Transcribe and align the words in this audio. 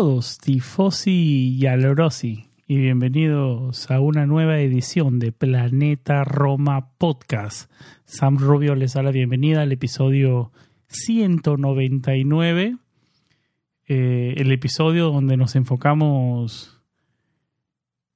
Todos, 0.00 0.38
tifosi 0.38 1.58
y 1.58 1.66
alorosi, 1.66 2.48
y 2.66 2.78
bienvenidos 2.78 3.90
a 3.90 4.00
una 4.00 4.24
nueva 4.24 4.58
edición 4.58 5.18
de 5.18 5.30
Planeta 5.30 6.24
Roma 6.24 6.92
Podcast. 6.96 7.70
Sam 8.06 8.38
Rubio 8.38 8.74
les 8.74 8.94
da 8.94 9.02
la 9.02 9.10
bienvenida 9.10 9.60
al 9.60 9.72
episodio 9.72 10.52
199, 10.86 12.78
eh, 13.88 14.34
el 14.38 14.52
episodio 14.52 15.10
donde 15.10 15.36
nos 15.36 15.54
enfocamos 15.54 16.80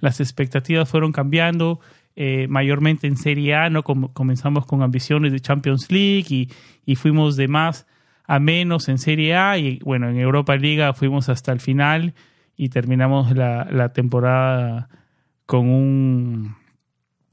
las 0.00 0.20
expectativas 0.20 0.88
fueron 0.88 1.12
cambiando, 1.12 1.80
eh, 2.16 2.46
mayormente 2.48 3.06
en 3.06 3.16
Serie 3.16 3.54
A, 3.54 3.70
¿no? 3.70 3.82
comenzamos 3.82 4.66
con 4.66 4.82
ambiciones 4.82 5.32
de 5.32 5.40
Champions 5.40 5.90
League 5.90 6.26
y, 6.28 6.48
y, 6.86 6.94
fuimos 6.94 7.36
de 7.36 7.48
más 7.48 7.86
a 8.26 8.38
menos 8.38 8.88
en 8.88 8.98
Serie 8.98 9.34
A 9.34 9.58
y 9.58 9.80
bueno, 9.80 10.08
en 10.08 10.18
Europa 10.18 10.54
Liga 10.56 10.94
fuimos 10.94 11.28
hasta 11.28 11.52
el 11.52 11.58
final 11.60 12.14
y 12.56 12.68
terminamos 12.68 13.34
la, 13.34 13.66
la 13.70 13.92
temporada 13.92 14.88
con 15.44 15.68
un 15.68 16.54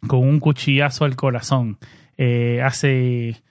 con 0.08 0.20
un 0.20 0.40
cuchillazo 0.40 1.06
al 1.06 1.16
corazón. 1.16 1.78
Eh, 2.18 2.62
hace 2.64 3.42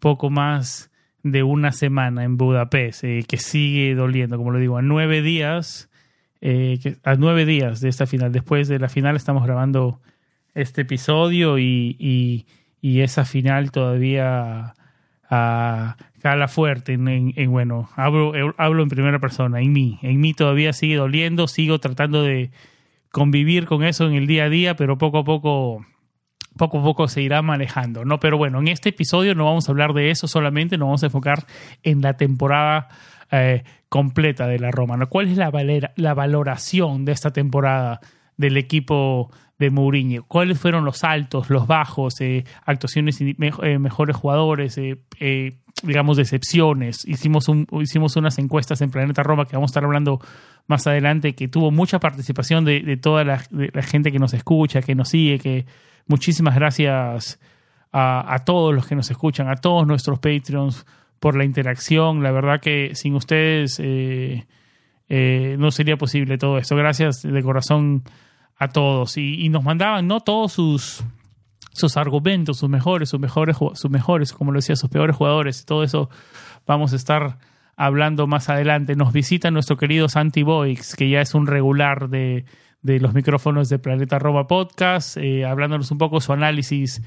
poco 0.00 0.30
más 0.30 0.90
de 1.22 1.42
una 1.42 1.72
semana 1.72 2.24
en 2.24 2.36
Budapest, 2.36 3.04
eh, 3.04 3.24
que 3.28 3.36
sigue 3.36 3.94
doliendo, 3.94 4.36
como 4.36 4.50
lo 4.50 4.58
digo, 4.58 4.78
a 4.78 4.82
nueve 4.82 5.22
días, 5.22 5.90
eh, 6.40 6.78
a 7.04 7.14
nueve 7.16 7.44
días 7.44 7.80
de 7.80 7.88
esta 7.88 8.06
final. 8.06 8.32
Después 8.32 8.68
de 8.68 8.78
la 8.78 8.88
final 8.88 9.16
estamos 9.16 9.44
grabando 9.44 10.00
este 10.54 10.82
episodio 10.82 11.58
y, 11.58 11.96
y, 12.82 13.00
esa 13.00 13.24
final 13.24 13.70
todavía 13.70 14.74
a, 15.28 15.96
cala 16.20 16.48
fuerte 16.48 16.94
en, 16.94 17.50
bueno, 17.50 17.88
hablo, 17.94 18.32
hablo 18.56 18.82
en 18.82 18.88
primera 18.88 19.18
persona, 19.18 19.60
en 19.60 19.72
mí, 19.72 19.98
en 20.02 20.20
mí 20.20 20.34
todavía 20.34 20.72
sigue 20.72 20.96
doliendo, 20.96 21.46
sigo 21.46 21.78
tratando 21.78 22.22
de 22.22 22.50
convivir 23.10 23.66
con 23.66 23.84
eso 23.84 24.06
en 24.06 24.14
el 24.14 24.26
día 24.26 24.44
a 24.44 24.48
día, 24.48 24.76
pero 24.76 24.98
poco 24.98 25.18
a 25.18 25.24
poco 25.24 25.84
poco 26.60 26.78
a 26.78 26.82
poco 26.82 27.08
se 27.08 27.22
irá 27.22 27.40
manejando, 27.40 28.04
¿no? 28.04 28.20
Pero 28.20 28.36
bueno, 28.36 28.60
en 28.60 28.68
este 28.68 28.90
episodio 28.90 29.34
no 29.34 29.46
vamos 29.46 29.66
a 29.66 29.72
hablar 29.72 29.94
de 29.94 30.10
eso 30.10 30.28
solamente, 30.28 30.76
nos 30.76 30.88
vamos 30.88 31.02
a 31.02 31.06
enfocar 31.06 31.46
en 31.82 32.02
la 32.02 32.18
temporada 32.18 32.88
eh, 33.30 33.64
completa 33.88 34.46
de 34.46 34.58
la 34.58 34.70
Roma, 34.70 34.98
¿no? 34.98 35.08
¿Cuál 35.08 35.28
es 35.28 35.38
la, 35.38 35.50
la 35.96 36.14
valoración 36.14 37.06
de 37.06 37.12
esta 37.12 37.32
temporada 37.32 38.00
del 38.36 38.58
equipo 38.58 39.30
de 39.58 39.70
Mourinho? 39.70 40.24
¿Cuáles 40.24 40.60
fueron 40.60 40.84
los 40.84 41.02
altos, 41.02 41.48
los 41.48 41.66
bajos, 41.66 42.20
eh, 42.20 42.44
actuaciones 42.66 43.18
eh, 43.22 43.78
mejores 43.78 44.14
jugadores, 44.14 44.78
digamos, 45.82 46.18
decepciones? 46.18 47.06
Hicimos, 47.08 47.48
un, 47.48 47.66
hicimos 47.80 48.16
unas 48.16 48.38
encuestas 48.38 48.82
en 48.82 48.90
Planeta 48.90 49.22
Roma 49.22 49.46
que 49.46 49.56
vamos 49.56 49.70
a 49.70 49.72
estar 49.72 49.84
hablando 49.84 50.20
más 50.66 50.86
adelante, 50.86 51.34
que 51.34 51.48
tuvo 51.48 51.70
mucha 51.70 52.00
participación 52.00 52.66
de, 52.66 52.98
toda 52.98 53.24
de 53.24 53.70
la 53.72 53.82
gente 53.82 54.12
que 54.12 54.18
nos 54.18 54.34
escucha, 54.34 54.82
que 54.82 54.94
nos 54.94 55.08
sigue, 55.08 55.38
que 55.38 55.64
Muchísimas 56.06 56.54
gracias 56.54 57.38
a, 57.92 58.42
todos 58.44 58.74
los 58.74 58.86
que 58.86 58.94
nos 58.94 59.10
escuchan, 59.10 59.48
a 59.48 59.56
todos 59.56 59.86
nuestros 59.86 60.18
Patreons 60.18 60.86
por 61.18 61.36
la 61.36 61.44
interacción. 61.44 62.22
La 62.22 62.30
verdad 62.30 62.60
que 62.60 62.94
sin 62.94 63.14
ustedes 63.14 63.80
eh, 63.82 64.46
eh, 65.08 65.56
no 65.58 65.70
sería 65.70 65.96
posible 65.96 66.38
todo 66.38 66.58
esto. 66.58 66.76
Gracias 66.76 67.22
de 67.22 67.42
corazón 67.42 68.04
a 68.56 68.68
todos. 68.68 69.16
Y, 69.16 69.48
nos 69.48 69.64
mandaban, 69.64 70.06
¿no? 70.06 70.20
Todos 70.20 70.52
sus, 70.52 71.04
sus 71.72 71.96
argumentos, 71.96 72.58
sus 72.58 72.68
mejores, 72.68 73.08
sus 73.08 73.20
mejores, 73.20 73.56
sus 73.74 73.90
mejores, 73.90 74.32
como 74.32 74.52
lo 74.52 74.58
decía, 74.58 74.76
sus 74.76 74.90
peores 74.90 75.16
jugadores. 75.16 75.64
Todo 75.64 75.82
eso 75.82 76.10
vamos 76.66 76.92
a 76.92 76.96
estar 76.96 77.38
hablando 77.76 78.26
más 78.26 78.48
adelante. 78.48 78.94
Nos 78.94 79.12
visita 79.12 79.50
nuestro 79.50 79.76
querido 79.76 80.08
Santi 80.08 80.42
Boix, 80.42 80.94
que 80.94 81.08
ya 81.08 81.20
es 81.20 81.34
un 81.34 81.46
regular 81.46 82.08
de, 82.08 82.44
de 82.82 83.00
los 83.00 83.14
micrófonos 83.14 83.68
de 83.68 83.78
Planeta 83.78 84.18
Roma 84.18 84.46
Podcast, 84.46 85.16
eh, 85.16 85.44
hablándonos 85.44 85.90
un 85.90 85.98
poco 85.98 86.20
su 86.20 86.32
análisis 86.32 87.02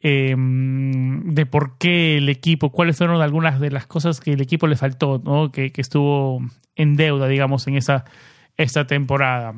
em, 0.00 1.34
de 1.34 1.46
por 1.46 1.78
qué 1.78 2.18
el 2.18 2.28
equipo, 2.28 2.70
cuáles 2.70 2.98
fueron 2.98 3.22
algunas 3.22 3.60
de 3.60 3.70
las 3.70 3.86
cosas 3.86 4.20
que 4.20 4.32
el 4.32 4.40
equipo 4.40 4.66
le 4.66 4.76
faltó, 4.76 5.20
¿no? 5.24 5.52
que, 5.52 5.72
estuvo 5.76 6.40
en 6.76 6.96
deuda, 6.96 7.28
digamos, 7.28 7.66
en 7.66 7.76
esa 7.76 8.04
esta 8.56 8.86
temporada. 8.86 9.54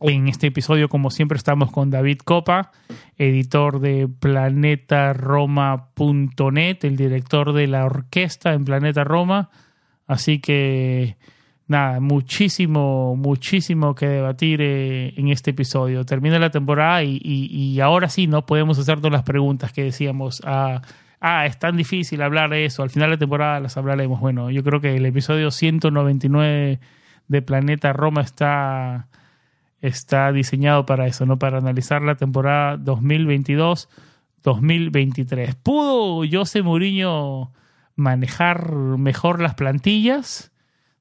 En 0.00 0.28
este 0.28 0.46
episodio, 0.46 0.88
como 0.88 1.10
siempre, 1.10 1.36
estamos 1.36 1.70
con 1.70 1.90
David 1.90 2.20
Copa, 2.24 2.72
editor 3.18 3.80
de 3.80 4.08
planetaroma.net, 4.08 6.84
el 6.84 6.96
director 6.96 7.52
de 7.52 7.66
la 7.66 7.84
orquesta 7.84 8.54
en 8.54 8.64
Planeta 8.64 9.04
Roma. 9.04 9.50
Así 10.06 10.40
que 10.40 11.18
nada, 11.70 12.00
muchísimo, 12.00 13.14
muchísimo 13.16 13.94
que 13.94 14.08
debatir 14.08 14.60
eh, 14.60 15.14
en 15.16 15.28
este 15.28 15.52
episodio. 15.52 16.04
Termina 16.04 16.40
la 16.40 16.50
temporada 16.50 17.04
y, 17.04 17.78
ahora 17.80 18.08
sí, 18.08 18.26
¿no? 18.26 18.44
Podemos 18.44 18.76
hacer 18.78 18.98
todas 18.98 19.12
las 19.12 19.22
preguntas 19.22 19.72
que 19.72 19.84
decíamos. 19.84 20.42
Ah, 20.44 20.82
ah, 21.20 21.46
es 21.46 21.60
tan 21.60 21.76
difícil 21.76 22.22
hablar 22.22 22.50
de 22.50 22.64
eso. 22.64 22.82
Al 22.82 22.90
final 22.90 23.10
de 23.10 23.16
la 23.16 23.20
temporada 23.20 23.60
las 23.60 23.76
hablaremos. 23.76 24.18
Bueno, 24.18 24.50
yo 24.50 24.64
creo 24.64 24.80
que 24.80 24.96
el 24.96 25.06
episodio 25.06 25.52
199 25.52 26.80
de 27.28 27.42
Planeta 27.42 27.92
Roma 27.92 28.22
está, 28.22 29.06
está 29.80 30.32
diseñado 30.32 30.86
para 30.86 31.06
eso, 31.06 31.24
¿no? 31.24 31.38
Para 31.38 31.58
analizar 31.58 32.02
la 32.02 32.16
temporada 32.16 32.78
2022-2023. 32.78 35.54
¿Pudo 35.62 36.28
José 36.28 36.62
Mourinho 36.62 37.52
manejar 37.94 38.72
mejor 38.72 39.40
las 39.40 39.54
plantillas? 39.54 40.49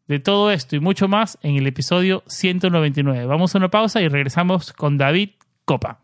De 0.09 0.19
todo 0.19 0.51
esto 0.51 0.75
y 0.75 0.79
mucho 0.79 1.07
más 1.07 1.38
en 1.44 1.56
el 1.56 1.67
episodio 1.67 2.23
199. 2.27 3.25
Vamos 3.27 3.53
a 3.53 3.59
una 3.59 3.69
pausa 3.69 4.01
y 4.01 4.07
regresamos 4.07 4.73
con 4.73 4.97
David 4.97 5.29
Copa. 5.65 6.00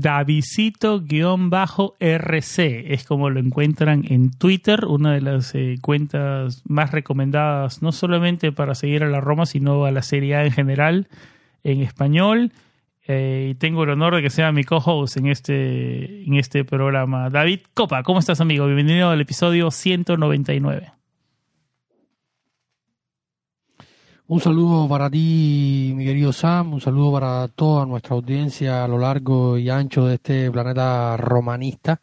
Davisito-RC. 0.00 2.92
Es 2.92 3.04
como 3.04 3.30
lo 3.30 3.40
encuentran 3.40 4.04
en 4.08 4.30
Twitter, 4.30 4.84
una 4.86 5.12
de 5.12 5.20
las 5.20 5.54
eh, 5.54 5.76
cuentas 5.80 6.62
más 6.66 6.92
recomendadas, 6.92 7.82
no 7.82 7.92
solamente 7.92 8.52
para 8.52 8.74
seguir 8.74 9.04
a 9.04 9.08
la 9.08 9.20
Roma, 9.20 9.46
sino 9.46 9.84
a 9.84 9.90
la 9.90 10.02
Serie 10.02 10.36
A 10.36 10.44
en 10.44 10.52
general, 10.52 11.08
en 11.64 11.80
español. 11.80 12.52
Eh, 13.06 13.48
y 13.50 13.54
tengo 13.54 13.84
el 13.84 13.90
honor 13.90 14.16
de 14.16 14.22
que 14.22 14.30
sea 14.30 14.52
mi 14.52 14.64
co-host 14.64 15.16
en 15.16 15.26
este, 15.26 16.24
en 16.24 16.34
este 16.34 16.64
programa. 16.64 17.30
David 17.30 17.60
Copa, 17.74 18.02
¿cómo 18.02 18.20
estás, 18.20 18.40
amigo? 18.40 18.66
Bienvenido 18.66 19.10
al 19.10 19.20
episodio 19.20 19.70
199. 19.70 20.99
Un 24.30 24.40
saludo 24.40 24.88
para 24.88 25.10
ti, 25.10 25.92
mi 25.96 26.04
querido 26.04 26.32
Sam, 26.32 26.74
un 26.74 26.80
saludo 26.80 27.14
para 27.14 27.48
toda 27.48 27.84
nuestra 27.84 28.14
audiencia 28.14 28.84
a 28.84 28.86
lo 28.86 28.96
largo 28.96 29.58
y 29.58 29.68
ancho 29.68 30.06
de 30.06 30.14
este 30.14 30.48
planeta 30.52 31.16
romanista. 31.16 32.00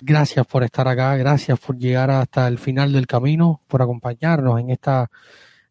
Gracias 0.00 0.46
por 0.46 0.64
estar 0.64 0.88
acá, 0.88 1.14
gracias 1.16 1.60
por 1.60 1.76
llegar 1.76 2.10
hasta 2.12 2.48
el 2.48 2.56
final 2.56 2.94
del 2.94 3.06
camino, 3.06 3.60
por 3.68 3.82
acompañarnos 3.82 4.58
en 4.58 4.70
esta 4.70 5.10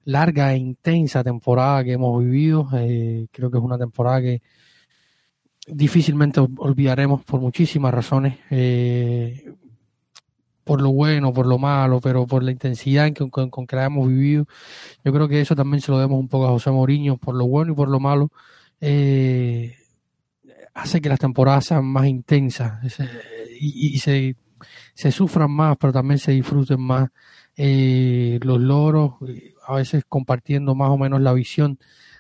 larga 0.06 0.54
e 0.54 0.58
intensa 0.58 1.24
temporada 1.24 1.84
que 1.84 1.94
hemos 1.94 2.24
vivido. 2.24 2.70
Eh, 2.74 3.26
creo 3.32 3.50
que 3.50 3.58
es 3.58 3.64
una 3.64 3.80
temporada 3.80 4.22
que 4.22 4.44
difícilmente 5.66 6.40
olvidaremos 6.40 7.24
por 7.24 7.42
muchísimas 7.42 7.92
razones. 7.92 8.38
Eh, 8.52 9.56
por 10.70 10.82
lo 10.82 10.92
bueno, 10.92 11.34
por 11.34 11.48
lo 11.48 11.58
malo, 11.58 12.00
pero 12.00 12.28
por 12.28 12.44
la 12.44 12.52
intensidad 12.52 13.08
en 13.08 13.16
que, 13.16 13.28
con, 13.28 13.50
que 13.50 13.76
la 13.76 13.86
hemos 13.86 14.08
vivido. 14.08 14.46
Yo 15.04 15.12
creo 15.12 15.28
que 15.28 15.42
eso 15.42 15.56
también 15.56 15.82
se 15.82 15.92
lo 15.92 15.98
demos 15.98 16.20
un 16.20 16.28
poco 16.28 16.46
a 16.46 16.50
José 16.50 16.70
Mourinho, 16.70 17.18
por 17.18 17.34
lo 17.34 17.48
bueno 17.48 17.72
y 17.72 17.76
por 17.76 17.90
lo 17.90 18.00
malo. 18.00 18.32
Eh, 18.80 19.76
hace 20.76 21.02
que 21.02 21.10
las 21.10 21.18
temporadas 21.18 21.66
sean 21.66 21.86
más 21.86 22.06
intensas 22.06 22.84
y, 23.60 23.98
se, 23.98 24.36
sufran 25.12 25.50
más, 25.50 25.76
pero 25.80 25.92
también 25.92 26.20
se 26.20 26.34
disfruten 26.34 26.80
más 26.80 27.10
eh, 27.58 28.40
los 28.44 28.62
logros, 28.62 29.14
a 29.66 29.74
veces 29.74 30.04
compartiendo 30.08 30.76
más 30.76 30.92
o 30.92 31.00
menos 31.00 31.20
la 31.20 31.34
visión 31.34 31.80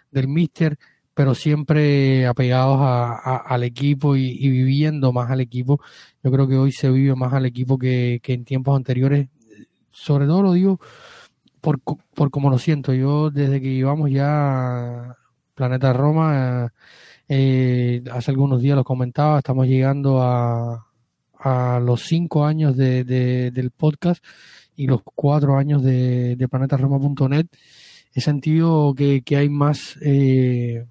del 0.09 0.27
míster 0.27 0.79
pero 1.19 1.36
siempre 1.36 2.25
apegados 2.27 2.77
a, 2.80 3.36
al 3.36 3.66
equipo 3.66 4.16
y, 4.16 4.38
viviendo 4.48 5.12
más 5.12 5.30
al 5.30 5.42
equipo. 5.42 5.81
Yo 6.24 6.31
creo 6.31 6.48
que 6.48 6.56
hoy 6.56 6.71
se 6.71 6.89
vive 6.89 7.13
más 7.13 7.33
al 7.33 7.45
equipo 7.45 7.77
que, 7.77 8.21
en 8.24 8.45
tiempos 8.45 8.74
anteriores. 8.77 9.27
Sobre 9.92 10.27
todo 10.27 10.44
lo 10.44 10.54
digo 10.54 10.80
por, 11.60 11.81
por 11.81 12.31
como 12.31 12.50
lo 12.50 12.57
siento. 12.57 12.94
Yo 12.94 13.31
desde 13.31 13.60
que 13.60 13.74
llevamos 13.75 14.10
ya 14.12 15.18
Planeta 15.56 15.92
Roma, 15.92 16.71
eh, 17.27 18.01
hace 18.13 18.31
algunos 18.31 18.62
días 18.62 18.77
lo 18.77 18.86
comentaba, 18.86 19.39
estamos 19.39 19.68
llegando 19.68 20.21
a, 20.21 20.88
a 21.38 21.81
los 21.81 22.04
cinco 22.04 22.45
años 22.45 22.77
de, 22.77 23.04
del 23.04 23.71
podcast 23.71 24.24
y 24.77 24.88
los 24.88 25.01
cuatro 25.04 25.57
años 25.57 25.83
de, 25.83 26.38
de 26.38 26.48
planetaroma.net. 26.48 27.48
He 28.13 28.21
sentido 28.21 28.94
que, 28.95 29.21
que 29.21 29.36
hay 29.36 29.50
más... 29.50 29.98
Eh, 30.01 30.86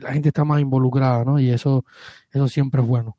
la 0.00 0.12
gente 0.12 0.28
está 0.28 0.44
más 0.44 0.60
involucrada, 0.60 1.24
¿no? 1.24 1.38
Y 1.38 1.50
eso, 1.50 1.84
eso 2.30 2.48
siempre 2.48 2.80
es 2.80 2.86
bueno. 2.86 3.16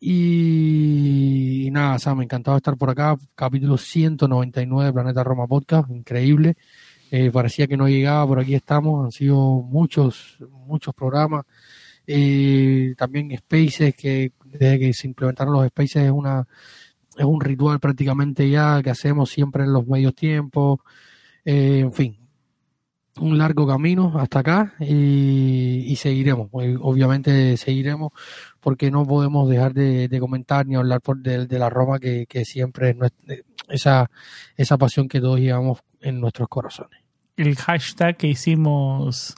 Y, 0.00 1.68
nada, 1.72 1.98
Sam, 1.98 2.22
encantado 2.22 2.56
estar 2.56 2.76
por 2.76 2.90
acá. 2.90 3.16
Capítulo 3.34 3.76
199 3.76 4.86
de 4.86 4.92
Planeta 4.92 5.22
Roma 5.22 5.46
Podcast, 5.46 5.90
increíble. 5.90 6.56
Eh, 7.10 7.30
parecía 7.30 7.66
que 7.66 7.76
no 7.76 7.88
llegaba, 7.88 8.26
por 8.26 8.40
aquí 8.40 8.54
estamos. 8.54 9.04
Han 9.04 9.12
sido 9.12 9.62
muchos, 9.62 10.38
muchos 10.66 10.94
programas. 10.94 11.44
Eh, 12.06 12.94
también 12.96 13.36
Spaces, 13.36 13.94
que 13.94 14.32
desde 14.44 14.78
que 14.78 14.92
se 14.92 15.06
implementaron 15.06 15.54
los 15.54 15.66
Spaces 15.68 16.04
es 16.04 16.10
una 16.10 16.46
es 17.16 17.24
un 17.24 17.40
ritual 17.40 17.78
prácticamente 17.78 18.48
ya 18.48 18.82
que 18.82 18.90
hacemos 18.90 19.30
siempre 19.30 19.64
en 19.64 19.72
los 19.72 19.86
medios 19.86 20.14
tiempos. 20.14 20.80
Eh, 21.44 21.80
en 21.80 21.92
fin, 21.92 22.16
un 23.20 23.36
largo 23.38 23.66
camino 23.66 24.14
hasta 24.18 24.40
acá 24.40 24.74
y, 24.80 25.94
seguiremos, 25.96 26.48
pues, 26.50 26.76
obviamente 26.80 27.56
seguiremos 27.56 28.12
porque 28.60 28.90
no 28.90 29.06
podemos 29.06 29.48
dejar 29.48 29.74
de, 29.74 30.08
comentar 30.20 30.66
ni 30.66 30.76
hablar 30.76 31.00
por 31.00 31.18
de, 31.18 31.58
la 31.58 31.68
Roma 31.68 31.98
que, 31.98 32.26
siempre 32.44 32.90
es 32.90 33.12
esa, 33.68 34.10
esa 34.56 34.78
pasión 34.78 35.08
que 35.08 35.20
todos 35.20 35.40
llevamos 35.40 35.80
en 36.00 36.20
nuestros 36.20 36.48
corazones. 36.48 37.00
El 37.36 37.56
hashtag 37.56 38.16
que 38.16 38.28
hicimos 38.28 39.34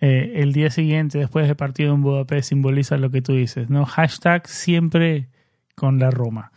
eh, 0.00 0.42
el 0.42 0.52
día 0.52 0.70
siguiente 0.70 1.18
después 1.18 1.46
del 1.46 1.56
partido 1.56 1.94
en 1.94 2.02
Budapest 2.02 2.50
simboliza 2.50 2.96
lo 2.96 3.10
que 3.10 3.22
tú 3.22 3.34
dices, 3.34 3.70
¿no? 3.70 3.86
Hashtag 3.86 4.46
siempre 4.48 5.28
con 5.74 5.98
la 5.98 6.10
Roma. 6.10 6.52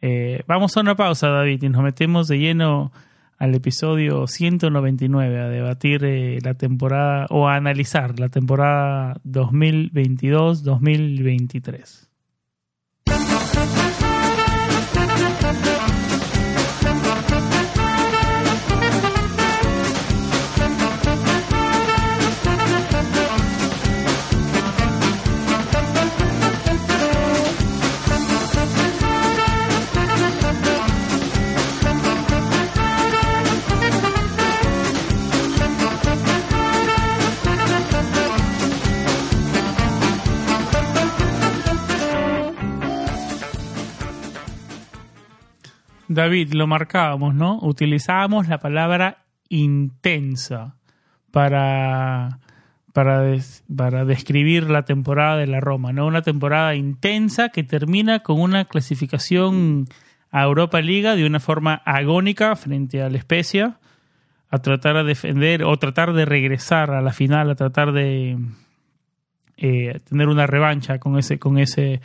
Eh, 0.00 0.42
vamos 0.46 0.76
a 0.76 0.80
una 0.80 0.96
pausa, 0.96 1.28
David, 1.28 1.62
y 1.62 1.68
nos 1.68 1.82
metemos 1.82 2.28
de 2.28 2.38
lleno 2.38 2.92
al 3.42 3.54
episodio 3.56 4.28
199 4.28 5.40
a 5.40 5.48
debatir 5.48 6.04
eh, 6.04 6.38
la 6.44 6.54
temporada 6.54 7.26
o 7.28 7.48
a 7.48 7.56
analizar 7.56 8.20
la 8.20 8.28
temporada 8.28 9.20
2022-2023. 9.24 12.11
David, 46.14 46.52
lo 46.52 46.66
marcábamos, 46.66 47.34
¿no? 47.34 47.58
Utilizábamos 47.62 48.48
la 48.48 48.58
palabra 48.58 49.24
intensa 49.48 50.76
para, 51.30 52.38
para, 52.92 53.36
para 53.74 54.04
describir 54.04 54.70
la 54.70 54.84
temporada 54.84 55.36
de 55.36 55.46
la 55.46 55.60
Roma, 55.60 55.92
¿no? 55.92 56.06
Una 56.06 56.22
temporada 56.22 56.74
intensa 56.74 57.50
que 57.50 57.62
termina 57.62 58.20
con 58.20 58.40
una 58.40 58.64
clasificación 58.64 59.86
a 60.30 60.44
Europa 60.44 60.80
Liga 60.80 61.14
de 61.14 61.26
una 61.26 61.40
forma 61.40 61.82
agónica 61.84 62.56
frente 62.56 63.02
a 63.02 63.10
la 63.10 63.18
Especia, 63.18 63.78
a 64.50 64.58
tratar 64.58 64.96
de 64.96 65.04
defender 65.04 65.64
o 65.64 65.76
tratar 65.78 66.12
de 66.12 66.24
regresar 66.24 66.90
a 66.90 67.00
la 67.00 67.12
final, 67.12 67.50
a 67.50 67.54
tratar 67.54 67.92
de 67.92 68.38
eh, 69.56 70.00
tener 70.08 70.28
una 70.28 70.46
revancha 70.46 70.98
con 70.98 71.18
ese, 71.18 71.38
con 71.38 71.58
ese 71.58 72.00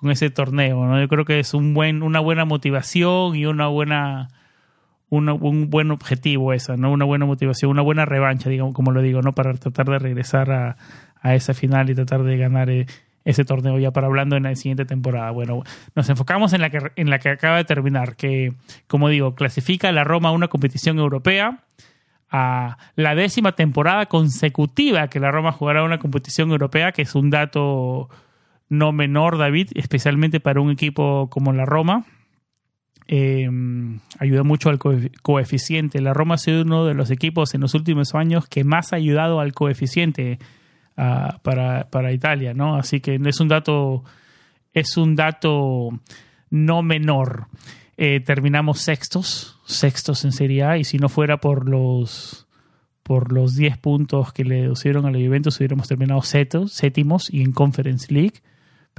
con 0.00 0.10
ese 0.10 0.30
torneo. 0.30 0.86
¿no? 0.86 0.98
Yo 0.98 1.08
creo 1.08 1.24
que 1.24 1.38
es 1.38 1.54
un 1.54 1.74
buen, 1.74 2.02
una 2.02 2.20
buena 2.20 2.44
motivación 2.44 3.36
y 3.36 3.44
una 3.46 3.68
buena, 3.68 4.28
un 5.10 5.70
buen 5.70 5.90
objetivo 5.90 6.52
esa, 6.52 6.76
¿no? 6.76 6.90
Una 6.90 7.04
buena 7.04 7.26
motivación, 7.26 7.70
una 7.70 7.82
buena 7.82 8.06
revancha, 8.06 8.48
digamos, 8.48 8.74
como 8.74 8.92
lo 8.92 9.02
digo, 9.02 9.20
¿no? 9.22 9.34
Para 9.34 9.52
tratar 9.54 9.86
de 9.86 9.98
regresar 9.98 10.50
a, 10.50 10.76
esa 11.34 11.52
final 11.52 11.90
y 11.90 11.94
tratar 11.94 12.22
de 12.22 12.38
ganar 12.38 12.70
eh, 12.70 12.86
ese 13.26 13.44
torneo 13.44 13.78
ya 13.78 13.90
para 13.90 14.06
hablando 14.06 14.36
en 14.36 14.44
la 14.44 14.54
siguiente 14.56 14.86
temporada. 14.86 15.30
Bueno, 15.32 15.62
nos 15.94 16.08
enfocamos 16.08 16.54
en 16.54 16.62
la 16.62 16.70
que, 16.70 16.78
en 16.96 17.10
la 17.10 17.18
que 17.18 17.28
acaba 17.28 17.58
de 17.58 17.64
terminar, 17.64 18.16
que, 18.16 18.54
como 18.86 19.10
digo, 19.10 19.34
clasifica 19.34 19.90
a 19.90 19.92
la 19.92 20.04
Roma 20.04 20.30
a 20.30 20.32
una 20.32 20.48
competición 20.48 20.98
europea 20.98 21.64
a 22.32 22.78
la 22.94 23.16
décima 23.16 23.56
temporada 23.56 24.06
consecutiva 24.06 25.08
que 25.08 25.18
la 25.18 25.32
Roma 25.32 25.50
jugará 25.50 25.82
una 25.82 25.98
competición 25.98 26.52
europea, 26.52 26.92
que 26.92 27.02
es 27.02 27.16
un 27.16 27.28
dato 27.28 28.08
no 28.70 28.92
menor, 28.92 29.36
David, 29.36 29.70
especialmente 29.74 30.40
para 30.40 30.60
un 30.60 30.70
equipo 30.70 31.28
como 31.28 31.52
la 31.52 31.66
Roma. 31.66 32.06
Eh, 33.08 33.50
ayuda 34.20 34.44
mucho 34.44 34.70
al 34.70 34.78
coeficiente. 34.78 36.00
La 36.00 36.14
Roma 36.14 36.36
ha 36.36 36.38
sido 36.38 36.62
uno 36.62 36.86
de 36.86 36.94
los 36.94 37.10
equipos 37.10 37.52
en 37.54 37.62
los 37.62 37.74
últimos 37.74 38.14
años 38.14 38.46
que 38.46 38.62
más 38.62 38.92
ha 38.92 38.96
ayudado 38.96 39.40
al 39.40 39.52
coeficiente 39.52 40.38
ah, 40.96 41.40
para, 41.42 42.12
Italia, 42.12 42.54
¿no? 42.54 42.76
Así 42.76 43.00
que 43.00 43.20
es 43.22 43.40
un 43.40 43.48
dato, 43.48 44.04
es 44.72 44.96
un 44.96 45.16
dato 45.16 45.90
no 46.48 46.82
menor. 46.82 47.48
Eh, 47.96 48.20
terminamos 48.20 48.78
sextos, 48.78 49.58
sextos 49.66 50.24
en 50.24 50.30
Serie 50.30 50.62
A, 50.62 50.78
y 50.78 50.84
si 50.84 50.98
no 50.98 51.08
fuera 51.08 51.38
por 51.38 51.68
los 51.68 52.46
por 53.02 53.32
los 53.32 53.56
10 53.56 53.78
puntos 53.78 54.32
que 54.32 54.44
le 54.44 54.70
dieron 54.84 55.04
a 55.04 55.10
la 55.10 55.18
Juventus, 55.18 55.58
hubiéramos 55.58 55.88
terminado 55.88 56.22
séptimos 56.22 57.28
y 57.28 57.42
en 57.42 57.50
Conference 57.50 58.14
League 58.14 58.34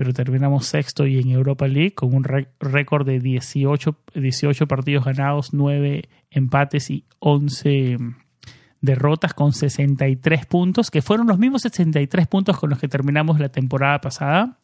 pero 0.01 0.13
terminamos 0.13 0.65
sexto 0.65 1.05
y 1.05 1.19
en 1.19 1.29
Europa 1.29 1.67
League 1.67 1.93
con 1.93 2.15
un 2.15 2.23
récord 2.59 3.05
de 3.05 3.19
18, 3.19 3.95
18 4.15 4.67
partidos 4.67 5.05
ganados, 5.05 5.53
9 5.53 6.09
empates 6.31 6.89
y 6.89 7.05
11 7.19 7.99
derrotas 8.81 9.35
con 9.35 9.53
63 9.53 10.47
puntos, 10.47 10.89
que 10.89 11.03
fueron 11.03 11.27
los 11.27 11.37
mismos 11.37 11.61
63 11.61 12.25
puntos 12.25 12.57
con 12.57 12.71
los 12.71 12.79
que 12.79 12.87
terminamos 12.87 13.39
la 13.39 13.49
temporada 13.49 14.01
pasada. 14.01 14.57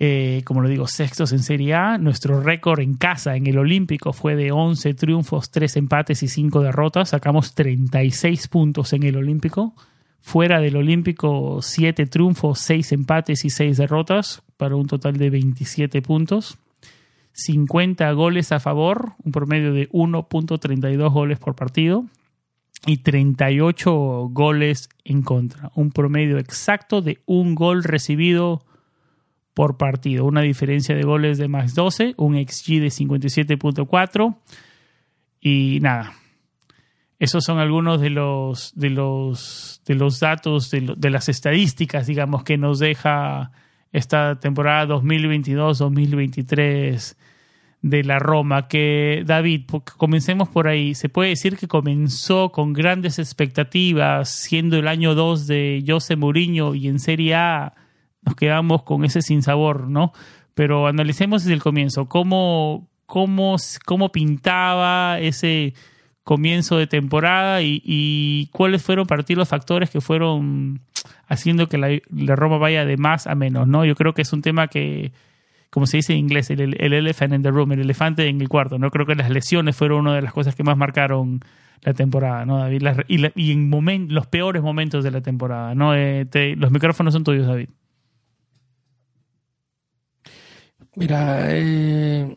eh, 0.00 0.42
como 0.44 0.62
lo 0.62 0.68
digo, 0.68 0.88
sextos 0.88 1.30
en 1.30 1.38
Serie 1.38 1.74
A. 1.74 1.96
Nuestro 1.96 2.40
récord 2.40 2.80
en 2.80 2.94
casa 2.96 3.36
en 3.36 3.46
el 3.46 3.56
Olímpico 3.56 4.12
fue 4.12 4.34
de 4.34 4.50
11 4.50 4.94
triunfos, 4.94 5.52
3 5.52 5.76
empates 5.76 6.24
y 6.24 6.26
5 6.26 6.60
derrotas. 6.60 7.10
Sacamos 7.10 7.54
36 7.54 8.48
puntos 8.48 8.92
en 8.94 9.04
el 9.04 9.16
Olímpico. 9.16 9.76
Fuera 10.20 10.60
del 10.60 10.76
Olímpico, 10.76 11.60
7 11.62 12.06
triunfos, 12.06 12.58
6 12.60 12.92
empates 12.92 13.44
y 13.44 13.50
6 13.50 13.76
derrotas, 13.76 14.42
para 14.56 14.76
un 14.76 14.86
total 14.86 15.16
de 15.16 15.30
27 15.30 16.02
puntos. 16.02 16.58
50 17.32 18.10
goles 18.12 18.52
a 18.52 18.60
favor, 18.60 19.12
un 19.24 19.32
promedio 19.32 19.72
de 19.72 19.88
1.32 19.90 21.12
goles 21.12 21.38
por 21.38 21.54
partido. 21.54 22.04
Y 22.86 22.98
38 22.98 24.28
goles 24.30 24.88
en 25.04 25.22
contra, 25.22 25.70
un 25.74 25.90
promedio 25.90 26.38
exacto 26.38 27.02
de 27.02 27.18
un 27.26 27.54
gol 27.54 27.84
recibido 27.84 28.64
por 29.52 29.76
partido. 29.76 30.24
Una 30.24 30.40
diferencia 30.40 30.94
de 30.94 31.02
goles 31.02 31.36
de 31.36 31.48
más 31.48 31.74
12, 31.74 32.14
un 32.16 32.34
XG 32.36 32.80
de 32.80 32.88
57.4. 32.88 34.36
Y 35.42 35.78
nada, 35.82 36.14
esos 37.20 37.44
son 37.44 37.58
algunos 37.58 38.00
de 38.00 38.10
los, 38.10 38.72
de 38.74 38.90
los, 38.90 39.82
de 39.84 39.94
los 39.94 40.20
datos, 40.20 40.70
de, 40.70 41.10
las 41.10 41.28
estadísticas, 41.28 42.06
digamos, 42.06 42.44
que 42.44 42.56
nos 42.56 42.78
deja 42.78 43.50
esta 43.92 44.40
temporada 44.40 44.86
2022-2023 44.96 47.16
de 47.82 48.04
la 48.04 48.18
Roma. 48.18 48.68
Que, 48.68 49.22
David, 49.26 49.66
comencemos 49.98 50.48
por 50.48 50.66
ahí. 50.66 50.94
Se 50.94 51.10
puede 51.10 51.28
decir 51.28 51.58
que 51.58 51.68
comenzó 51.68 52.52
con 52.52 52.72
grandes 52.72 53.18
expectativas, 53.18 54.30
siendo 54.30 54.78
el 54.78 54.88
año 54.88 55.14
2 55.14 55.46
de 55.46 55.84
José 55.86 56.16
Mourinho 56.16 56.74
y 56.74 56.88
en 56.88 57.00
Serie 57.00 57.34
A 57.34 57.74
nos 58.22 58.34
quedamos 58.34 58.82
con 58.82 59.04
ese 59.04 59.20
sinsabor, 59.20 59.88
¿no? 59.88 60.12
Pero 60.54 60.86
analicemos 60.86 61.42
desde 61.42 61.54
el 61.54 61.62
comienzo, 61.62 62.08
cómo, 62.08 62.88
cómo, 63.04 63.56
cómo 63.84 64.10
pintaba 64.10 65.18
ese 65.20 65.74
comienzo 66.24 66.76
de 66.76 66.86
temporada 66.86 67.62
y, 67.62 68.48
cuáles 68.52 68.82
fueron 68.82 69.06
para 69.06 69.22
ti 69.22 69.34
los 69.34 69.48
factores 69.48 69.90
que 69.90 70.00
fueron 70.00 70.80
haciendo 71.26 71.68
que 71.68 71.78
la, 71.78 72.36
Roma 72.36 72.58
vaya 72.58 72.84
de 72.84 72.96
más 72.96 73.26
a 73.26 73.34
menos, 73.34 73.66
¿no? 73.66 73.84
Yo 73.84 73.94
creo 73.94 74.14
que 74.14 74.22
es 74.22 74.32
un 74.32 74.42
tema 74.42 74.68
que, 74.68 75.12
como 75.70 75.86
se 75.86 75.98
dice 75.98 76.12
en 76.12 76.20
inglés, 76.20 76.50
el, 76.50 76.60
el 76.80 76.92
elephant 76.92 77.34
in 77.34 77.42
the 77.42 77.50
room, 77.50 77.72
el 77.72 77.80
elefante 77.80 78.28
en 78.28 78.40
el 78.40 78.48
cuarto, 78.48 78.78
¿no? 78.78 78.90
Creo 78.90 79.06
que 79.06 79.14
las 79.14 79.30
lesiones 79.30 79.76
fueron 79.76 80.00
una 80.00 80.14
de 80.14 80.22
las 80.22 80.32
cosas 80.32 80.54
que 80.54 80.62
más 80.62 80.76
marcaron 80.76 81.40
la 81.82 81.94
temporada, 81.94 82.44
¿no, 82.44 82.58
David? 82.58 82.82
y, 83.08 83.52
en 83.52 84.08
los 84.10 84.26
peores 84.26 84.62
momentos 84.62 85.02
de 85.02 85.10
la 85.10 85.22
temporada, 85.22 85.74
¿no? 85.74 85.94
Eh, 85.94 86.26
los 86.56 86.70
micrófonos 86.70 87.14
son 87.14 87.24
tuyos, 87.24 87.46
David. 87.46 87.70
Mira, 90.96 91.46
eh, 91.48 92.36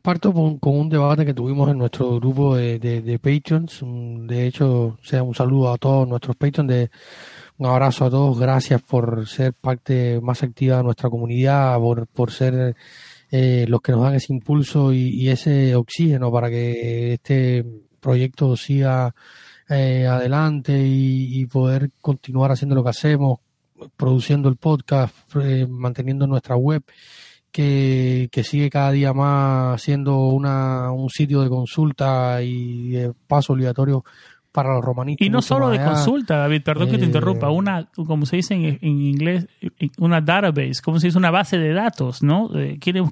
parto 0.00 0.32
con, 0.32 0.58
un 0.62 0.88
debate 0.88 1.24
que 1.24 1.34
tuvimos 1.34 1.68
en 1.70 1.78
nuestro 1.78 2.16
grupo 2.16 2.56
de, 2.56 2.78
de, 2.78 3.18
Patreons. 3.18 3.80
De 4.26 4.46
hecho, 4.46 4.98
sea 5.02 5.22
un 5.22 5.34
saludo 5.34 5.72
a 5.72 5.78
todos 5.78 6.08
nuestros 6.08 6.36
Patreons, 6.36 6.68
de, 6.68 6.90
un 7.58 7.66
abrazo 7.66 8.06
a 8.06 8.10
todos. 8.10 8.38
Gracias 8.38 8.82
por 8.82 9.28
ser 9.28 9.52
parte 9.52 10.20
más 10.22 10.42
activa 10.42 10.78
de 10.78 10.82
nuestra 10.84 11.10
comunidad, 11.10 11.78
por, 11.78 12.06
por 12.06 12.30
ser 12.32 12.74
eh, 13.30 13.66
los 13.68 13.80
que 13.80 13.92
nos 13.92 14.02
dan 14.02 14.14
ese 14.14 14.32
impulso 14.32 14.92
y, 14.92 15.28
ese 15.28 15.76
oxígeno 15.76 16.32
para 16.32 16.50
que 16.50 17.14
este 17.14 17.64
proyecto 18.00 18.56
siga 18.56 19.14
eh, 19.68 20.06
adelante 20.06 20.72
y, 20.84 21.46
poder 21.46 21.90
continuar 22.00 22.50
haciendo 22.50 22.74
lo 22.74 22.82
que 22.82 22.90
hacemos, 22.90 23.38
produciendo 23.96 24.48
el 24.48 24.56
podcast, 24.56 25.14
eh, 25.36 25.66
manteniendo 25.68 26.26
nuestra 26.26 26.56
web 26.56 26.82
que, 27.50 28.28
sigue 28.44 28.70
cada 28.70 28.90
día 28.92 29.12
más 29.12 29.80
siendo 29.82 30.16
una, 30.28 30.92
un 30.92 31.10
sitio 31.10 31.42
de 31.42 31.48
consulta 31.48 32.42
y 32.42 32.90
de 32.90 33.12
paso 33.26 33.52
obligatorio 33.52 34.04
para 34.52 34.74
los 34.74 34.84
romanistas. 34.84 35.26
Y 35.26 35.30
no 35.30 35.42
solo 35.42 35.70
de 35.70 35.82
consulta, 35.82 36.36
David, 36.36 36.62
perdón 36.62 36.90
que 36.90 36.98
te 36.98 37.04
interrumpa, 37.04 37.46
eh, 37.46 37.50
una, 37.50 37.88
como 37.94 38.26
se 38.26 38.36
dice 38.36 38.54
en, 38.54 38.78
inglés, 38.82 39.46
una 39.98 40.20
database, 40.20 40.82
como 40.82 40.98
se 40.98 41.06
dice, 41.06 41.18
una 41.18 41.30
base 41.30 41.58
de 41.58 41.72
datos, 41.72 42.22
¿no? 42.22 42.50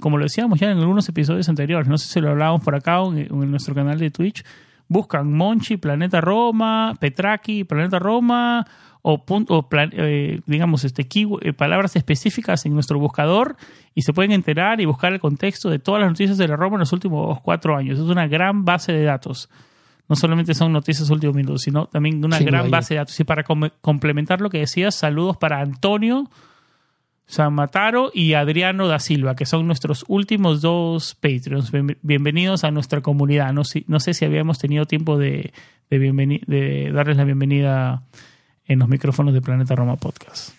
como 0.00 0.18
lo 0.18 0.24
decíamos 0.24 0.58
ya 0.58 0.70
en 0.70 0.78
algunos 0.78 1.08
episodios 1.08 1.48
anteriores, 1.48 1.88
no 1.88 1.98
sé 1.98 2.08
si 2.08 2.20
lo 2.20 2.30
hablábamos 2.30 2.62
por 2.62 2.74
acá 2.74 3.00
o 3.02 3.14
en, 3.14 3.50
nuestro 3.50 3.74
canal 3.74 3.98
de 3.98 4.10
Twitch, 4.10 4.44
buscan 4.88 5.32
Monchi, 5.32 5.76
Planeta 5.76 6.20
Roma, 6.20 6.94
Petraki, 6.98 7.64
Planeta 7.64 7.98
Roma, 7.98 8.66
o, 9.10 9.24
punto, 9.24 9.66
eh, 9.72 10.40
digamos, 10.44 10.84
este, 10.84 11.08
eh, 11.10 11.52
palabras 11.54 11.96
específicas 11.96 12.66
en 12.66 12.74
nuestro 12.74 12.98
buscador 12.98 13.56
y 13.94 14.02
se 14.02 14.12
pueden 14.12 14.32
enterar 14.32 14.82
y 14.82 14.84
buscar 14.84 15.14
el 15.14 15.18
contexto 15.18 15.70
de 15.70 15.78
todas 15.78 16.02
las 16.02 16.10
noticias 16.10 16.36
de 16.36 16.46
la 16.46 16.56
Roma 16.56 16.76
en 16.76 16.80
los 16.80 16.92
últimos 16.92 17.40
cuatro 17.40 17.74
años. 17.74 17.98
Es 17.98 18.04
una 18.04 18.26
gran 18.28 18.66
base 18.66 18.92
de 18.92 19.04
datos. 19.04 19.48
No 20.10 20.16
solamente 20.16 20.52
son 20.52 20.74
noticias 20.74 21.08
últimos 21.08 21.34
minutos, 21.34 21.62
sino 21.62 21.86
también 21.86 22.22
una 22.22 22.38
gran 22.38 22.70
base 22.70 22.92
de 22.92 22.98
datos. 22.98 23.18
Y 23.18 23.24
para 23.24 23.44
complementar 23.44 24.42
lo 24.42 24.50
que 24.50 24.58
decías, 24.58 24.94
saludos 24.94 25.38
para 25.38 25.62
Antonio 25.62 26.28
San 27.24 27.54
Mataro 27.54 28.10
y 28.12 28.34
Adriano 28.34 28.88
da 28.88 28.98
Silva, 28.98 29.36
que 29.36 29.46
son 29.46 29.66
nuestros 29.66 30.04
últimos 30.08 30.60
dos 30.60 31.14
Patreons. 31.14 31.72
Bienvenidos 32.02 32.62
a 32.64 32.70
nuestra 32.70 33.00
comunidad. 33.00 33.54
No, 33.54 33.62
no 33.86 34.00
sé 34.00 34.12
si 34.12 34.26
habíamos 34.26 34.58
tenido 34.58 34.84
tiempo 34.84 35.16
de, 35.16 35.54
de, 35.88 36.42
de 36.46 36.92
darles 36.92 37.16
la 37.16 37.24
bienvenida 37.24 38.02
en 38.68 38.78
los 38.78 38.88
micrófonos 38.88 39.34
de 39.34 39.40
Planeta 39.40 39.74
Roma 39.74 39.96
Podcast. 39.96 40.52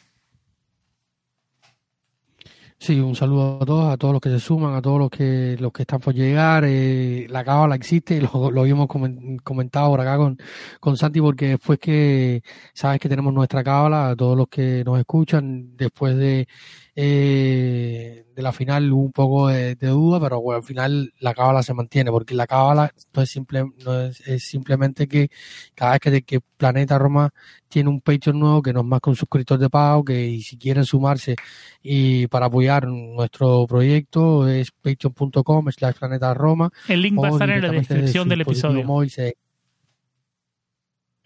Sí, 2.81 2.97
un 3.01 3.13
saludo 3.13 3.59
a 3.61 3.65
todos, 3.65 3.93
a 3.93 3.97
todos 3.97 4.13
los 4.13 4.21
que 4.21 4.29
se 4.29 4.39
suman, 4.39 4.73
a 4.73 4.81
todos 4.81 4.99
los 4.99 5.09
que 5.09 5.57
los 5.59 5.73
que 5.73 5.83
están 5.83 5.99
por 5.99 6.13
llegar. 6.13 6.63
Eh, 6.65 7.27
la 7.29 7.43
cábala 7.43 7.75
existe, 7.75 8.21
lo, 8.21 8.49
lo 8.51 8.61
habíamos 8.61 8.87
comentado 8.87 9.89
por 9.89 9.99
acá 9.99 10.15
con, 10.15 10.37
con 10.79 10.95
Santi, 10.95 11.19
porque 11.19 11.49
después 11.49 11.77
que 11.77 12.41
sabes 12.73 13.01
que 13.01 13.09
tenemos 13.09 13.33
nuestra 13.33 13.63
cábala, 13.65 14.11
a 14.11 14.15
todos 14.15 14.37
los 14.37 14.47
que 14.47 14.83
nos 14.85 14.97
escuchan, 14.97 15.75
después 15.75 16.15
de 16.15 16.47
eh, 16.95 18.25
de 18.35 18.41
la 18.41 18.51
final 18.51 18.91
hubo 18.91 19.03
un 19.03 19.11
poco 19.11 19.47
de, 19.47 19.75
duda, 19.75 20.19
pero 20.19 20.41
bueno, 20.41 20.57
al 20.57 20.63
final 20.63 21.13
la 21.19 21.33
cábala 21.33 21.63
se 21.63 21.73
mantiene, 21.73 22.11
porque 22.11 22.33
la 22.33 22.47
cábala 22.47 22.91
no 23.13 23.21
es, 23.21 23.29
simple, 23.29 23.65
no 23.85 24.01
es, 24.01 24.21
simplemente 24.43 25.07
que 25.07 25.29
cada 25.75 25.93
vez 25.93 25.99
que, 26.01 26.21
que, 26.23 26.39
Planeta 26.57 26.97
Roma 26.97 27.29
tiene 27.69 27.89
un 27.89 28.01
Patreon 28.01 28.37
nuevo, 28.37 28.61
que 28.61 28.73
no 28.73 28.81
es 28.81 28.85
más 28.85 28.99
que 28.99 29.09
un 29.09 29.15
suscriptor 29.15 29.57
de 29.59 29.69
pago, 29.69 30.03
que 30.03 30.39
si 30.41 30.57
quieren 30.57 30.83
sumarse 30.83 31.37
y 31.81 32.27
para 32.27 32.47
apoyar 32.47 32.85
nuestro 32.87 33.65
proyecto 33.65 34.47
es 34.47 34.71
patreon.com 34.71 35.71
slash 35.71 35.95
planeta 35.95 36.33
Roma. 36.33 36.69
El 36.89 37.01
link 37.01 37.17
va 37.17 37.29
a 37.29 37.31
estar 37.31 37.49
en 37.49 37.61
la 37.61 37.71
descripción 37.71 38.27
del 38.27 38.41
episodio. 38.41 38.83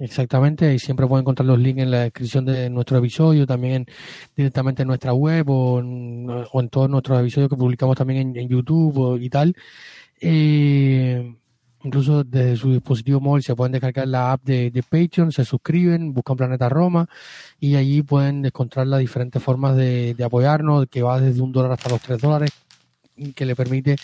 Exactamente, 0.03 0.73
y 0.73 0.79
siempre 0.79 1.07
pueden 1.07 1.23
encontrar 1.23 1.45
los 1.47 1.57
links 1.57 1.81
en 1.81 1.91
la 1.91 2.01
descripción 2.01 2.43
de 2.43 2.69
nuestro 2.69 2.97
episodio, 2.97 3.47
también 3.47 3.85
directamente 4.35 4.81
en 4.81 4.89
nuestra 4.89 5.13
web 5.13 5.49
o 5.49 5.79
en, 5.79 6.69
todos 6.69 6.89
nuestros 6.89 7.21
episodios 7.21 7.49
que 7.49 7.55
publicamos 7.55 7.95
también 7.95 8.35
en, 8.35 8.49
YouTube 8.49 9.17
y 9.21 9.29
tal. 9.29 9.55
Eh, 10.19 11.33
incluso 11.85 12.25
desde 12.25 12.57
su 12.57 12.73
dispositivo 12.73 13.21
móvil 13.21 13.43
se 13.43 13.55
pueden 13.55 13.71
descargar 13.71 14.05
la 14.09 14.33
app 14.33 14.43
de, 14.43 14.83
Patreon, 14.83 15.31
se 15.31 15.45
suscriben, 15.45 16.13
buscan 16.13 16.35
Planeta 16.35 16.67
Roma 16.67 17.07
y 17.57 17.77
allí 17.77 18.01
pueden 18.01 18.45
encontrar 18.45 18.87
las 18.87 18.99
diferentes 18.99 19.41
formas 19.41 19.77
de, 19.77 20.17
apoyarnos, 20.21 20.87
que 20.87 21.01
va 21.01 21.21
desde 21.21 21.41
un 21.41 21.53
dólar 21.53 21.71
hasta 21.71 21.89
los 21.89 22.01
tres 22.01 22.19
dólares 22.19 22.51
que 23.35 23.45
le 23.45 23.55
permite 23.55 23.95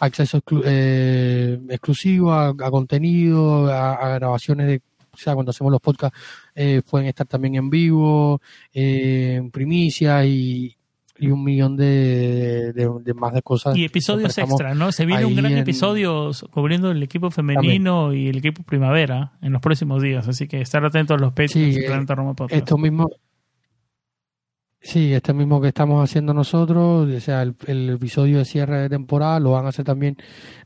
acceso 0.00 0.42
eh, 0.66 1.58
exclusivo 1.70 2.34
a, 2.34 2.54
contenido, 2.54 3.72
a 3.72 4.18
grabaciones 4.18 4.66
de 4.66 4.82
o 5.20 5.22
sea, 5.22 5.34
cuando 5.34 5.50
hacemos 5.50 5.70
los 5.70 5.80
podcasts 5.80 6.18
eh, 6.54 6.82
pueden 6.88 7.08
estar 7.08 7.26
también 7.26 7.56
en 7.56 7.70
vivo, 7.70 8.40
eh, 8.72 9.34
en 9.36 9.50
primicia 9.50 10.24
y, 10.24 10.76
un 11.18 11.42
millón 11.42 11.76
de, 11.78 12.74
más 13.14 13.32
de 13.32 13.40
cosas. 13.40 13.74
Y 13.74 13.86
episodios 13.86 14.36
extra, 14.36 14.74
¿no? 14.74 14.92
Se 14.92 15.06
viene 15.06 15.24
un 15.24 15.34
gran 15.34 15.56
episodio 15.56 16.30
cubriendo 16.50 16.90
el 16.90 17.02
equipo 17.02 17.30
femenino 17.30 18.12
y 18.12 18.28
el 18.28 18.36
equipo 18.36 18.62
primavera 18.62 19.32
en 19.40 19.52
los 19.52 19.62
próximos 19.62 20.02
días, 20.02 20.28
así 20.28 20.46
que 20.46 20.60
estar 20.60 20.84
atentos 20.84 21.16
a 21.16 21.20
los 21.20 21.32
pechos 21.32 21.54
sí, 21.54 21.72
de 21.72 21.86
Planeta 21.86 22.14
Roma 22.14 22.34
Podcast. 22.34 22.58
Esto 22.58 22.76
mismo, 22.76 23.08
Sí, 24.80 25.12
este 25.12 25.32
mismo 25.32 25.60
que 25.60 25.68
estamos 25.68 26.02
haciendo 26.08 26.32
nosotros, 26.32 27.08
o 27.10 27.20
sea, 27.20 27.42
el, 27.42 27.90
episodio 27.90 28.38
de 28.38 28.44
cierre 28.44 28.82
de 28.82 28.88
temporada 28.88 29.40
lo 29.40 29.50
van 29.52 29.66
a 29.66 29.70
hacer 29.70 29.84
también 29.84 30.16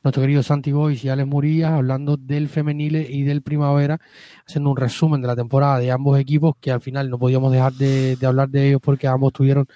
nuestro 0.03 0.21
querido 0.23 0.43
Santi 0.43 0.73
Boys 0.73 1.03
y 1.05 1.09
Alex 1.09 1.27
Murillas, 1.27 1.73
hablando 1.73 2.17
del 2.19 2.49
femenile 2.49 3.07
y 3.09 3.23
del 3.23 3.41
primavera, 3.43 3.99
haciendo 4.47 4.71
un 4.71 4.77
resumen 4.77 5.23
de 5.23 5.29
la 5.29 5.37
temporada 5.37 5.79
de 5.79 5.91
ambos 5.91 6.19
equipos, 6.19 6.55
que 6.61 6.71
al 6.71 6.83
final 6.83 7.09
no 7.09 7.19
podíamos 7.19 7.51
dejar 7.51 7.73
de, 7.75 8.19
hablar 8.23 8.51
de 8.51 8.69
ellos 8.69 8.81
porque 8.83 9.07
ambos 9.09 9.33
tuvieron, 9.33 9.67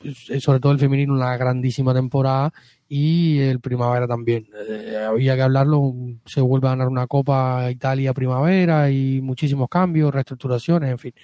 pues, 0.00 0.28
eh, 0.30 0.40
sobre 0.40 0.60
todo 0.60 0.72
el 0.72 0.78
femenino, 0.80 1.14
una 1.14 1.36
grandísima 1.36 1.94
temporada 1.94 2.52
y 2.88 3.38
el 3.40 3.60
primavera 3.60 4.08
también. 4.08 4.48
Eh, 4.68 4.96
había 5.08 5.36
que 5.36 5.42
hablarlo, 5.42 5.94
se 6.26 6.40
vuelve 6.40 6.68
a 6.68 6.70
ganar 6.72 6.88
una 6.88 7.06
Copa 7.06 7.70
Italia 7.70 8.12
primavera 8.14 8.90
y 8.90 9.20
muchísimos 9.20 9.68
cambios, 9.68 10.12
reestructuraciones, 10.12 10.90
en 10.90 10.98
fin 10.98 11.14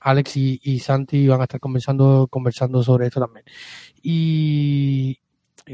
Alex 0.00 0.36
y, 0.36 0.78
Santi 0.78 1.26
van 1.26 1.40
a 1.40 1.44
estar 1.44 1.60
conversando, 1.60 2.28
conversando 2.30 2.82
sobre 2.82 3.06
esto 3.06 3.20
también. 3.20 3.44
Y 4.02 5.18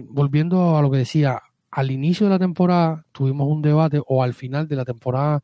volviendo 0.09 0.77
a 0.77 0.83
lo 0.83 0.91
que 0.91 0.99
decía, 0.99 1.41
al 1.71 1.91
inicio 1.91 2.27
de 2.27 2.31
la 2.31 2.39
temporada 2.39 3.05
tuvimos 3.13 3.49
un 3.49 3.63
debate, 3.63 4.01
o 4.07 4.23
al 4.23 4.35
final 4.35 4.69
de 4.69 4.77
la 4.77 4.85
temporada 4.85 5.43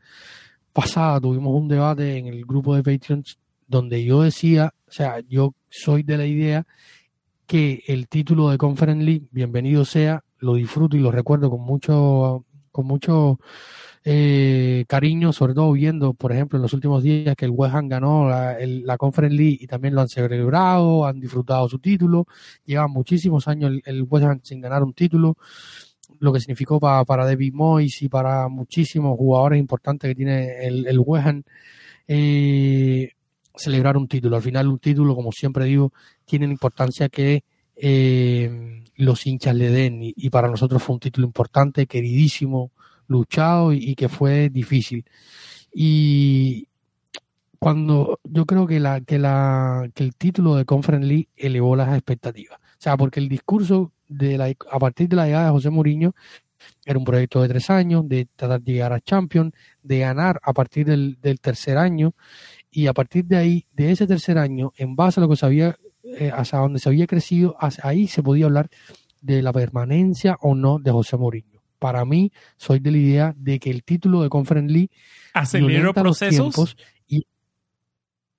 pasada 0.72 1.20
tuvimos 1.20 1.54
un 1.54 1.68
debate 1.68 2.16
en 2.16 2.26
el 2.26 2.44
grupo 2.44 2.74
de 2.74 2.82
Patreons 2.82 3.38
donde 3.66 4.04
yo 4.04 4.22
decía, 4.22 4.74
o 4.88 4.92
sea, 4.92 5.20
yo 5.28 5.54
soy 5.68 6.02
de 6.02 6.18
la 6.18 6.26
idea 6.26 6.66
que 7.46 7.82
el 7.86 8.08
título 8.08 8.50
de 8.50 8.58
Conference 8.58 9.04
League, 9.04 9.26
bienvenido 9.30 9.84
sea, 9.84 10.24
lo 10.38 10.54
disfruto 10.54 10.96
y 10.96 11.00
lo 11.00 11.12
recuerdo 11.12 11.50
con 11.50 11.60
mucho, 11.60 12.44
con 12.72 12.86
mucho 12.86 13.38
eh, 14.04 14.84
cariño, 14.88 15.32
sobre 15.32 15.54
todo 15.54 15.72
viendo, 15.72 16.14
por 16.14 16.32
ejemplo, 16.32 16.56
en 16.56 16.62
los 16.62 16.72
últimos 16.72 17.02
días 17.02 17.36
que 17.36 17.44
el 17.44 17.50
West 17.50 17.74
Ham 17.74 17.88
ganó 17.88 18.28
la, 18.28 18.96
Conference 18.98 19.36
League 19.36 19.58
y 19.60 19.66
también 19.66 19.94
lo 19.94 20.00
han 20.00 20.08
celebrado, 20.08 21.06
han 21.06 21.20
disfrutado 21.20 21.68
su 21.68 21.78
título, 21.78 22.26
llevan 22.64 22.90
muchísimos 22.90 23.46
años 23.48 23.72
el, 23.72 23.82
el 23.84 24.06
West 24.08 24.26
Ham 24.26 24.40
sin 24.42 24.60
ganar 24.60 24.82
un 24.82 24.94
título, 24.94 25.36
lo 26.18 26.32
que 26.32 26.40
significó 26.40 26.80
para, 26.80 27.04
para 27.04 27.24
David 27.24 27.52
Moyes 27.52 28.02
y 28.02 28.08
para 28.08 28.48
muchísimos 28.48 29.16
jugadores 29.16 29.58
importantes 29.58 30.08
que 30.08 30.14
tiene 30.14 30.66
el, 30.66 30.86
el 30.86 30.98
West 30.98 31.26
Ham. 31.26 31.42
Eh, 32.08 33.12
celebrar 33.54 33.96
un 33.96 34.08
título. 34.08 34.36
Al 34.36 34.42
final 34.42 34.68
un 34.68 34.78
título, 34.78 35.14
como 35.14 35.32
siempre 35.32 35.66
digo, 35.66 35.92
tiene 36.24 36.46
la 36.46 36.52
importancia 36.52 37.08
que 37.08 37.44
eh, 37.76 38.82
los 38.96 39.26
hinchas 39.26 39.54
le 39.54 39.70
den 39.70 40.00
y, 40.02 40.30
para 40.30 40.48
nosotros 40.48 40.82
fue 40.82 40.94
un 40.94 41.00
título 41.00 41.26
importante, 41.26 41.86
queridísimo, 41.86 42.72
luchado 43.10 43.72
y, 43.72 43.94
que 43.94 44.08
fue 44.08 44.48
difícil. 44.48 45.04
Y 45.72 46.68
cuando 47.58 48.18
yo 48.24 48.46
creo 48.46 48.66
que 48.66 48.80
la 48.80 49.00
que 49.02 49.18
la 49.18 49.90
que 49.94 50.04
el 50.04 50.14
título 50.14 50.56
de 50.56 50.64
Conference 50.64 51.06
League 51.06 51.28
elevó 51.36 51.76
las 51.76 51.92
expectativas. 51.94 52.58
O 52.58 52.82
sea, 52.82 52.96
porque 52.96 53.20
el 53.20 53.28
discurso 53.28 53.92
de 54.08 54.38
la, 54.38 54.52
a 54.70 54.78
partir 54.78 55.08
de 55.08 55.16
la 55.16 55.26
llegada 55.26 55.46
de 55.46 55.50
José 55.50 55.70
Mourinho 55.70 56.14
era 56.84 56.98
un 56.98 57.04
proyecto 57.04 57.42
de 57.42 57.48
tres 57.48 57.70
años, 57.70 58.08
de 58.08 58.26
tratar 58.36 58.60
de 58.62 58.72
llegar 58.72 58.92
a 58.92 59.00
Champions, 59.00 59.52
de 59.82 59.98
ganar 59.98 60.40
a 60.42 60.52
partir 60.52 60.86
del, 60.86 61.18
del 61.20 61.40
tercer 61.40 61.78
año 61.78 62.14
y 62.70 62.86
a 62.86 62.92
partir 62.92 63.24
de 63.24 63.36
ahí, 63.36 63.66
de 63.72 63.90
ese 63.90 64.06
tercer 64.06 64.38
año, 64.38 64.72
en 64.76 64.94
base 64.94 65.20
a 65.20 65.22
lo 65.22 65.28
que 65.28 65.36
se 65.36 65.46
había, 65.46 65.76
eh, 66.04 66.30
hasta 66.32 66.58
donde 66.58 66.78
se 66.78 66.88
había 66.88 67.06
crecido, 67.06 67.56
ahí 67.82 68.06
se 68.06 68.22
podía 68.22 68.46
hablar 68.46 68.70
de 69.20 69.42
la 69.42 69.52
permanencia 69.52 70.36
o 70.40 70.54
no 70.54 70.78
de 70.78 70.90
José 70.90 71.16
Mourinho. 71.16 71.59
Para 71.80 72.04
mí, 72.04 72.30
soy 72.56 72.78
de 72.78 72.92
la 72.92 72.98
idea 72.98 73.34
de 73.36 73.58
que 73.58 73.70
el 73.70 73.82
título 73.82 74.22
de 74.22 74.28
Conference 74.28 74.72
League 74.72 74.90
aceleró 75.34 75.92
procesos 75.92 76.76
y 77.08 77.26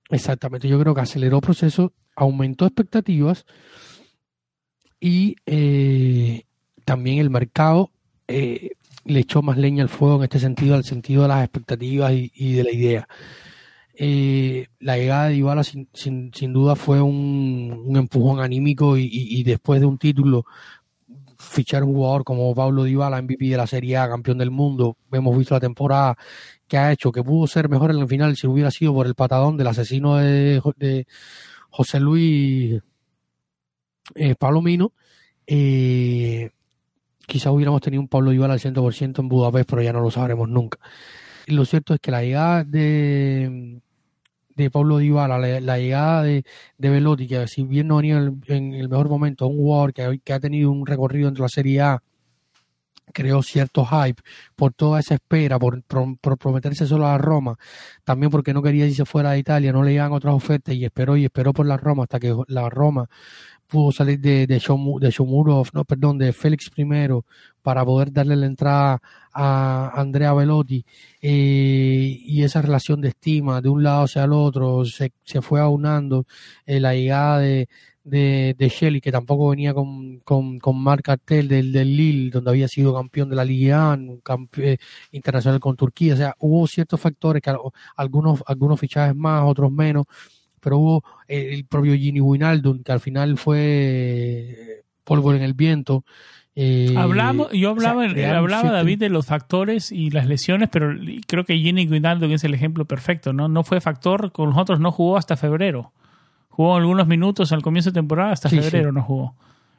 exactamente, 0.08 0.68
yo 0.68 0.80
creo 0.80 0.94
que 0.94 1.02
aceleró 1.02 1.42
procesos, 1.42 1.90
aumentó 2.16 2.64
expectativas 2.64 3.44
y 5.00 5.36
eh, 5.44 6.44
también 6.86 7.18
el 7.18 7.28
mercado 7.28 7.90
eh, 8.28 8.70
le 9.04 9.20
echó 9.20 9.42
más 9.42 9.58
leña 9.58 9.82
al 9.82 9.90
fuego 9.90 10.16
en 10.16 10.22
este 10.22 10.38
sentido, 10.38 10.74
al 10.74 10.84
sentido 10.84 11.22
de 11.22 11.28
las 11.28 11.42
expectativas 11.42 12.12
y 12.14 12.52
de 12.54 12.64
la 12.64 12.70
idea. 12.70 13.08
Eh, 13.94 14.68
la 14.80 14.96
llegada 14.96 15.28
de 15.28 15.34
Dybala 15.34 15.64
sin, 15.64 15.88
sin, 15.92 16.52
duda 16.52 16.76
fue 16.76 17.02
un, 17.02 17.84
un 17.86 17.96
empujón 17.96 18.40
anímico 18.40 18.96
y, 18.96 19.42
después 19.44 19.80
de 19.80 19.86
un 19.86 19.98
título 19.98 20.46
fichar 21.42 21.84
un 21.84 21.94
jugador 21.94 22.24
como 22.24 22.54
Pablo 22.54 22.84
Dybala, 22.84 23.20
MVP 23.20 23.46
de 23.46 23.56
la 23.56 23.66
Serie 23.66 23.96
A, 23.96 24.08
campeón 24.08 24.38
del 24.38 24.50
mundo, 24.50 24.96
hemos 25.10 25.36
visto 25.36 25.54
la 25.54 25.60
temporada 25.60 26.16
que 26.66 26.78
ha 26.78 26.92
hecho, 26.92 27.12
que 27.12 27.22
pudo 27.22 27.46
ser 27.46 27.68
mejor 27.68 27.90
en 27.90 27.98
el 27.98 28.08
final 28.08 28.36
si 28.36 28.46
hubiera 28.46 28.70
sido 28.70 28.94
por 28.94 29.06
el 29.06 29.14
patadón 29.14 29.56
del 29.56 29.66
asesino 29.66 30.16
de, 30.16 31.06
José 31.70 32.00
Luis 32.00 32.80
eh, 34.14 34.34
Palomino, 34.36 34.92
eh, 35.46 36.50
quizás 37.26 37.52
hubiéramos 37.52 37.80
tenido 37.80 38.00
un 38.00 38.08
Pablo 38.08 38.30
Dybala 38.30 38.54
al 38.54 38.60
100% 38.60 39.18
en 39.18 39.28
Budapest, 39.28 39.68
pero 39.68 39.82
ya 39.82 39.92
no 39.92 40.00
lo 40.00 40.10
sabremos 40.10 40.48
nunca. 40.48 40.78
Lo 41.46 41.64
cierto 41.64 41.94
es 41.94 42.00
que 42.00 42.10
la 42.10 42.22
llegada 42.22 42.64
de, 42.64 43.80
de 44.62 44.70
Pablo 44.70 44.98
Dybala, 44.98 45.38
la, 45.38 45.78
llegada 45.78 46.22
de, 46.22 46.44
de 46.78 46.90
Velotti, 46.90 47.26
que 47.26 47.46
si 47.48 47.64
bien 47.64 47.88
no 47.88 47.96
venía 47.96 48.18
en, 48.46 48.74
el 48.74 48.88
mejor 48.88 49.08
momento, 49.08 49.46
un 49.46 49.56
jugador 49.56 49.92
que, 49.92 50.32
ha 50.32 50.40
tenido 50.40 50.70
un 50.70 50.86
recorrido 50.86 51.28
entre 51.28 51.42
la 51.42 51.48
Serie 51.48 51.80
A, 51.80 52.02
creó 53.12 53.42
cierto 53.42 53.84
hype 53.84 54.22
por 54.56 54.72
toda 54.72 55.00
esa 55.00 55.14
espera, 55.14 55.58
por, 55.58 55.82
prometerse 56.38 56.86
solo 56.86 57.06
a 57.06 57.18
Roma, 57.18 57.56
también 58.04 58.30
porque 58.30 58.54
no 58.54 58.62
quería 58.62 58.86
irse 58.86 59.04
fuera 59.04 59.32
de 59.32 59.38
Italia, 59.38 59.72
no 59.72 59.82
le 59.82 59.92
llegan 59.92 60.12
otras 60.12 60.34
ofertas 60.34 60.74
y 60.74 60.84
esperó 60.84 61.16
y 61.16 61.24
esperó 61.24 61.52
por 61.52 61.66
la 61.66 61.76
Roma 61.76 62.04
hasta 62.04 62.20
que 62.20 62.34
la 62.48 62.70
Roma 62.70 63.08
pudo 63.72 63.90
salir 63.90 64.20
de, 64.20 64.46
de, 64.46 64.58
Shomurov, 64.58 65.68
no, 65.72 65.84
perdón, 65.84 66.18
de 66.18 66.32
Félix 66.32 66.70
I 66.76 66.86
para 67.62 67.84
poder 67.84 68.12
darle 68.12 68.36
la 68.36 68.46
entrada 68.46 69.02
a 69.32 69.92
Andrea 69.94 70.32
Velotti 70.34 70.84
eh, 71.20 72.18
y 72.20 72.42
esa 72.42 72.62
relación 72.62 73.00
de 73.00 73.08
estima 73.08 73.60
de 73.60 73.68
un 73.68 73.82
lado 73.82 74.04
hacia 74.04 74.24
el 74.24 74.32
otro 74.32 74.84
se, 74.84 75.12
se 75.24 75.42
fue 75.42 75.60
aunando 75.60 76.26
eh, 76.66 76.80
la 76.80 76.94
llegada 76.94 77.38
de, 77.38 77.68
de, 78.04 78.54
de 78.58 78.68
Shelley 78.68 79.00
que 79.00 79.12
tampoco 79.12 79.48
venía 79.50 79.74
con, 79.74 80.18
con, 80.20 80.58
con 80.58 80.82
Marc 80.82 81.04
Cartel 81.04 81.48
del, 81.48 81.72
del 81.72 81.96
Lille 81.96 82.30
donde 82.30 82.50
había 82.50 82.68
sido 82.68 82.94
campeón 82.94 83.30
de 83.30 83.36
la 83.36 83.44
Liga 83.44 83.98
campeón, 84.22 84.76
internacional 85.12 85.60
con 85.60 85.76
Turquía 85.76 86.14
o 86.14 86.16
sea 86.16 86.34
hubo 86.38 86.66
ciertos 86.66 87.00
factores 87.00 87.42
que 87.42 87.54
algunos 87.96 88.42
algunos 88.46 88.80
fichajes 88.80 89.14
más 89.16 89.44
otros 89.44 89.70
menos 89.72 90.06
pero 90.62 90.78
hubo 90.78 91.04
el 91.26 91.66
propio 91.66 91.94
Gini 91.94 92.20
Wijnaldum, 92.20 92.82
que 92.84 92.92
al 92.92 93.00
final 93.00 93.36
fue 93.36 93.58
eh, 93.58 94.84
polvo 95.04 95.34
en 95.34 95.42
el 95.42 95.54
viento. 95.54 96.04
Eh, 96.54 96.94
Hablamos, 96.98 97.50
yo 97.52 97.70
hablaba, 97.70 98.04
hablaba 98.04 98.70
David 98.70 98.98
de 98.98 99.08
los 99.08 99.26
factores 99.26 99.90
y 99.90 100.10
las 100.10 100.26
lesiones, 100.26 100.68
pero 100.70 100.94
creo 101.26 101.44
que 101.44 101.56
Gini 101.56 101.86
Wijnaldum 101.86 102.30
es 102.32 102.44
el 102.44 102.52
ejemplo 102.52 102.84
perfecto, 102.84 103.32
¿no? 103.32 103.48
No 103.48 103.64
fue 103.64 103.80
factor, 103.80 104.32
con 104.32 104.50
nosotros 104.50 104.78
no 104.78 104.92
jugó 104.92 105.16
hasta 105.16 105.36
febrero. 105.36 105.92
Jugó 106.48 106.76
algunos 106.76 107.06
minutos 107.06 107.52
al 107.52 107.62
comienzo 107.62 107.90
de 107.90 107.94
temporada, 107.94 108.32
hasta 108.32 108.50
febrero 108.50 108.92
no 108.92 109.02
jugó. 109.02 109.34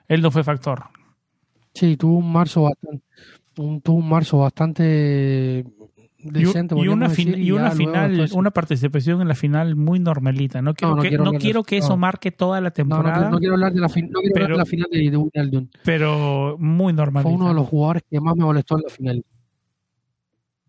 Él 0.08 0.22
no 0.24 0.32
fue 0.32 0.44
factor. 0.44 0.86
Sí, 1.76 1.96
tuvo 1.98 2.18
un 2.18 2.32
marzo 2.32 2.64
bastante, 2.64 3.04
un, 3.58 3.82
tuvo 3.82 3.98
un 3.98 4.10
marzo 4.10 4.40
bastante 4.40 5.66
y, 6.24 6.88
una, 6.88 7.10
y 7.18 7.52
una 7.52 7.72
final, 7.72 8.30
una 8.34 8.52
participación 8.52 9.22
en 9.22 9.28
la 9.28 9.36
final 9.36 9.76
muy 9.76 10.00
normalita. 10.00 10.62
No 10.62 10.74
quiero, 10.74 10.98
que, 10.98 11.12
no 11.18 11.34
quiero 11.34 11.64
que 11.64 11.78
eso 11.78 11.98
marque 11.98 12.32
toda 12.32 12.62
la 12.62 12.72
temporada. 12.72 13.30
No, 13.30 13.40
quiero 13.40 13.56
hablar 13.56 13.74
de 13.74 13.82
la, 13.82 13.90
pero, 14.34 14.48
de 14.48 14.58
la 14.58 14.66
final 14.66 14.88
de, 14.92 15.12
de 15.12 15.68
Pero 15.84 16.56
muy 16.60 16.94
normal. 16.94 17.24
Fue 17.24 17.32
uno 17.32 17.50
de 17.50 17.54
los 17.54 17.68
jugadores 17.68 18.04
que 18.10 18.20
más 18.20 18.36
me 18.36 18.46
molestó 18.46 18.78
en 18.78 18.84
la 18.84 18.90
final. 18.90 19.26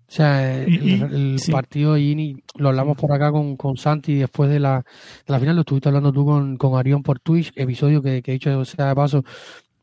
O 0.07 0.13
sea, 0.17 0.63
el, 0.63 1.41
partido 1.51 1.95
de 1.95 2.01
Gini, 2.01 2.37
lo 2.57 2.69
hablamos 2.69 2.97
por 2.97 3.11
acá 3.11 3.33
con, 3.33 3.57
con 3.57 3.77
Santi 3.77 4.15
después 4.15 4.51
de 4.51 4.61
la, 4.61 4.85
de 5.27 5.33
la 5.33 5.41
final, 5.41 5.57
lo 5.57 5.63
estuviste 5.63 5.89
hablando 5.89 6.13
tú 6.13 6.25
con, 6.25 6.57
con 6.57 6.79
Arión 6.79 7.03
por 7.03 7.19
Twitch, 7.21 7.53
episodio 7.57 8.03
que, 8.03 8.23
que 8.23 8.33
he 8.33 8.35
dicho 8.35 8.65
sea 8.65 8.89
de 8.89 8.95
paso, 8.95 9.25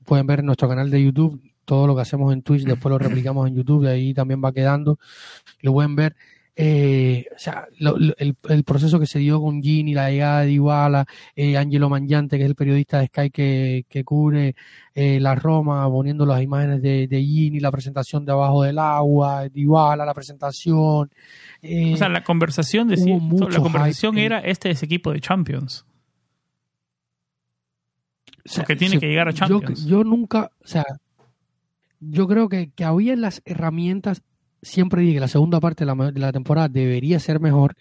pueden 0.06 0.28
ver 0.28 0.40
en 0.40 0.46
nuestro 0.46 0.70
canal 0.70 0.90
de 0.90 1.04
YouTube, 1.04 1.42
todo 1.72 1.88
lo 1.88 1.96
que 1.96 2.02
hacemos 2.02 2.34
en 2.34 2.42
Twitch, 2.42 2.66
después 2.66 2.92
lo 2.92 2.98
replicamos 3.00 3.48
en 3.48 3.56
YouTube, 3.56 3.86
de 3.86 3.92
ahí 3.92 4.14
también 4.14 4.42
va 4.44 4.52
quedando, 4.52 5.00
lo 5.62 5.72
pueden 5.72 5.96
ver. 5.96 6.18
Eh, 6.54 7.28
o 7.34 7.40
sea, 7.40 7.66
el, 7.80 8.64
proceso 8.66 9.00
que 9.00 9.06
se 9.06 9.20
dio 9.20 9.40
con 9.40 9.62
Gini, 9.62 9.94
la 9.94 10.12
llegada 10.12 10.42
de 10.42 10.52
Iguala, 10.52 11.06
eh, 11.34 11.56
Angelo 11.56 11.88
Mangiante, 11.88 12.36
que 12.38 12.44
es 12.44 12.50
el 12.50 12.56
periodista 12.56 13.00
de 13.00 13.08
Sky 13.08 13.30
que, 13.30 13.86
que 13.88 14.04
cubre 14.04 14.54
eh, 14.94 15.22
la 15.22 15.34
Roma, 15.34 15.90
poniendo 15.90 16.26
las 16.26 16.42
imágenes 16.42 16.82
de, 16.82 17.08
de 17.08 17.22
Gini, 17.22 17.62
la 17.62 17.72
presentación 17.72 18.26
de 18.26 18.34
abajo 18.34 18.64
del 18.64 18.78
agua, 18.78 19.48
de 19.48 19.58
Iguala, 19.58 20.04
la 20.06 20.14
presentación. 20.14 21.10
o 21.64 21.98
sea, 21.98 22.10
la 22.10 22.26
conversación, 22.26 22.90
de, 22.90 22.98
la 22.98 23.60
conversación 23.62 24.18
era 24.18 24.40
este 24.40 24.72
es 24.72 24.84
equipo 24.84 25.14
de 25.14 25.22
Champions. 25.22 25.86
O 28.60 28.64
que 28.66 28.76
tiene 28.76 29.00
que 29.00 29.08
llegar 29.08 29.30
a 29.30 29.34
Champions. 29.34 29.86
Yo, 29.86 30.00
yo 30.00 30.04
nunca, 30.04 30.52
o 30.62 30.68
sea, 30.68 30.84
yo 32.02 32.28
creo 32.28 32.50
que, 32.50 32.72
que 32.72 32.84
había 32.84 33.16
las 33.16 33.42
herramientas, 33.46 34.22
siempre 34.62 35.02
dije 35.02 35.14
que 35.14 35.20
la 35.22 35.28
segunda 35.28 35.60
parte 35.60 35.86
de 35.86 35.96
la, 35.96 36.12
de 36.12 36.20
la 36.20 36.32
temporada 36.34 36.68
debería 36.68 37.20
ser 37.20 37.40
mejor 37.40 37.76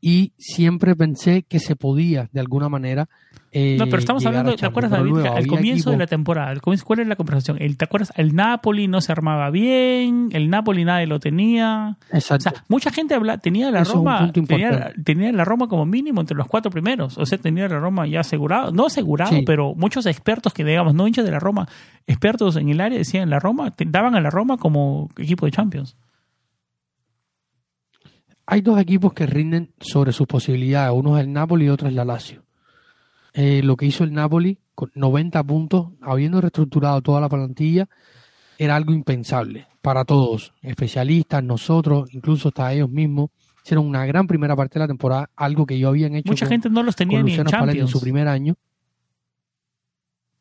y 0.00 0.32
siempre 0.38 0.94
pensé 0.94 1.42
que 1.42 1.58
se 1.58 1.74
podía 1.74 2.28
de 2.32 2.40
alguna 2.40 2.68
manera 2.68 3.08
eh, 3.54 3.76
no, 3.78 3.84
pero 3.84 3.98
estamos 3.98 4.24
hablando, 4.24 4.56
¿te 4.56 4.64
acuerdas, 4.64 4.92
David? 4.92 5.26
al 5.26 5.46
comienzo 5.46 5.90
de 5.90 5.98
la 5.98 6.06
temporada, 6.06 6.58
¿cuál 6.58 7.00
era 7.00 7.08
la 7.08 7.16
conversación? 7.16 7.58
El, 7.60 7.76
¿Te 7.76 7.84
acuerdas? 7.84 8.10
El 8.16 8.34
Napoli 8.34 8.88
no 8.88 9.02
se 9.02 9.12
armaba 9.12 9.50
bien, 9.50 10.30
el 10.32 10.48
Napoli 10.48 10.86
nadie 10.86 11.06
lo 11.06 11.20
tenía. 11.20 11.98
Exacto. 12.10 12.48
O 12.48 12.52
sea, 12.52 12.64
mucha 12.68 12.90
gente 12.90 13.14
habla, 13.14 13.36
tenía 13.36 13.70
la 13.70 13.84
Roma, 13.84 14.32
tenía, 14.32 15.32
la 15.32 15.44
Roma 15.44 15.68
como 15.68 15.84
mínimo 15.84 16.22
entre 16.22 16.34
los 16.34 16.48
cuatro 16.48 16.70
primeros. 16.70 17.18
O 17.18 17.26
sea, 17.26 17.36
tenía 17.36 17.68
la 17.68 17.78
Roma 17.78 18.06
ya 18.06 18.20
asegurado, 18.20 18.72
no 18.72 18.86
asegurado, 18.86 19.36
pero 19.44 19.74
muchos 19.74 20.06
expertos 20.06 20.54
que, 20.54 20.64
digamos, 20.64 20.94
no 20.94 21.06
hinchas 21.06 21.26
de 21.26 21.32
la 21.32 21.38
Roma, 21.38 21.68
expertos 22.06 22.56
en 22.56 22.70
el 22.70 22.80
área 22.80 22.96
decían 22.96 23.28
la 23.28 23.38
Roma, 23.38 23.70
daban 23.84 24.14
a 24.14 24.22
la 24.22 24.30
Roma 24.30 24.56
como 24.56 25.10
equipo 25.18 25.44
de 25.44 25.52
Champions. 25.52 25.98
hay 28.46 28.62
dos 28.62 28.80
equipos 28.80 29.12
que 29.12 29.26
rinden 29.26 29.72
sobre 29.78 30.12
sus 30.12 30.26
posibilidades. 30.26 30.94
Uno 30.94 31.18
es 31.18 31.24
el 31.24 31.32
Napoli 31.34 31.66
y 31.66 31.68
otro 31.68 31.88
es 31.88 31.94
la 31.94 32.06
Lazio. 32.06 32.42
Eh, 33.34 33.62
lo 33.62 33.76
que 33.76 33.86
hizo 33.86 34.04
el 34.04 34.12
Napoli 34.12 34.58
con 34.74 34.90
90 34.94 35.42
puntos, 35.44 35.88
habiendo 36.00 36.40
reestructurado 36.40 37.00
toda 37.02 37.20
la 37.20 37.28
plantilla, 37.28 37.88
era 38.58 38.76
algo 38.76 38.92
impensable 38.92 39.66
para 39.80 40.04
todos, 40.04 40.52
especialistas, 40.62 41.42
nosotros, 41.42 42.12
incluso 42.12 42.48
hasta 42.48 42.72
ellos 42.72 42.90
mismos. 42.90 43.30
Hicieron 43.64 43.86
una 43.86 44.04
gran 44.06 44.26
primera 44.26 44.56
parte 44.56 44.74
de 44.74 44.80
la 44.80 44.88
temporada, 44.88 45.30
algo 45.36 45.66
que 45.66 45.78
yo 45.78 45.88
habían 45.88 46.14
hecho. 46.14 46.30
Mucha 46.30 46.46
gente 46.46 46.68
no 46.68 46.82
los 46.82 46.96
tenía 46.96 47.22
ni 47.22 47.34
en 47.34 47.44
Champions. 47.44 47.78
en 47.78 47.88
su 47.88 48.00
primer 48.00 48.28
año. 48.28 48.54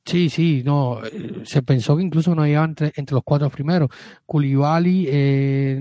Sí, 0.03 0.29
sí, 0.29 0.63
no. 0.65 0.99
Eh, 1.05 1.43
se 1.45 1.61
pensó 1.61 1.95
que 1.95 2.03
incluso 2.03 2.33
no 2.33 2.45
iban 2.47 2.71
entre, 2.71 2.91
entre 2.95 3.13
los 3.13 3.23
cuatro 3.23 3.49
primeros. 3.51 3.89
Koulibaly, 4.25 5.05
eh, 5.07 5.79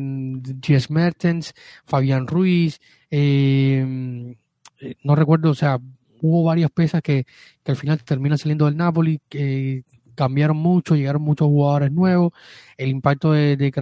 Jess 0.62 0.90
Mertens, 0.90 1.54
Fabián 1.86 2.26
Ruiz, 2.26 2.80
eh, 3.10 4.36
eh, 4.80 4.94
no 5.02 5.14
recuerdo, 5.14 5.50
o 5.50 5.54
sea, 5.54 5.78
hubo 6.22 6.44
varias 6.44 6.70
piezas 6.70 7.02
que, 7.02 7.24
que 7.62 7.72
al 7.72 7.76
final 7.76 8.02
terminan 8.04 8.38
saliendo 8.38 8.66
del 8.66 8.76
Napoli, 8.76 9.20
que 9.28 9.84
cambiaron 10.20 10.58
mucho, 10.58 10.96
llegaron 10.96 11.22
muchos 11.22 11.46
jugadores 11.46 11.90
nuevos, 11.92 12.32
el 12.76 12.90
impacto 12.90 13.32
de, 13.32 13.56
de 13.56 13.72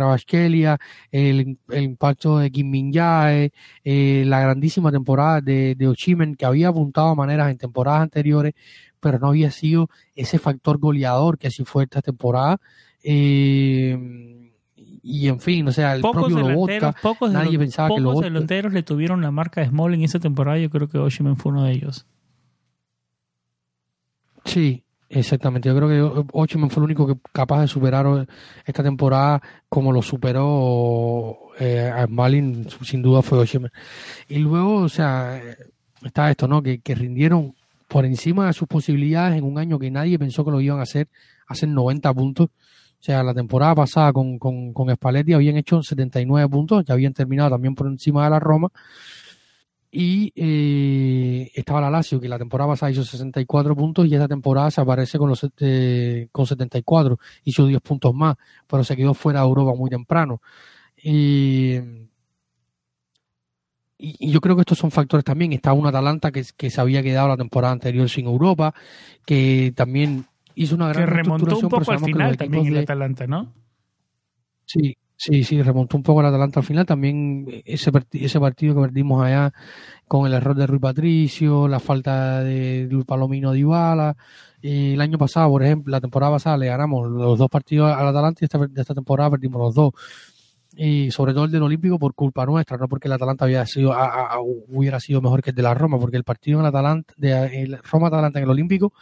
el, 1.11 1.59
el, 1.69 1.83
impacto 1.83 2.39
de 2.39 2.51
Kim 2.53 2.71
Min 2.71 2.93
Jae, 2.93 3.51
eh, 3.83 4.23
la 4.25 4.41
grandísima 4.41 4.93
temporada 4.93 5.41
de, 5.41 5.75
de 5.75 5.89
Ochimen, 5.89 6.37
que 6.37 6.47
había 6.47 6.69
apuntado 6.69 7.09
a 7.09 7.15
maneras 7.17 7.51
en 7.51 7.59
temporadas 7.59 8.03
anteriores, 8.03 8.55
pero 9.01 9.19
no 9.19 9.29
había 9.29 9.51
sido 9.51 9.89
ese 10.15 10.39
factor 10.39 10.79
goleador 10.79 11.39
que 11.39 11.49
así 11.49 11.65
fue 11.65 11.85
esta 11.85 12.03
temporada. 12.03 12.61
Eh, 13.03 13.99
y 15.03 15.29
en 15.29 15.41
fin, 15.41 15.67
o 15.67 15.73
sea, 15.73 15.95
el 15.95 16.03
propio 16.03 16.39
Lobotka, 16.39 16.95
nadie 17.33 17.59
pensaba 17.59 17.89
que 17.89 18.01
Lobotka... 18.01 18.27
delanteros 18.27 18.73
le 18.73 18.83
tuvieron 18.85 19.23
la 19.23 19.33
marca 19.33 19.61
de 19.61 19.69
Small 19.69 19.95
en 19.95 20.03
esa 20.03 20.21
temporada, 20.21 20.59
yo 20.59 20.71
creo 20.71 20.89
que 20.89 20.99
Oshimen 20.99 21.37
fue 21.37 21.51
uno 21.51 21.65
de 21.65 21.73
ellos. 21.73 22.07
Sí, 24.49 24.83
exactamente. 25.11 25.69
Yo 25.69 25.77
creo 25.77 25.89
que 25.89 26.27
Oshimen 26.33 26.71
fue 26.71 26.81
el 26.81 26.85
único 26.85 27.07
que 27.07 27.21
capaz 27.33 27.61
de 27.61 27.69
superar 27.69 28.27
esta 28.65 28.83
temporada 28.83 29.43
como 29.69 29.93
lo 29.93 30.01
superó 30.01 31.37
eh, 31.61 31.93
a 31.95 32.07
Smalling, 32.07 32.67
sin 32.83 33.03
duda 33.03 33.21
fue 33.21 33.39
Oshimen. 33.39 33.71
Y 34.27 34.39
luego, 34.39 34.77
o 34.77 34.89
sea, 34.89 35.39
está 36.03 36.31
esto, 36.31 36.49
¿no? 36.49 36.63
Que, 36.63 36.79
que 36.79 36.95
rindieron 36.95 37.55
por 37.89 38.07
encima 38.07 38.47
de 38.47 38.55
sus 38.55 38.67
posibilidades 38.67 39.37
en 39.37 39.45
un 39.45 39.59
año 39.59 39.79
que 39.79 39.91
nadie 39.91 40.19
pensó 40.19 40.47
que 40.47 40.51
lo 40.51 40.63
iban 40.63 40.79
a 40.79 40.85
hacer, 40.85 41.09
hacer 41.47 41.69
90 41.69 42.15
puntos. 42.15 42.47
O 42.49 43.03
sea, 43.03 43.23
la 43.23 43.35
temporada 43.35 43.75
pasada 43.75 44.15
con, 44.15 44.39
con, 44.39 44.73
con 44.73 44.93
Spalletti 44.95 45.35
habían 45.35 45.59
hecho 45.59 45.83
79 45.83 46.49
puntos, 46.49 46.85
ya 46.87 46.95
habían 46.95 47.13
terminado 47.13 47.51
también 47.51 47.75
por 47.75 47.87
encima 47.87 48.25
de 48.25 48.31
la 48.31 48.41
Roma. 48.41 48.71
Y 49.91 50.33
eh, 50.37 51.51
estaba 51.55 51.81
la 51.81 51.91
Lazio, 51.91 52.21
que 52.21 52.29
la 52.29 52.39
temporada 52.39 52.73
pasada 52.73 52.93
hizo 52.93 53.05
64 53.05 53.75
puntos 53.75 54.07
y 54.07 54.15
esta 54.15 54.29
temporada 54.29 54.71
se 54.71 54.81
aparece 54.81 55.19
con, 55.19 55.31
los, 55.31 55.47
eh, 55.61 56.29
con 56.31 56.47
74, 56.47 57.19
hizo 57.45 57.67
10 57.67 57.81
puntos 57.81 58.15
más, 58.15 58.37
pero 58.67 58.85
se 58.85 58.97
quedó 58.97 59.15
fuera 59.15 59.41
de 59.41 59.47
Europa 59.47 59.75
muy 59.75 59.89
temprano. 59.89 60.43
Y 61.03 61.79
y, 63.99 64.31
yo 64.31 64.41
creo 64.41 64.55
que 64.55 64.63
estos 64.63 64.79
son 64.79 64.91
factores 64.91 65.25
también. 65.25 65.53
Está 65.53 65.73
un 65.73 65.87
Atalanta 65.87 66.31
que, 66.31 66.45
que 66.57 66.71
se 66.71 66.81
había 66.81 67.03
quedado 67.03 67.29
la 67.29 67.37
temporada 67.37 67.73
anterior 67.73 68.09
sin 68.09 68.27
Europa, 68.27 68.73
que 69.27 69.73
también 69.75 70.27
hizo 70.55 70.77
una 70.77 70.89
gran 70.89 71.05
que 71.05 71.11
remontó 71.11 71.59
un 71.59 71.69
poco 71.69 71.91
al 71.91 72.01
final 72.01 72.37
también 72.37 72.67
el 72.69 72.79
Atalanta, 72.79 73.27
¿no? 73.27 73.53
Sí, 74.65 74.97
sí, 75.19 75.45
sí, 75.45 75.61
remontó 75.63 75.99
un 75.99 76.03
poco 76.03 76.21
el 76.21 76.27
Atalanta 76.27 76.61
al 76.61 76.67
final. 76.67 76.87
También 76.87 77.63
ese, 77.67 77.91
ese 78.13 78.41
partido 78.41 78.75
que 78.75 78.81
perdimos 78.81 79.23
allá 79.23 79.53
con 80.07 80.27
el 80.27 80.33
error 80.33 80.57
de 80.57 80.67
Rui 80.67 80.79
Patricio, 80.79 81.69
la 81.69 81.81
falta 81.81 82.43
de 82.43 82.89
Palomino 83.07 83.53
Dybala. 83.53 84.17
Y 84.63 84.95
el 84.95 85.01
año 85.01 85.19
pasado, 85.19 85.51
por 85.51 85.63
ejemplo, 85.63 85.91
la 85.93 86.01
temporada 86.01 86.33
pasada 86.33 86.57
le 86.57 86.67
ganamos 86.67 87.11
los 87.11 87.39
dos 87.39 87.51
partidos 87.51 87.93
al 87.95 88.09
Atalanta 88.09 88.39
y 88.43 88.45
esta, 88.47 88.59
esta 88.75 88.95
temporada 88.95 89.33
perdimos 89.33 89.61
los 89.61 89.75
dos 89.75 89.93
y 90.81 91.11
sobre 91.11 91.33
todo 91.33 91.45
el 91.45 91.51
del 91.51 91.65
Olímpico 91.65 91.99
por 91.99 92.15
culpa 92.15 92.47
nuestra, 92.47 92.77
no 92.77 92.87
porque 92.89 93.09
el 93.09 93.13
Atalanta 93.13 93.45
había 93.45 93.67
sido, 93.67 93.93
hubiera 94.69 95.01
sido 95.01 95.21
mejor 95.21 95.43
que 95.43 95.51
el 95.51 95.57
de 95.57 95.63
la 95.63 95.75
Roma, 95.75 95.99
porque 95.99 96.17
el 96.17 96.23
partido 96.23 96.59
en 96.59 96.67
el 96.67 96.69
Atalanta, 96.69 97.15
de 97.17 97.63
el 97.63 97.79
Roma-Atalanta 97.79 98.39
en 98.39 98.45
el 98.45 98.51
Olímpico, 98.51 98.93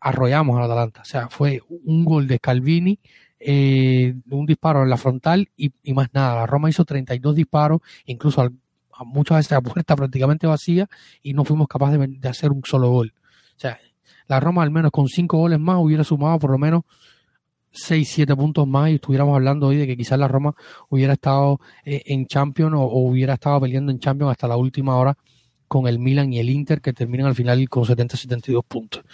arrollamos 0.00 0.56
al 0.56 0.64
Atalanta. 0.64 1.02
O 1.02 1.04
sea, 1.04 1.28
fue 1.28 1.62
un 1.68 2.04
gol 2.04 2.26
de 2.26 2.40
Calvini, 2.40 2.98
eh, 3.40 4.14
un 4.30 4.46
disparo 4.46 4.82
en 4.82 4.90
la 4.90 4.96
frontal 4.96 5.48
y, 5.56 5.70
más 5.92 6.08
nada. 6.12 6.36
La 6.36 6.46
Roma 6.46 6.70
hizo 6.70 6.84
32 6.84 7.34
disparos, 7.34 7.80
incluso 8.06 8.42
a 8.42 8.50
muchas 9.04 9.38
veces 9.38 9.52
a 9.52 9.60
puerta 9.60 9.96
prácticamente 9.96 10.46
vacía, 10.46 10.88
y 11.22 11.34
no 11.34 11.44
fuimos 11.44 11.68
capaces 11.68 11.98
de, 11.98 12.28
hacer 12.28 12.50
un 12.50 12.62
solo 12.64 12.90
gol. 12.90 13.14
O 13.56 13.60
sea, 13.60 13.78
la 14.26 14.40
Roma 14.40 14.62
al 14.62 14.70
menos 14.70 14.90
con 14.90 15.08
cinco 15.08 15.38
goles 15.38 15.58
más 15.58 15.76
hubiera 15.78 16.04
sumado 16.04 16.38
por 16.38 16.50
lo 16.50 16.58
menos 16.58 16.82
6, 17.70 18.08
7 18.08 18.34
puntos 18.34 18.66
más 18.66 18.90
y 18.90 18.94
estuviéramos 18.94 19.34
hablando 19.34 19.66
hoy 19.66 19.76
de 19.76 19.86
que 19.86 19.96
quizás 19.96 20.18
la 20.18 20.26
Roma 20.26 20.54
hubiera 20.88 21.12
estado 21.12 21.60
eh, 21.84 22.02
en 22.06 22.26
Champions 22.26 22.74
o, 22.76 22.84
hubiera 22.98 23.34
estado 23.34 23.60
peleando 23.60 23.92
en 23.92 23.98
Champions 23.98 24.32
hasta 24.32 24.48
la 24.48 24.56
última 24.56 24.96
hora 24.96 25.16
con 25.66 25.86
el 25.86 25.98
Milan 25.98 26.32
y 26.32 26.38
el 26.38 26.48
Inter 26.48 26.80
que 26.80 26.92
terminan 26.92 27.26
al 27.26 27.34
final 27.34 27.68
con 27.68 27.84
70-72 27.84 28.64
puntos. 28.66 29.04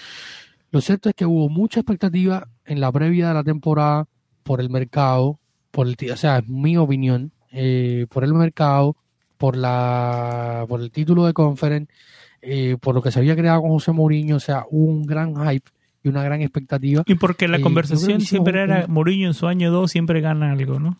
Lo 0.71 0.81
cierto 0.81 1.09
es 1.09 1.15
que 1.15 1.27
hubo 1.27 1.49
mucha 1.49 1.81
expectativa 1.81 2.49
en 2.65 2.81
la 2.81 2.91
previa 2.91 3.29
de 3.29 3.35
la 3.35 3.45
temporada 3.45 4.07
por 4.44 4.61
el 4.61 4.70
mercado, 4.70 5.40
por 5.72 5.88
el, 5.88 5.96
o 6.12 6.16
sea, 6.16 6.38
es 6.38 6.48
mi 6.48 6.76
opinión, 6.76 7.33
eh, 7.50 8.07
por 8.09 8.22
el 8.22 8.33
mercado, 8.35 8.96
por 9.37 9.57
la 9.57 10.64
por 10.68 10.80
el 10.80 10.92
título 10.92 11.26
de 11.26 11.33
conference, 11.33 11.92
eh, 12.40 12.76
por 12.80 12.94
lo 12.94 13.02
que 13.02 13.11
se 13.11 13.18
había 13.18 13.35
creado 13.35 13.62
con 13.62 13.70
José 13.70 13.90
Mourinho, 13.90 14.37
o 14.37 14.40
sea, 14.40 14.64
hubo 14.70 14.92
un 14.92 15.02
gran 15.02 15.35
hype 15.35 15.68
y 16.04 16.09
una 16.09 16.22
gran 16.22 16.42
expectativa. 16.42 17.02
Y 17.07 17.14
porque 17.14 17.48
la 17.48 17.57
eh, 17.57 17.61
conversación 17.61 18.20
siempre 18.20 18.62
era 18.62 18.87
Mourinho 18.87 19.26
en 19.26 19.35
su 19.35 19.46
año 19.48 19.72
2 19.72 19.90
siempre 19.90 20.20
gana 20.20 20.52
algo, 20.52 20.78
¿no? 20.78 20.96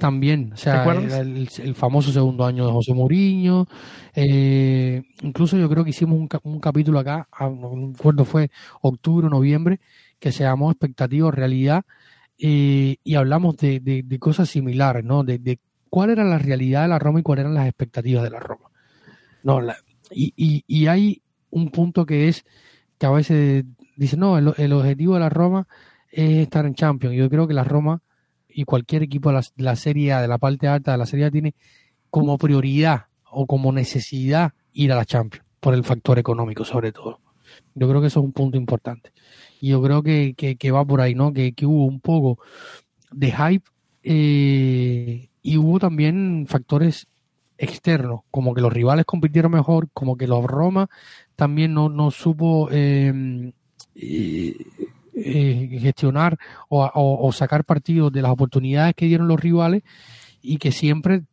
También, 0.00 0.54
o 0.54 0.56
sea, 0.56 0.82
el, 0.82 1.74
famoso 1.74 2.10
segundo 2.10 2.46
año 2.46 2.64
de 2.64 2.72
José 2.72 2.94
Mourinho. 2.94 3.68
Eh, 4.14 5.02
incluso 5.20 5.58
yo 5.58 5.68
creo 5.68 5.84
que 5.84 5.90
hicimos 5.90 6.18
un, 6.42 6.58
capítulo 6.58 6.98
acá, 6.98 7.28
ah, 7.30 7.50
no 7.50 7.92
recuerdo 7.92 8.24
fue 8.24 8.50
octubre 8.80 9.26
o 9.26 9.30
noviembre, 9.30 9.78
que 10.20 10.30
se 10.30 10.44
llamó 10.44 10.70
Expectativa 10.70 11.30
Realidad, 11.30 11.84
eh, 12.38 12.96
y 13.02 13.14
hablamos 13.16 13.56
de, 13.56 14.04
cosas 14.20 14.48
similares, 14.48 15.04
¿no? 15.04 15.24
De, 15.24 15.58
cuál 15.88 16.10
era 16.10 16.24
la 16.24 16.38
realidad 16.38 16.82
de 16.82 16.88
la 16.88 17.00
Roma 17.00 17.20
y 17.20 17.22
cuáles 17.24 17.42
eran 17.42 17.54
las 17.54 17.66
expectativas 17.66 18.22
de 18.22 18.30
la 18.30 18.38
Roma. 18.38 18.70
No, 19.42 19.60
y, 20.12 20.64
y 20.66 20.86
hay 20.86 21.22
un 21.50 21.70
punto 21.70 22.06
que 22.06 22.28
es 22.28 22.44
que 22.98 23.06
a 23.06 23.10
veces 23.10 23.64
dicen, 23.96 24.20
no, 24.20 24.38
el, 24.38 24.72
objetivo 24.72 25.14
de 25.14 25.20
la 25.20 25.28
Roma 25.28 25.66
es 26.10 26.38
estar 26.38 26.66
en 26.66 26.74
Champions. 26.74 27.16
Yo 27.16 27.28
creo 27.28 27.46
que 27.46 27.54
la 27.54 27.64
Roma 27.64 28.02
y 28.48 28.64
cualquier 28.64 29.02
equipo 29.02 29.30
de 29.32 29.42
la, 29.56 29.76
Serie 29.76 30.12
A, 30.12 30.22
de 30.22 30.28
la 30.28 30.38
parte 30.38 30.68
alta 30.68 30.92
de 30.92 30.98
la 30.98 31.06
Serie 31.06 31.26
A, 31.26 31.30
tiene 31.30 31.54
como 32.08 32.38
prioridad 32.38 33.06
o 33.30 33.46
como 33.46 33.72
necesidad 33.72 34.52
ir 34.72 34.92
a 34.92 34.96
la 34.96 35.04
Champions, 35.04 35.46
por 35.60 35.74
el 35.74 35.84
factor 35.84 36.18
económico 36.18 36.64
sobre 36.64 36.92
todo. 36.92 37.20
Yo 37.74 37.88
creo 37.88 38.00
que 38.00 38.08
eso 38.08 38.20
es 38.20 38.24
un 38.26 38.32
punto 38.32 38.56
importante. 38.56 39.12
Y 39.60 39.68
yo 39.68 39.82
creo 39.82 40.02
que, 40.02 40.34
que, 40.34 40.70
va 40.70 40.84
por 40.84 41.00
ahí, 41.00 41.14
¿no? 41.14 41.32
Que, 41.32 41.52
que, 41.52 41.66
hubo 41.66 41.84
un 41.84 42.00
poco 42.00 42.38
de 43.12 43.30
hype 43.30 43.64
eh, 44.02 45.28
y 45.42 45.56
hubo 45.58 45.78
también 45.78 46.46
factores 46.48 47.06
externos, 47.58 48.22
como 48.30 48.54
que 48.54 48.62
los 48.62 48.72
rivales 48.72 49.04
compitieron 49.04 49.52
mejor, 49.52 49.88
como 49.92 50.16
que 50.16 50.26
los 50.26 50.44
Roma 50.44 50.88
también 51.36 51.74
no, 51.74 51.90
no 51.90 52.10
supo 52.10 52.68
eh, 52.70 53.52
eh, 53.94 55.78
gestionar 55.80 56.38
o, 56.68 57.30
sacar 57.32 57.64
partido 57.64 58.10
de 58.10 58.22
las 58.22 58.30
oportunidades 58.30 58.94
que 58.94 59.06
dieron 59.06 59.28
los 59.28 59.38
rivales 59.38 59.82
y 60.40 60.56
que 60.56 60.72
siempre 60.72 61.24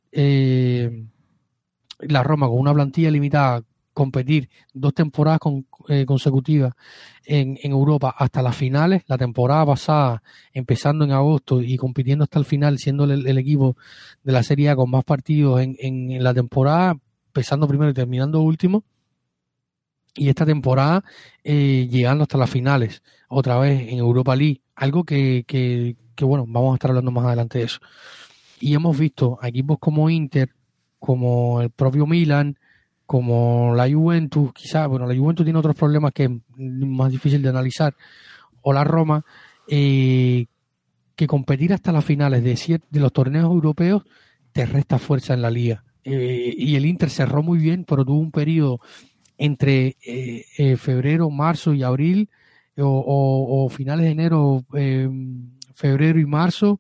la 2.00 2.24
Roma 2.24 2.48
con 2.48 2.60
una 2.60 2.74
plantilla 2.74 3.12
limitada 3.12 3.64
competir 3.94 4.50
dos 4.74 4.94
temporadas 4.94 5.40
consecutivas 6.06 6.74
en, 7.26 7.58
en, 7.62 7.72
Europa 7.72 8.14
hasta 8.18 8.42
las 8.42 8.56
finales, 8.56 9.04
la 9.08 9.18
temporada 9.18 9.66
pasada 9.66 10.24
empezando 10.54 11.06
en 11.06 11.12
agosto 11.12 11.62
y 11.62 11.78
compitiendo 11.78 12.24
hasta 12.24 12.40
el 12.40 12.46
final, 12.46 12.78
siendo 12.78 13.06
el, 13.06 13.38
equipo 13.38 13.78
de 14.24 14.32
la 14.34 14.44
Serie 14.44 14.70
A 14.70 14.76
con 14.76 14.90
más 14.90 15.04
partidos 15.04 15.62
en, 15.62 15.76
en, 15.80 16.24
la 16.24 16.34
temporada, 16.34 16.98
empezando 17.28 17.68
primero 17.68 17.92
y 17.92 17.94
terminando 17.94 18.42
último, 18.42 18.84
y 20.16 20.30
esta 20.30 20.46
temporada 20.46 21.04
eh, 21.44 21.88
llegando 21.90 22.24
hasta 22.24 22.38
las 22.38 22.50
finales, 22.50 23.04
otra 23.30 23.60
vez 23.60 23.90
en 23.90 24.00
Europa 24.00 24.36
League, 24.36 24.62
algo 24.76 25.04
que, 25.04 25.44
que, 25.48 25.96
que, 26.16 26.26
bueno, 26.26 26.46
vamos 26.48 26.72
a 26.72 26.76
estar 26.76 26.92
hablando 26.92 27.12
más 27.12 27.26
adelante 27.26 27.60
de 27.60 27.66
eso. 27.66 27.80
Y 28.60 28.74
hemos 28.74 28.98
visto 28.98 29.38
a 29.42 29.48
equipos 29.48 29.78
como 29.80 30.10
Inter, 30.10 30.50
como 31.00 31.62
el 31.62 31.70
propio 31.70 32.08
Milan, 32.08 32.58
como 33.08 33.74
la 33.74 33.90
Juventus, 33.92 34.54
quizás, 34.54 34.88
bueno, 34.88 35.08
la 35.08 35.18
Juventus 35.18 35.44
tiene 35.44 35.58
otros 35.58 35.76
problemas 35.76 36.12
que 36.14 36.26
es 36.26 36.32
más 36.58 37.12
difícil 37.12 37.42
de 37.42 37.50
analizar, 37.50 37.96
o 38.62 38.74
la 38.74 38.84
Roma, 38.84 39.26
eh, 39.68 40.46
que 41.16 41.26
competir 41.26 41.74
hasta 41.74 41.92
las 41.92 42.06
finales 42.06 42.44
de, 42.44 42.82
de 42.90 43.00
los 43.00 43.12
torneos 43.12 43.46
europeos 43.46 44.04
te 44.52 44.66
resta 44.66 45.00
fuerza 45.00 45.34
en 45.34 45.42
la 45.42 45.50
liga. 45.50 45.84
Eh, 46.04 46.54
y 46.58 46.76
el 46.76 46.86
Inter 46.86 47.10
cerró 47.10 47.44
muy 47.44 47.60
bien, 47.60 47.84
pero 47.84 48.06
tuvo 48.06 48.20
un 48.20 48.32
periodo 48.32 48.80
entre 49.38 49.98
eh, 50.06 50.46
eh, 50.58 50.78
febrero, 50.78 51.30
marzo 51.30 51.74
y 51.74 51.84
abril, 51.84 52.30
o, 52.80 53.68
finales 53.70 54.06
de 54.06 54.12
enero, 54.12 54.64
febrero 55.74 56.20
y 56.20 56.26
marzo, 56.26 56.80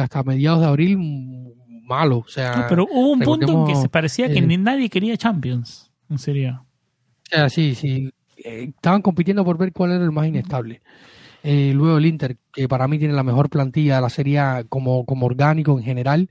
hasta 0.00 0.22
mediados 0.22 0.60
de 0.60 0.66
abril, 0.66 0.96
malo. 1.88 2.18
O 2.18 2.28
sea, 2.28 2.66
pero 2.68 2.86
hubo 2.90 3.12
un 3.12 3.20
punto 3.20 3.50
en 3.50 3.66
que 3.66 3.80
se 3.80 3.88
parecía 3.88 4.32
que 4.32 4.40
ni 4.40 4.56
nadie 4.56 4.88
quería 4.88 5.16
Champions, 5.16 5.90
en 6.08 6.18
serio. 6.18 6.64
sí, 7.48 7.74
sí. 7.74 8.12
estaban 8.36 9.02
compitiendo 9.02 9.44
por 9.44 9.58
ver 9.58 9.72
cuál 9.72 9.92
era 9.92 10.04
el 10.04 10.12
más 10.12 10.26
inestable. 10.26 10.82
luego 11.42 11.98
el 11.98 12.06
Inter, 12.06 12.36
que 12.52 12.68
para 12.68 12.86
mí 12.86 12.98
tiene 12.98 13.14
la 13.14 13.22
mejor 13.22 13.50
plantilla 13.50 13.96
de 13.96 14.02
la 14.02 14.10
serie 14.10 14.40
como, 14.68 15.04
como 15.04 15.26
orgánico 15.26 15.76
en 15.76 15.84
general, 15.84 16.30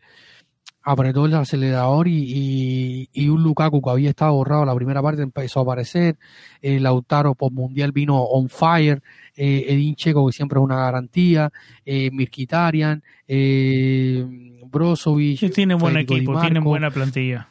apretó 0.88 1.26
el 1.26 1.34
acelerador 1.34 2.08
y, 2.08 3.10
y, 3.12 3.28
un 3.28 3.44
Lukaku 3.44 3.82
que 3.82 3.90
había 3.90 4.10
estado 4.10 4.32
borrado 4.32 4.64
la 4.64 4.74
primera 4.74 5.02
parte 5.02 5.22
empezó 5.22 5.60
a 5.60 5.64
aparecer, 5.64 6.18
el 6.62 6.82
Lautaro 6.82 7.36
post 7.36 7.54
mundial 7.54 7.92
vino 7.92 8.16
on 8.24 8.48
fire, 8.48 9.04
eh, 9.36 9.66
Edin 9.68 9.96
Checo 9.96 10.26
que 10.26 10.32
siempre 10.32 10.60
es 10.60 10.64
una 10.64 10.78
garantía, 10.78 11.52
eh, 11.86 12.10
Mirkitarian, 12.10 13.04
eh, 13.28 14.26
Brozovic. 14.66 15.54
tiene 15.54 15.76
buen 15.76 15.98
equipo, 15.98 16.40
tienen 16.40 16.64
buena 16.64 16.90
plantilla. 16.90 17.50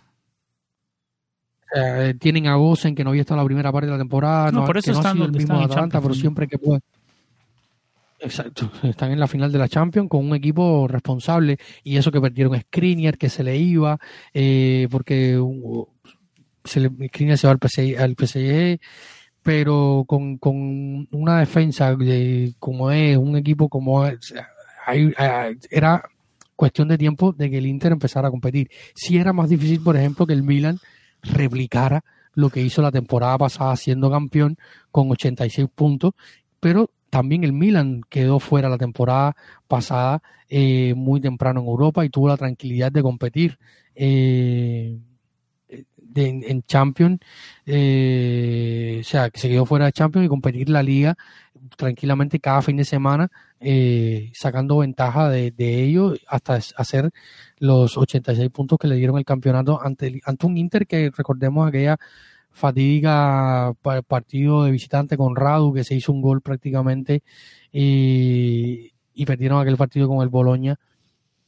Eh, 1.74 2.14
tienen 2.18 2.46
a 2.46 2.54
Gosen 2.54 2.94
que 2.94 3.04
no 3.04 3.10
había 3.10 3.20
estado 3.20 3.42
la 3.42 3.44
primera 3.44 3.70
parte 3.70 3.84
de 3.84 3.92
la 3.92 3.98
temporada, 3.98 4.50
no, 4.50 4.64
por 4.64 4.78
eso 4.78 4.92
no 4.92 4.98
están, 4.98 5.20
el 5.20 5.32
mismo 5.32 5.60
Atalanta, 5.60 6.00
pero 6.00 6.14
siempre 6.14 6.48
que 6.48 6.56
puede 6.56 6.80
Exacto, 8.26 8.70
están 8.82 9.12
en 9.12 9.20
la 9.20 9.28
final 9.28 9.52
de 9.52 9.58
la 9.58 9.68
Champions 9.68 10.08
con 10.08 10.26
un 10.26 10.34
equipo 10.34 10.88
responsable 10.88 11.58
y 11.84 11.96
eso 11.96 12.10
que 12.10 12.20
perdieron 12.20 12.58
Skriniar, 12.60 13.16
que 13.16 13.28
se 13.28 13.44
le 13.44 13.56
iba, 13.56 13.98
eh, 14.34 14.88
porque 14.90 15.40
se 16.64 16.80
le, 16.80 16.90
Skriniar 17.08 17.38
se 17.38 17.46
va 17.46 17.52
al 17.52 17.60
PSG, 17.60 17.96
al 17.98 18.16
PSG 18.18 18.80
pero 19.46 20.04
con, 20.08 20.38
con 20.38 21.06
una 21.12 21.38
defensa 21.38 21.94
de, 21.94 22.54
como 22.58 22.90
es, 22.90 23.16
un 23.16 23.36
equipo 23.36 23.68
como 23.68 24.04
era 25.70 26.02
cuestión 26.56 26.88
de 26.88 26.98
tiempo 26.98 27.32
de 27.32 27.48
que 27.48 27.58
el 27.58 27.66
Inter 27.66 27.92
empezara 27.92 28.26
a 28.26 28.32
competir. 28.32 28.68
Si 28.96 29.18
era 29.18 29.32
más 29.32 29.48
difícil, 29.48 29.80
por 29.80 29.96
ejemplo, 29.96 30.26
que 30.26 30.32
el 30.32 30.42
Milan 30.42 30.80
replicara 31.22 32.02
lo 32.34 32.50
que 32.50 32.60
hizo 32.60 32.82
la 32.82 32.90
temporada 32.90 33.38
pasada 33.38 33.76
siendo 33.76 34.10
campeón 34.10 34.56
con 34.90 35.12
86 35.12 35.68
puntos, 35.72 36.14
pero 36.58 36.90
también 37.10 37.44
el 37.44 37.52
Milan 37.52 38.02
quedó 38.08 38.40
fuera 38.40 38.68
la 38.68 38.78
temporada 38.78 39.36
pasada 39.68 40.22
eh, 40.48 40.94
muy 40.94 41.20
temprano 41.20 41.60
en 41.60 41.66
Europa 41.66 42.04
y 42.04 42.10
tuvo 42.10 42.28
la 42.28 42.36
tranquilidad 42.36 42.92
de 42.92 43.02
competir 43.02 43.58
eh, 43.94 44.98
en 46.18 46.62
Champions, 46.62 47.20
eh, 47.66 48.98
o 49.00 49.04
sea, 49.04 49.28
que 49.28 49.38
se 49.38 49.50
quedó 49.50 49.66
fuera 49.66 49.84
de 49.84 49.92
Champions 49.92 50.24
y 50.24 50.28
competir 50.28 50.70
la 50.70 50.82
liga 50.82 51.14
tranquilamente 51.76 52.40
cada 52.40 52.62
fin 52.62 52.76
de 52.78 52.84
semana, 52.84 53.30
sacando 54.32 54.78
ventaja 54.78 55.28
de, 55.28 55.50
de 55.50 55.82
ello 55.82 56.14
hasta 56.26 56.54
hacer 56.54 57.10
los 57.58 57.98
86 57.98 58.48
puntos 58.50 58.78
que 58.78 58.88
le 58.88 58.96
dieron 58.96 59.18
el 59.18 59.24
campeonato 59.24 59.82
ante, 59.82 60.20
ante 60.24 60.46
un 60.46 60.56
Inter 60.56 60.86
que 60.86 61.10
recordemos 61.14 61.68
aquella 61.68 61.98
fatídica 62.56 63.74
partido 64.08 64.64
de 64.64 64.70
visitante 64.70 65.18
con 65.18 65.36
Radu, 65.36 65.74
que 65.74 65.84
se 65.84 65.94
hizo 65.94 66.10
un 66.10 66.22
gol 66.22 66.40
prácticamente 66.40 67.22
y, 67.70 68.92
perdieron 69.26 69.60
aquel 69.60 69.76
partido 69.76 70.08
con 70.08 70.22
el 70.22 70.30
Boloña 70.30 70.76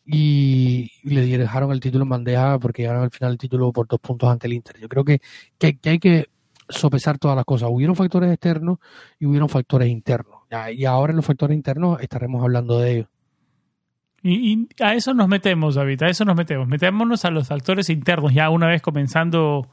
y, 0.04 0.90
le 1.02 1.26
dejaron 1.38 1.72
el 1.72 1.80
título 1.80 2.04
en 2.04 2.10
bandeja 2.10 2.58
porque 2.58 2.82
llegaron 2.82 3.04
al 3.04 3.10
final 3.10 3.32
el 3.32 3.38
título 3.38 3.72
por 3.72 3.88
dos 3.88 4.00
puntos 4.00 4.28
ante 4.28 4.48
el 4.48 4.52
Inter. 4.52 4.78
Yo 4.78 4.88
creo 4.88 5.02
que, 5.04 5.20
que, 5.58 5.78
hay 5.88 5.98
que 5.98 6.26
sopesar 6.68 7.18
todas 7.18 7.36
las 7.36 7.46
cosas. 7.46 7.70
Hubieron 7.72 7.96
factores 7.96 8.30
externos 8.30 8.78
y 9.18 9.24
hubieron 9.24 9.48
factores 9.48 9.88
internos. 9.88 10.40
Y 10.74 10.84
ahora 10.84 11.12
en 11.12 11.16
los 11.16 11.26
factores 11.26 11.56
internos 11.56 12.02
estaremos 12.02 12.42
hablando 12.42 12.78
de 12.80 12.92
ellos. 12.92 13.08
Y, 14.22 14.52
y, 14.52 14.68
a 14.82 14.94
eso 14.94 15.14
nos 15.14 15.28
metemos, 15.28 15.76
David, 15.76 16.02
a 16.02 16.08
eso 16.10 16.26
nos 16.26 16.36
metemos. 16.36 16.68
Metémonos 16.68 17.24
a 17.24 17.30
los 17.30 17.48
factores 17.48 17.88
internos, 17.88 18.34
ya 18.34 18.50
una 18.50 18.66
vez 18.66 18.82
comenzando 18.82 19.68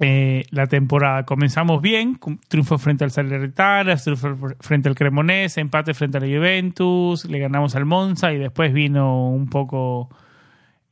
eh, 0.00 0.44
la 0.50 0.66
temporada. 0.66 1.24
Comenzamos 1.24 1.82
bien, 1.82 2.18
triunfo 2.48 2.78
frente 2.78 3.04
al 3.04 3.10
Salernitana, 3.10 3.96
triunfo 3.96 4.36
frente 4.60 4.88
al 4.88 4.94
Cremonese, 4.94 5.60
empate 5.60 5.94
frente 5.94 6.18
a 6.18 6.20
la 6.20 6.26
Juventus, 6.26 7.24
le 7.24 7.38
ganamos 7.38 7.74
al 7.74 7.84
Monza 7.84 8.32
y 8.32 8.38
después 8.38 8.72
vino 8.72 9.28
un 9.28 9.48
poco 9.48 10.08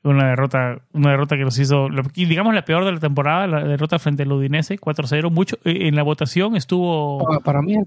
una 0.03 0.29
derrota 0.29 0.79
una 0.93 1.11
derrota 1.11 1.37
que 1.37 1.45
nos 1.45 1.59
hizo, 1.59 1.89
digamos 2.15 2.55
la 2.55 2.65
peor 2.65 2.85
de 2.85 2.93
la 2.93 3.01
temporada, 3.01 3.47
la 3.47 3.65
derrota 3.65 3.99
frente 3.99 4.25
al 4.25 4.33
Udinese, 4.33 4.79
4-0. 4.79 5.31
Mucho, 5.31 5.57
eh, 5.65 5.89
en 5.89 5.95
la 5.95 6.03
votación 6.03 6.57
estuvo... 6.57 7.25
Para, 7.45 7.63
mí 7.63 7.75
el 7.75 7.87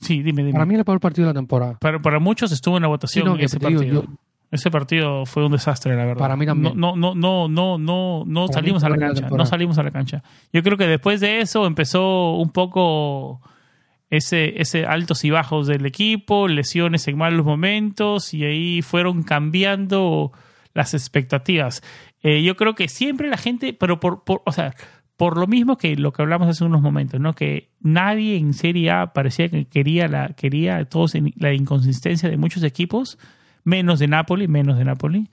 Sí, 0.00 0.22
dime, 0.22 0.42
dime. 0.42 0.54
Para 0.54 0.66
mí 0.66 0.74
el 0.74 0.84
peor 0.84 1.00
partido 1.00 1.28
de 1.28 1.34
la 1.34 1.38
temporada. 1.38 1.78
Para, 1.80 2.00
para 2.00 2.18
muchos 2.18 2.52
estuvo 2.52 2.76
en 2.76 2.82
la 2.82 2.88
votación 2.88 3.40
ese 3.40 3.58
partido. 3.60 4.04
Ese 4.50 4.70
partido 4.70 5.26
fue 5.26 5.44
un 5.44 5.52
desastre, 5.52 5.96
la 5.96 6.04
verdad. 6.04 6.20
Para 6.20 6.36
mí 6.36 6.46
también. 6.46 6.76
No, 6.76 6.94
no, 6.96 7.14
no, 7.14 7.48
no, 7.48 7.78
no, 7.78 8.24
no 8.26 8.48
salimos 8.48 8.84
a 8.84 8.88
la 8.88 8.96
cancha. 8.96 9.28
No 9.28 9.46
salimos 9.46 9.78
a 9.78 9.82
la 9.82 9.90
cancha. 9.90 10.22
Yo 10.52 10.62
creo 10.62 10.76
que 10.78 10.86
después 10.86 11.20
de 11.20 11.40
eso 11.40 11.66
empezó 11.66 12.34
un 12.36 12.50
poco 12.50 13.40
ese, 14.10 14.60
ese 14.60 14.86
altos 14.86 15.24
y 15.24 15.30
bajos 15.30 15.66
del 15.66 15.86
equipo, 15.86 16.48
lesiones 16.48 17.08
en 17.08 17.16
malos 17.18 17.44
momentos, 17.44 18.32
y 18.34 18.44
ahí 18.44 18.82
fueron 18.82 19.22
cambiando 19.22 20.32
las 20.72 20.94
expectativas. 20.94 21.82
Eh, 22.22 22.42
yo 22.42 22.56
creo 22.56 22.74
que 22.74 22.88
siempre 22.88 23.28
la 23.28 23.36
gente, 23.36 23.72
pero 23.72 24.00
por, 24.00 24.24
por, 24.24 24.42
o 24.44 24.52
sea, 24.52 24.74
por 25.16 25.38
lo 25.38 25.46
mismo 25.46 25.76
que 25.76 25.96
lo 25.96 26.12
que 26.12 26.22
hablamos 26.22 26.48
hace 26.48 26.64
unos 26.64 26.82
momentos, 26.82 27.20
¿no? 27.20 27.34
Que 27.34 27.70
nadie 27.80 28.36
en 28.36 28.52
Serie 28.52 28.90
A 28.90 29.12
parecía 29.12 29.48
que 29.48 29.66
quería 29.66 30.08
la, 30.08 30.28
quería 30.30 30.84
todos 30.86 31.14
la 31.36 31.52
inconsistencia 31.52 32.28
de 32.28 32.36
muchos 32.36 32.62
equipos 32.62 33.18
menos 33.64 33.98
de 33.98 34.08
Napoli, 34.08 34.46
menos 34.46 34.78
de 34.78 34.84
Napoli. 34.84 35.30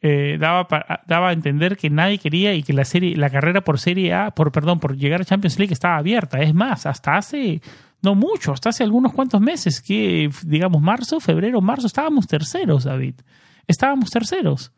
Eh, 0.00 0.36
daba, 0.38 0.68
daba 1.06 1.30
a 1.30 1.32
entender 1.32 1.78
que 1.78 1.88
nadie 1.88 2.18
quería 2.18 2.54
y 2.54 2.62
que 2.62 2.74
la 2.74 2.84
serie, 2.84 3.16
la 3.16 3.30
carrera 3.30 3.62
por 3.62 3.78
Serie 3.78 4.12
A, 4.12 4.32
por 4.32 4.52
perdón, 4.52 4.78
por 4.78 4.96
llegar 4.96 5.22
a 5.22 5.24
Champions 5.24 5.58
League 5.58 5.72
estaba 5.72 5.96
abierta. 5.96 6.40
Es 6.40 6.54
más, 6.54 6.84
hasta 6.84 7.16
hace 7.16 7.62
no 8.02 8.14
mucho, 8.14 8.52
hasta 8.52 8.68
hace 8.68 8.84
algunos 8.84 9.14
cuantos 9.14 9.40
meses, 9.40 9.80
que 9.80 10.28
digamos 10.44 10.82
marzo, 10.82 11.20
febrero, 11.20 11.62
marzo, 11.62 11.86
estábamos 11.86 12.26
terceros, 12.26 12.84
David. 12.84 13.14
Estábamos 13.66 14.10
terceros. 14.10 14.72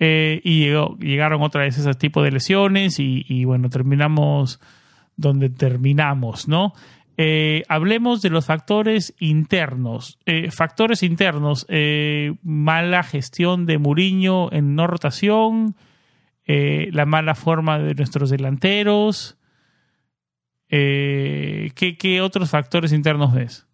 Eh, 0.00 0.40
y 0.42 0.64
llegó, 0.64 0.96
llegaron 0.98 1.42
otra 1.42 1.62
vez 1.62 1.78
ese 1.78 1.94
tipo 1.94 2.22
de 2.22 2.32
lesiones 2.32 2.98
y, 2.98 3.24
y 3.28 3.44
bueno, 3.44 3.68
terminamos 3.68 4.60
donde 5.16 5.50
terminamos, 5.50 6.48
¿no? 6.48 6.72
Eh, 7.20 7.64
hablemos 7.66 8.22
de 8.22 8.30
los 8.30 8.46
factores 8.46 9.12
internos. 9.18 10.20
Eh, 10.24 10.52
factores 10.52 11.02
internos, 11.02 11.66
eh, 11.68 12.34
mala 12.44 13.02
gestión 13.02 13.66
de 13.66 13.78
Muriño 13.78 14.52
en 14.52 14.76
no 14.76 14.86
rotación, 14.86 15.74
la 16.46 17.04
mala 17.04 17.34
forma 17.34 17.78
de 17.78 17.94
nuestros 17.94 18.30
delanteros. 18.30 19.36
¿qué, 20.70 21.96
¿qué, 21.98 22.20
otros 22.22 22.48
factores 22.48 22.92
internos 22.92 23.34
ves? 23.34 23.67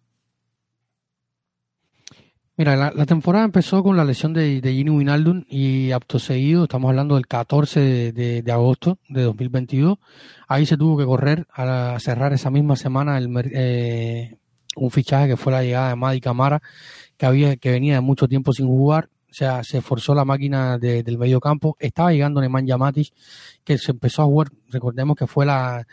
Mira, 2.57 2.77
la, 2.77 3.05
temporada 3.05 3.43
empezó 3.43 3.83
con 3.83 3.97
la 3.97 4.05
lesión 4.05 4.31
de, 4.31 4.61
de 4.61 4.71
Gini 4.71 4.89
Winaldum 4.89 5.43
y 5.49 5.91
apto 5.91 6.19
seguido, 6.19 6.63
estamos 6.63 6.87
hablando 6.87 7.15
del 7.15 7.27
14 7.27 8.13
de, 8.13 8.51
agosto 8.51 8.97
de 9.09 9.23
2022. 9.23 9.97
Ahí 10.47 10.65
se 10.65 10.77
tuvo 10.77 10.97
que 10.97 11.03
correr 11.03 11.47
a, 11.51 11.97
cerrar 11.99 12.31
esa 12.31 12.49
misma 12.49 12.77
semana 12.77 13.17
el, 13.17 13.29
eh, 13.53 14.37
un 14.77 14.89
fichaje 14.89 15.27
que 15.27 15.35
fue 15.35 15.51
la 15.51 15.63
llegada 15.63 15.89
de 15.89 15.95
Madi 15.97 16.21
Camara, 16.21 16.61
que, 17.17 17.25
había, 17.25 17.57
que 17.57 17.71
venía 17.71 17.95
de 17.95 18.01
mucho 18.01 18.29
tiempo 18.29 18.53
sin 18.53 18.67
jugar. 18.67 19.09
O 19.29 19.33
sea, 19.33 19.65
se 19.65 19.81
forzó 19.81 20.15
la 20.15 20.23
máquina 20.23 20.77
del 20.77 21.17
medio 21.17 21.41
campo. 21.41 21.75
Estaba 21.77 22.13
llegando 22.13 22.39
Nemanja 22.39 22.77
Matic, 22.77 23.13
que 23.65 23.77
se 23.77 23.91
empezó 23.91 24.21
a 24.21 24.25
jugar. 24.25 24.47
Recordemos 24.69 25.17
que 25.17 25.27
fue 25.27 25.45
la, 25.45 25.85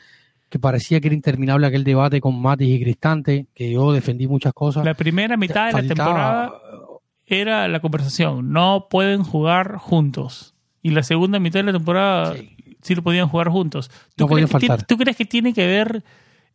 que 0.52 0.58
parecía 0.58 1.00
que 1.00 1.08
era 1.08 1.14
interminable 1.14 1.66
aquel 1.66 1.82
debate 1.82 2.20
con 2.20 2.38
Matis 2.38 2.68
y 2.68 2.78
Cristante, 2.78 3.46
que 3.54 3.72
yo 3.72 3.90
defendí 3.90 4.28
muchas 4.28 4.52
cosas. 4.52 4.84
La 4.84 4.92
primera 4.92 5.38
mitad 5.38 5.68
de 5.68 5.80
la 5.80 5.88
temporada 5.88 6.52
era 7.24 7.68
la 7.68 7.80
conversación, 7.80 8.52
no 8.52 8.88
pueden 8.90 9.22
jugar 9.22 9.76
juntos. 9.76 10.54
Y 10.82 10.90
la 10.90 11.02
segunda 11.04 11.38
mitad 11.38 11.60
de 11.60 11.64
la 11.64 11.72
temporada 11.72 12.34
sí, 12.82 12.94
lo 12.94 13.00
podían 13.00 13.28
jugar 13.28 13.48
juntos. 13.48 13.90
¿Tú, 14.14 14.26
crees, 14.26 14.50
que 14.50 14.58
tiene, 14.58 14.76
¿tú 14.86 14.98
crees 14.98 15.16
que 15.16 15.24
tiene 15.24 15.54
que 15.54 15.66
ver... 15.66 16.04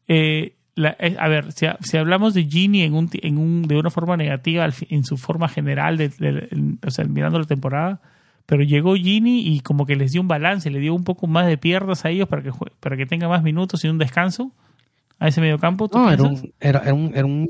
Eh, 0.07 0.53
eh, 0.75 1.17
a 1.19 1.27
ver, 1.27 1.51
si, 1.53 1.97
hablamos 1.97 2.35
de 2.35 2.43
Gini 2.43 2.83
en 2.83 2.93
un, 2.93 3.09
en 3.13 3.39
un, 3.39 3.63
de 3.63 3.77
una 3.77 3.89
forma 3.89 4.15
negativa 4.15 4.69
en 4.89 5.03
su 5.05 5.17
forma 5.17 5.49
general, 5.49 5.97
de, 5.97 6.77
o 6.85 6.91
sea, 6.91 7.03
mirando 7.05 7.39
la 7.39 7.45
temporada, 7.45 7.99
pero 8.47 8.63
llegó 8.63 8.95
Gini 8.95 9.41
y 9.41 9.59
como 9.59 9.85
que 9.85 9.95
les 9.95 10.11
dio 10.13 10.21
un 10.21 10.27
balance, 10.27 10.71
le 10.71 10.79
dio 10.79 10.95
un 10.95 11.03
poco 11.03 11.27
más 11.27 11.45
de 11.45 11.57
piernas 11.59 12.03
a 12.05 12.09
ellos 12.09 12.27
para 12.27 12.41
que, 12.41 12.51
para 12.79 12.97
que 12.97 13.05
tenga 13.05 13.27
más 13.27 13.43
minutos 13.43 13.83
y 13.85 13.87
un 13.89 13.99
descanso 13.99 14.51
a 15.19 15.27
ese 15.27 15.39
mediocampo. 15.41 15.87
No, 15.93 16.09
era 16.11 16.23
un, 16.23 16.53
era, 16.59 16.93
un, 16.93 17.11
era, 17.13 17.25
un, 17.25 17.49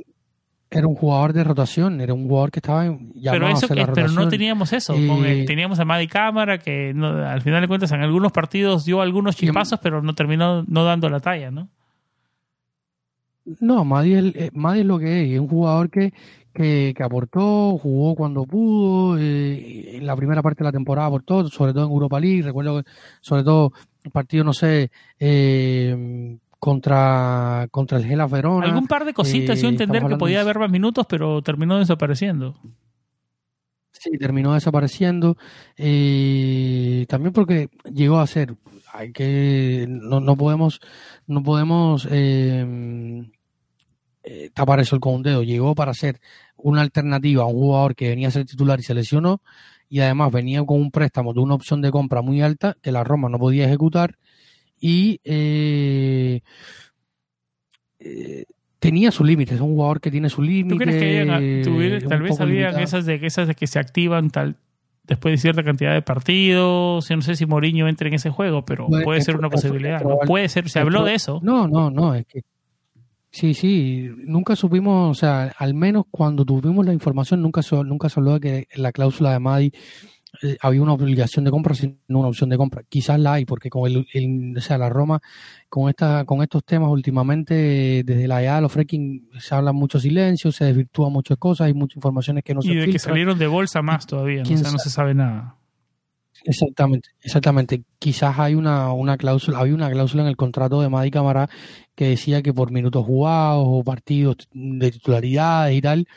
era 0.69 0.87
un 0.87 0.95
jugador 0.95 1.31
de 1.33 1.43
rotación, 1.45 2.01
era 2.01 2.13
un 2.13 2.27
jugador 2.27 2.51
que 2.51 2.59
estaba 2.59 2.83
llamado 2.85 3.13
pero 3.13 3.47
eso, 3.47 3.53
a 3.53 3.65
hacer 3.65 3.77
la 3.77 3.93
pero 3.93 4.07
no 4.09 4.27
teníamos 4.27 4.73
eso. 4.73 4.95
El- 4.95 5.45
teníamos 5.45 5.79
a 5.79 5.85
Madi 5.85 6.07
Cámara 6.07 6.57
que 6.57 6.93
no- 6.93 7.25
al 7.25 7.41
final 7.41 7.61
de 7.61 7.67
cuentas 7.69 7.91
en 7.93 8.01
algunos 8.01 8.31
partidos 8.33 8.83
dio 8.83 8.99
algunos 9.01 9.35
chispazos, 9.37 9.79
pero 9.79 10.01
no 10.01 10.13
terminó 10.15 10.63
no 10.67 10.83
dando 10.83 11.09
la 11.09 11.19
talla, 11.19 11.51
¿no? 11.51 11.69
No, 13.61 13.85
Madi 13.85 14.13
es, 14.13 14.35
eh, 14.35 14.49
Madi 14.53 14.81
es 14.81 14.85
lo 14.85 14.99
que 14.99 15.23
es, 15.23 15.31
es 15.33 15.39
un 15.39 15.47
jugador 15.47 15.89
que, 15.89 16.13
que, 16.57 16.93
que 16.95 17.03
aportó, 17.03 17.77
jugó 17.77 18.15
cuando 18.15 18.45
pudo, 18.45 19.17
eh, 19.19 19.97
en 19.97 20.05
la 20.05 20.15
primera 20.15 20.41
parte 20.41 20.63
de 20.63 20.65
la 20.65 20.71
temporada 20.71 21.07
aportó, 21.07 21.47
sobre 21.49 21.71
todo 21.71 21.85
en 21.85 21.91
Europa 21.91 22.19
League, 22.19 22.41
recuerdo 22.41 22.81
que 22.81 22.89
sobre 23.21 23.43
todo 23.43 23.71
el 24.03 24.11
partido, 24.11 24.43
no 24.43 24.53
sé, 24.53 24.89
eh, 25.19 26.37
contra, 26.57 27.67
contra 27.69 27.99
el 27.99 28.05
Gela 28.05 28.25
Verona. 28.25 28.65
Algún 28.65 28.87
par 28.87 29.05
de 29.05 29.13
cositas 29.13 29.61
eh, 29.61 29.65
a 29.67 29.69
entender 29.69 30.05
que 30.07 30.15
podía 30.15 30.41
haber 30.41 30.57
más 30.57 30.71
minutos, 30.71 31.05
pero 31.07 31.41
terminó 31.43 31.77
desapareciendo. 31.77 32.59
Sí, 33.91 34.17
terminó 34.17 34.53
desapareciendo. 34.53 35.37
eh, 35.75 37.05
también 37.07 37.33
porque 37.33 37.69
llegó 37.93 38.19
a 38.19 38.27
ser, 38.27 38.55
hay 38.91 39.11
que, 39.11 39.85
no, 39.87 40.19
no 40.19 40.35
podemos, 40.35 40.79
no 41.27 41.43
podemos 41.43 42.07
eh, 42.09 43.27
eh, 44.29 44.49
tapar 44.53 44.81
eso 44.81 44.99
con 44.99 45.15
un 45.15 45.23
dedo. 45.23 45.41
Llegó 45.41 45.73
para 45.73 45.93
ser 45.93 46.19
una 46.57 46.81
alternativa 46.81 47.43
a 47.43 47.47
un 47.47 47.53
jugador 47.53 47.95
que 47.95 48.09
venía 48.09 48.27
a 48.27 48.31
ser 48.31 48.45
titular 48.45 48.79
y 48.79 48.83
se 48.83 48.93
lesionó 48.93 49.41
y 49.89 49.99
además 50.01 50.31
venía 50.31 50.63
con 50.63 50.81
un 50.81 50.91
préstamo 50.91 51.33
de 51.33 51.39
una 51.39 51.55
opción 51.55 51.81
de 51.81 51.91
compra 51.91 52.21
muy 52.21 52.41
alta 52.41 52.75
que 52.81 52.91
la 52.91 53.03
Roma 53.03 53.29
no 53.29 53.39
podía 53.39 53.65
ejecutar 53.65 54.17
y 54.79 55.19
eh, 55.23 56.41
eh, 57.99 58.45
tenía 58.79 59.11
sus 59.11 59.25
límites. 59.25 59.55
Es 59.55 59.61
un 59.61 59.73
jugador 59.73 60.01
que 60.01 60.11
tiene 60.11 60.29
sus 60.29 60.45
límites. 60.45 60.77
¿Tú 60.77 60.83
crees 60.83 61.01
que 61.01 62.07
tal 62.07 62.21
vez 62.21 62.39
limitado. 62.39 62.79
esas 62.79 63.05
de, 63.05 63.19
esas 63.23 63.47
de 63.47 63.55
que 63.55 63.67
se 63.67 63.79
activan 63.79 64.29
tal 64.29 64.55
después 65.03 65.33
de 65.33 65.37
cierta 65.37 65.63
cantidad 65.63 65.93
de 65.93 66.01
partidos? 66.01 67.07
Yo 67.07 67.15
no 67.15 67.21
sé 67.21 67.35
si 67.35 67.45
Mourinho 67.45 67.87
entra 67.87 68.07
en 68.07 68.15
ese 68.15 68.29
juego, 68.29 68.65
pero 68.65 68.87
puede 69.03 69.21
ser 69.21 69.37
una 69.37 69.49
posibilidad. 69.49 70.01
¿no? 70.03 70.19
Puede 70.25 70.49
ser, 70.49 70.69
se 70.69 70.79
habló 70.79 71.03
de 71.03 71.15
eso. 71.15 71.39
No, 71.41 71.67
no, 71.67 71.89
no, 71.89 72.13
es 72.13 72.25
que 72.27 72.43
sí, 73.29 73.53
sí, 73.53 74.09
nunca 74.25 74.55
supimos, 74.55 75.11
o 75.11 75.19
sea, 75.19 75.53
al 75.57 75.73
menos 75.73 76.05
cuando 76.11 76.43
tuvimos 76.45 76.85
la 76.85 76.93
información 76.93 77.41
nunca 77.41 77.61
se, 77.61 77.75
nunca 77.83 78.09
se 78.09 78.19
habló 78.19 78.33
de 78.33 78.39
que 78.39 78.67
en 78.71 78.83
la 78.83 78.91
cláusula 78.91 79.31
de 79.33 79.39
Madi 79.39 79.71
eh, 80.43 80.57
había 80.61 80.81
una 80.81 80.93
obligación 80.93 81.45
de 81.45 81.51
compra 81.51 81.73
sino 81.73 81.95
una 82.09 82.27
opción 82.27 82.49
de 82.49 82.57
compra. 82.57 82.83
Quizás 82.89 83.19
la 83.19 83.33
hay 83.33 83.45
porque 83.45 83.69
con 83.69 83.89
el, 83.89 84.05
el- 84.13 84.55
o 84.57 84.61
sea, 84.61 84.77
la 84.77 84.89
Roma 84.89 85.19
con 85.69 85.89
esta 85.89 86.25
con 86.25 86.41
estos 86.41 86.63
temas 86.63 86.89
últimamente 86.89 88.03
desde 88.05 88.27
la 88.27 88.43
EA 88.43 88.61
los 88.61 88.71
fracking 88.71 89.29
se 89.39 89.55
habla 89.55 89.71
mucho 89.71 89.99
silencio, 89.99 90.51
se 90.51 90.65
desvirtúan 90.65 91.11
muchas 91.13 91.37
cosas, 91.37 91.67
hay 91.67 91.73
muchas 91.73 91.95
informaciones 91.97 92.43
que 92.43 92.53
no 92.53 92.61
se 92.61 92.69
y 92.69 92.75
de 92.75 92.85
que 92.85 92.99
salieron 92.99 93.37
de 93.39 93.47
bolsa 93.47 93.81
más 93.81 94.05
todavía, 94.05 94.43
¿no? 94.43 94.43
o 94.55 94.57
sea, 94.57 94.71
no 94.71 94.79
se 94.79 94.89
sabe 94.89 95.13
nada. 95.13 95.56
Exactamente, 96.43 97.09
exactamente. 97.21 97.83
Quizás 97.99 98.37
hay 98.39 98.55
una, 98.55 98.93
una 98.93 99.17
cláusula, 99.17 99.59
había 99.59 99.73
una 99.73 99.89
cláusula 99.89 100.23
en 100.23 100.29
el 100.29 100.37
contrato 100.37 100.81
de 100.81 100.89
Madi 100.89 101.11
Camara 101.11 101.49
que 101.95 102.09
decía 102.09 102.41
que 102.41 102.53
por 102.53 102.71
minutos 102.71 103.05
jugados 103.05 103.65
o 103.67 103.83
partidos 103.83 104.37
de 104.53 104.91
titularidades 104.91 105.75
y 105.75 105.81
tal, 105.81 106.07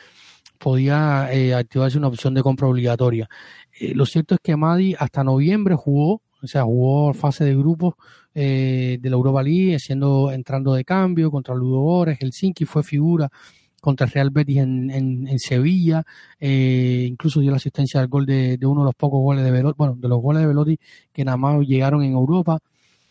podía 0.59 1.29
eh, 1.33 1.53
activarse 1.55 1.97
una 1.97 2.07
opción 2.07 2.33
de 2.33 2.43
compra 2.43 2.67
obligatoria. 2.67 3.27
Eh, 3.79 3.93
lo 3.95 4.05
cierto 4.05 4.35
es 4.35 4.41
que 4.43 4.55
Madi 4.55 4.95
hasta 4.97 5.23
noviembre 5.23 5.75
jugó, 5.75 6.21
o 6.41 6.47
sea, 6.47 6.63
jugó 6.63 7.13
fase 7.13 7.43
de 7.45 7.55
grupos 7.55 7.95
eh, 8.35 8.97
de 9.01 9.09
la 9.09 9.15
Europa 9.15 9.43
League, 9.43 9.79
siendo, 9.79 10.31
entrando 10.31 10.73
de 10.73 10.85
cambio 10.85 11.31
contra 11.31 11.55
Ludo 11.55 11.79
Gores, 11.81 12.19
Helsinki, 12.19 12.65
fue 12.65 12.83
figura 12.83 13.29
contra 13.81 14.05
Real 14.05 14.29
Betis 14.29 14.57
en, 14.57 14.91
en, 14.91 15.27
en 15.27 15.39
Sevilla, 15.39 16.03
eh, 16.39 17.05
incluso 17.09 17.41
dio 17.41 17.49
la 17.49 17.57
asistencia 17.57 17.99
al 17.99 18.07
gol 18.07 18.25
de, 18.27 18.57
de, 18.57 18.65
uno 18.67 18.81
de 18.81 18.85
los 18.85 18.95
pocos 18.95 19.19
goles 19.19 19.43
de 19.43 19.51
Velotti, 19.51 19.75
bueno, 19.77 19.95
de 19.97 20.07
los 20.07 20.21
goles 20.21 20.41
de 20.43 20.47
Velotti 20.47 20.77
que 21.11 21.25
nada 21.25 21.35
más 21.37 21.59
llegaron 21.67 22.03
en 22.03 22.13
Europa. 22.13 22.59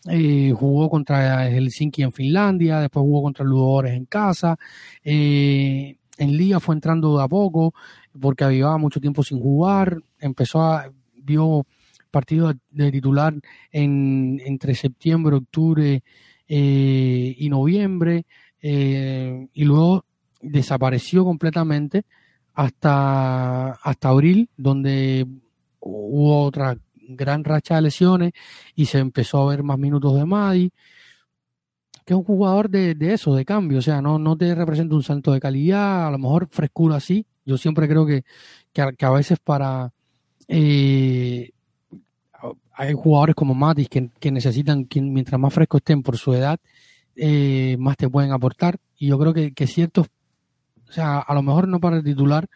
Eh, 0.09 0.51
jugó 0.57 0.89
contra 0.89 1.47
Helsinki 1.47 2.01
en 2.01 2.11
Finlandia, 2.11 2.79
después 2.79 3.03
jugó 3.03 3.21
contra 3.21 3.43
el 3.43 3.49
Ludogorets 3.49 3.95
en 3.95 4.05
casa. 4.05 4.57
Eh, 5.03 5.97
en 6.17 6.37
Liga 6.37 6.59
fue 6.59 6.73
entrando 6.73 7.17
de 7.17 7.23
a 7.23 7.27
poco 7.27 7.73
porque 8.19 8.45
había 8.45 8.75
mucho 8.77 9.01
tiempo 9.01 9.23
sin 9.23 9.39
jugar. 9.39 9.97
Empezó 10.19 10.61
a, 10.61 10.91
vio 11.15 11.65
partidos 12.09 12.55
de 12.71 12.91
titular 12.91 13.33
en, 13.71 14.41
entre 14.45 14.73
septiembre, 14.73 15.35
octubre 15.35 16.01
y 16.47 17.47
noviembre. 17.49 18.25
Y 18.61 19.63
luego 19.63 20.05
desapareció 20.41 21.23
completamente 21.23 22.03
hasta, 22.53 23.71
hasta 23.71 24.09
abril, 24.09 24.49
donde 24.57 25.25
hubo 25.79 26.43
otra 26.43 26.77
gran 26.93 27.43
racha 27.43 27.75
de 27.75 27.81
lesiones 27.81 28.33
y 28.75 28.85
se 28.85 28.99
empezó 28.99 29.41
a 29.41 29.51
ver 29.51 29.63
más 29.63 29.77
minutos 29.77 30.15
de 30.15 30.25
Madi, 30.25 30.71
que 32.05 32.13
es 32.13 32.17
un 32.17 32.23
jugador 32.23 32.69
de, 32.69 32.95
de 32.95 33.13
eso, 33.13 33.35
de 33.35 33.45
cambio, 33.45 33.79
o 33.79 33.81
sea, 33.81 34.01
no, 34.01 34.17
no 34.17 34.37
te 34.37 34.53
representa 34.55 34.95
un 34.95 35.03
salto 35.03 35.31
de 35.31 35.39
calidad, 35.39 36.07
a 36.07 36.11
lo 36.11 36.17
mejor 36.17 36.47
frescura 36.49 36.95
así. 36.97 37.25
Yo 37.45 37.57
siempre 37.57 37.87
creo 37.87 38.05
que, 38.05 38.23
que, 38.73 39.05
a, 39.05 39.09
veces 39.11 39.39
para... 39.39 39.91
Eh, 40.47 41.51
hay 42.73 42.93
jugadores 42.93 43.35
como 43.35 43.53
Matis 43.53 43.89
que, 43.89 44.09
que 44.19 44.31
necesitan, 44.31 44.85
que 44.85 45.01
mientras 45.01 45.39
más 45.39 45.53
frescos 45.53 45.79
estén 45.79 46.01
por 46.01 46.17
su 46.17 46.33
edad, 46.33 46.59
eh, 47.15 47.75
más 47.79 47.97
te 47.97 48.09
pueden 48.09 48.31
aportar. 48.31 48.77
Y 48.97 49.07
yo 49.07 49.19
creo 49.19 49.33
que, 49.33 49.53
que 49.53 49.67
ciertos, 49.67 50.07
o 50.91 50.93
sea, 50.93 51.19
a 51.19 51.33
lo 51.33 51.41
mejor 51.41 51.69
no 51.69 51.79
para 51.79 51.95
el 51.97 52.03
titular, 52.03 52.49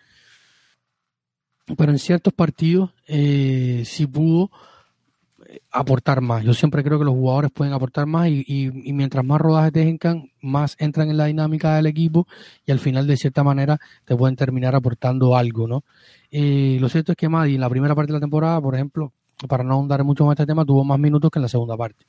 pero 1.78 1.94
en 1.94 2.00
ciertos 2.00 2.34
partidos 2.34 2.92
eh, 3.08 3.84
sí 3.86 4.06
pudo 4.06 4.52
aportar 5.72 6.20
más. 6.20 6.44
Yo 6.44 6.54
siempre 6.54 6.84
creo 6.84 7.00
que 7.00 7.06
los 7.06 7.14
jugadores 7.14 7.50
pueden 7.50 7.74
aportar 7.74 8.08
más 8.08 8.28
y, 8.28 8.44
y, 8.46 8.90
y 8.90 8.92
mientras 8.92 9.24
más 9.24 9.40
rodajes 9.40 9.72
tengan, 9.72 10.32
más 10.42 10.76
entran 10.80 11.10
en 11.10 11.16
la 11.16 11.28
dinámica 11.28 11.78
del 11.78 11.86
equipo 11.86 12.28
y 12.66 12.74
al 12.74 12.80
final 12.80 13.08
de 13.08 13.16
cierta 13.16 13.42
manera 13.42 13.80
te 14.04 14.18
pueden 14.18 14.36
terminar 14.36 14.76
aportando 14.76 15.38
algo, 15.38 15.66
¿no? 15.66 15.86
Eh, 16.30 16.78
lo 16.82 16.90
cierto 16.90 17.14
es 17.14 17.18
que 17.18 17.30
Madi 17.30 17.56
en 17.56 17.62
la 17.62 17.70
primera 17.70 17.96
parte 17.96 18.12
de 18.12 18.18
la 18.18 18.22
temporada, 18.22 18.60
por 18.60 18.76
ejemplo, 18.76 19.14
para 19.48 19.64
no 19.64 19.76
ahondar 19.76 20.04
mucho 20.04 20.26
más 20.26 20.34
este 20.34 20.46
tema, 20.46 20.66
tuvo 20.66 20.84
más 20.84 21.00
minutos 21.00 21.32
que 21.32 21.40
en 21.40 21.44
la 21.44 21.50
segunda 21.50 21.78
parte. 21.78 22.06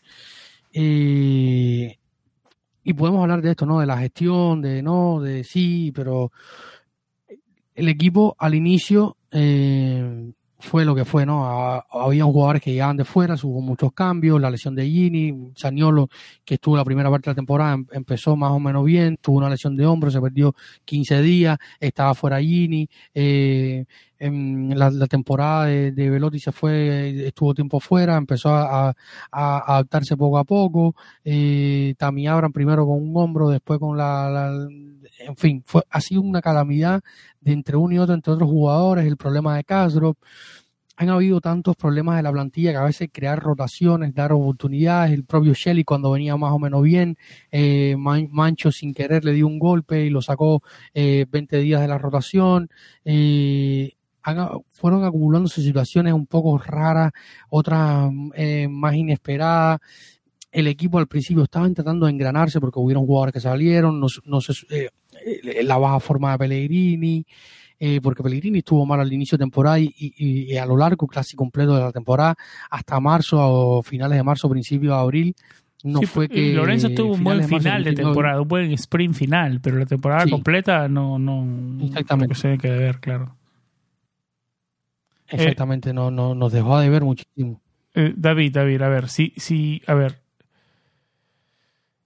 Eh, 0.73 1.99
y 2.87 2.95
podemos 2.95 3.21
hablar 3.21 3.43
de 3.43 3.51
esto, 3.51 3.67
¿no? 3.67 3.81
De 3.81 3.87
la 3.87 3.99
gestión, 3.99 4.63
de 4.63 4.81
no, 4.81 5.21
de 5.21 5.43
sí, 5.43 5.91
pero 5.93 6.31
el 7.75 7.89
equipo 7.89 8.37
al 8.39 8.55
inicio 8.55 9.17
eh, 9.33 10.31
fue 10.61 10.85
lo 10.85 10.95
que 10.95 11.05
fue, 11.05 11.27
¿no? 11.27 11.45
Había 11.91 12.23
jugadores 12.23 12.63
que 12.63 12.71
llegaban 12.71 12.97
de 12.97 13.05
fuera, 13.05 13.35
hubo 13.43 13.61
muchos 13.61 13.93
cambios, 13.93 14.41
la 14.41 14.51
lesión 14.51 14.77
de 14.77 14.87
Gini, 14.87 15.51
Saniolo, 15.57 16.09
que 16.45 16.55
estuvo 16.55 16.77
la 16.77 16.85
primera 16.85 17.11
parte 17.11 17.29
de 17.29 17.33
la 17.33 17.35
temporada, 17.35 17.77
empezó 17.91 18.37
más 18.37 18.53
o 18.53 18.61
menos 18.61 18.85
bien, 18.85 19.19
tuvo 19.21 19.39
una 19.39 19.51
lesión 19.51 19.75
de 19.77 19.85
hombro, 19.85 20.09
se 20.13 20.21
perdió 20.21 20.55
15 20.85 21.23
días, 21.23 21.59
estaba 21.81 22.15
fuera 22.15 22.41
Gini, 22.41 22.89
eh, 23.13 23.85
en 24.19 24.79
la, 24.79 24.91
temporada 25.07 25.67
de, 25.67 25.93
de, 25.93 26.11
Velotti 26.11 26.39
se 26.39 26.53
fue, 26.53 27.27
estuvo 27.27 27.55
tiempo 27.55 27.81
fuera, 27.81 28.17
empezó 28.17 28.51
a, 28.51 28.95
adaptarse 29.31 30.17
poco 30.17 30.39
a 30.39 30.45
poco, 30.45 30.95
eh, 31.25 31.95
Tami 31.99 32.27
primero 32.53 32.87
con 32.87 33.03
un 33.03 33.17
hombro, 33.17 33.49
después 33.51 33.79
con 33.79 33.97
la, 33.97 34.31
la 34.31 34.69
en 35.19 35.37
fin, 35.37 35.63
fue, 35.65 35.83
ha 35.91 36.01
sido 36.01 36.23
una 36.23 36.41
calamidad 36.41 37.03
de 37.41 37.53
entre 37.53 37.77
uno 37.77 37.95
y 37.95 37.99
otro, 37.99 38.15
entre 38.15 38.33
otros 38.33 38.49
jugadores, 38.49 39.07
el 39.07 39.17
problema 39.17 39.57
de 39.57 39.65
Castro. 39.65 40.17
Han 40.99 41.11
habido 41.11 41.43
tantos 41.43 41.77
problemas 41.77 42.17
de 42.17 42.23
la 42.23 42.33
plantilla 42.33 42.71
que 42.71 42.79
a 42.79 42.85
veces 42.85 43.11
crear 43.13 43.39
rotaciones, 43.39 44.15
dar 44.15 44.33
oportunidades. 44.33 45.13
El 45.13 45.25
propio 45.25 45.53
Shelly, 45.53 45.85
cuando 45.85 46.11
venía 46.11 46.37
más 46.39 46.53
o 46.53 46.59
menos 46.59 46.83
bien, 46.83 47.19
eh, 47.53 47.97
Mancho 47.99 48.73
sin 48.73 48.95
querer 48.95 49.25
le 49.25 49.33
dio 49.33 49.47
un 49.47 49.59
golpe 49.59 50.07
y 50.07 50.11
lo 50.11 50.23
sacó 50.23 50.63
eh, 50.95 51.27
20 51.31 51.59
días 51.59 51.83
de 51.83 51.89
la 51.89 51.99
rotación. 51.99 52.71
Eh, 53.05 53.93
han, 54.27 54.49
fueron 54.69 55.05
acumulándose 55.05 55.63
situaciones 55.63 56.13
un 56.13 56.27
poco 56.27 56.59
raras, 56.59 57.13
otras 57.49 58.11
eh, 58.35 58.69
más 58.69 58.95
inesperadas 58.95 59.81
el 60.57 60.69
equipo 60.69 60.99
al 60.99 61.07
principio 61.07 61.43
estaba 61.43 61.69
tratando 61.71 62.07
de 62.07 62.13
engranarse 62.13 62.61
porque 62.61 62.79
hubieron 62.79 63.05
jugadores 63.05 63.35
que 63.35 63.41
salieron, 63.41 64.01
no, 64.01 64.07
no 64.25 64.41
se, 64.41 64.55
eh, 64.71 64.89
la 65.63 65.77
baja 65.77 66.01
forma 66.01 66.33
de 66.33 66.39
Pellegrini, 66.39 67.27
eh, 67.79 68.01
porque 68.03 68.23
Pellegrini 68.23 68.59
estuvo 68.59 68.87
mal 68.87 69.01
al 69.01 69.13
inicio 69.13 69.37
de 69.37 69.43
temporada 69.43 69.79
y, 69.79 69.93
y, 69.99 70.55
y, 70.55 70.57
a 70.57 70.65
lo 70.65 70.79
largo 70.79 71.07
casi 71.07 71.37
completo 71.37 71.75
de 71.75 71.83
la 71.83 71.93
temporada, 71.93 72.37
hasta 72.71 72.99
marzo 73.01 73.37
o 73.39 73.83
finales 73.83 74.17
de 74.17 74.23
marzo, 74.23 74.49
principio 74.49 74.93
de 74.93 74.97
abril. 74.97 75.35
No 75.85 75.99
sí, 75.99 76.07
fue 76.07 76.27
que 76.27 76.55
Lorenzo 76.55 76.89
tuvo 76.89 77.13
un 77.13 77.23
buen 77.23 77.45
final 77.45 77.85
de, 77.85 77.93
temporada, 77.93 78.41
un 78.41 78.49
buen 78.49 78.73
sprint 78.73 79.15
final, 79.15 79.61
pero 79.61 79.79
la 79.79 79.85
temporada 79.85 80.25
sí. 80.25 80.31
completa 80.31 80.89
no, 80.89 81.19
no 81.19 81.85
Exactamente. 81.85 82.33
No 82.33 82.35
se 82.35 82.41
tiene 82.41 82.59
que 82.59 82.71
ver, 82.71 82.99
claro. 82.99 83.37
Exactamente, 85.29 85.91
eh, 85.91 85.93
no, 85.93 86.11
no, 86.11 86.35
nos 86.35 86.53
dejó 86.53 86.79
de 86.79 86.89
ver 86.89 87.03
muchísimo. 87.03 87.61
Eh, 87.95 88.13
David, 88.17 88.53
David, 88.53 88.83
a 88.83 88.89
ver, 88.89 89.09
sí, 89.09 89.33
sí, 89.37 89.83
a 89.87 89.95
ver, 89.95 90.21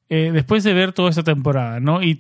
eh, 0.08 0.30
después 0.32 0.64
de 0.64 0.74
ver 0.74 0.92
toda 0.92 1.10
esta 1.10 1.22
temporada, 1.22 1.78
¿no? 1.80 2.02
Y 2.02 2.18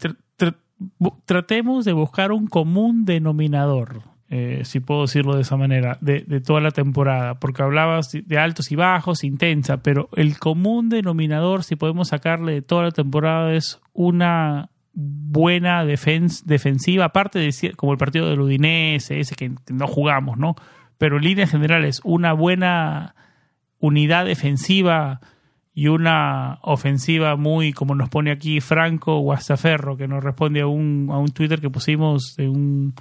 tratemos 1.26 1.84
de 1.84 1.92
buscar 1.92 2.32
un 2.32 2.46
común 2.46 3.04
denominador, 3.04 4.02
eh, 4.28 4.62
si 4.64 4.78
puedo 4.78 5.02
decirlo 5.02 5.34
de 5.34 5.42
esa 5.42 5.56
manera, 5.56 5.98
de, 6.00 6.20
de, 6.20 6.40
toda 6.40 6.60
la 6.60 6.70
temporada, 6.70 7.40
porque 7.40 7.62
hablabas 7.62 8.12
de 8.12 8.38
altos 8.38 8.70
y 8.70 8.76
bajos, 8.76 9.24
intensa, 9.24 9.82
pero 9.82 10.08
el 10.14 10.38
común 10.38 10.88
denominador, 10.88 11.64
si 11.64 11.74
podemos 11.74 12.08
sacarle 12.08 12.52
de 12.52 12.62
toda 12.62 12.84
la 12.84 12.90
temporada, 12.92 13.52
es 13.54 13.80
una 13.92 14.70
buena 14.92 15.84
defensiva, 15.84 17.06
aparte 17.06 17.38
de 17.38 17.72
como 17.76 17.92
el 17.92 17.98
partido 17.98 18.28
del 18.28 18.40
Udinese, 18.40 19.18
ese 19.18 19.34
que 19.34 19.52
no 19.72 19.86
jugamos, 19.88 20.38
¿no? 20.38 20.54
Pero 21.00 21.16
en 21.16 21.24
líneas 21.24 21.50
generales, 21.50 22.02
una 22.04 22.34
buena 22.34 23.14
unidad 23.78 24.26
defensiva 24.26 25.22
y 25.72 25.88
una 25.88 26.58
ofensiva 26.60 27.36
muy, 27.36 27.72
como 27.72 27.94
nos 27.94 28.10
pone 28.10 28.30
aquí 28.30 28.60
Franco 28.60 29.18
Guastaferro, 29.20 29.96
que 29.96 30.06
nos 30.06 30.22
responde 30.22 30.60
a 30.60 30.66
un, 30.66 31.08
a 31.10 31.16
un 31.16 31.30
Twitter 31.30 31.58
que 31.58 31.70
pusimos 31.70 32.34
de 32.36 32.50
un, 32.50 32.92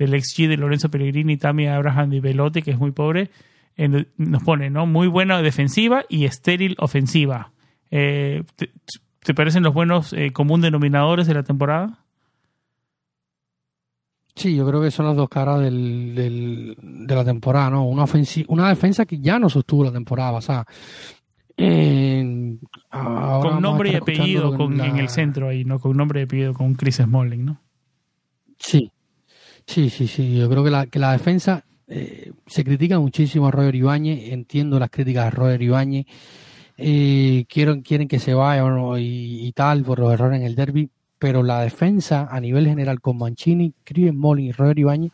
del 0.00 0.20
XG 0.20 0.48
de 0.48 0.56
Lorenzo 0.56 0.90
Pellegrini, 0.90 1.36
Tammy 1.36 1.68
Abraham 1.68 2.12
y 2.14 2.18
Velote, 2.18 2.62
que 2.62 2.72
es 2.72 2.78
muy 2.78 2.90
pobre, 2.90 3.30
nos 4.16 4.42
pone, 4.42 4.68
¿no? 4.68 4.86
Muy 4.86 5.06
buena 5.06 5.40
defensiva 5.40 6.04
y 6.08 6.24
estéril 6.24 6.74
ofensiva. 6.80 7.52
Eh, 7.92 8.42
¿te, 8.56 9.32
parecen 9.32 9.62
los 9.62 9.74
buenos 9.74 10.12
eh, 10.12 10.32
común 10.32 10.60
denominadores 10.60 11.28
de 11.28 11.34
la 11.34 11.44
temporada? 11.44 12.00
Sí, 14.38 14.54
yo 14.54 14.64
creo 14.64 14.80
que 14.80 14.92
son 14.92 15.06
las 15.06 15.16
dos 15.16 15.28
caras 15.28 15.60
del, 15.60 16.14
del, 16.14 16.76
de 16.80 17.14
la 17.16 17.24
temporada, 17.24 17.70
¿no? 17.70 17.88
Una, 17.88 18.04
una 18.46 18.68
defensa 18.68 19.04
que 19.04 19.18
ya 19.18 19.36
no 19.36 19.50
sostuvo 19.50 19.82
la 19.82 19.90
temporada 19.90 20.34
pasada. 20.34 20.64
con 21.56 23.60
nombre 23.60 23.90
y 23.90 23.96
apellido 23.96 24.56
con, 24.56 24.80
en 24.80 24.98
el 24.98 25.08
centro 25.08 25.48
ahí, 25.48 25.64
¿no? 25.64 25.80
Con 25.80 25.96
nombre 25.96 26.20
y 26.20 26.22
apellido 26.22 26.54
con 26.54 26.76
Chris 26.76 26.98
Smalling, 26.98 27.46
¿no? 27.46 27.60
Sí, 28.60 28.92
sí, 29.66 29.90
sí, 29.90 30.06
sí. 30.06 30.38
Yo 30.38 30.48
creo 30.48 30.62
que 30.62 30.70
la, 30.70 30.86
que 30.86 31.00
la 31.00 31.10
defensa 31.10 31.64
eh, 31.88 32.30
se 32.46 32.62
critica 32.62 33.00
muchísimo 33.00 33.48
a 33.48 33.50
Roger 33.50 33.74
Ibáñez. 33.74 34.32
Entiendo 34.32 34.78
las 34.78 34.90
críticas 34.90 35.26
a 35.26 35.30
Roger 35.30 35.60
Ibáñez. 35.60 36.06
Eh, 36.76 37.44
quieren, 37.48 37.82
quieren 37.82 38.06
que 38.06 38.20
se 38.20 38.34
vaya 38.34 38.62
y, 39.00 39.48
y, 39.48 39.52
tal 39.52 39.82
por 39.82 39.98
los 39.98 40.12
errores 40.12 40.38
en 40.38 40.46
el 40.46 40.54
derby 40.54 40.92
pero 41.18 41.42
la 41.42 41.60
defensa 41.62 42.28
a 42.30 42.40
nivel 42.40 42.66
general 42.66 43.00
con 43.00 43.18
Mancini, 43.18 43.74
Chris 43.84 44.10
Smalling 44.10 44.46
y 44.46 44.52
Roger 44.52 44.78
Ibáñez 44.78 45.12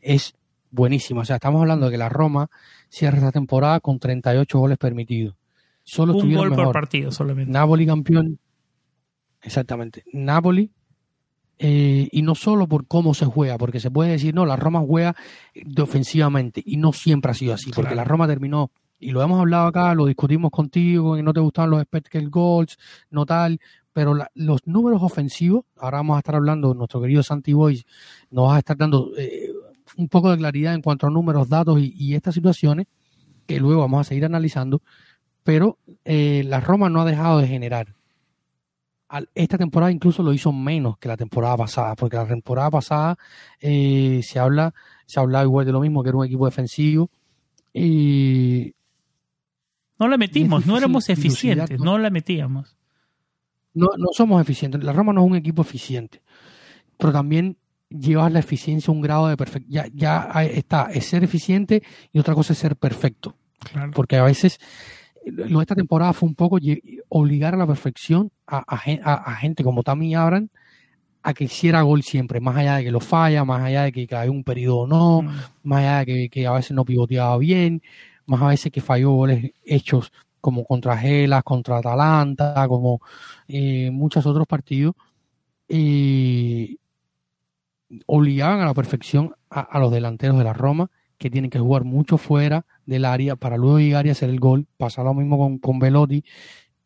es 0.00 0.34
buenísima. 0.70 1.22
O 1.22 1.24
sea, 1.24 1.36
estamos 1.36 1.60
hablando 1.60 1.86
de 1.86 1.92
que 1.92 1.98
la 1.98 2.08
Roma 2.08 2.50
cierra 2.88 3.18
esta 3.18 3.32
temporada 3.32 3.80
con 3.80 3.98
38 3.98 4.58
goles 4.58 4.78
permitidos. 4.78 5.34
Solo 5.82 6.14
Un 6.14 6.34
gol 6.34 6.54
por 6.54 6.72
partido 6.72 7.10
solamente. 7.10 7.50
Napoli 7.50 7.86
campeón. 7.86 8.38
Exactamente. 9.42 10.04
Napoli. 10.12 10.70
Eh, 11.62 12.08
y 12.10 12.22
no 12.22 12.34
solo 12.34 12.66
por 12.66 12.86
cómo 12.86 13.12
se 13.12 13.26
juega, 13.26 13.58
porque 13.58 13.80
se 13.80 13.90
puede 13.90 14.12
decir, 14.12 14.34
no, 14.34 14.46
la 14.46 14.56
Roma 14.56 14.80
juega 14.80 15.14
ofensivamente, 15.78 16.62
y 16.64 16.78
no 16.78 16.94
siempre 16.94 17.32
ha 17.32 17.34
sido 17.34 17.52
así, 17.52 17.70
porque 17.70 17.94
la 17.94 18.04
Roma 18.04 18.26
terminó, 18.26 18.70
y 18.98 19.10
lo 19.10 19.20
hemos 19.22 19.38
hablado 19.38 19.66
acá, 19.66 19.94
lo 19.94 20.06
discutimos 20.06 20.50
contigo, 20.50 21.16
que 21.16 21.22
no 21.22 21.34
te 21.34 21.40
gustaban 21.40 21.68
los 21.68 21.82
expected 21.82 22.30
goals, 22.30 22.78
no 23.10 23.26
tal, 23.26 23.60
pero 23.92 24.14
los 24.34 24.66
números 24.66 25.02
ofensivos, 25.02 25.64
ahora 25.76 25.98
vamos 25.98 26.16
a 26.16 26.18
estar 26.20 26.36
hablando, 26.36 26.74
nuestro 26.74 27.00
querido 27.00 27.22
Santi 27.22 27.52
Boy 27.52 27.84
nos 28.30 28.48
va 28.48 28.56
a 28.56 28.58
estar 28.58 28.76
dando 28.76 29.10
eh, 29.16 29.50
un 29.96 30.08
poco 30.08 30.30
de 30.30 30.38
claridad 30.38 30.74
en 30.74 30.82
cuanto 30.82 31.06
a 31.06 31.10
números, 31.10 31.48
datos 31.48 31.78
y, 31.80 32.14
estas 32.14 32.34
situaciones, 32.34 32.86
que 33.46 33.58
luego 33.58 33.80
vamos 33.80 34.02
a 34.02 34.08
seguir 34.08 34.24
analizando, 34.24 34.82
pero 35.42 35.78
eh, 36.04 36.44
la 36.46 36.60
Roma 36.60 36.88
no 36.88 37.00
ha 37.00 37.04
dejado 37.04 37.38
de 37.38 37.48
generar. 37.48 37.96
esta 39.34 39.58
temporada 39.58 39.90
incluso 39.90 40.22
lo 40.22 40.32
hizo 40.32 40.52
menos 40.52 40.96
que 40.98 41.08
la 41.08 41.16
temporada 41.16 41.56
pasada, 41.56 41.96
porque 41.96 42.16
la 42.16 42.26
temporada 42.26 42.70
pasada 42.70 43.18
eh, 43.60 44.20
se 44.22 44.38
habla, 44.38 44.72
se 45.06 45.18
hablaba 45.18 45.44
igual 45.44 45.66
de 45.66 45.72
lo 45.72 45.80
mismo, 45.80 46.02
que 46.02 46.10
era 46.10 46.18
un 46.18 46.26
equipo 46.26 46.46
defensivo. 46.46 47.10
Y 47.72 48.74
no 49.98 50.08
la 50.08 50.16
metimos, 50.16 50.66
no 50.66 50.76
éramos 50.76 51.08
eficientes, 51.08 51.80
no 51.80 51.98
la 51.98 52.10
metíamos 52.10 52.76
no, 53.74 53.88
no 53.98 54.08
somos 54.12 54.40
eficientes. 54.40 54.82
La 54.82 54.92
Roma 54.92 55.12
no 55.12 55.22
es 55.22 55.26
un 55.26 55.36
equipo 55.36 55.62
eficiente, 55.62 56.22
pero 56.96 57.12
también 57.12 57.56
llevas 57.88 58.32
la 58.32 58.38
eficiencia 58.38 58.90
a 58.90 58.94
un 58.94 59.00
grado 59.00 59.28
de 59.28 59.36
perfección. 59.36 59.72
Ya, 59.72 59.86
ya 59.92 60.44
está, 60.44 60.90
es 60.92 61.06
ser 61.06 61.24
eficiente 61.24 61.82
y 62.12 62.18
otra 62.18 62.34
cosa 62.34 62.52
es 62.52 62.58
ser 62.58 62.76
perfecto. 62.76 63.34
Porque 63.94 64.16
a 64.16 64.24
veces 64.24 64.58
lo 65.26 65.58
de 65.58 65.64
esta 65.64 65.74
temporada 65.74 66.12
fue 66.12 66.28
un 66.28 66.34
poco 66.34 66.58
obligar 67.08 67.54
a 67.54 67.58
la 67.58 67.66
perfección 67.66 68.30
a, 68.46 68.64
a, 68.66 69.34
gente 69.36 69.62
como 69.62 69.82
Tammy 69.82 70.14
Abraham 70.14 70.48
a 71.22 71.34
que 71.34 71.44
hiciera 71.44 71.82
gol 71.82 72.02
siempre, 72.02 72.40
más 72.40 72.56
allá 72.56 72.76
de 72.76 72.84
que 72.84 72.90
lo 72.90 73.00
falla, 73.00 73.44
más 73.44 73.62
allá 73.62 73.82
de 73.82 73.92
que 73.92 74.06
cayó 74.06 74.32
un 74.32 74.42
periodo 74.42 74.78
o 74.78 74.86
no, 74.86 75.20
mm. 75.20 75.28
más 75.64 75.80
allá 75.80 75.98
de 75.98 76.06
que, 76.06 76.28
que, 76.30 76.46
a 76.46 76.52
veces 76.52 76.72
no 76.72 76.86
pivoteaba 76.86 77.36
bien, 77.36 77.82
más 78.24 78.40
a 78.40 78.48
veces 78.48 78.72
que 78.72 78.80
falló 78.80 79.10
goles 79.10 79.52
hechos 79.62 80.10
como 80.40 80.64
contra 80.64 80.96
Gelas, 80.96 81.42
contra 81.44 81.78
Atalanta, 81.78 82.66
como 82.68 83.00
eh, 83.48 83.90
muchos 83.92 84.26
otros 84.26 84.46
partidos, 84.46 84.94
eh, 85.68 86.76
obligaban 88.06 88.60
a 88.60 88.66
la 88.66 88.74
perfección 88.74 89.34
a, 89.50 89.78
los 89.78 89.92
delanteros 89.92 90.38
de 90.38 90.44
la 90.44 90.52
Roma, 90.52 90.90
que 91.18 91.30
tienen 91.30 91.50
que 91.50 91.58
jugar 91.58 91.84
mucho 91.84 92.18
fuera 92.18 92.64
del 92.86 93.04
área 93.04 93.36
para 93.36 93.56
luego 93.56 93.78
llegar 93.78 94.06
y 94.06 94.10
hacer 94.10 94.30
el 94.30 94.40
gol. 94.40 94.66
Pasa 94.76 95.02
lo 95.02 95.14
mismo 95.14 95.38
con, 95.38 95.58
con 95.58 95.78
Velotti, 95.78 96.24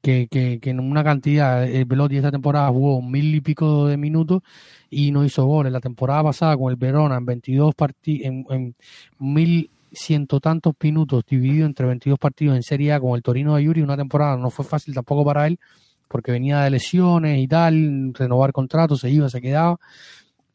que, 0.03 0.29
que, 0.29 0.59
en 0.71 0.81
una 0.81 1.05
cantidad, 1.05 1.65
el 1.65 1.85
Velotti 1.87 2.17
esta 2.17 2.31
temporada 2.31 2.69
jugó 2.69 3.01
mil 3.01 3.35
y 3.35 3.41
pico 3.41 3.87
de 3.87 3.97
minutos 3.97 4.43
y 4.91 5.11
no 5.13 5.25
hizo 5.25 5.47
goles. 5.47 5.73
La 5.73 5.81
temporada 5.81 6.25
pasada 6.25 6.57
con 6.57 6.71
el 6.71 6.77
Verona 6.77 7.17
en 7.17 7.27
22 7.27 7.75
partidos, 7.75 8.27
en, 8.27 8.47
en 8.51 8.77
mil 9.19 9.71
ciento 9.95 10.41
tantos 10.41 10.75
minutos 10.83 11.25
dividido 11.27 11.67
entre 11.67 11.87
22 11.87 12.19
partidos 12.19 12.57
en 12.57 12.63
Serie 12.63 12.93
A 12.93 13.01
con 13.01 13.15
el 13.17 13.23
Torino 13.23 13.57
de 13.57 13.65
Yuri, 13.65 13.83
una 13.83 13.97
temporada 13.97 14.37
no 14.37 14.51
fue 14.51 14.65
fácil 14.65 14.95
tampoco 14.95 15.25
para 15.25 15.47
él, 15.47 15.59
porque 16.09 16.33
venía 16.33 16.61
de 16.61 16.71
lesiones 16.71 17.39
y 17.39 17.49
tal, 17.49 18.13
renovar 18.15 18.53
contratos, 18.53 19.01
se 19.01 19.11
iba, 19.11 19.29
se 19.29 19.41
quedaba. 19.41 19.79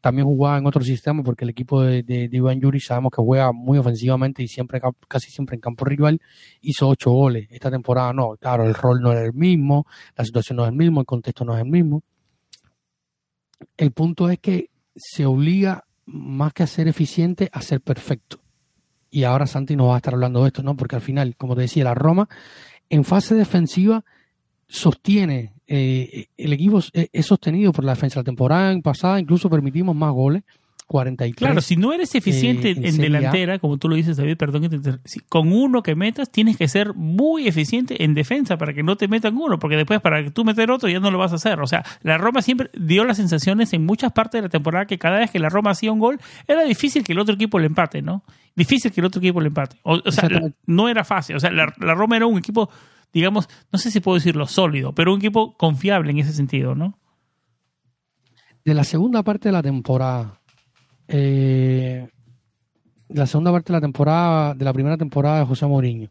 También 0.00 0.26
jugaba 0.26 0.56
en 0.56 0.66
otro 0.66 0.82
sistema 0.82 1.22
porque 1.22 1.44
el 1.44 1.50
equipo 1.50 1.82
de, 1.82 2.02
de, 2.02 2.28
Iván 2.32 2.58
Yuri 2.60 2.80
sabemos 2.80 3.12
que 3.14 3.20
juega 3.20 3.52
muy 3.52 3.76
ofensivamente 3.76 4.42
y 4.42 4.48
siempre 4.48 4.80
casi 5.06 5.30
siempre 5.30 5.56
en 5.56 5.60
campo 5.60 5.84
rival 5.84 6.20
hizo 6.62 6.88
ocho 6.88 7.10
goles. 7.10 7.48
Esta 7.50 7.70
temporada 7.70 8.12
no, 8.14 8.36
claro, 8.38 8.64
el 8.64 8.74
rol 8.74 9.02
no 9.02 9.12
era 9.12 9.22
el 9.22 9.34
mismo, 9.34 9.86
la 10.16 10.24
situación 10.24 10.56
no 10.56 10.64
es 10.64 10.70
el 10.70 10.76
mismo, 10.76 11.00
el 11.00 11.06
contexto 11.06 11.44
no 11.44 11.54
es 11.54 11.62
el 11.62 11.70
mismo. 11.70 12.02
El 13.76 13.92
punto 13.92 14.30
es 14.30 14.38
que 14.38 14.70
se 14.94 15.26
obliga 15.26 15.84
más 16.06 16.54
que 16.54 16.62
a 16.62 16.66
ser 16.66 16.88
eficiente 16.88 17.50
a 17.52 17.60
ser 17.60 17.82
perfecto 17.82 18.39
y 19.10 19.24
ahora 19.24 19.46
Santi 19.46 19.76
nos 19.76 19.88
va 19.88 19.94
a 19.94 19.98
estar 19.98 20.14
hablando 20.14 20.42
de 20.42 20.48
esto, 20.48 20.62
¿no? 20.62 20.76
Porque 20.76 20.96
al 20.96 21.02
final, 21.02 21.34
como 21.36 21.54
te 21.54 21.62
decía, 21.62 21.84
la 21.84 21.94
Roma 21.94 22.28
en 22.88 23.04
fase 23.04 23.34
defensiva 23.34 24.04
sostiene, 24.68 25.52
eh, 25.66 26.26
el 26.36 26.52
equipo 26.52 26.80
es 26.92 27.26
sostenido 27.26 27.72
por 27.72 27.84
la 27.84 27.92
defensa. 27.92 28.20
La 28.20 28.24
temporada 28.24 28.76
pasada 28.80 29.20
incluso 29.20 29.50
permitimos 29.50 29.96
más 29.96 30.12
goles 30.12 30.42
43. 30.90 31.36
Claro, 31.36 31.60
si 31.60 31.76
no 31.76 31.92
eres 31.92 32.16
eficiente 32.16 32.72
eh, 32.72 32.76
en, 32.82 32.96
delantera, 32.96 33.60
como 33.60 33.78
tú 33.78 33.88
lo 33.88 33.94
dices, 33.94 34.16
David, 34.16 34.36
perdón 34.36 34.68
que 34.68 34.76
te 34.76 34.98
con 35.28 35.52
uno 35.52 35.84
que 35.84 35.94
metas 35.94 36.32
tienes 36.32 36.56
que 36.56 36.66
ser 36.66 36.94
muy 36.94 37.46
eficiente 37.46 38.02
en 38.02 38.12
defensa 38.12 38.58
para 38.58 38.72
que 38.72 38.82
no 38.82 38.96
te 38.96 39.06
metan 39.06 39.36
uno, 39.36 39.60
porque 39.60 39.76
después 39.76 40.00
para 40.00 40.24
que 40.24 40.32
tú 40.32 40.44
meter 40.44 40.68
otro 40.68 40.88
ya 40.88 40.98
no 40.98 41.12
lo 41.12 41.18
vas 41.18 41.30
a 41.30 41.36
hacer. 41.36 41.60
O 41.60 41.68
sea, 41.68 41.84
la 42.02 42.18
Roma 42.18 42.42
siempre 42.42 42.70
dio 42.74 43.04
las 43.04 43.18
sensaciones 43.18 43.72
en 43.72 43.86
muchas 43.86 44.10
partes 44.10 44.40
de 44.40 44.42
la 44.42 44.48
temporada 44.48 44.86
que 44.86 44.98
cada 44.98 45.20
vez 45.20 45.30
que 45.30 45.38
la 45.38 45.48
Roma 45.48 45.70
hacía 45.70 45.92
un 45.92 46.00
gol 46.00 46.18
era 46.48 46.64
difícil 46.64 47.04
que 47.04 47.12
el 47.12 47.20
otro 47.20 47.36
equipo 47.36 47.60
le 47.60 47.66
empate, 47.66 48.02
¿no? 48.02 48.24
Difícil 48.56 48.90
que 48.90 49.00
el 49.00 49.06
otro 49.06 49.20
equipo 49.20 49.40
le 49.40 49.46
empate. 49.46 49.76
O, 49.84 50.10
sea, 50.10 50.28
no 50.66 50.88
era 50.88 51.04
fácil. 51.04 51.36
O 51.36 51.38
sea, 51.38 51.52
la, 51.52 51.72
la 51.78 51.94
Roma 51.94 52.16
era 52.16 52.26
un 52.26 52.36
equipo, 52.36 52.68
digamos, 53.12 53.48
no 53.70 53.78
sé 53.78 53.92
si 53.92 54.00
puedo 54.00 54.16
decirlo 54.16 54.48
sólido, 54.48 54.92
pero 54.92 55.12
un 55.12 55.20
equipo 55.20 55.56
confiable 55.56 56.10
en 56.10 56.18
ese 56.18 56.32
sentido, 56.32 56.74
¿no? 56.74 56.98
De 58.64 58.74
la 58.74 58.82
segunda 58.82 59.22
parte 59.22 59.50
de 59.50 59.52
la 59.52 59.62
temporada 59.62 60.39
eh, 61.12 62.08
la 63.08 63.26
segunda 63.26 63.50
parte 63.50 63.72
de 63.72 63.76
la 63.76 63.80
temporada, 63.80 64.54
de 64.54 64.64
la 64.64 64.72
primera 64.72 64.96
temporada 64.96 65.40
de 65.40 65.46
José 65.46 65.66
Mourinho. 65.66 66.08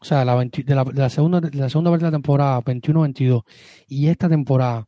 O 0.00 0.04
sea, 0.04 0.20
de, 0.20 0.24
la, 0.24 1.08
segunda, 1.10 1.40
de 1.40 1.56
la 1.56 1.68
segunda 1.68 1.90
parte 1.90 2.06
de 2.06 2.10
la 2.10 2.16
temporada 2.16 2.60
21-22 2.62 3.44
y 3.86 4.08
esta 4.08 4.28
temporada 4.28 4.86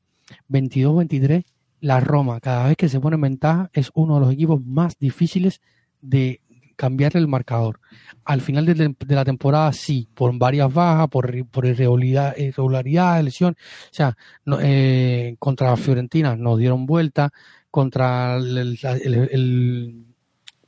22-23, 0.49 1.45
la 1.81 2.01
Roma, 2.01 2.41
cada 2.41 2.69
vez 2.69 2.77
que 2.77 2.89
se 2.89 2.99
pone 2.99 3.17
en 3.17 3.21
ventaja, 3.21 3.71
es 3.75 3.91
uno 3.95 4.15
de 4.15 4.21
los 4.21 4.33
equipos 4.33 4.65
más 4.65 4.99
difíciles 4.99 5.61
de 6.01 6.41
cambiar 6.77 7.17
el 7.17 7.29
marcador. 7.29 7.79
Al 8.25 8.41
final 8.41 8.67
de, 8.67 8.95
la 9.15 9.25
temporada, 9.25 9.73
sí, 9.73 10.09
por 10.15 10.37
varias 10.39 10.73
bajas, 10.73 11.09
por, 11.09 11.47
por 11.47 11.67
irregularidad, 11.67 12.37
irregularidad, 12.37 13.23
lesión. 13.23 13.55
O 13.55 13.95
sea, 13.95 14.17
eh, 14.61 15.37
contra 15.39 15.77
Fiorentina 15.77 16.37
nos 16.37 16.59
dieron 16.59 16.87
vuelta, 16.87 17.33
contra 17.73 18.37
el, 18.37 20.05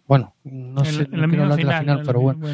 bueno, 0.09 0.35
no 0.43 0.85
sé, 0.85 1.07
no 1.09 1.29
quiero 1.29 1.45
hablar 1.45 1.59
de 1.59 1.65
la 1.65 1.81
final, 1.81 2.03
pero 2.05 2.21
bueno. 2.21 2.47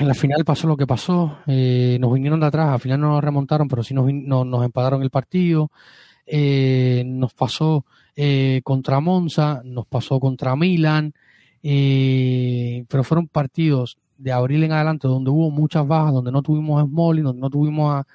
En 0.00 0.06
la 0.08 0.14
final 0.14 0.44
pasó 0.44 0.66
lo 0.66 0.76
que 0.76 0.86
pasó, 0.86 1.38
eh, 1.46 1.96
nos 2.00 2.12
vinieron 2.12 2.40
de 2.40 2.46
atrás, 2.46 2.70
al 2.70 2.80
final 2.80 3.00
no 3.00 3.08
nos 3.10 3.24
remontaron, 3.24 3.68
pero 3.68 3.82
sí 3.84 3.94
nos, 3.94 4.12
nos, 4.12 4.44
nos 4.44 4.64
empataron 4.64 5.02
el 5.02 5.10
partido. 5.10 5.70
eh, 6.26 7.02
nos 7.06 7.34
pasó 7.34 7.84
eh, 8.16 8.60
contra 8.64 9.00
Monza, 9.00 9.62
nos 9.64 9.86
pasó 9.86 10.20
contra 10.20 10.54
Milan, 10.56 11.14
eh, 11.62 12.84
pero 12.88 13.04
fueron 13.04 13.28
partidos 13.28 13.98
de 14.18 14.32
abril 14.32 14.64
en 14.64 14.72
adelante 14.72 15.08
donde 15.08 15.30
hubo 15.30 15.50
muchas 15.50 15.86
bajas, 15.86 16.12
donde 16.12 16.30
no 16.32 16.42
tuvimos 16.42 16.82
a 16.82 16.86
Smalling, 16.86 17.24
donde 17.24 17.40
no 17.40 17.50
tuvimos 17.50 17.94
a, 17.94 18.06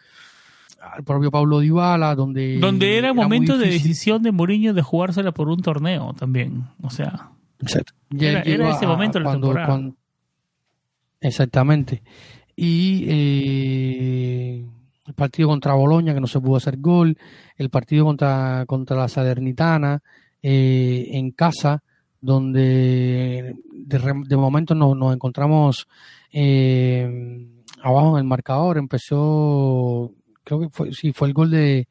al 0.93 1.03
propio 1.03 1.29
Pablo 1.31 1.59
Dybala, 1.59 2.15
donde 2.15 2.59
donde 2.59 2.97
era, 2.97 3.13
momento 3.13 3.55
muy 3.55 3.65
de 3.65 3.71
decisión 3.71 4.23
de 4.23 4.31
Mourinho 4.31 4.73
de 4.73 4.81
jugársela 4.81 5.31
por 5.31 5.49
un 5.49 5.61
torneo 5.61 6.13
también, 6.13 6.63
o 6.81 6.89
sea, 6.89 7.31
Exacto. 7.59 7.93
Era- 8.17 8.41
era 8.43 8.71
ese 8.71 8.85
momento 8.87 9.19
la 9.19 9.25
cuando- 9.25 9.47
temporada. 9.47 9.67
cuando- 9.67 9.95
exactamente. 11.21 12.01
Y 12.55 13.05
eh, 13.07 14.65
el 15.05 15.13
partido 15.13 15.49
contra 15.49 15.73
Boloña, 15.73 16.13
que 16.13 16.19
no 16.21 16.27
se 16.27 16.39
pudo 16.39 16.57
hacer 16.57 16.77
gol, 16.77 17.17
el 17.55 17.69
partido 17.69 18.05
contra, 18.05 18.63
contra 18.67 18.97
la 18.97 19.07
Salernitana 19.07 20.01
eh, 20.41 21.07
en 21.11 21.31
casa, 21.31 21.83
donde 22.21 23.55
de, 23.73 23.97
re- 23.99 24.23
de 24.25 24.37
momento 24.37 24.73
nos, 24.75 24.95
nos 24.97 25.13
encontramos 25.13 25.87
eh, 26.31 27.47
abajo 27.83 28.17
en 28.17 28.23
el 28.23 28.27
marcador. 28.27 28.77
Empezó, 28.77 30.11
creo 30.47 30.61
que 30.61 30.69
fue, 30.69 30.93
sí, 30.93 31.11
fue 31.11 31.27
el 31.27 31.33
gol 31.33 31.51
de, 31.51 31.87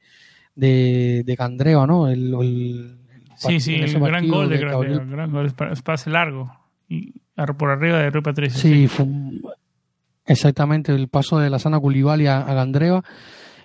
de, 0.55 1.23
de 1.25 1.37
Candreva, 1.37 1.87
¿no? 1.87 2.09
El, 2.09 2.35
el- 2.41 2.99
sí, 3.37 3.61
sí, 3.61 3.75
el 3.75 4.01
gran 4.01 4.29
gol 4.29 4.49
de 4.49 4.59
Grande, 4.59 4.87
el 4.95 5.11
gran 5.11 5.31
gol, 5.31 5.47
es 5.47 5.53
pa- 5.53 5.71
es 5.73 5.83
pase 5.83 6.09
largo 6.11 6.51
y 6.89 7.21
por 7.59 7.71
arriba 7.71 7.99
de 7.99 8.11
Rui 8.11 8.23
Patricio. 8.23 8.59
Sí, 8.59 8.89
fue 8.89 9.05
un- 9.05 9.43
exactamente 10.25 10.93
el 10.95 11.09
paso 11.09 11.39
de 11.39 11.51
la 11.51 11.59
sana 11.59 11.79
Koulibaly 11.79 12.27
a, 12.27 12.41
a 12.41 12.55
Gandreva, 12.55 13.05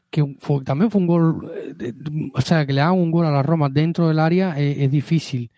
que 0.10 0.36
fue- 0.39 0.64
también 0.64 0.92
fue 0.92 1.00
un 1.02 1.08
gol, 1.08 1.52
eh, 1.80 1.94
o 2.34 2.42
sea, 2.42 2.66
que 2.66 2.74
le 2.74 2.82
hagan 2.82 3.00
un 3.00 3.12
gol 3.12 3.26
a 3.26 3.32
la 3.32 3.44
Roma 3.44 3.70
dentro 3.70 4.10
del 4.10 4.20
área 4.20 4.60
eh, 4.60 4.84
es 4.84 4.92
difícil. 4.92 5.50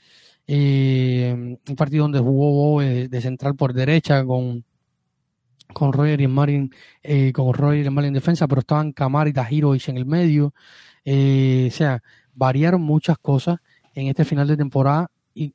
Eh, 0.46 1.34
un 1.68 1.76
partido 1.76 2.04
donde 2.04 2.20
jugó 2.20 2.52
Bowe 2.52 2.84
de, 2.84 3.08
de 3.08 3.22
central 3.22 3.56
por 3.56 3.74
derecha 3.74 4.24
con 4.26 4.64
con 5.74 5.94
Roger 5.94 6.22
y 6.22 6.28
Marin, 6.28 6.74
eh, 7.02 7.32
con 7.34 7.54
Roger 7.54 7.86
y 7.86 7.90
Marin 7.90 8.10
en 8.10 8.14
defensa, 8.14 8.48
pero 8.48 8.62
estaban 8.62 8.92
Kamara 8.92 9.30
y 9.30 9.34
Tahirovic 9.34 9.88
en 9.90 9.98
el 9.98 10.06
medio. 10.06 10.54
Eh, 11.06 11.70
o 11.72 11.76
sea, 11.76 12.02
variaron 12.34 12.82
muchas 12.82 13.18
cosas 13.18 13.60
en 13.94 14.08
este 14.08 14.26
final 14.26 14.48
de 14.48 14.58
temporada 14.58 15.12
y 15.34 15.54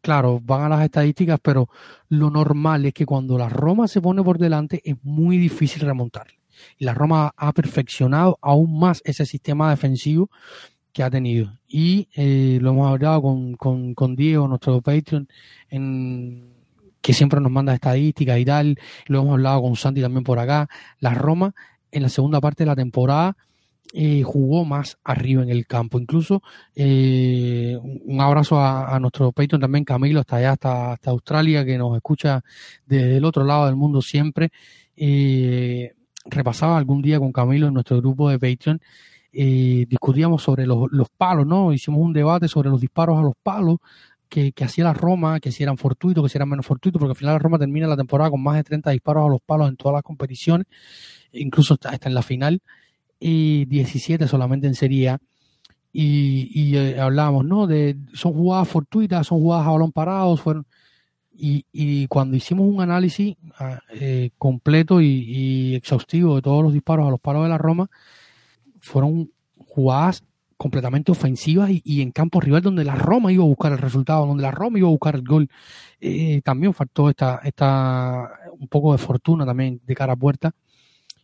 claro, 0.00 0.40
van 0.42 0.62
a 0.62 0.68
las 0.68 0.84
estadísticas, 0.84 1.38
pero 1.42 1.68
lo 2.08 2.30
normal 2.30 2.84
es 2.84 2.94
que 2.94 3.06
cuando 3.06 3.38
la 3.38 3.48
Roma 3.48 3.88
se 3.88 4.00
pone 4.00 4.22
por 4.22 4.38
delante 4.38 4.80
es 4.84 4.96
muy 5.02 5.38
difícil 5.38 5.82
remontarle. 5.82 6.38
Y 6.78 6.84
la 6.84 6.94
Roma 6.94 7.32
ha 7.36 7.52
perfeccionado 7.52 8.38
aún 8.40 8.78
más 8.78 9.02
ese 9.04 9.26
sistema 9.26 9.70
defensivo 9.70 10.30
que 10.92 11.02
ha 11.02 11.10
tenido. 11.10 11.58
Y 11.66 12.08
eh, 12.14 12.58
lo 12.60 12.70
hemos 12.70 12.90
hablado 12.90 13.22
con, 13.22 13.54
con, 13.54 13.94
con 13.94 14.14
Diego, 14.14 14.46
nuestro 14.46 14.80
Patreon, 14.80 15.28
en, 15.70 16.51
que 17.02 17.12
siempre 17.12 17.40
nos 17.40 17.52
manda 17.52 17.74
estadísticas 17.74 18.38
y 18.38 18.44
tal. 18.44 18.78
Lo 19.06 19.20
hemos 19.20 19.32
hablado 19.32 19.62
con 19.62 19.76
Santi 19.76 20.00
también 20.00 20.24
por 20.24 20.38
acá. 20.38 20.68
La 21.00 21.12
Roma 21.12 21.54
en 21.90 22.02
la 22.02 22.08
segunda 22.08 22.40
parte 22.40 22.62
de 22.62 22.68
la 22.68 22.76
temporada 22.76 23.36
eh, 23.94 24.22
jugó 24.22 24.64
más 24.64 24.98
arriba 25.04 25.42
en 25.42 25.50
el 25.50 25.66
campo. 25.66 25.98
Incluso 25.98 26.42
eh, 26.74 27.76
un 27.82 28.20
abrazo 28.20 28.58
a, 28.58 28.98
nuestro 29.00 29.32
Patreon 29.32 29.60
también, 29.60 29.84
Camilo, 29.84 30.20
hasta 30.20 30.36
allá, 30.36 30.52
hasta, 30.52 30.92
hasta 30.92 31.10
Australia, 31.10 31.64
que 31.64 31.76
nos 31.76 31.94
escucha 31.96 32.42
desde 32.86 33.18
el 33.18 33.24
otro 33.24 33.44
lado 33.44 33.66
del 33.66 33.76
mundo 33.76 34.00
siempre. 34.00 34.50
Eh, 34.96 35.92
repasaba 36.24 36.78
algún 36.78 37.02
día 37.02 37.18
con 37.18 37.32
Camilo 37.32 37.66
en 37.66 37.74
nuestro 37.74 37.98
grupo 37.98 38.30
de 38.30 38.38
Patreon. 38.38 38.80
discutíamos 39.32 40.42
sobre 40.42 40.66
los, 40.66 40.90
los 40.92 41.08
palos, 41.10 41.46
¿no? 41.46 41.72
Hicimos 41.72 42.00
un 42.00 42.12
debate 42.12 42.48
sobre 42.48 42.70
los 42.70 42.80
disparos 42.80 43.18
a 43.18 43.22
los 43.22 43.34
palos 43.42 43.78
que, 44.32 44.52
que 44.52 44.64
hacía 44.64 44.84
la 44.84 44.94
Roma, 44.94 45.40
que 45.40 45.52
si 45.52 45.62
eran 45.62 45.76
fortuitos, 45.76 46.24
que 46.24 46.30
si 46.30 46.38
eran 46.38 46.48
menos 46.48 46.64
fortuitos, 46.64 46.98
porque 46.98 47.10
al 47.10 47.16
final 47.16 47.34
la 47.34 47.38
Roma 47.38 47.58
termina 47.58 47.86
la 47.86 47.98
temporada 47.98 48.30
con 48.30 48.42
más 48.42 48.56
de 48.56 48.64
30 48.64 48.90
disparos 48.90 49.26
a 49.26 49.30
los 49.30 49.42
palos 49.42 49.68
en 49.68 49.76
todas 49.76 49.92
las 49.92 50.02
competiciones, 50.02 50.66
incluso 51.32 51.74
hasta, 51.74 52.08
en 52.08 52.14
la 52.14 52.22
final, 52.22 52.62
y 53.20 53.66
17 53.66 54.26
solamente 54.26 54.66
en 54.66 54.74
Serie 54.74 55.10
A. 55.10 55.18
Y, 55.92 56.48
y 56.54 56.78
eh, 56.78 56.98
hablábamos, 56.98 57.44
¿no? 57.44 57.66
De, 57.66 57.94
son 58.14 58.32
jugadas 58.32 58.68
fortuitas, 58.68 59.26
son 59.26 59.40
jugadas 59.40 59.66
a 59.66 59.70
balón 59.70 59.92
parado, 59.92 60.36
fueron... 60.38 60.66
Y, 61.34 61.66
y 61.70 62.06
cuando 62.06 62.36
hicimos 62.36 62.66
un 62.66 62.80
análisis 62.80 63.36
ah, 63.58 63.80
eh, 63.92 64.30
completo 64.38 65.02
y, 65.02 65.24
y 65.26 65.74
exhaustivo 65.74 66.36
de 66.36 66.42
todos 66.42 66.62
los 66.62 66.72
disparos 66.72 67.06
a 67.06 67.10
los 67.10 67.20
palos 67.20 67.42
de 67.42 67.48
la 67.50 67.58
Roma, 67.58 67.90
fueron 68.80 69.30
jugadas 69.58 70.22
completamente 70.62 71.10
ofensivas 71.10 71.70
y, 71.72 72.02
en 72.02 72.12
campo 72.12 72.40
rival 72.40 72.62
donde 72.62 72.84
la 72.84 72.94
Roma 72.94 73.32
iba 73.32 73.42
a 73.42 73.48
buscar 73.48 73.72
el 73.72 73.78
resultado, 73.78 74.26
donde 74.26 74.44
la 74.44 74.52
Roma 74.52 74.78
iba 74.78 74.86
a 74.86 74.92
buscar 74.92 75.16
el 75.16 75.24
gol. 75.24 75.48
Eh, 76.00 76.40
también 76.44 76.72
faltó 76.72 77.10
esta, 77.10 77.40
esta 77.42 78.30
un 78.60 78.68
poco 78.68 78.92
de 78.92 78.98
fortuna 78.98 79.44
también 79.44 79.80
de 79.84 79.94
cara 79.96 80.12
a 80.12 80.16
puerta. 80.16 80.54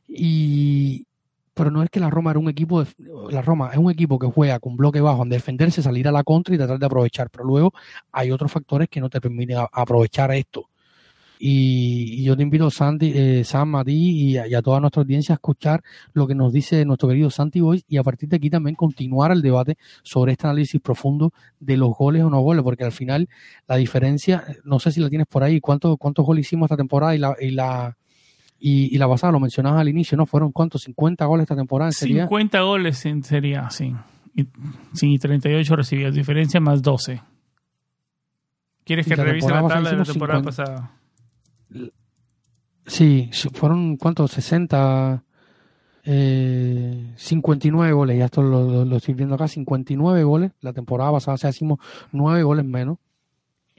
Y 0.09 1.07
pero 1.55 1.71
no 1.71 1.83
es 1.85 1.91
que 1.91 2.01
la 2.01 2.11
Roma 2.11 2.31
era 2.33 2.41
un 2.41 2.49
equipo 2.49 2.83
de, 2.83 2.91
la 3.31 3.43
Roma 3.43 3.71
es 3.73 3.79
un 3.79 3.91
equipo 3.91 4.19
que 4.19 4.27
juega 4.27 4.59
con 4.59 4.77
bloque 4.77 5.01
bajo, 5.01 5.23
en 5.23 5.29
defenderse, 5.29 5.83
salir 5.83 6.09
a 6.09 6.13
la 6.13 6.25
contra 6.25 6.55
y 6.55 6.59
tratar 6.59 6.79
de 6.79 6.87
aprovechar, 6.87 7.31
pero 7.31 7.45
luego 7.45 7.73
hay 8.11 8.33
otros 8.33 8.51
factores 8.51 8.89
que 8.89 9.01
no 9.01 9.09
te 9.09 9.21
permiten 9.21 9.59
aprovechar 9.73 10.33
esto. 10.33 10.68
Y, 11.39 12.21
y 12.21 12.25
yo 12.25 12.37
te 12.37 12.43
invito, 12.43 12.71
Santi, 12.71 13.13
eh, 13.15 13.45
Sam, 13.45 13.77
a 13.77 13.85
ti 13.85 13.93
y 13.93 14.37
a, 14.37 14.47
y 14.47 14.55
a 14.55 14.63
toda 14.63 14.81
nuestra 14.81 15.03
audiencia 15.03 15.35
a 15.35 15.37
escuchar 15.37 15.83
lo 16.13 16.27
que 16.27 16.35
nos 16.35 16.53
dice 16.53 16.85
nuestro 16.85 17.09
querido 17.09 17.31
Santi 17.31 17.61
Boys 17.61 17.85
y 17.89 17.97
a 17.97 18.03
partir 18.03 18.29
de 18.29 18.37
aquí 18.37 18.51
también 18.51 18.75
continuar 18.75 19.31
el 19.33 19.43
debate 19.43 19.77
sobre 20.03 20.33
este 20.33 20.47
análisis 20.47 20.81
profundo 20.81 21.33
de 21.61 21.77
los 21.77 21.91
goles 21.97 22.23
o 22.25 22.31
no 22.31 22.41
goles, 22.41 22.63
porque 22.63 22.85
al 22.85 22.93
final 22.93 23.29
la 23.67 23.77
diferencia, 23.77 24.45
no 24.65 24.79
sé 24.79 24.91
si 24.91 25.01
la 25.01 25.09
tienes 25.09 25.27
por 25.27 25.45
ahí, 25.45 25.61
cuántos 25.61 25.97
cuántos 25.99 26.27
goles 26.27 26.47
hicimos 26.47 26.67
esta 26.67 26.77
temporada 26.77 27.15
y 27.15 27.19
la 27.19 27.37
y 27.41 27.51
la 27.51 27.97
y, 28.61 28.95
y 28.95 28.99
la 28.99 29.09
pasada, 29.09 29.33
lo 29.33 29.41
mencionabas 29.41 29.81
al 29.81 29.89
inicio, 29.89 30.17
¿no? 30.17 30.27
Fueron 30.27 30.51
cuántos, 30.51 30.83
50 30.83 31.25
goles 31.27 31.45
esta 31.45 31.55
temporada 31.55 31.91
en 31.91 31.93
Serie 31.93 32.23
A? 32.23 32.25
50 32.25 32.61
goles 32.63 33.07
en 33.07 33.23
Serie 33.23 33.57
A, 33.57 33.71
sí. 33.71 33.95
Y, 34.35 34.47
sí, 34.95 35.19
38 35.19 35.77
recibidas, 35.77 36.15
diferencia 36.15 36.59
más 36.59 36.83
12. 36.83 37.23
¿Quieres 38.85 39.07
que 39.07 39.17
la 39.17 39.25
revise 39.25 39.51
la 39.51 39.69
tabla 39.69 39.91
de 39.91 39.97
la 39.97 40.05
temporada 40.05 40.41
hicimos 40.41 40.57
pasada? 40.57 40.98
Sí, 42.87 43.31
fueron 43.53 43.97
cuántos, 43.99 44.31
60, 44.33 45.23
eh, 46.05 47.13
59 47.17 47.93
goles, 47.93 48.19
ya 48.19 48.25
esto 48.27 48.43
lo, 48.43 48.67
lo- 48.67 48.85
lo 48.87 48.97
estoy 48.97 49.15
viendo 49.15 49.35
acá, 49.35 49.47
59 49.47 50.23
goles, 50.25 50.53
la 50.63 50.73
temporada 50.73 51.13
pasada, 51.13 51.35
o 51.35 51.39
sea, 51.39 51.51
hicimos 51.51 51.79
9 52.13 52.43
goles 52.43 52.65
menos 52.65 52.99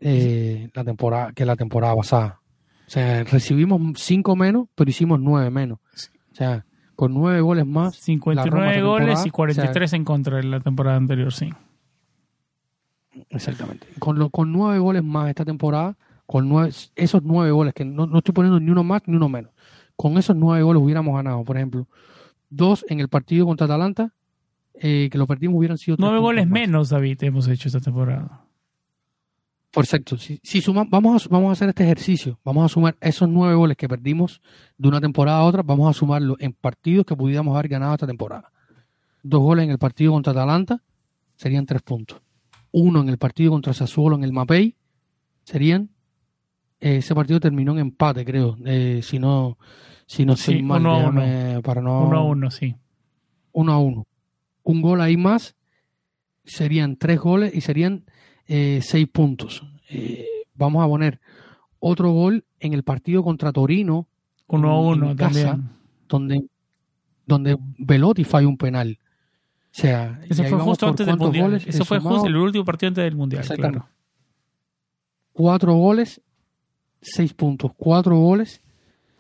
eh, 0.02 0.70
la 0.76 0.84
temporada 0.84 1.32
que 1.34 1.46
la 1.46 1.56
temporada 1.56 1.96
pasada. 1.96 2.40
O 2.88 2.90
sea, 2.92 3.24
recibimos 3.24 3.82
5 4.00 4.36
menos, 4.36 4.68
pero 4.76 4.90
hicimos 4.90 5.20
9 5.20 5.50
menos. 5.50 5.80
O 6.32 6.36
sea, 6.36 6.66
con 6.96 7.14
9 7.14 7.42
goles 7.42 7.66
más. 7.66 7.96
la 7.96 8.02
59 8.02 8.50
Roma 8.52 8.72
esta 8.74 8.88
goles 8.88 9.26
y 9.26 9.30
43 9.32 9.94
en 9.94 10.06
contra 10.06 10.38
de 10.38 10.44
la 10.44 10.60
temporada 10.60 10.98
anterior, 10.98 11.34
sí. 11.34 11.50
Exactamente. 13.30 13.88
Con, 14.00 14.18
lo, 14.20 14.30
con 14.30 14.52
9 14.52 14.80
goles 14.80 15.04
más 15.04 15.30
esta 15.30 15.46
temporada, 15.46 15.98
con 16.32 16.48
nueve, 16.48 16.72
esos 16.96 17.24
9 17.24 17.50
goles, 17.50 17.74
que 17.74 17.84
no, 17.84 18.06
no 18.06 18.20
estoy 18.20 18.34
poniendo 18.36 18.60
ni 18.60 18.70
uno 18.70 18.84
más 18.84 19.02
ni 19.08 19.16
uno 19.16 19.28
menos, 19.30 19.52
con 19.96 20.16
esos 20.20 20.36
9 20.36 20.62
goles 20.62 20.84
hubiéramos 20.84 21.16
ganado, 21.16 21.44
por 21.44 21.58
ejemplo, 21.58 21.88
dos 22.52 22.86
en 22.88 23.00
el 23.00 23.10
partido 23.10 23.48
contra 23.48 23.66
Atalanta, 23.66 24.14
eh, 24.76 25.10
que 25.12 25.18
lo 25.18 25.26
perdimos 25.26 25.58
hubieran 25.58 25.80
sido 25.80 25.98
tres 25.98 26.04
9 26.06 26.18
puntos 26.18 26.28
goles 26.28 26.46
más. 26.48 26.54
menos, 26.60 26.90
David, 26.90 27.24
hemos 27.24 27.48
hecho 27.48 27.68
esta 27.68 27.80
temporada. 27.80 28.46
Perfecto. 29.72 30.18
Si, 30.18 30.40
si 30.44 30.62
suma- 30.62 30.86
vamos, 30.88 31.26
a, 31.26 31.30
vamos 31.30 31.50
a 31.50 31.52
hacer 31.54 31.70
este 31.70 31.84
ejercicio. 31.84 32.40
Vamos 32.44 32.66
a 32.66 32.70
sumar 32.70 32.96
esos 33.02 33.30
nueve 33.30 33.54
goles 33.56 33.78
que 33.78 33.88
perdimos 33.88 34.42
de 34.78 34.88
una 34.88 35.00
temporada 35.00 35.40
a 35.40 35.44
otra. 35.44 35.62
Vamos 35.64 35.90
a 35.90 35.98
sumarlo 35.98 36.36
en 36.40 36.54
partidos 36.54 37.06
que 37.06 37.16
pudiéramos 37.16 37.54
haber 37.56 37.70
ganado 37.70 37.94
esta 37.94 38.08
temporada. 38.08 38.52
Dos 39.22 39.42
goles 39.42 39.66
en 39.66 39.72
el 39.72 39.78
partido 39.78 40.12
contra 40.14 40.32
Atalanta 40.32 40.82
serían 41.36 41.66
tres 41.68 41.82
puntos. 41.84 42.20
Uno 42.72 43.02
en 43.02 43.10
el 43.10 43.18
partido 43.18 43.52
contra 43.52 43.74
Sassuolo 43.74 44.16
en 44.16 44.24
el 44.24 44.32
Mapei 44.34 44.76
serían. 45.44 45.90
Eh, 46.80 46.98
ese 46.98 47.14
partido 47.16 47.40
terminó 47.40 47.74
en 47.74 47.80
empate, 47.80 48.24
creo. 48.26 48.58
eh, 48.66 49.02
si 49.04 49.20
no, 49.20 49.58
si 50.06 50.26
no 50.26 50.34
estoy 50.34 50.58
Sí, 50.58 50.64
mal, 50.64 50.82
uno 50.82 50.94
a 50.96 50.98
déjame 51.26 51.62
para 51.62 51.82
no. 51.82 52.02
1 52.08 52.18
a 52.18 52.24
1, 52.24 52.52
sí. 52.52 52.76
uno 53.52 53.72
a 53.74 53.80
uno. 53.80 54.08
Un 54.64 54.82
gol 54.82 55.02
ahí 55.02 55.18
más 55.18 55.56
serían 56.46 56.96
tres 56.98 57.20
goles 57.20 57.54
y 57.54 57.62
serían 57.62 58.06
eh, 58.48 58.80
seis 58.82 59.08
puntos. 59.08 59.64
Eh, 59.90 60.26
vamos 60.56 60.84
a 60.84 60.88
poner 60.88 61.20
otro 61.80 62.12
gol 62.12 62.46
en 62.60 62.74
el 62.74 62.84
partido 62.84 63.24
contra 63.24 63.52
Torino, 63.52 64.08
1 64.48 64.70
a 64.70 64.94
en 64.94 65.04
1 65.04 65.16
casa, 65.16 65.42
también. 65.52 65.70
donde, 66.08 66.46
donde 67.26 67.58
Velotti 67.78 68.24
falló 68.24 68.50
un 68.50 68.58
penal. 68.58 68.98
O 69.02 69.72
sea, 69.72 70.20
Eso 70.28 70.44
fue 70.46 70.58
justo 70.60 70.88
antes 70.88 71.06
del 71.06 71.18
Mundial. 71.18 71.46
goles, 71.52 71.68
Eso 71.68 71.86
fue 71.86 71.98
sumado, 72.00 72.16
justo 72.18 72.28
el 72.30 72.36
último 72.38 72.66
partido 72.66 72.88
antes 72.88 73.04
del 73.04 73.16
Mundial, 73.16 73.46
claro. 73.56 73.88
Cuatro 75.32 75.74
goles, 75.76 76.22
seis 77.02 77.34
puntos. 77.34 77.72
Cuatro 77.76 78.18
goles, 78.18 78.62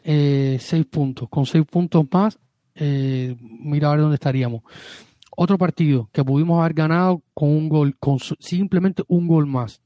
eh, 0.03 0.57
seis 0.59 0.86
puntos. 0.86 1.30
Con 1.30 1.45
seis 1.45 1.65
puntos 1.65 2.05
más, 2.11 2.39
eh, 2.75 3.36
mira 3.41 3.89
a 3.89 3.91
ver 3.91 4.01
dónde 4.01 4.15
estaríamos. 4.15 4.63
otro 5.36 5.57
partido 5.57 6.09
que 6.11 6.23
pudimos 6.23 6.59
haber 6.59 6.73
ganado 6.73 7.21
con 7.34 7.49
un 7.49 7.69
gol, 7.69 7.95
con 7.97 8.19
simplemente 8.39 9.03
un 9.07 9.27
gol 9.27 9.45
más. 9.45 9.82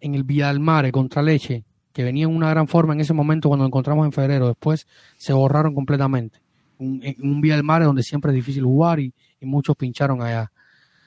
En 0.00 0.14
el 0.14 0.24
Villalmare 0.24 0.92
contra 0.92 1.22
Leche, 1.22 1.64
que 1.92 2.04
venía 2.04 2.24
en 2.24 2.34
una 2.34 2.50
gran 2.50 2.68
forma 2.68 2.92
en 2.92 3.00
ese 3.00 3.14
momento 3.14 3.48
cuando 3.48 3.66
encontramos 3.66 4.04
en 4.06 4.12
febrero. 4.12 4.48
Después 4.48 4.86
se 5.16 5.32
borraron 5.32 5.74
completamente. 5.74 6.40
Un, 6.78 7.00
en 7.02 7.16
un 7.20 7.40
Villalmare 7.40 7.86
donde 7.86 8.02
siempre 8.02 8.32
es 8.32 8.36
difícil 8.36 8.64
jugar 8.64 9.00
y, 9.00 9.12
muchos 9.40 9.76
pincharon 9.76 10.22
allá. 10.22 10.50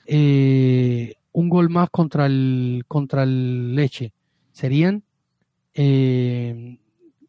Eh, 0.06 1.14
un 1.32 1.48
gol 1.48 1.68
más 1.68 1.90
contra 1.90 2.26
el, 2.26 2.84
contra 2.88 3.22
el 3.22 3.74
Leche. 3.74 4.12
Serían 4.52 5.04
eh, 5.82 6.78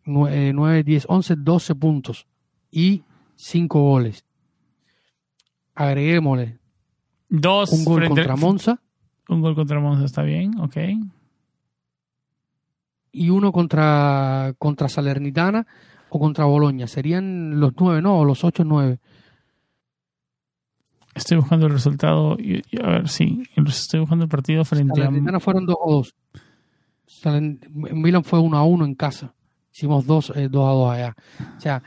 9, 0.06 0.84
10, 0.84 1.06
11, 1.08 1.36
12 1.38 1.76
puntos 1.76 2.28
y 2.70 3.04
5 3.36 3.82
goles. 3.82 4.26
Agreguémosle 5.74 6.60
Dos 7.30 7.72
un 7.72 7.86
gol 7.86 8.08
contra 8.10 8.36
Monza. 8.36 8.82
Un 9.30 9.39
gol 9.39 9.56
contra 9.56 9.80
Monza 9.80 10.04
está 10.04 10.22
bien, 10.24 10.60
ok. 10.60 10.76
Y 13.14 13.30
uno 13.30 13.54
contra, 13.54 14.54
contra 14.58 14.89
Salernitana 14.89 15.66
o 16.10 16.20
contra 16.20 16.43
Boloña. 16.43 16.88
Serían 16.88 17.58
los 17.58 17.72
nueve, 17.80 18.02
¿no? 18.02 18.20
O 18.20 18.26
los 18.26 18.43
ocho, 18.43 18.66
nueve. 18.66 18.99
Estoy 21.16 21.38
buscando 21.38 21.68
el 21.68 21.72
resultado. 21.72 22.36
Y, 22.38 22.64
a 22.84 22.89
ver, 22.89 23.08
sí. 23.08 23.43
Estoy 23.56 24.02
buscando 24.02 24.26
el 24.26 24.30
partido 24.30 24.66
frente 24.66 24.99
a. 24.99 25.06
Salernitana 25.06 25.39
fueron 25.39 25.66
dos 25.66 25.78
o 25.80 25.91
dos. 25.93 26.16
Milan 27.72 28.24
fue 28.24 28.40
uno 28.40 28.58
a 28.58 28.64
uno 28.64 28.86
en 28.86 28.96
casa. 28.96 29.34
Hicimos 29.74 30.06
dos, 30.06 30.32
eh, 30.36 30.50
dos 30.50 30.68
a 30.68 30.72
dos 30.72 30.94
allá. 30.94 31.16
O 31.58 31.62
sea, 31.62 31.82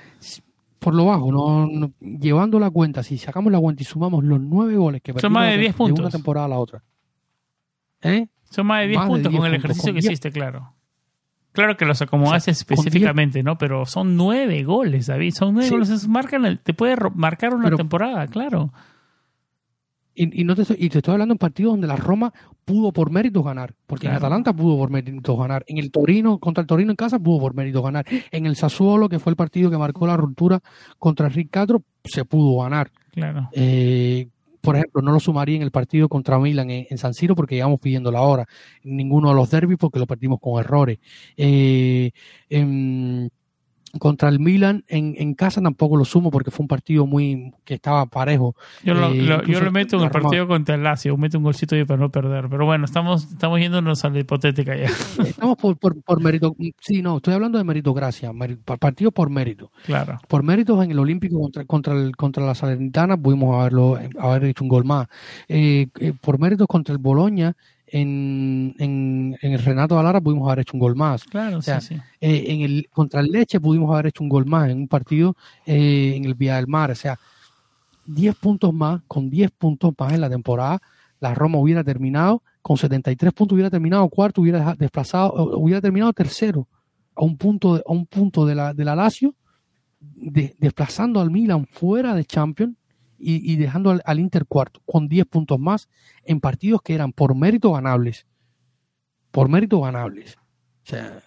por 0.78 0.94
lo 0.94 1.06
bajo, 1.06 1.32
no, 1.32 1.90
llevando 2.00 2.58
la 2.58 2.70
cuenta, 2.70 3.02
si 3.02 3.18
sacamos 3.18 3.52
la 3.52 3.58
cuenta 3.58 3.82
y 3.82 3.86
sumamos 3.86 4.22
los 4.24 4.40
nueve 4.40 4.76
goles 4.76 5.02
que 5.02 5.12
son 5.18 5.32
más 5.32 5.50
de 5.50 5.58
10 5.58 5.74
puntos. 5.74 5.96
de 5.96 6.02
una 6.02 6.10
temporada 6.10 6.46
a 6.46 6.48
la 6.50 6.58
otra. 6.58 6.82
¿Eh? 8.02 8.26
Son 8.50 8.66
más 8.66 8.82
de 8.82 8.88
10 8.88 9.00
puntos 9.06 9.34
con 9.34 9.46
el 9.46 9.54
ejercicio 9.54 9.92
que 9.92 9.98
hiciste, 10.00 10.30
claro. 10.30 10.74
Claro 11.52 11.76
que 11.76 11.84
los 11.84 12.02
acomodaste 12.02 12.50
específicamente, 12.50 13.42
¿no? 13.44 13.56
Pero 13.56 13.86
son 13.86 14.16
nueve 14.16 14.64
goles, 14.64 15.06
David. 15.06 15.32
Son 15.34 15.54
nueve 15.54 15.70
goles. 15.70 16.08
Marcan, 16.08 16.60
te 16.62 16.74
puede 16.74 16.96
marcar 17.14 17.54
una 17.54 17.70
temporada, 17.70 18.26
claro. 18.26 18.72
Y, 20.14 20.44
no 20.44 20.54
te 20.54 20.62
estoy, 20.62 20.76
y 20.78 20.88
te 20.88 20.98
estoy 20.98 21.12
hablando 21.12 21.34
en 21.34 21.38
partidos 21.38 21.72
donde 21.72 21.86
la 21.86 21.96
Roma 21.96 22.32
pudo 22.64 22.92
por 22.92 23.10
méritos 23.10 23.44
ganar. 23.44 23.74
Porque 23.86 24.06
en 24.06 24.14
Atalanta 24.14 24.52
pudo 24.52 24.78
por 24.78 24.90
méritos 24.90 25.38
ganar. 25.38 25.64
En 25.66 25.78
el 25.78 25.90
Torino, 25.90 26.38
contra 26.38 26.62
el 26.62 26.66
Torino 26.66 26.90
en 26.90 26.96
casa, 26.96 27.18
pudo 27.18 27.40
por 27.40 27.54
méritos 27.54 27.82
ganar. 27.82 28.06
En 28.30 28.46
el 28.46 28.56
Sassuolo, 28.56 29.08
que 29.08 29.18
fue 29.18 29.30
el 29.30 29.36
partido 29.36 29.70
que 29.70 29.78
marcó 29.78 30.06
la 30.06 30.16
ruptura 30.16 30.60
contra 30.98 31.26
el 31.26 31.32
Rick 31.32 31.50
Castro, 31.50 31.82
se 32.04 32.24
pudo 32.24 32.62
ganar. 32.62 32.90
Claro. 33.12 33.48
Eh, 33.52 34.28
por 34.60 34.76
ejemplo, 34.76 35.02
no 35.02 35.12
lo 35.12 35.20
sumaría 35.20 35.56
en 35.56 35.62
el 35.62 35.70
partido 35.70 36.08
contra 36.08 36.38
Milan 36.38 36.70
en, 36.70 36.98
San 36.98 37.12
Siro 37.12 37.34
porque 37.34 37.56
íbamos 37.56 37.80
pidiendo 37.80 38.10
la 38.10 38.22
hora. 38.22 38.46
ninguno 38.82 39.28
de 39.28 39.34
los 39.34 39.50
derbis 39.50 39.76
porque 39.78 39.98
lo 39.98 40.06
perdimos 40.06 40.40
con 40.40 40.58
errores. 40.58 40.98
Eh, 41.36 42.10
contra 43.98 44.28
el 44.28 44.40
Milan 44.40 44.84
en, 44.88 45.14
en, 45.18 45.34
casa 45.34 45.60
tampoco 45.60 45.96
lo 45.96 46.04
sumo 46.04 46.30
porque 46.30 46.50
fue 46.50 46.64
un 46.64 46.68
partido 46.68 47.06
muy 47.06 47.52
que 47.64 47.74
estaba 47.74 48.06
parejo. 48.06 48.54
Yo 48.82 48.94
lo, 48.94 49.12
eh, 49.12 49.42
yo 49.46 49.60
lo 49.60 49.70
meto 49.70 49.96
en 49.96 50.02
el 50.02 50.10
partido 50.10 50.46
contra 50.46 50.74
el 50.74 50.82
Lazio, 50.82 51.16
meto 51.16 51.38
un 51.38 51.44
golcito 51.44 51.74
ahí 51.74 51.84
para 51.84 52.00
no 52.00 52.10
perder. 52.10 52.48
Pero 52.48 52.66
bueno, 52.66 52.84
estamos, 52.84 53.24
estamos 53.24 53.60
yéndonos 53.60 54.04
a 54.04 54.10
la 54.10 54.20
hipotética 54.20 54.76
ya. 54.76 54.90
Estamos 55.24 55.56
por, 55.56 55.76
por, 55.78 56.02
por 56.02 56.20
mérito. 56.20 56.54
Sí, 56.80 57.02
no, 57.02 57.16
estoy 57.16 57.34
hablando 57.34 57.58
de 57.58 57.64
meritocracia, 57.64 58.32
partido 58.78 59.10
por 59.10 59.30
mérito. 59.30 59.70
Claro. 59.84 60.18
Por 60.28 60.42
méritos 60.42 60.82
en 60.84 60.90
el 60.90 60.98
Olímpico 60.98 61.40
contra, 61.40 61.64
contra, 61.64 61.94
el, 61.94 62.16
contra 62.16 62.44
la 62.44 62.54
Salernitana 62.54 63.16
pudimos 63.16 63.58
haberlo, 63.58 63.98
haber 64.18 64.44
hecho 64.44 64.64
un 64.64 64.68
gol 64.68 64.84
más. 64.84 65.06
Eh, 65.48 65.88
eh, 66.00 66.12
por 66.20 66.38
méritos 66.38 66.66
contra 66.66 66.92
el 66.92 66.98
Boloña 66.98 67.56
en, 67.96 68.74
en, 68.80 69.36
el 69.40 69.58
Renato 69.60 69.96
Alara 69.96 70.20
pudimos 70.20 70.48
haber 70.48 70.62
hecho 70.62 70.72
un 70.74 70.80
gol 70.80 70.96
más. 70.96 71.22
Claro, 71.22 71.62
sí, 71.62 71.70
sí. 71.80 71.94
Eh, 72.20 72.46
en 72.48 72.62
el, 72.62 72.88
contra 72.90 73.20
el 73.20 73.28
Leche 73.28 73.60
pudimos 73.60 73.92
haber 73.92 74.06
hecho 74.06 74.24
un 74.24 74.28
gol 74.28 74.46
más 74.46 74.68
en 74.68 74.78
un 74.78 74.88
partido 74.88 75.36
eh, 75.64 76.14
en 76.16 76.24
el 76.24 76.34
Vía 76.34 76.56
del 76.56 76.66
Mar. 76.66 76.90
O 76.90 76.94
sea, 76.96 77.16
10 78.06 78.34
puntos 78.34 78.74
más, 78.74 79.00
con 79.06 79.30
10 79.30 79.52
puntos 79.52 79.94
más 79.96 80.12
en 80.12 80.22
la 80.22 80.28
temporada, 80.28 80.82
la 81.20 81.34
Roma 81.34 81.58
hubiera 81.58 81.84
terminado, 81.84 82.42
con 82.62 82.76
73 82.76 83.32
puntos 83.32 83.54
hubiera 83.54 83.70
terminado 83.70 84.08
cuarto, 84.08 84.40
hubiera 84.40 84.74
desplazado, 84.74 85.56
hubiera 85.56 85.80
terminado 85.80 86.12
tercero, 86.12 86.66
a 87.14 87.22
un 87.22 87.36
punto 87.36 87.76
de, 87.76 87.84
a 87.86 87.92
un 87.92 88.06
punto 88.06 88.44
de 88.44 88.56
la, 88.56 88.74
de 88.74 88.84
la 88.84 88.96
Lazio, 88.96 89.36
desplazando 90.00 91.20
al 91.20 91.30
Milan 91.30 91.64
fuera 91.70 92.12
de 92.12 92.24
Champions 92.24 92.74
y, 93.26 93.56
dejando 93.56 93.98
al, 94.04 94.20
Inter 94.20 94.46
cuarto 94.46 94.80
con 94.84 95.08
10 95.08 95.26
puntos 95.26 95.58
más 95.58 95.88
en 96.24 96.40
partidos 96.40 96.82
que 96.82 96.94
eran 96.94 97.12
por 97.12 97.34
mérito 97.34 97.72
ganables. 97.72 98.26
Por 99.30 99.48
mérito 99.48 99.80
ganables. 99.80 100.36
O 100.36 100.86
sea, 100.86 101.22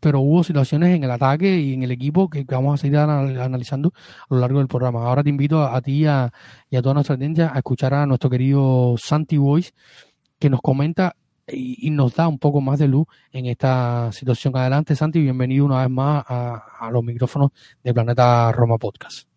pero 0.00 0.20
hubo 0.20 0.42
situaciones 0.42 0.96
en 0.96 1.04
el 1.04 1.10
ataque 1.10 1.60
y 1.60 1.74
en 1.74 1.82
el 1.82 1.90
equipo 1.90 2.28
que, 2.28 2.44
vamos 2.44 2.74
a 2.74 2.82
seguir 2.82 2.98
analizando 2.98 3.92
a 4.28 4.34
lo 4.34 4.40
largo 4.40 4.58
del 4.58 4.68
programa. 4.68 5.04
Ahora 5.06 5.22
te 5.22 5.30
invito 5.30 5.62
a, 5.62 5.80
ti 5.80 6.02
y 6.02 6.06
a 6.06 6.32
toda 6.82 6.94
nuestra 6.94 7.14
audiencia 7.14 7.52
a 7.54 7.58
escuchar 7.58 7.94
a 7.94 8.06
nuestro 8.06 8.30
querido 8.30 8.96
Santi 8.98 9.36
Boys 9.36 9.74
que 10.38 10.50
nos 10.50 10.60
comenta 10.60 11.16
y, 11.46 11.90
nos 11.90 12.14
da 12.14 12.28
un 12.28 12.38
poco 12.38 12.60
más 12.60 12.78
de 12.78 12.88
luz 12.88 13.06
en 13.32 13.46
esta 13.46 14.10
situación. 14.12 14.56
Adelante, 14.56 14.94
Santi, 14.94 15.20
bienvenido 15.20 15.64
una 15.64 15.80
vez 15.80 15.90
más 15.90 16.24
a, 16.26 16.62
a 16.80 16.90
los 16.90 17.02
micrófonos 17.02 17.50
de 17.82 17.94
Planeta 17.94 18.52
Roma 18.52 18.78
Podcast. 18.78 19.28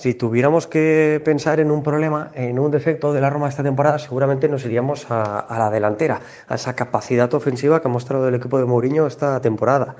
Si 0.00 0.14
tuviéramos 0.14 0.66
que 0.66 1.20
pensar 1.26 1.60
en 1.60 1.70
un 1.70 1.82
problema, 1.82 2.30
en 2.32 2.58
un 2.58 2.70
defecto 2.70 3.12
de 3.12 3.20
la 3.20 3.28
Roma 3.28 3.50
esta 3.50 3.62
temporada, 3.62 3.98
seguramente 3.98 4.48
nos 4.48 4.64
iríamos 4.64 5.06
a, 5.10 5.44
la 5.58 5.68
delantera, 5.68 6.22
a 6.48 6.54
esa 6.54 6.74
capacidad 6.74 7.34
ofensiva 7.34 7.82
que 7.82 7.88
ha 7.88 7.90
mostrado 7.90 8.26
el 8.26 8.34
equipo 8.34 8.58
de 8.58 8.64
Mourinho 8.64 9.06
esta 9.06 9.38
temporada. 9.42 9.96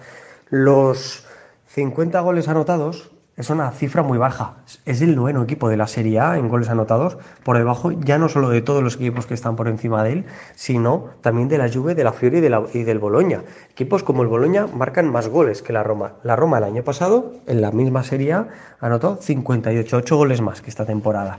Los 0.48 1.26
50 1.66 2.18
goles 2.20 2.48
anotados 2.48 3.10
es 3.40 3.48
una 3.48 3.70
cifra 3.70 4.02
muy 4.02 4.18
baja. 4.18 4.56
Es 4.84 5.00
el 5.00 5.16
noveno 5.16 5.42
equipo 5.42 5.70
de 5.70 5.78
la 5.78 5.86
Serie 5.86 6.20
A 6.20 6.36
en 6.36 6.50
goles 6.50 6.68
anotados, 6.68 7.16
por 7.42 7.56
debajo 7.56 7.90
ya 7.90 8.18
no 8.18 8.28
solo 8.28 8.50
de 8.50 8.60
todos 8.60 8.82
los 8.82 8.96
equipos 8.96 9.24
que 9.24 9.32
están 9.32 9.56
por 9.56 9.66
encima 9.66 10.04
de 10.04 10.12
él, 10.12 10.24
sino 10.54 11.06
también 11.22 11.48
de 11.48 11.56
la 11.56 11.72
Juve, 11.72 11.94
de 11.94 12.04
la 12.04 12.12
Fiore 12.12 12.38
y, 12.38 12.78
y 12.78 12.82
del 12.82 12.98
Boloña. 12.98 13.42
Equipos 13.70 14.02
como 14.02 14.22
el 14.22 14.28
Boloña 14.28 14.66
marcan 14.66 15.10
más 15.10 15.28
goles 15.28 15.62
que 15.62 15.72
la 15.72 15.82
Roma. 15.82 16.12
La 16.22 16.36
Roma 16.36 16.58
el 16.58 16.64
año 16.64 16.84
pasado, 16.84 17.32
en 17.46 17.62
la 17.62 17.70
misma 17.72 18.02
Serie 18.02 18.34
A, 18.34 18.48
anotó 18.78 19.16
58, 19.16 19.96
8 19.96 20.16
goles 20.18 20.42
más 20.42 20.60
que 20.60 20.68
esta 20.68 20.84
temporada. 20.84 21.38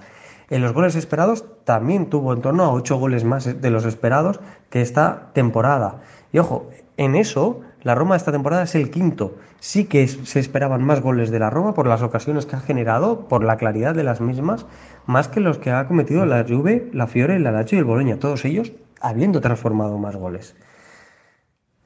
En 0.50 0.64
los 0.64 0.74
goles 0.74 0.96
esperados 0.96 1.46
también 1.66 2.10
tuvo 2.10 2.34
en 2.34 2.42
torno 2.42 2.64
a 2.64 2.74
8 2.74 2.98
goles 2.98 3.26
más 3.26 3.62
de 3.62 3.70
los 3.70 3.86
esperados 3.86 4.40
que 4.72 4.82
esta 4.82 5.30
temporada. 5.34 6.02
Y 6.34 6.40
ojo, 6.40 6.68
en 6.98 7.16
eso 7.16 7.62
la 7.84 7.96
Roma 7.96 8.16
esta 8.16 8.32
temporada 8.32 8.64
es 8.64 8.76
el 8.76 8.92
quinto. 8.92 9.36
Sí 9.60 9.86
que 9.86 10.08
se 10.08 10.40
esperaban 10.40 10.84
más 10.84 11.02
goles 11.02 11.32
de 11.32 11.40
la 11.40 11.50
Roma 11.50 11.74
por 11.74 11.88
las 11.88 12.02
ocasiones 12.02 12.46
que 12.46 12.56
ha 12.56 12.60
generado, 12.60 13.28
por 13.28 13.44
la 13.44 13.58
claridad 13.58 13.96
de 13.96 14.04
las 14.04 14.22
mismas, 14.22 14.66
más 15.08 15.28
que 15.28 15.40
los 15.40 15.58
que 15.58 15.72
ha 15.72 15.88
cometido 15.88 16.26
la 16.26 16.46
Juve, 16.48 16.90
la 16.94 17.08
Fiore, 17.08 17.40
la 17.40 17.52
Lazio 17.52 17.78
y 17.78 17.80
el 17.80 17.86
Boloña. 17.86 18.18
Todos 18.20 18.46
ellos 18.46 18.72
habiendo 19.02 19.42
transformado 19.42 19.98
más 19.98 20.16
goles. 20.16 20.56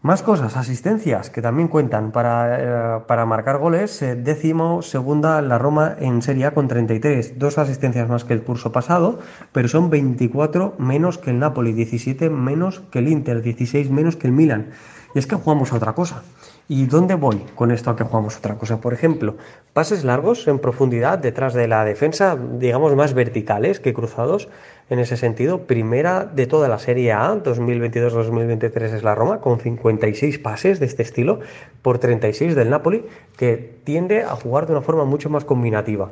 Más 0.05 0.21
cosas, 0.21 0.55
asistencias 0.55 1.31
que 1.31 1.41
también 1.41 1.67
cuentan 1.67 2.11
para, 2.11 2.99
eh, 2.99 3.25
marcar 3.25 3.57
goles. 3.57 4.03
Eh, 4.03 4.15
décimo, 4.15 4.83
segunda 4.83 5.41
la 5.41 5.57
Roma 5.57 5.95
en 5.99 6.21
Serie 6.21 6.45
A 6.45 6.53
con 6.53 6.67
33, 6.67 7.39
dos 7.39 7.57
asistencias 7.57 8.07
más 8.07 8.23
que 8.23 8.33
el 8.33 8.43
curso 8.43 8.71
pasado, 8.71 9.17
pero 9.51 9.67
son 9.67 9.89
24 9.89 10.75
menos 10.77 11.17
que 11.17 11.31
el 11.31 11.39
Napoli, 11.39 11.73
17 11.73 12.29
menos 12.29 12.81
que 12.91 12.99
el 12.99 13.07
Inter, 13.07 13.41
16 13.41 13.89
menos 13.89 14.15
que 14.15 14.27
el 14.27 14.33
Milan. 14.33 14.67
Y 15.15 15.19
es 15.19 15.27
que 15.27 15.37
jugamos 15.37 15.71
a 15.71 15.77
otra 15.77 15.93
cosa. 15.93 16.23
¿Y 16.67 16.87
dónde 16.87 17.15
voy 17.15 17.41
con 17.55 17.71
esto 17.71 17.89
a 17.89 17.95
que 17.95 18.03
jugamos 18.03 18.37
otra 18.37 18.55
cosa? 18.55 18.81
Por 18.81 18.93
ejemplo, 18.93 19.35
pases 19.71 20.03
largos 20.03 20.45
en 20.49 20.59
profundidad 20.59 21.17
detrás 21.19 21.53
de 21.53 21.69
la 21.69 21.85
defensa, 21.85 22.37
digamos 22.59 22.93
más 22.97 23.13
verticales 23.13 23.79
que 23.79 23.93
cruzados. 23.93 24.49
En 24.89 24.99
ese 24.99 25.15
sentido, 25.15 25.67
primera 25.67 26.25
de 26.25 26.47
toda 26.47 26.67
la 26.67 26.79
Serie 26.79 27.13
A, 27.13 27.33
2022-2023 27.33 28.93
es 28.93 29.03
la 29.03 29.15
Roma, 29.15 29.39
con 29.39 29.59
56 29.59 30.37
pases 30.39 30.81
de 30.81 30.85
este 30.85 31.03
estilo 31.03 31.39
por 31.81 31.97
36 31.97 32.53
del 32.53 32.69
Napoli, 32.69 33.05
que 33.37 33.79
tiende 33.85 34.23
a 34.23 34.35
jugar 34.35 34.65
de 34.65 34.73
una 34.73 34.81
forma 34.81 35.05
mucho 35.05 35.29
más 35.29 35.45
combinativa. 35.45 36.11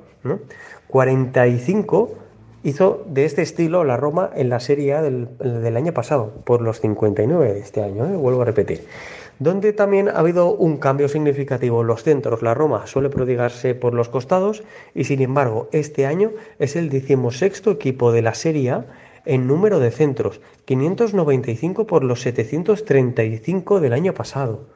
45 0.87 2.22
hizo 2.63 3.03
de 3.07 3.25
este 3.25 3.41
estilo 3.41 3.83
la 3.83 3.97
Roma 3.97 4.29
en 4.35 4.49
la 4.49 4.59
Serie 4.59 4.93
A 4.93 5.01
del, 5.01 5.77
año 5.77 5.93
pasado, 5.93 6.33
por 6.45 6.61
los 6.61 6.79
59 6.79 7.53
de 7.53 7.59
este 7.59 7.83
año, 7.83 8.05
¿eh? 8.05 8.15
vuelvo 8.15 8.41
a 8.41 8.45
repetir. 8.45 8.85
Donde 9.39 9.73
también 9.73 10.09
ha 10.09 10.19
habido 10.19 10.53
un 10.53 10.77
cambio 10.77 11.09
significativo 11.09 11.81
en 11.81 11.87
los 11.87 12.03
centros. 12.03 12.41
La 12.41 12.53
Roma 12.53 12.87
suele 12.87 13.09
prodigarse 13.09 13.75
por 13.75 13.93
los 13.93 14.07
costados 14.07 14.63
y 14.95 15.03
sin 15.03 15.21
embargo 15.21 15.67
este 15.71 16.05
año 16.05 16.31
es 16.59 16.75
el 16.75 16.89
decimosexto 16.89 17.71
equipo 17.71 18.11
de 18.11 18.21
la 18.21 18.35
Serie 18.35 18.71
A 18.71 18.85
en 19.25 19.47
número 19.47 19.79
de 19.79 19.91
centros, 19.91 20.39
595 20.65 21.87
por 21.87 22.03
los 22.03 22.21
735 22.21 23.79
del 23.79 23.93
año 23.93 24.13
pasado. 24.13 24.67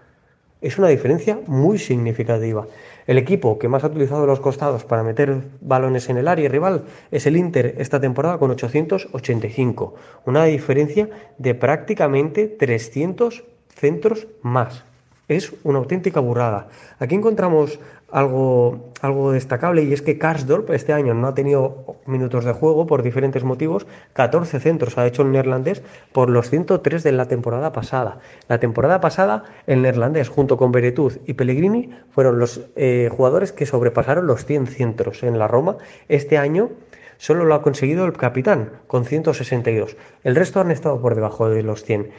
Es 0.59 0.79
una 0.79 0.88
diferencia 0.88 1.39
muy 1.45 1.77
significativa. 1.77 2.65
El 3.07 3.17
equipo 3.17 3.57
que 3.57 3.69
más 3.69 3.85
ha 3.85 3.87
utilizado 3.87 4.27
los 4.27 4.41
costados 4.41 4.83
para 4.83 5.01
meter 5.01 5.41
balones 5.61 6.09
en 6.09 6.17
el 6.17 6.27
área 6.27 6.49
rival 6.49 6.83
es 7.09 7.25
el 7.25 7.37
Inter 7.37 7.75
esta 7.77 8.01
temporada 8.01 8.37
con 8.37 8.51
885, 8.51 9.95
una 10.25 10.43
diferencia 10.43 11.09
de 11.37 11.55
prácticamente 11.55 12.47
300 12.47 13.45
centros 13.69 14.27
más. 14.41 14.83
Es 15.28 15.53
una 15.65 15.80
auténtica 15.80 16.21
burrada. 16.21 16.69
Aquí 16.99 17.15
encontramos 17.15 17.82
algo, 18.09 18.93
algo 19.01 19.34
destacable 19.34 19.84
y 19.84 19.91
es 19.91 20.01
que 20.01 20.17
Karsdorp 20.17 20.69
este 20.69 20.93
año 20.93 21.13
no 21.13 21.28
ha 21.28 21.34
tenido 21.34 21.97
minutos 22.05 22.45
de 22.45 22.53
juego 22.53 22.88
por 22.88 23.03
diferentes 23.03 23.43
motivos. 23.43 23.88
14 24.13 24.61
centros 24.61 24.97
ha 24.97 25.05
hecho 25.05 25.23
el 25.23 25.34
neerlandés 25.34 25.84
por 26.13 26.30
los 26.30 26.49
103 26.49 27.03
de 27.03 27.11
la 27.11 27.25
temporada 27.28 27.73
pasada. 27.73 28.19
La 28.47 28.59
temporada 28.59 29.01
pasada 29.01 29.43
el 29.65 29.82
neerlandés 29.82 30.30
junto 30.30 30.55
con 30.55 30.71
Beretuz 30.71 31.19
y 31.25 31.34
Pellegrini 31.34 31.89
fueron 32.09 32.39
los 32.39 32.61
eh, 32.78 33.09
jugadores 33.11 33.51
que 33.51 33.65
sobrepasaron 33.65 34.28
los 34.28 34.45
100 34.45 34.67
centros 34.67 35.23
en 35.23 35.38
la 35.39 35.49
Roma. 35.49 35.75
Este 36.07 36.38
año 36.38 36.69
solo 37.17 37.43
lo 37.43 37.55
ha 37.55 37.61
conseguido 37.61 38.05
el 38.05 38.13
capitán 38.13 38.71
con 38.88 39.03
162. 39.03 39.97
El 40.23 40.36
resto 40.36 40.61
han 40.61 40.71
estado 40.71 41.01
por 41.01 41.15
debajo 41.15 41.49
de 41.49 41.63
los 41.63 41.84
100 41.84 42.11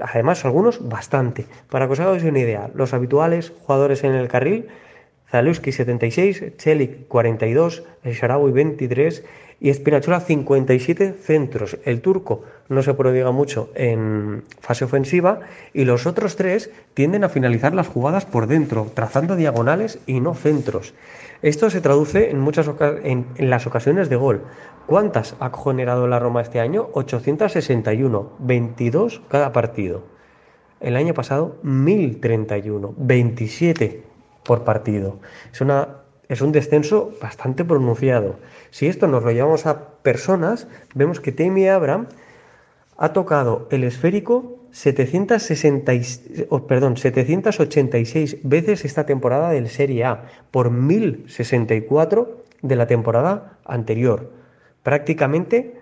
además 0.00 0.44
algunos 0.44 0.88
bastante. 0.88 1.46
Para 1.70 1.86
que 1.86 1.92
os 1.92 2.00
hagáis 2.00 2.22
una 2.24 2.38
idea, 2.38 2.70
los 2.74 2.94
habituales 2.94 3.52
jugadores 3.66 4.04
en 4.04 4.14
el 4.14 4.28
carril 4.28 4.68
Zaluski 5.30 5.72
76, 5.72 6.56
Chelik 6.56 7.06
42, 7.08 7.84
Sharawi 8.04 8.50
23 8.52 9.24
y 9.60 9.72
Spinachola 9.72 10.20
57 10.20 11.12
centros. 11.12 11.78
El 11.84 12.00
turco 12.00 12.42
no 12.68 12.82
se 12.82 12.94
prodiga 12.94 13.32
mucho 13.32 13.70
en 13.74 14.44
fase 14.60 14.84
ofensiva 14.84 15.40
y 15.72 15.84
los 15.84 16.06
otros 16.06 16.36
tres 16.36 16.70
tienden 16.94 17.24
a 17.24 17.28
finalizar 17.28 17.74
las 17.74 17.88
jugadas 17.88 18.24
por 18.24 18.46
dentro, 18.46 18.90
trazando 18.94 19.36
diagonales 19.36 19.98
y 20.06 20.20
no 20.20 20.34
centros. 20.34 20.94
Esto 21.42 21.70
se 21.70 21.80
traduce 21.80 22.30
en 22.30 22.40
muchas 22.40 22.68
en 23.04 23.26
las 23.38 23.66
ocasiones 23.66 24.08
de 24.08 24.16
gol. 24.16 24.42
¿Cuántas 24.86 25.36
ha 25.38 25.50
generado 25.50 26.06
la 26.08 26.18
Roma 26.18 26.40
este 26.40 26.60
año? 26.60 26.88
861, 26.92 28.32
22 28.38 29.22
cada 29.28 29.52
partido. 29.52 30.02
El 30.80 30.96
año 30.96 31.14
pasado 31.14 31.56
1031, 31.62 32.94
27 32.96 34.02
por 34.44 34.64
partido. 34.64 35.18
Es, 35.52 35.60
una, 35.60 35.88
es 36.28 36.40
un 36.42 36.52
descenso 36.52 37.12
bastante 37.20 37.64
pronunciado. 37.64 38.36
Si 38.70 38.86
esto 38.86 39.06
nos 39.08 39.24
lo 39.24 39.32
llevamos 39.32 39.66
a 39.66 39.88
personas, 40.02 40.68
vemos 40.94 41.20
que 41.20 41.32
Temi 41.32 41.68
Abraham 41.68 42.06
ha 42.96 43.12
tocado 43.12 43.66
el 43.70 43.84
esférico 43.84 44.58
760, 44.72 45.92
perdón, 46.66 46.96
786 46.96 48.38
veces 48.42 48.84
esta 48.84 49.06
temporada 49.06 49.50
del 49.50 49.68
Serie 49.68 50.04
A, 50.04 50.24
por 50.50 50.70
1064 50.70 52.44
de 52.60 52.76
la 52.76 52.86
temporada 52.86 53.58
anterior. 53.64 54.30
Prácticamente 54.82 55.74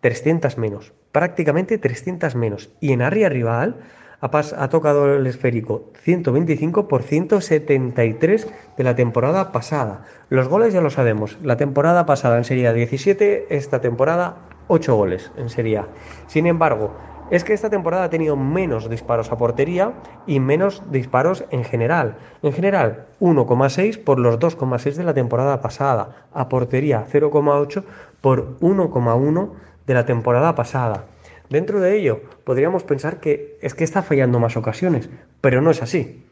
300 0.00 0.56
menos. 0.56 0.92
Prácticamente 1.12 1.76
300 1.78 2.34
menos. 2.34 2.70
Y 2.80 2.92
en 2.92 3.02
área 3.02 3.28
rival 3.28 3.76
ha, 4.22 4.68
tocado 4.68 5.12
el 5.12 5.26
esférico 5.26 5.90
125 6.04 6.86
por 6.86 7.02
173 7.02 8.48
de 8.76 8.84
la 8.84 8.94
temporada 8.94 9.50
pasada. 9.50 10.04
Los 10.28 10.48
goles 10.48 10.72
ya 10.72 10.80
lo 10.80 10.90
sabemos. 10.90 11.38
La 11.42 11.56
temporada 11.56 12.06
pasada 12.06 12.38
en 12.38 12.44
Serie 12.44 12.68
A 12.68 12.72
17, 12.72 13.48
esta 13.50 13.80
temporada 13.80 14.36
8 14.68 14.94
goles 14.94 15.32
en 15.36 15.50
Serie. 15.50 15.82
Sin 16.28 16.46
embargo, 16.46 16.92
es 17.30 17.42
que 17.42 17.52
esta 17.52 17.70
temporada 17.70 18.04
ha 18.04 18.10
tenido 18.10 18.36
menos 18.36 18.88
disparos 18.88 19.32
a 19.32 19.38
portería 19.38 19.94
y 20.26 20.38
menos 20.38 20.82
disparos 20.92 21.44
en 21.50 21.64
general. 21.64 22.16
En 22.42 22.52
general, 22.52 23.06
1,6 23.20 24.04
por 24.04 24.20
los 24.20 24.38
2,6 24.38 24.94
de 24.94 25.04
la 25.04 25.14
temporada 25.14 25.60
pasada. 25.60 26.28
A 26.32 26.48
portería, 26.48 27.06
0,8 27.10 27.82
por 28.20 28.58
1,1 28.60 29.50
de 29.86 29.94
la 29.94 30.06
temporada 30.06 30.54
pasada. 30.54 31.06
Dentro 31.52 31.80
de 31.82 31.94
ello, 31.94 32.22
podríamos 32.44 32.82
pensar 32.82 33.20
que 33.20 33.58
es 33.60 33.74
que 33.74 33.84
está 33.84 34.02
fallando 34.02 34.40
más 34.40 34.56
ocasiones, 34.56 35.10
pero 35.42 35.60
no 35.60 35.70
es 35.70 35.82
así. 35.82 36.24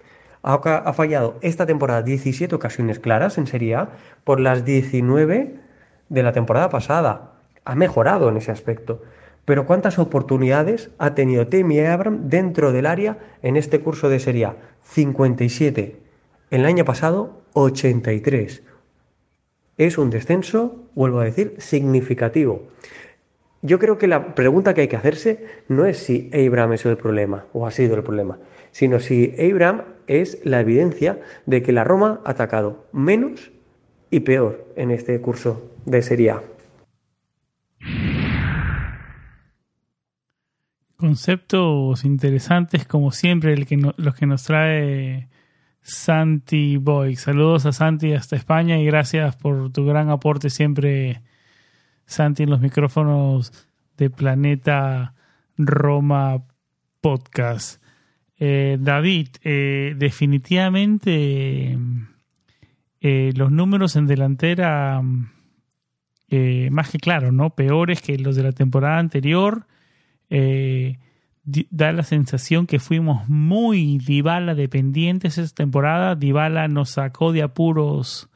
Ha, 0.43 0.95
fallado 0.95 1.37
esta 1.43 1.67
temporada 1.67 2.01
17 2.01 2.55
ocasiones 2.55 2.99
claras 3.01 3.37
en 3.37 3.47
Serie 3.47 3.75
A 3.75 3.91
por 4.25 4.41
las 4.41 4.65
19 4.65 5.57
de 6.09 6.23
la 6.23 6.33
temporada 6.33 6.71
pasada. 6.71 7.33
Ha 7.67 7.75
mejorado 7.75 8.31
en 8.31 8.39
ese 8.39 8.51
aspecto. 8.51 9.03
Pero 9.45 9.67
¿cuántas 9.67 9.99
oportunidades 9.99 10.89
ha 10.97 11.15
tenido 11.15 11.49
Temi 11.49 11.81
Abram 11.81 12.31
dentro 12.31 12.73
del 12.73 12.87
área 12.87 13.19
en 13.43 13.59
este 13.59 13.81
curso 13.81 14.09
de 14.09 14.21
Serie 14.21 14.47
A? 14.47 14.57
57. 14.85 15.97
El 16.51 16.65
año 16.65 16.87
pasado, 16.87 17.43
83. 17.53 18.63
Es 19.77 19.99
un 19.99 20.09
descenso, 20.09 20.77
vuelvo 20.95 21.21
a 21.21 21.25
decir, 21.25 21.57
significativo. 21.59 22.71
Yo 23.63 23.79
creo 23.79 23.99
que 23.99 24.07
la 24.07 24.35
pregunta 24.35 24.73
que 24.73 24.83
hay 24.83 24.89
que 24.89 24.97
hacerse 24.97 25.45
no 25.69 25.85
es 25.85 25.99
si 25.99 26.31
Abraham 26.33 26.73
es 26.73 26.87
el 26.87 26.97
problema 26.97 27.45
o 27.53 27.67
ha 27.67 27.71
sido 27.71 27.95
el 27.95 28.03
problema, 28.03 28.39
sino 28.71 29.01
si 29.01 29.35
Abraham 29.39 29.83
es 30.07 30.41
la 30.45 30.61
evidencia 30.61 31.21
de 31.45 31.63
que 31.63 31.73
la 31.73 31.85
Roma 31.85 32.21
ha 32.25 32.31
atacado 32.31 32.87
menos 32.93 33.53
y 34.11 34.21
peor 34.21 34.67
en 34.77 34.91
este 34.91 35.21
curso 35.21 35.71
de 35.85 36.01
Serie 36.01 36.31
A. 36.31 36.43
Conceptos 40.97 42.05
interesantes 42.05 42.87
como 42.87 43.13
siempre 43.13 43.53
el 43.53 43.67
que 43.67 43.77
los 43.77 44.15
que 44.15 44.27
nos 44.27 44.45
trae 44.45 45.29
Santi 45.83 46.79
Boy. 46.79 47.17
Saludos 47.17 47.67
a 47.67 47.73
Santi 47.73 48.15
hasta 48.15 48.37
España 48.37 48.79
y 48.79 48.87
gracias 48.87 49.37
por 49.37 49.71
tu 49.71 49.85
gran 49.85 50.09
aporte 50.09 50.51
siempre 50.51 51.23
Santi 52.11 52.43
en 52.43 52.51
los 52.51 52.61
micrófonos 52.61 53.53
de 53.97 54.11
Planeta 54.11 55.15
Roma 55.57 56.43
Podcast. 57.01 57.81
Eh, 58.37 58.79
David, 58.81 59.29
eh, 59.45 59.95
definitivamente 59.97 61.79
eh, 63.01 63.33
los 63.37 63.53
números 63.53 63.95
en 63.95 64.09
delantera, 64.09 65.01
más 66.71 66.91
que 66.91 66.99
claro, 66.99 67.31
¿no? 67.31 67.51
Peores 67.51 68.03
que 68.03 68.19
los 68.19 68.35
de 68.35 68.43
la 68.43 68.53
temporada 68.53 68.99
anterior. 68.99 69.67
da 71.71 71.93
la 71.93 72.03
sensación 72.03 72.67
que 72.67 72.81
fuimos 72.81 73.29
muy 73.29 73.99
Dybala 73.99 74.57
dependientes 74.57 75.39
esta 75.39 75.63
temporada. 75.63 76.17
Dybala 76.17 76.67
nos 76.67 76.91
sacó 76.91 77.33
de 77.33 77.43
apuros 77.43 78.29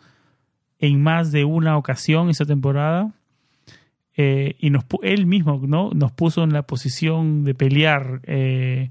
en 0.79 1.03
más 1.03 1.33
de 1.33 1.45
una 1.45 1.77
ocasión 1.77 2.31
esa 2.31 2.45
temporada. 2.45 3.13
Eh, 4.17 4.55
y 4.61 4.71
él 5.03 5.27
mismo 5.27 5.61
¿no? 5.67 5.91
nos 5.93 6.13
puso 6.13 6.45
en 6.45 6.53
la 6.53 6.63
posición 6.63 7.45
de 7.45 7.55
pelear, 7.55 8.21
eh, 8.25 8.91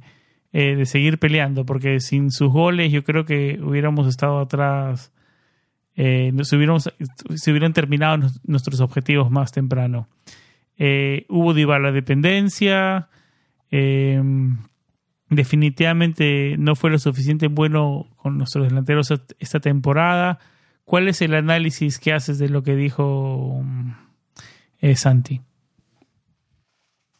eh, 0.52 0.76
de 0.76 0.86
seguir 0.86 1.18
peleando, 1.18 1.66
porque 1.66 2.00
sin 2.02 2.30
sus 2.32 2.52
goles 2.52 2.92
yo 2.92 3.04
creo 3.04 3.26
que 3.26 3.60
hubiéramos 3.64 4.08
estado 4.08 4.40
atrás, 4.40 5.12
se, 5.96 6.32
hubiéramos, 6.56 6.92
se 7.36 7.52
hubieran 7.52 7.72
terminado 7.74 8.30
nuestros 8.46 8.82
objetivos 8.82 9.32
más 9.32 9.52
temprano. 9.52 10.08
hubo 11.30 11.54
la 11.54 11.92
dependencia, 11.92 13.10
definitivamente 15.30 16.56
no 16.58 16.76
fue 16.76 16.90
lo 16.90 17.00
suficiente 17.00 17.48
bueno 17.48 18.08
con 18.18 18.38
nuestros 18.38 18.68
delanteros 18.68 19.14
esta 19.40 19.60
temporada. 19.60 20.40
¿Cuál 20.84 21.08
es 21.08 21.22
el 21.22 21.36
análisis 21.36 22.00
que 22.00 22.12
haces 22.12 22.40
de 22.40 22.50
lo 22.50 22.64
que 22.64 22.76
dijo 22.76 23.64
Santi? 24.96 25.42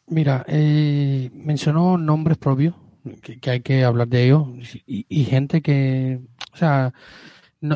Mira, 0.06 0.44
eh, 0.48 1.30
mencionó 1.32 1.96
nombres 1.96 2.36
propios, 2.36 2.74
que, 3.22 3.50
hay 3.50 3.60
que 3.60 3.84
hablar 3.84 4.08
de 4.08 4.24
ellos, 4.24 4.48
y, 4.86 5.24
gente 5.24 5.62
que, 5.62 6.20
o 6.52 6.56
sea, 6.56 6.92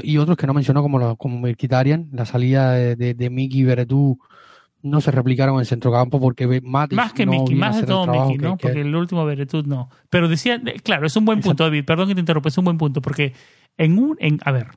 y 0.02 0.18
otros 0.18 0.36
que 0.36 0.46
no 0.46 0.54
mencionó 0.54 0.82
como, 0.82 1.16
como 1.16 1.40
Mirkitarian, 1.40 2.08
la 2.12 2.26
salida 2.26 2.72
de, 2.72 2.96
de, 2.96 3.14
de 3.14 3.30
Miki 3.30 3.64
Beretú 3.64 4.18
no 4.82 5.00
se 5.00 5.10
replicaron 5.10 5.54
en 5.56 5.60
el 5.60 5.66
centrocampo 5.66 6.20
porque 6.20 6.60
Matic 6.62 6.96
más 6.96 7.12
que 7.12 7.26
Miki, 7.26 7.54
más 7.54 7.80
de 7.80 7.86
todo 7.86 8.06
Miki, 8.06 8.38
¿no? 8.38 8.56
porque 8.56 8.80
el 8.80 8.94
último 8.94 9.24
Beretú 9.24 9.62
no. 9.64 9.90
Pero 10.10 10.28
decía, 10.28 10.60
claro, 10.82 11.06
es 11.06 11.16
un 11.16 11.24
buen 11.24 11.40
punto, 11.40 11.64
David, 11.64 11.84
perdón 11.84 12.08
que 12.08 12.14
te 12.14 12.20
interrumpa, 12.20 12.48
es 12.48 12.58
un 12.58 12.64
buen 12.64 12.78
punto, 12.78 13.00
porque 13.02 13.32
en 13.76 13.98
un, 13.98 14.16
en, 14.20 14.38
a 14.44 14.52
ver, 14.52 14.68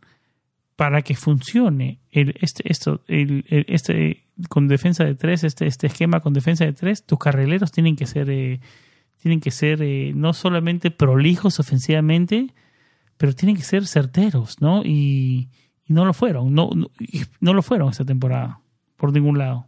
para 0.75 1.01
que 1.01 1.15
funcione 1.15 1.99
el, 2.09 2.35
este, 2.41 2.63
esto, 2.71 3.01
el, 3.07 3.45
este, 3.67 4.23
con 4.49 4.67
defensa 4.67 5.03
de 5.03 5.15
tres, 5.15 5.43
este, 5.43 5.67
este 5.67 5.87
esquema 5.87 6.19
con 6.19 6.33
defensa 6.33 6.65
de 6.65 6.73
tres, 6.73 7.05
tus 7.05 7.19
carrileros 7.19 7.71
tienen 7.71 7.95
que 7.95 8.05
ser, 8.05 8.29
eh, 8.29 8.59
tienen 9.17 9.39
que 9.39 9.51
ser 9.51 9.81
eh, 9.81 10.13
no 10.15 10.33
solamente 10.33 10.91
prolijos 10.91 11.59
ofensivamente, 11.59 12.53
pero 13.17 13.33
tienen 13.33 13.55
que 13.55 13.63
ser 13.63 13.85
certeros, 13.87 14.61
¿no? 14.61 14.83
Y, 14.83 15.49
no 15.87 16.05
lo 16.05 16.13
fueron, 16.13 16.53
no, 16.53 16.69
no, 17.41 17.53
lo 17.53 17.61
fueron 17.61 17.89
esta 17.89 18.05
temporada, 18.05 18.61
por 18.95 19.11
ningún 19.11 19.37
lado. 19.37 19.67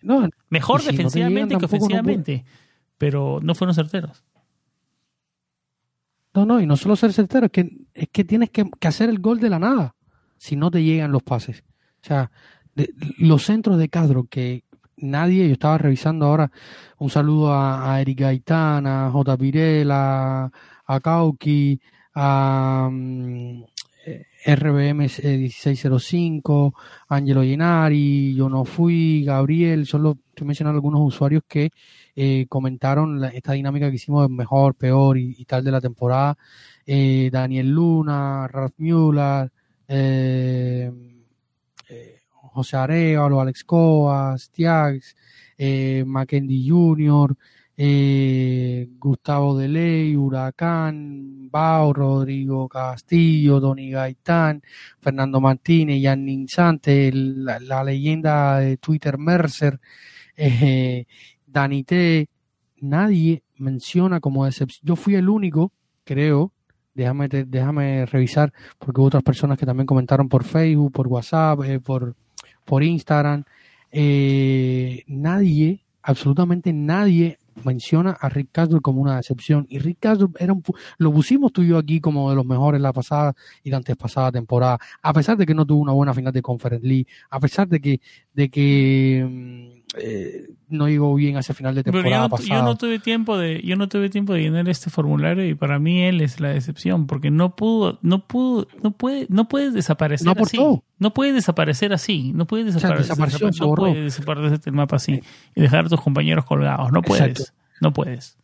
No, 0.00 0.26
Mejor 0.48 0.82
defensivamente 0.82 1.58
que 1.58 1.66
ofensivamente, 1.66 2.44
pero 2.96 3.40
no 3.42 3.54
fueron 3.54 3.74
certeros. 3.74 4.24
No, 6.36 6.44
no, 6.44 6.60
y 6.60 6.66
no 6.66 6.76
solo 6.76 6.96
ser 6.96 7.14
certero, 7.14 7.46
es 7.46 7.52
que, 7.52 7.86
es 7.94 8.08
que 8.12 8.22
tienes 8.22 8.50
que, 8.50 8.68
hacer 8.82 9.08
el 9.08 9.20
gol 9.20 9.40
de 9.40 9.48
la 9.48 9.58
nada 9.58 9.96
si 10.36 10.54
no 10.54 10.70
te 10.70 10.82
llegan 10.82 11.10
los 11.10 11.22
pases. 11.22 11.64
O 12.02 12.06
sea, 12.06 12.30
los 13.18 13.44
centros 13.44 13.78
de 13.78 13.88
Castro 13.88 14.24
que 14.24 14.64
nadie, 14.96 15.46
yo 15.46 15.52
estaba 15.52 15.78
revisando 15.78 16.26
ahora, 16.26 16.50
un 16.98 17.10
saludo 17.10 17.52
a, 17.52 17.94
a 17.94 18.00
Eric 18.00 18.20
Gaitán, 18.20 18.86
a 18.86 19.10
J. 19.10 19.36
Pirela, 19.36 20.50
a 20.86 21.00
Kauki, 21.00 21.80
a 22.14 22.88
mm, 22.90 23.64
RBM 24.46 25.08
1605, 25.08 26.74
Angelo 27.08 27.42
Llenari, 27.42 28.34
Yo 28.34 28.48
No 28.48 28.64
Fui, 28.64 29.24
Gabriel, 29.24 29.86
solo 29.86 30.18
estoy 30.28 30.46
mencionando 30.46 30.76
algunos 30.78 31.00
usuarios 31.02 31.42
que 31.48 31.70
eh, 32.14 32.46
comentaron 32.48 33.24
esta 33.24 33.52
dinámica 33.52 33.90
que 33.90 33.96
hicimos 33.96 34.28
de 34.28 34.34
mejor, 34.34 34.74
peor 34.76 35.18
y, 35.18 35.44
tal 35.44 35.64
de 35.64 35.72
la 35.72 35.80
temporada. 35.80 36.36
Eh, 36.86 37.28
Daniel 37.32 37.70
Luna, 37.70 38.46
Ralph 38.46 38.74
Mueller, 38.78 39.50
eh, 39.88 41.15
José 42.56 42.76
Arevalo, 42.76 43.40
Alex 43.40 43.64
Coas, 43.64 44.50
Tiags, 44.50 45.14
Mackendy 46.06 46.68
Jr., 46.68 47.36
Gustavo 48.98 49.58
Deley, 49.58 50.16
Huracán, 50.16 51.50
Bao, 51.50 51.92
Rodrigo 51.92 52.68
Castillo, 52.68 53.60
Tony 53.60 53.90
Gaitán, 53.90 54.62
Fernando 54.98 55.40
Martínez, 55.40 56.02
Jan 56.02 56.24
Ninzante, 56.24 57.10
la, 57.12 57.84
leyenda 57.84 58.60
de 58.60 58.78
Twitter 58.78 59.18
Mercer, 59.18 59.78
eh, 60.36 61.04
Danite, 61.46 62.28
nadie 62.80 63.42
menciona 63.56 64.20
como 64.20 64.44
decepción. 64.46 64.86
Yo 64.86 64.96
fui 64.96 65.14
el 65.14 65.28
único, 65.28 65.72
creo, 66.04 66.52
déjame, 66.94 67.28
déjame 67.28 68.06
revisar, 68.06 68.52
porque 68.78 69.00
hubo 69.00 69.08
otras 69.08 69.22
personas 69.22 69.58
que 69.58 69.66
también 69.66 69.86
comentaron 69.86 70.28
por 70.28 70.44
Facebook, 70.44 70.92
por 70.92 71.08
WhatsApp, 71.08 71.62
eh, 71.64 71.80
por, 71.80 72.16
por 72.66 72.82
Instagram. 72.82 73.44
Eh, 73.90 75.04
nadie, 75.06 75.84
absolutamente 76.02 76.74
nadie 76.74 77.38
menciona 77.64 78.10
a 78.10 78.28
Rick 78.28 78.50
Castro 78.52 78.80
como 78.82 79.00
una 79.00 79.16
decepción. 79.16 79.66
Y 79.70 79.78
Rick 79.78 79.98
Castro 80.00 80.30
era 80.38 80.52
un, 80.52 80.62
lo 80.98 81.12
pusimos 81.12 81.52
tú 81.52 81.62
y 81.62 81.68
yo 81.68 81.78
aquí 81.78 82.00
como 82.00 82.28
de 82.28 82.36
los 82.36 82.44
mejores 82.44 82.80
la 82.80 82.92
pasada 82.92 83.34
y 83.62 83.70
la 83.70 83.78
antes 83.78 83.96
pasada 83.96 84.30
temporada, 84.32 84.78
a 85.02 85.12
pesar 85.12 85.36
de 85.36 85.46
que 85.46 85.54
no 85.54 85.64
tuvo 85.64 85.80
una 85.80 85.92
buena 85.92 86.12
final 86.12 86.32
de 86.32 86.42
Conference 86.42 86.86
League, 86.86 87.06
a 87.30 87.40
pesar 87.40 87.68
de 87.68 87.80
que, 87.80 88.00
de 88.34 88.50
que 88.50 89.26
mm, 89.26 89.75
eh, 89.94 90.48
no 90.68 90.88
llegó 90.88 91.14
bien 91.14 91.36
hacia 91.36 91.54
final 91.54 91.74
de 91.74 91.84
temporada 91.84 92.28
yo 92.28 92.28
no. 92.28 92.38
Yo 92.38 92.62
no 92.62 92.76
tuve 92.76 92.98
tiempo 92.98 93.38
de, 93.38 93.62
yo 93.62 93.76
no 93.76 93.88
tuve 93.88 94.10
tiempo 94.10 94.34
de 94.34 94.42
llenar 94.42 94.68
este 94.68 94.90
formulario 94.90 95.48
y 95.48 95.54
para 95.54 95.78
mí 95.78 96.02
él 96.02 96.20
es 96.20 96.40
la 96.40 96.48
decepción 96.48 97.06
porque 97.06 97.30
no 97.30 97.54
pudo, 97.54 97.98
no 98.02 98.26
pudo, 98.26 98.66
no 98.82 98.90
puede, 98.90 99.26
no 99.28 99.48
puedes 99.48 99.74
desaparecer 99.74 100.28
así. 100.28 100.58
No 100.98 101.14
puedes 101.14 101.34
desaparecer 101.34 101.92
así, 101.92 102.32
no 102.34 102.46
puedes 102.46 102.66
desaparecer, 102.66 103.16
no 103.60 103.74
puedes 103.74 104.04
desaparecer 104.04 104.60
del 104.60 104.74
mapa 104.74 104.96
así 104.96 105.20
y 105.54 105.60
dejar 105.60 105.86
a 105.86 105.88
tus 105.88 106.00
compañeros 106.00 106.44
colgados, 106.44 106.90
no 106.90 107.02
puedes, 107.02 107.54
no 107.80 107.92
puedes. 107.92 108.36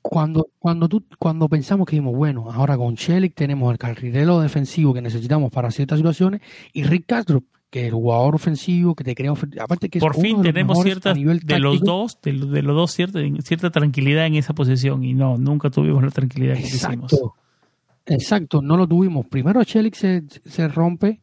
Cuando, 0.00 0.48
cuando, 0.58 0.88
tú, 0.88 1.04
cuando 1.18 1.48
pensamos 1.48 1.86
que 1.86 1.96
dijimos, 1.96 2.14
bueno, 2.14 2.50
ahora 2.52 2.76
con 2.76 2.94
Shelik 2.94 3.34
tenemos 3.34 3.72
el 3.72 3.78
carrilero 3.78 4.40
defensivo 4.40 4.94
que 4.94 5.02
necesitamos 5.02 5.50
para 5.50 5.70
ciertas 5.70 5.98
situaciones 5.98 6.40
y 6.72 6.84
Rick 6.84 7.06
Castro 7.06 7.42
que 7.70 7.86
el 7.86 7.92
jugador 7.92 8.34
ofensivo 8.34 8.94
que 8.94 9.04
te 9.04 9.14
crea 9.14 9.32
aparte 9.60 9.88
que 9.88 9.98
por 9.98 10.14
fin 10.14 10.40
tenemos 10.42 10.82
cierta 10.82 11.12
de 11.12 11.58
los 11.58 11.80
dos 11.80 12.18
de, 12.22 12.32
los 12.32 12.76
dos 12.76 12.92
cierta, 12.92 13.18
cierta 13.42 13.70
tranquilidad 13.70 14.26
en 14.26 14.36
esa 14.36 14.54
posición. 14.54 15.02
Y 15.04 15.14
no 15.14 15.36
nunca 15.36 15.70
tuvimos 15.70 16.02
la 16.02 16.10
tranquilidad 16.10 16.54
que 16.54 16.60
exacto, 16.60 17.34
exacto 18.06 18.62
no 18.62 18.76
lo 18.76 18.86
tuvimos. 18.86 19.26
Primero 19.26 19.62
Chelik 19.64 19.94
se, 19.94 20.22
se 20.28 20.68
rompe 20.68 21.20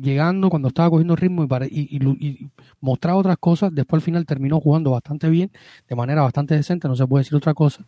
llegando 0.00 0.50
cuando 0.50 0.68
estaba 0.68 0.90
cogiendo 0.90 1.16
ritmo 1.16 1.46
y, 1.70 1.96
y, 1.96 2.50
mostraba 2.80 3.18
otras 3.18 3.38
cosas 3.38 3.74
después 3.74 4.00
al 4.00 4.04
final 4.04 4.26
terminó 4.26 4.60
jugando 4.60 4.90
bastante 4.90 5.30
bien 5.30 5.50
de 5.88 5.96
manera 5.96 6.22
bastante 6.22 6.54
decente 6.54 6.88
no 6.88 6.96
se 6.96 7.06
puede 7.06 7.22
decir 7.22 7.36
otra 7.36 7.54
cosa. 7.54 7.86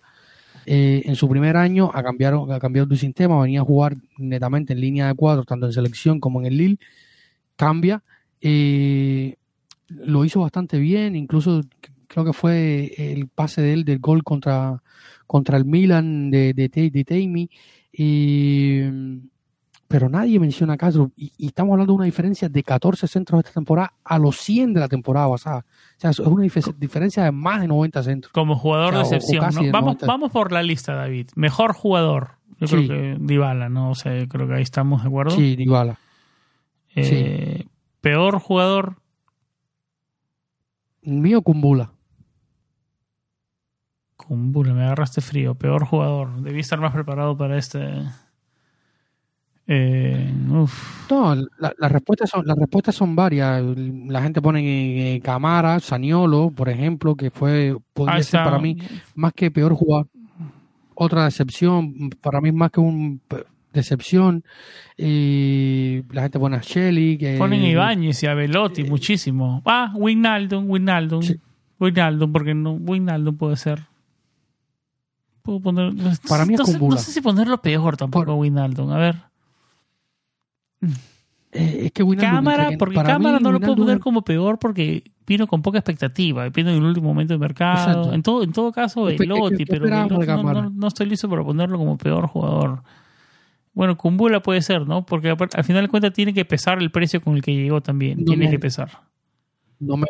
Eh, 0.70 1.02
en 1.06 1.16
su 1.16 1.28
primer 1.30 1.56
año 1.56 1.90
ha 1.94 2.02
cambiado, 2.02 2.52
ha 2.52 2.60
cambiado 2.60 2.86
de 2.86 2.96
sistema, 2.96 3.40
venía 3.40 3.62
a 3.62 3.64
jugar 3.64 3.96
netamente 4.18 4.74
en 4.74 4.80
línea 4.82 5.06
de 5.06 5.14
cuatro, 5.14 5.44
tanto 5.44 5.64
en 5.64 5.72
selección 5.72 6.20
como 6.20 6.40
en 6.40 6.46
el 6.46 6.58
Lille, 6.58 6.78
cambia. 7.58 8.02
Eh, 8.40 9.36
lo 9.88 10.24
hizo 10.24 10.40
bastante 10.40 10.78
bien, 10.78 11.16
incluso 11.16 11.60
creo 12.06 12.24
que 12.24 12.32
fue 12.32 12.92
el 12.96 13.26
pase 13.28 13.60
de 13.60 13.72
él 13.74 13.84
del 13.84 13.98
gol 13.98 14.22
contra, 14.22 14.82
contra 15.26 15.58
el 15.58 15.64
Milan 15.64 16.30
de, 16.30 16.54
de, 16.54 16.68
de 16.68 17.04
Taimi. 17.04 17.50
pero 19.88 20.08
nadie 20.08 20.38
menciona 20.38 20.74
a 20.74 20.76
Castro 20.76 21.10
y, 21.16 21.32
estamos 21.46 21.72
hablando 21.72 21.94
de 21.94 21.96
una 21.96 22.04
diferencia 22.04 22.48
de 22.48 22.62
14 22.62 23.08
centros 23.08 23.40
esta 23.40 23.52
temporada 23.52 23.94
a 24.04 24.18
los 24.18 24.36
100 24.36 24.74
de 24.74 24.80
la 24.80 24.88
temporada 24.88 25.28
pasada. 25.28 25.64
O 25.96 26.00
sea, 26.00 26.10
es 26.10 26.18
una 26.20 26.44
diferencia 26.78 27.24
de 27.24 27.32
más 27.32 27.60
de 27.60 27.68
90 27.68 28.02
centros. 28.04 28.32
Como 28.32 28.56
jugador 28.56 28.94
de 28.94 29.00
excepción. 29.00 29.72
Vamos, 29.72 29.96
vamos 30.06 30.30
por 30.30 30.52
la 30.52 30.62
lista, 30.62 30.94
David. 30.94 31.30
Mejor 31.34 31.72
jugador. 31.72 32.38
Yo 32.60 32.66
creo 32.66 32.88
que 32.88 33.16
Dybala, 33.20 33.68
¿no? 33.68 33.90
O 33.90 33.94
sea, 33.94 34.12
creo 34.26 34.48
que 34.48 34.54
ahí 34.54 34.62
estamos 34.62 35.02
de 35.02 35.08
acuerdo. 35.08 35.30
Sí, 35.30 35.56
Dybala. 35.56 35.98
Eh, 37.00 37.66
peor 38.00 38.38
jugador. 38.38 38.96
Mío, 41.02 41.42
Kumbula. 41.42 41.92
Kumbula, 44.16 44.74
me 44.74 44.84
agarraste 44.84 45.20
frío. 45.20 45.54
Peor 45.54 45.84
jugador. 45.84 46.42
Debí 46.42 46.60
estar 46.60 46.80
más 46.80 46.92
preparado 46.92 47.36
para 47.36 47.56
este. 47.56 48.02
Eh, 49.70 50.32
no, 50.34 50.66
las 51.58 51.92
respuestas 51.92 52.30
son 52.30 52.46
las 52.46 52.56
respuestas 52.56 52.94
son 52.94 53.14
varias. 53.14 53.62
La 54.06 54.22
gente 54.22 54.40
pone 54.40 55.16
eh, 55.16 55.20
Camara, 55.20 55.78
Saniolo, 55.78 56.50
por 56.50 56.70
ejemplo, 56.70 57.14
que 57.14 57.30
fue 57.30 57.76
podría 57.92 58.22
ser 58.22 58.44
para 58.44 58.58
mí 58.58 58.78
más 59.14 59.34
que 59.34 59.50
peor 59.50 59.74
jugador. 59.74 60.08
Otra 60.94 61.26
decepción, 61.26 62.10
para 62.22 62.40
mí 62.40 62.50
más 62.50 62.70
que 62.70 62.80
un 62.80 63.20
decepción. 63.72 64.44
Y 64.96 66.02
la 66.10 66.22
gente 66.22 66.38
pone 66.38 66.56
a 66.56 66.60
Shelly. 66.60 67.18
Que, 67.18 67.36
Ponen 67.36 67.62
a 67.62 67.68
Ibáñez 67.68 68.22
y 68.22 68.26
a 68.26 68.34
Velotti 68.34 68.82
eh, 68.82 68.84
muchísimo. 68.84 69.62
Ah, 69.64 69.92
Wijnaldum, 69.94 70.70
Wijnaldum. 70.70 71.22
Sí. 71.22 71.40
Wijnaldum, 71.80 72.32
porque 72.32 72.54
no, 72.54 72.72
Wijnaldum 72.72 73.36
puede 73.36 73.56
ser. 73.56 73.86
Puedo 75.42 75.60
poner. 75.60 75.92
Para 76.28 76.44
mí 76.44 76.54
no, 76.54 76.64
sé, 76.64 76.78
no 76.78 76.96
sé 76.96 77.12
si 77.12 77.20
ponerlo 77.20 77.60
peor 77.62 77.96
tampoco 77.96 78.26
Por, 78.26 78.34
Wijnaldum. 78.34 78.90
A 78.90 78.98
ver. 78.98 79.16
Eh, 81.52 81.86
es 81.86 81.92
que 81.92 82.02
Wijnaldum, 82.02 82.36
cámara, 82.36 82.70
porque 82.78 82.96
cámara 82.96 83.40
no 83.40 83.52
lo 83.52 83.60
puedo 83.60 83.76
poner 83.76 84.00
como 84.00 84.22
peor 84.22 84.58
porque 84.58 85.02
vino 85.28 85.46
con 85.46 85.62
poca 85.62 85.78
expectativa, 85.78 86.48
vino 86.48 86.70
en 86.70 86.76
el 86.76 86.84
último 86.84 87.08
momento 87.08 87.34
de 87.34 87.38
mercado. 87.38 88.12
En 88.12 88.22
todo, 88.22 88.42
en 88.42 88.52
todo 88.52 88.72
caso, 88.72 89.04
Velotti, 89.04 89.64
pero 89.66 89.86
no, 89.86 90.70
no, 90.70 90.88
estoy 90.88 91.06
listo 91.06 91.28
para 91.28 91.44
ponerlo 91.44 91.78
como 91.78 91.96
peor 91.96 92.26
jugador. 92.26 92.82
Bueno, 93.78 93.96
Kumbula 93.96 94.42
puede 94.42 94.60
ser, 94.60 94.88
¿no? 94.88 95.06
Porque 95.06 95.28
al 95.30 95.62
final 95.62 95.84
de 95.84 95.88
cuentas 95.88 96.12
tiene 96.12 96.34
que 96.34 96.44
pesar 96.44 96.82
el 96.82 96.90
precio 96.90 97.20
con 97.20 97.36
el 97.36 97.42
que 97.42 97.54
llegó 97.54 97.80
también. 97.80 98.24
tiene 98.24 98.50
que 98.50 98.58
pesar. 98.58 98.90
No, 99.78 99.96
me, 99.96 100.08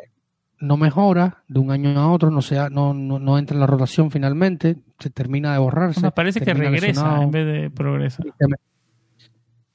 no 0.58 0.78
mejora 0.78 1.44
de 1.48 1.60
un 1.60 1.70
año 1.70 1.90
a 2.00 2.10
otro, 2.10 2.30
no, 2.30 2.40
sea, 2.40 2.70
no, 2.70 2.94
no, 2.94 3.36
entra 3.38 3.56
en 3.56 3.60
la 3.60 3.66
rotación 3.66 4.10
finalmente, 4.10 4.78
se 4.98 5.10
termina 5.10 5.52
de 5.52 5.58
borrarse. 5.58 6.00
Me 6.00 6.12
parece 6.12 6.40
que 6.40 6.54
regresa 6.54 7.22
en 7.22 7.30
vez 7.30 7.44
de 7.44 7.68
progresa. 7.68 8.22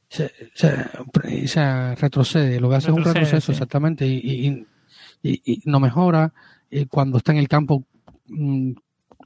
Se, 0.09 0.31
se, 0.55 1.95
retrocede, 1.95 2.59
lo 2.59 2.71
que 2.71 2.75
hace 2.77 2.89
es 2.89 2.97
un 2.97 3.03
retroceso 3.03 3.51
exactamente 3.51 4.07
y, 4.07 4.65
y, 5.21 5.61
no 5.65 5.79
mejora. 5.79 6.33
Eh, 6.71 6.87
cuando 6.87 7.19
está 7.19 7.31
en 7.31 7.37
el 7.37 7.47
campo 7.47 7.83
mm, 8.25 8.71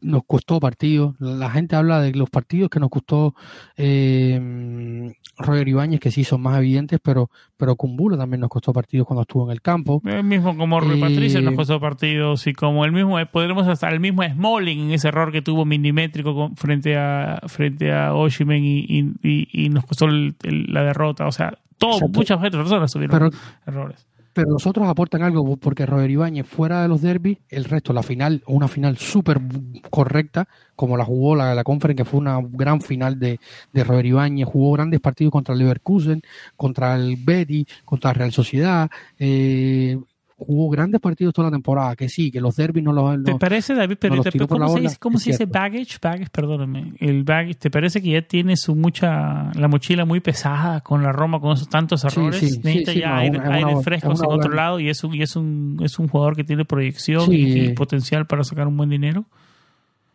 nos 0.01 0.23
costó 0.25 0.59
partidos. 0.59 1.15
La 1.19 1.49
gente 1.49 1.75
habla 1.75 2.01
de 2.01 2.13
los 2.13 2.29
partidos 2.29 2.69
que 2.69 2.79
nos 2.79 2.89
costó 2.89 3.35
eh, 3.75 5.13
Roger 5.37 5.67
Ibáñez, 5.67 5.99
que 5.99 6.11
sí 6.11 6.23
son 6.23 6.41
más 6.41 6.57
evidentes, 6.57 6.99
pero, 7.03 7.29
pero 7.57 7.75
Kumbula 7.75 8.17
también 8.17 8.41
nos 8.41 8.49
costó 8.49 8.73
partidos 8.73 9.07
cuando 9.07 9.21
estuvo 9.21 9.45
en 9.45 9.51
el 9.51 9.61
campo. 9.61 10.01
El 10.05 10.23
mismo 10.23 10.57
como 10.57 10.79
Rui 10.79 10.99
Patricio 10.99 11.41
nos 11.41 11.53
eh, 11.53 11.55
costó 11.55 11.79
partidos 11.79 12.47
y 12.47 12.53
como 12.53 12.85
el 12.85 12.91
mismo, 12.91 13.17
podremos 13.31 13.67
hasta 13.67 13.89
el 13.89 13.99
mismo 13.99 14.23
Smalling 14.23 14.79
en 14.79 14.91
ese 14.91 15.09
error 15.09 15.31
que 15.31 15.41
tuvo 15.41 15.65
minimétrico 15.65 16.51
frente 16.55 16.97
a 16.97 17.41
frente 17.47 17.93
a 17.93 18.13
Oshimen 18.13 18.63
y, 18.63 19.13
y, 19.21 19.69
nos 19.69 19.85
costó 19.85 20.07
la 20.07 20.83
derrota. 20.83 21.27
O 21.27 21.31
sea, 21.31 21.57
todo, 21.77 22.07
muchas 22.07 22.39
personas 22.39 22.91
tuvieron 22.91 23.31
errores 23.65 24.07
pero 24.37 24.51
los 24.51 24.67
otros 24.67 24.87
aportan 24.87 25.23
algo 25.23 25.57
porque 25.57 25.87
Robert 25.87 26.11
Ibáñez 26.11 26.45
fuera 26.45 26.83
de 26.83 26.87
los 26.87 27.01
derbis, 27.01 27.39
el 27.49 27.63
resto, 27.63 27.91
la 27.91 28.03
final, 28.03 28.43
una 28.45 28.67
final 28.67 28.95
súper 28.95 29.41
correcta, 29.89 30.47
como 30.75 30.95
la 30.95 31.03
jugó 31.03 31.35
la, 31.35 31.55
la 31.55 31.63
Conference, 31.63 32.03
que 32.03 32.07
fue 32.07 32.19
una 32.19 32.39
gran 32.43 32.79
final 32.79 33.17
de, 33.17 33.39
de 33.73 33.83
Robert 33.83 34.05
Ibáñez, 34.05 34.47
jugó 34.47 34.73
grandes 34.73 34.99
partidos 34.99 35.31
contra 35.31 35.53
el 35.53 35.59
Leverkusen, 35.61 36.21
contra 36.55 36.93
el 36.93 37.17
Betty, 37.17 37.65
contra 37.83 38.11
la 38.11 38.13
Real 38.13 38.31
Sociedad, 38.31 38.91
eh, 39.17 39.97
jugó 40.39 40.69
grandes 40.69 41.01
partidos 41.01 41.33
toda 41.33 41.47
la 41.47 41.51
temporada, 41.51 41.95
que 41.95 42.07
sí, 42.09 42.29
que 42.31 42.39
los 42.39 42.55
derbis 42.55 42.83
no 42.83 42.93
los... 42.93 43.23
¿Te 43.23 43.35
parece, 43.35 43.73
David? 43.73 43.97
Pero 43.99 44.21
te- 44.21 44.31
por 44.37 44.47
¿cómo, 44.47 44.69
se 44.69 44.79
dice, 44.81 44.97
cómo 44.99 45.17
se 45.17 45.31
dice 45.31 45.45
baggage? 45.45 45.97
Baggage, 46.01 46.29
perdóname. 46.31 46.93
El 46.99 47.23
baggage, 47.23 47.55
¿te 47.55 47.69
parece 47.71 48.01
que 48.01 48.11
ya 48.11 48.21
tiene 48.21 48.55
su 48.55 48.75
mucha... 48.75 49.51
la 49.53 49.67
mochila 49.67 50.05
muy 50.05 50.19
pesada 50.19 50.81
con 50.81 51.01
la 51.01 51.11
Roma, 51.11 51.39
con 51.39 51.53
esos 51.53 51.69
tantos 51.69 52.03
errores? 52.03 52.39
sí, 52.39 52.49
sí, 52.51 52.59
Necesita 52.63 52.91
sí, 52.93 52.99
ya 52.99 53.09
no, 53.09 53.15
aire, 53.17 53.39
una- 53.39 53.81
fresco 53.81 54.11
en 54.11 54.17
otro 54.31 54.53
lado 54.53 54.79
y 54.79 54.89
es 54.89 55.03
un, 55.03 55.15
y 55.15 55.21
es 55.23 55.35
un, 55.35 55.79
es 55.83 55.97
un 55.97 56.07
jugador 56.07 56.35
que 56.35 56.43
tiene 56.43 56.65
proyección 56.65 57.33
y 57.33 57.69
potencial 57.73 58.27
para 58.27 58.43
sacar 58.43 58.67
un 58.67 58.77
buen 58.77 58.89
dinero. 58.89 59.25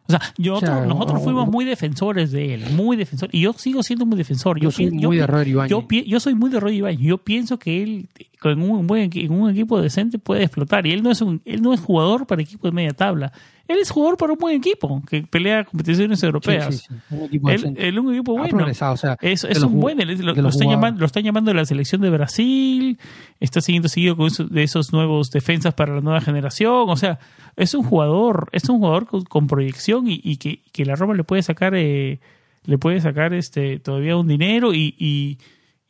O 0.09 0.11
sea, 0.13 0.21
yo 0.37 0.57
O 0.57 0.61
sea, 0.61 0.79
otro- 0.79 0.87
nosotros 0.87 1.21
o- 1.21 1.25
fuimos 1.25 1.49
muy 1.49 1.65
defensores 1.65 2.33
de 2.33 2.55
él, 2.55 2.65
muy 2.73 2.97
defensores. 2.97 3.35
Y 3.35 3.41
yo 3.43 3.53
sigo 3.53 3.83
siendo 3.83 4.05
muy 4.05 4.19
defensor. 4.19 4.59
Yo 4.61 4.71
soy 4.71 4.91
pi- 4.91 4.97
muy 5.07 5.17
de 5.17 5.27
Roger 5.27 5.49
Ibáñez. 5.49 5.71
yo, 5.71 5.87
yo 6.07 6.21
soy 6.21 6.35
muy 6.35 6.51
de 6.51 6.59
Roger 6.61 6.77
Ibáñez. 6.77 7.01
Yo 7.01 7.19
pienso 7.19 7.59
que 7.59 7.83
él 7.83 8.09
con 8.41 8.61
un 8.61 8.87
buen 8.89 9.11
en 9.15 9.33
un 9.33 9.51
equipo 9.51 9.81
decente 9.81 10.19
puede 10.19 10.43
explotar. 10.43 10.87
Y 10.87 10.93
él 10.93 11.03
no 11.03 11.11
es 11.13 11.21
un, 11.23 11.41
él 11.45 11.63
no 11.63 11.73
es 11.73 11.81
jugador 11.81 12.27
para 12.27 12.43
equipo 12.43 12.67
de 12.67 12.73
media 12.73 12.93
tabla. 12.93 13.33
Él 13.73 13.79
es 13.81 13.91
jugador 13.91 14.17
para 14.17 14.33
un 14.33 14.39
buen 14.39 14.57
equipo 14.57 15.03
que 15.09 15.23
pelea 15.23 15.65
competiciones 15.65 16.23
europeas. 16.23 16.77
sí, 16.77 16.87
sí, 16.89 17.15
un 17.15 17.23
equipo 17.25 17.51
Él, 17.51 17.75
él 17.79 17.99
un 17.99 18.13
equipo 18.15 18.33
bueno. 18.33 18.59
o 18.93 18.97
sea, 18.97 19.17
Es, 19.21 19.45
un 19.63 19.81
buen, 19.81 20.01
él- 20.01 20.19
lo, 20.25 20.35
lo 20.35 20.49
están 20.49 20.69
llamando, 20.69 21.01
lo 21.01 21.07
están 21.07 21.23
llamando 21.25 21.51
de 21.51 21.57
la 21.57 21.65
selección 21.65 22.01
de 22.03 22.11
Brasil, 22.11 22.99
está 23.41 23.61
siguiendo 23.61 23.89
seguido 23.89 24.17
con 24.17 24.27
eso- 24.29 24.45
de 24.45 24.63
esos 24.63 24.93
nuevos 24.93 25.31
defensas 25.31 25.75
para 25.75 25.95
la 25.95 26.01
nueva 26.01 26.21
generación, 26.21 26.89
o 26.89 26.97
sea, 26.97 27.19
es 27.57 27.75
un 27.75 27.83
jugador, 27.83 28.49
es 28.53 28.69
un 28.69 28.79
jugador 28.79 29.07
con, 29.07 29.23
con 29.25 29.47
proyección 29.47 30.09
y, 30.09 30.21
y 30.23 30.37
que, 30.37 30.61
que 30.73 30.85
la 30.85 30.95
Roma 30.95 31.15
le 31.15 31.25
puede 31.25 31.43
sacar, 31.43 31.75
eh, 31.75 32.21
le 32.65 32.79
puede 32.79 33.01
sacar 33.01 33.35
este 33.35 33.79
todavía 33.81 34.17
un 34.17 34.29
dinero 34.29 34.73
y, 34.75 34.95
y 34.99 35.39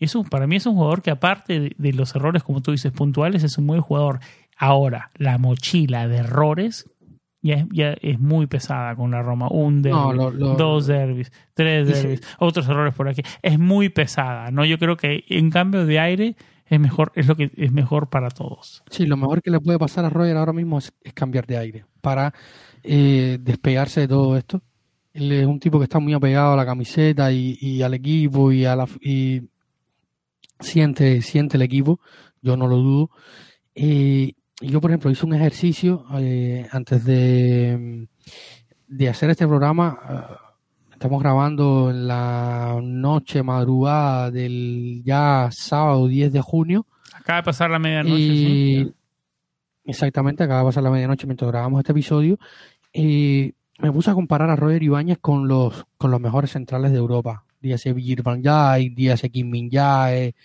es 0.01 0.15
un, 0.17 0.25
para 0.25 0.47
mí 0.47 0.57
es 0.57 0.67
un 0.67 0.75
jugador 0.75 1.03
que 1.03 1.11
aparte 1.11 1.61
de, 1.61 1.73
de 1.79 1.93
los 1.93 2.15
errores, 2.17 2.43
como 2.43 2.61
tú 2.63 2.73
dices, 2.73 2.91
puntuales, 2.93 3.45
es 3.45 3.57
un 3.59 3.67
buen 3.67 3.81
jugador. 3.81 4.19
Ahora, 4.57 5.11
la 5.17 5.39
mochila 5.39 6.09
de 6.09 6.17
errores 6.19 6.87
ya 7.43 7.55
es, 7.57 7.67
ya 7.73 7.95
es 8.01 8.19
muy 8.21 8.47
pesada 8.47 8.95
con 8.97 9.11
la 9.11 9.21
Roma. 9.23 9.49
Un 9.51 9.83
derbi, 9.83 9.97
No, 9.99 10.13
lo- 10.13 10.31
lo- 10.31 10.55
dos 10.55 10.87
derbis, 10.87 11.31
tres 11.55 11.87
derbis, 11.89 12.21
otros 12.39 12.67
errores 12.69 12.95
por 12.95 13.09
aquí. 13.09 13.23
Es 13.43 13.59
muy 13.59 13.89
pesada, 13.89 14.51
¿no? 14.51 14.65
Yo 14.65 14.79
creo 14.79 14.97
que 14.97 15.25
en 15.29 15.51
cambio 15.51 15.85
de 15.85 15.99
aire 15.99 16.37
es 16.67 16.81
mejor, 16.81 17.13
es 17.17 17.27
lo 17.27 17.37
que 17.37 17.51
es 17.57 17.73
mejor 17.73 18.09
para 18.09 18.31
todos. 18.31 18.83
Sí, 18.89 19.05
lo 19.07 19.17
mejor 19.17 19.43
que 19.43 19.51
le 19.51 19.61
puede 19.61 19.79
pasar 19.79 20.05
a 20.05 20.11
Roger 20.11 20.37
ahora 20.37 20.53
mismo 20.55 20.79
es, 20.79 20.93
es 21.03 21.13
cambiar 21.13 21.47
de 21.47 21.59
aire 21.59 21.85
para 22.01 22.33
eh, 22.83 23.39
despegarse 23.41 24.01
de 24.03 24.09
todo 24.09 24.37
esto. 24.37 24.63
Él 25.13 25.31
es 25.33 25.47
un 25.47 25.61
tipo 25.61 25.79
que 25.79 25.85
está 25.85 25.99
muy 25.99 26.15
apegado 26.15 26.55
a 26.55 26.57
la 26.57 26.65
camiseta 26.65 27.31
y, 27.31 27.59
y 27.61 27.83
al 27.83 27.93
equipo 27.93 28.51
y 28.53 28.65
a 28.65 28.75
la 28.75 28.87
y 29.03 29.43
siente 30.61 31.23
siente 31.23 31.57
el 31.57 31.63
equipo. 31.63 32.01
Yo 32.41 32.57
no 32.57 32.67
lo 32.67 32.77
dudo. 32.77 33.11
Eh, 33.75 34.33
yo 34.63 34.81
por 34.81 34.91
ejemplo 34.91 35.11
hice 35.11 35.27
un 35.27 35.35
ejercicio 35.35 36.05
eh, 36.15 36.67
antes 36.71 37.05
de 37.05 38.09
de 38.89 39.09
hacer 39.09 39.31
este 39.31 39.47
programa. 39.47 39.99
eh, 40.09 40.35
Estamos 40.93 41.21
grabando 41.21 41.91
en 41.91 42.07
la 42.07 42.79
noche 42.81 43.43
madrugada 43.43 44.31
del 44.31 45.03
ya 45.05 45.49
sábado 45.51 46.07
10 46.07 46.33
de 46.33 46.41
junio. 46.41 46.87
Acaba 47.13 47.39
de 47.39 47.43
pasar 47.43 47.71
la 47.71 47.81
medianoche, 47.81 48.15
Y 48.21 48.85
¿sí? 48.85 48.93
exactamente, 49.85 50.45
acaba 50.45 50.61
de 50.61 50.67
pasar 50.67 50.85
la 50.85 50.91
medianoche 50.93 51.27
mientras 51.27 51.51
grabamos 51.51 51.81
este 51.81 51.91
episodio. 51.91 52.39
Y 52.93 53.53
me 53.81 53.91
puse 53.91 54.13
a 54.13 54.15
comparar 54.15 54.49
a 54.51 54.55
Roger 54.55 54.81
Ibáñez 54.81 55.19
con 55.21 55.49
los, 55.49 55.85
con 55.99 56.13
los 56.13 56.21
mejores 56.21 56.53
centrales 56.53 56.93
de 56.93 56.99
Europa. 56.99 57.47
Virgil 57.61 58.23
van 58.23 58.41
Dijk, 58.41 58.95
Díaz 58.95 59.23
Kim 59.33 59.51
Min 59.51 59.71
Jae, 59.71 60.37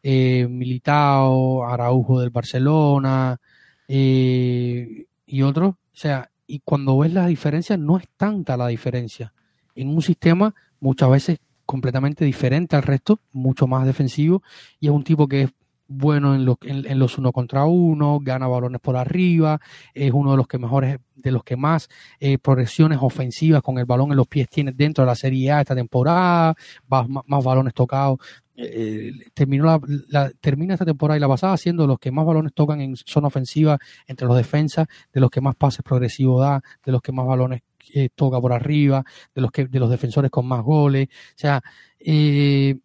eh, 0.00 0.46
Militao, 0.48 1.66
Araujo 1.66 2.20
del 2.20 2.30
Barcelona 2.30 3.40
eh, 3.88 5.06
y 5.26 5.42
otros. 5.42 5.70
O 5.70 5.96
sea, 5.96 6.30
y 6.46 6.60
cuando 6.60 6.98
ves 6.98 7.12
las 7.12 7.28
diferencias, 7.28 7.78
no 7.78 7.98
es 7.98 8.08
tanta 8.16 8.56
la 8.56 8.68
diferencia. 8.68 9.32
En 9.74 9.88
un 9.88 10.02
sistema 10.02 10.54
muchas 10.80 11.10
veces 11.10 11.38
completamente 11.66 12.24
diferente 12.24 12.76
al 12.76 12.82
resto, 12.82 13.20
mucho 13.32 13.66
más 13.66 13.86
defensivo, 13.86 14.42
y 14.80 14.86
es 14.86 14.92
un 14.92 15.04
tipo 15.04 15.26
que 15.28 15.42
es 15.42 15.50
bueno 15.88 16.34
en 16.34 16.44
los, 16.44 16.56
en, 16.62 16.86
en 16.90 16.98
los 16.98 17.18
uno 17.18 17.32
contra 17.32 17.64
uno, 17.64 18.18
gana 18.22 18.46
balones 18.46 18.80
por 18.80 18.96
arriba, 18.96 19.60
es 19.92 20.12
uno 20.12 20.30
de 20.32 20.36
los 20.36 20.46
que 20.46 20.58
mejores, 20.58 20.98
de 21.14 21.30
los 21.32 21.44
que 21.44 21.56
más 21.56 21.88
eh, 22.20 22.38
progresiones 22.38 22.98
ofensivas 23.02 23.62
con 23.62 23.78
el 23.78 23.84
balón 23.84 24.10
en 24.10 24.16
los 24.16 24.26
pies 24.26 24.48
tiene 24.48 24.72
dentro 24.72 25.04
de 25.04 25.08
la 25.08 25.14
Serie 25.14 25.52
A 25.52 25.60
esta 25.60 25.74
temporada, 25.74 26.54
más, 26.88 27.06
más, 27.08 27.44
balones 27.44 27.74
tocados. 27.74 28.18
Eh, 28.56 29.10
terminó 29.34 29.64
la, 29.64 29.80
la- 30.08 30.30
termina 30.40 30.74
esta 30.74 30.84
temporada 30.84 31.16
y 31.16 31.20
la 31.20 31.26
pasada 31.28 31.56
siendo 31.56 31.86
los 31.88 31.98
que 31.98 32.12
más 32.12 32.24
balones 32.24 32.52
tocan 32.54 32.80
en 32.80 32.94
zona 32.96 33.26
ofensiva 33.26 33.78
entre 34.06 34.28
los 34.28 34.36
defensas, 34.36 34.86
de 35.12 35.20
los 35.20 35.28
que 35.30 35.40
más 35.40 35.56
pases 35.56 35.82
progresivos 35.82 36.40
da, 36.40 36.62
de 36.84 36.92
los 36.92 37.02
que 37.02 37.10
más 37.10 37.26
balones 37.26 37.62
eh, 37.92 38.08
toca 38.14 38.40
por 38.40 38.52
arriba, 38.52 39.04
de 39.34 39.42
los 39.42 39.50
que 39.50 39.66
de 39.66 39.78
los 39.80 39.90
defensores 39.90 40.30
con 40.30 40.46
más 40.46 40.62
goles, 40.62 41.08
o 41.10 41.32
sea, 41.36 41.62
eh, 41.98 42.76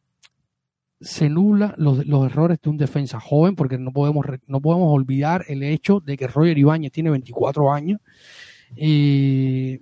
se 1.01 1.29
nubla 1.29 1.73
los, 1.77 2.05
los 2.05 2.25
errores 2.25 2.59
de 2.61 2.69
un 2.69 2.77
defensa 2.77 3.19
joven, 3.19 3.55
porque 3.55 3.77
no 3.77 3.91
podemos, 3.91 4.25
no 4.47 4.61
podemos 4.61 4.93
olvidar 4.93 5.45
el 5.47 5.63
hecho 5.63 5.99
de 5.99 6.17
que 6.17 6.27
Roger 6.27 6.57
Ibáñez 6.57 6.91
tiene 6.91 7.09
24 7.09 7.71
años. 7.71 7.99
eh, 8.75 9.79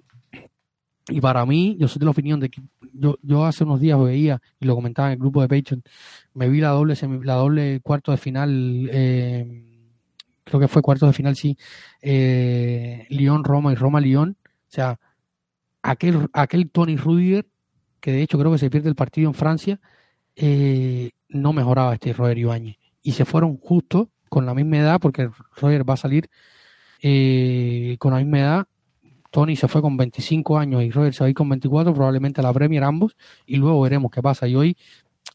y 1.10 1.22
para 1.22 1.46
mí, 1.46 1.78
yo 1.80 1.88
soy 1.88 2.00
de 2.00 2.06
la 2.06 2.12
opinión 2.12 2.40
de 2.40 2.50
que 2.50 2.62
yo, 2.94 3.18
yo 3.22 3.46
hace 3.46 3.64
unos 3.64 3.80
días 3.80 4.00
veía, 4.00 4.42
y 4.60 4.66
lo 4.66 4.76
comentaba 4.76 5.08
en 5.08 5.14
el 5.14 5.20
grupo 5.20 5.42
de 5.42 5.48
Patreon, 5.48 5.82
me 6.34 6.50
vi 6.50 6.60
la 6.60 6.70
doble, 6.70 6.96
la 7.24 7.36
doble 7.36 7.80
cuarto 7.82 8.12
de 8.12 8.18
final, 8.18 8.90
eh, 8.92 9.64
creo 10.44 10.60
que 10.60 10.68
fue 10.68 10.82
cuarto 10.82 11.08
de 11.08 11.14
final, 11.14 11.36
sí, 11.36 11.58
eh, 12.02 13.06
Lyon-Roma 13.10 13.72
y 13.72 13.76
Roma-Lyon. 13.76 14.38
O 14.42 14.70
sea, 14.70 15.00
aquel, 15.82 16.28
aquel 16.34 16.70
Tony 16.70 16.98
Rudiger, 16.98 17.48
que 18.02 18.12
de 18.12 18.22
hecho 18.22 18.38
creo 18.38 18.52
que 18.52 18.58
se 18.58 18.70
pierde 18.70 18.90
el 18.90 18.96
partido 18.96 19.30
en 19.30 19.34
Francia, 19.34 19.80
eh, 20.38 21.10
no 21.30 21.52
mejoraba 21.52 21.94
este 21.94 22.14
Roger 22.14 22.38
Ibáñez. 22.38 22.78
Y 23.02 23.14
se 23.14 23.26
fueron 23.26 23.58
justo 23.58 24.10
con 24.30 24.46
la 24.46 24.54
misma 24.54 24.78
edad, 24.78 25.00
porque 25.00 25.30
Roger 25.56 25.90
va 25.90 25.96
a 25.96 25.98
salir 25.98 26.30
eh, 27.02 27.98
con 28.00 28.14
la 28.14 28.20
misma 28.20 28.40
edad. 28.40 28.68
Tony 29.32 29.56
se 29.56 29.68
fue 29.68 29.82
con 29.82 29.98
25 29.98 30.58
años 30.58 30.84
y 30.84 30.92
Roger 30.92 31.14
se 31.14 31.24
va 31.24 31.26
a 31.26 31.30
ir 31.30 31.36
con 31.36 31.50
24, 31.50 31.94
probablemente 31.94 32.40
a 32.40 32.44
la 32.44 32.54
Premier 32.54 32.84
ambos, 32.84 33.18
y 33.46 33.58
luego 33.58 33.82
veremos 33.82 34.12
qué 34.12 34.22
pasa. 34.22 34.48
Y 34.48 34.56
hoy 34.56 34.78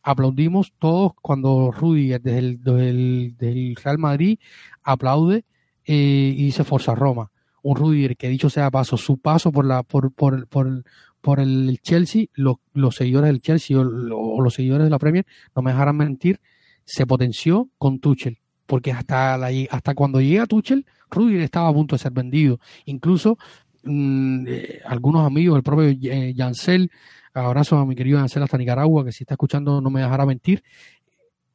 aplaudimos 0.02 0.72
todos 0.78 1.12
cuando 1.20 1.70
Rudiger 1.70 2.20
desde 2.20 2.38
el, 2.38 3.34
desde 3.36 3.74
Real 3.82 3.98
Madrid 3.98 4.38
aplaude 4.82 5.44
eh, 5.84 6.34
y 6.36 6.44
dice 6.44 6.64
Forza 6.64 6.94
Roma. 6.94 7.30
Un 7.62 7.76
Rudiger 7.76 8.16
que 8.16 8.28
dicho 8.28 8.50
sea 8.50 8.70
paso, 8.70 8.96
su 8.96 9.18
paso 9.18 9.52
por 9.52 9.64
la 9.64 9.82
por, 9.82 10.12
por, 10.12 10.48
por, 10.48 10.84
por 11.22 11.40
el 11.40 11.78
Chelsea, 11.82 12.26
los, 12.34 12.56
los 12.74 12.96
seguidores 12.96 13.28
del 13.28 13.40
Chelsea 13.40 13.78
o, 13.78 14.42
los 14.42 14.52
seguidores 14.52 14.84
de 14.84 14.90
la 14.90 14.98
Premier, 14.98 15.24
no 15.56 15.62
me 15.62 15.70
dejarán 15.70 15.96
mentir, 15.96 16.40
se 16.84 17.06
potenció 17.06 17.70
con 17.78 18.00
Tuchel. 18.00 18.38
Porque 18.66 18.92
hasta, 18.92 19.38
la, 19.38 19.50
hasta 19.70 19.94
cuando 19.94 20.20
llega 20.20 20.46
Tuchel, 20.46 20.84
Rudiger 21.10 21.42
estaba 21.42 21.68
a 21.68 21.72
punto 21.72 21.94
de 21.94 22.00
ser 22.00 22.12
vendido. 22.12 22.58
Incluso 22.86 23.38
mm, 23.84 24.44
eh, 24.48 24.80
algunos 24.84 25.24
amigos, 25.24 25.56
el 25.56 25.62
propio 25.62 25.84
eh, 25.84 26.34
Yancel, 26.34 26.90
abrazo 27.32 27.78
a 27.78 27.86
mi 27.86 27.94
querido 27.94 28.18
Yancel 28.18 28.42
hasta 28.42 28.58
Nicaragua, 28.58 29.04
que 29.04 29.12
si 29.12 29.22
está 29.22 29.34
escuchando 29.34 29.80
no 29.80 29.90
me 29.90 30.00
dejará 30.00 30.26
mentir. 30.26 30.62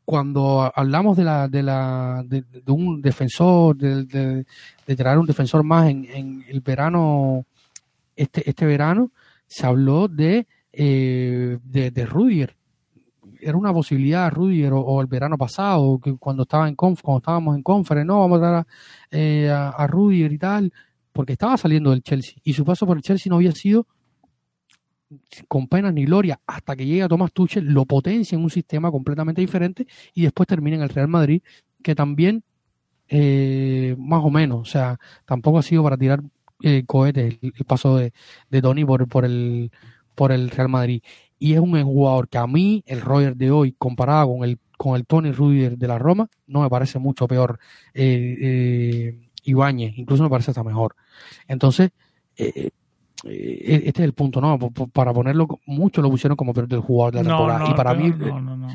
Cuando 0.05 0.72
hablamos 0.74 1.18
de 1.18 1.24
la 1.26 1.49
de 1.49 1.63
la 1.63 2.24
de, 2.26 2.43
un 2.68 3.01
defensor, 3.01 3.76
de, 3.76 4.05
de, 4.05 4.45
de 4.86 4.95
traer 4.95 5.18
un 5.18 5.26
defensor 5.26 5.63
más 5.63 5.89
en, 5.89 6.05
en 6.05 6.45
el 6.47 6.61
verano, 6.61 7.45
este, 8.15 8.49
este 8.49 8.65
verano, 8.65 9.11
se 9.48 9.66
habló 9.66 10.08
de, 10.08 10.48
eh, 10.72 11.58
de, 11.64 11.91
de 11.91 12.06
Rudiger. 12.06 12.56
Era 13.39 13.58
una 13.58 13.74
posibilidad 13.74 14.32
Rudiger 14.32 14.74
o, 14.74 14.82
o 14.82 15.02
el 15.02 15.08
verano 15.08 15.38
pasado, 15.38 16.00
que 16.00 16.16
cuando 16.18 16.43
estaba 16.43 16.68
en 16.68 16.76
conf, 16.76 17.02
cuando 17.02 17.20
estábamos 17.20 17.56
en 17.56 17.64
conference, 17.64 18.06
no, 18.06 18.20
vamos 18.20 18.39
a 18.39 18.41
dar 18.41 18.56
a, 18.56 18.68
eh, 19.12 19.50
a, 19.50 19.88
Rudiger 19.88 20.32
y 20.32 20.38
tal, 20.38 20.74
porque 21.14 21.34
estaba 21.34 21.58
saliendo 21.58 21.91
del 21.91 22.04
Chelsea 22.04 22.36
y 22.43 22.54
su 22.54 22.66
paso 22.66 22.86
por 22.86 22.98
el 22.98 23.04
Chelsea 23.04 23.30
no 23.30 23.38
había 23.38 23.52
sido 23.52 23.88
con 25.48 25.68
penas 25.68 25.93
ni 25.93 26.04
gloria 26.04 26.39
hasta 26.45 26.76
que 26.76 26.86
llega 26.86 27.08
Thomas 27.08 27.32
Tuchel, 27.32 27.66
lo 27.66 27.86
potencia 27.86 28.36
en 28.36 28.43
un 28.43 28.50
sistema 28.50 28.91
completamente 28.91 29.39
diferente 29.39 29.88
y 30.14 30.24
después 30.24 30.48
termina 30.48 30.76
en 30.76 30.84
el 30.84 30.89
Real 30.89 31.08
Madrid, 31.08 31.41
que 31.82 31.95
también 31.95 32.43
eh, 33.08 33.95
más 33.98 34.24
o 34.24 34.30
menos, 34.30 34.60
o 34.60 34.66
sea, 34.66 35.00
tampoco 35.26 35.60
ha 35.60 35.64
sido 35.64 35.82
para 35.84 35.98
tirar 35.98 36.22
eh, 36.64 36.84
cohetes 36.86 37.38
el, 37.41 37.53
el 37.55 37.66
paso 37.66 37.97
de, 37.97 38.14
de 38.49 38.62
Tony 38.62 38.86
por, 38.86 39.08
por, 39.08 39.26
el, 39.26 39.72
por 40.16 40.32
el 40.32 40.49
Real 40.49 40.70
Madrid. 40.70 41.01
Y 41.39 41.53
es 41.53 41.60
un 41.60 41.82
jugador 41.84 42.28
que 42.30 42.38
a 42.39 42.47
mí, 42.47 42.84
el 42.88 43.01
Roger 43.01 43.36
de 43.36 43.51
hoy, 43.51 43.76
comparado 43.78 44.30
con 44.36 44.43
el, 44.47 44.58
con 44.78 44.95
el 44.95 45.05
Tony 45.05 45.32
Rudiger 45.32 45.78
de 45.78 45.88
la 45.88 45.99
Roma, 45.99 46.28
no 46.47 46.62
me 46.62 46.70
parece 46.70 46.97
mucho 46.99 47.28
peor 47.28 47.60
eh, 47.93 48.38
eh, 48.41 49.30
Ibáñez, 49.43 49.97
incluso 49.97 50.24
me 50.24 50.30
parece 50.30 50.51
hasta 50.51 50.64
mejor. 50.64 50.95
Entonces, 51.47 51.91
eh, 52.38 52.70
eh, 53.24 53.82
este 53.86 54.01
es 54.01 54.05
el 54.05 54.14
punto, 54.14 54.41
¿no? 54.41 54.58
Para 54.91 55.14
ponerlo, 55.14 55.47
muchos 55.66 56.03
lo 56.03 56.10
pusieron 56.10 56.36
como 56.36 56.53
peor 56.53 56.68
del 56.68 56.80
jugador 56.82 57.14
de 57.16 57.24
la 57.24 57.30
No, 57.30 57.38
temporada. 57.38 57.60
no, 57.60 57.72
y 57.72 57.74
para 57.76 57.93
mí, 57.93 58.10
no, 58.10 58.41
no, 58.41 58.58
no. 58.58 58.68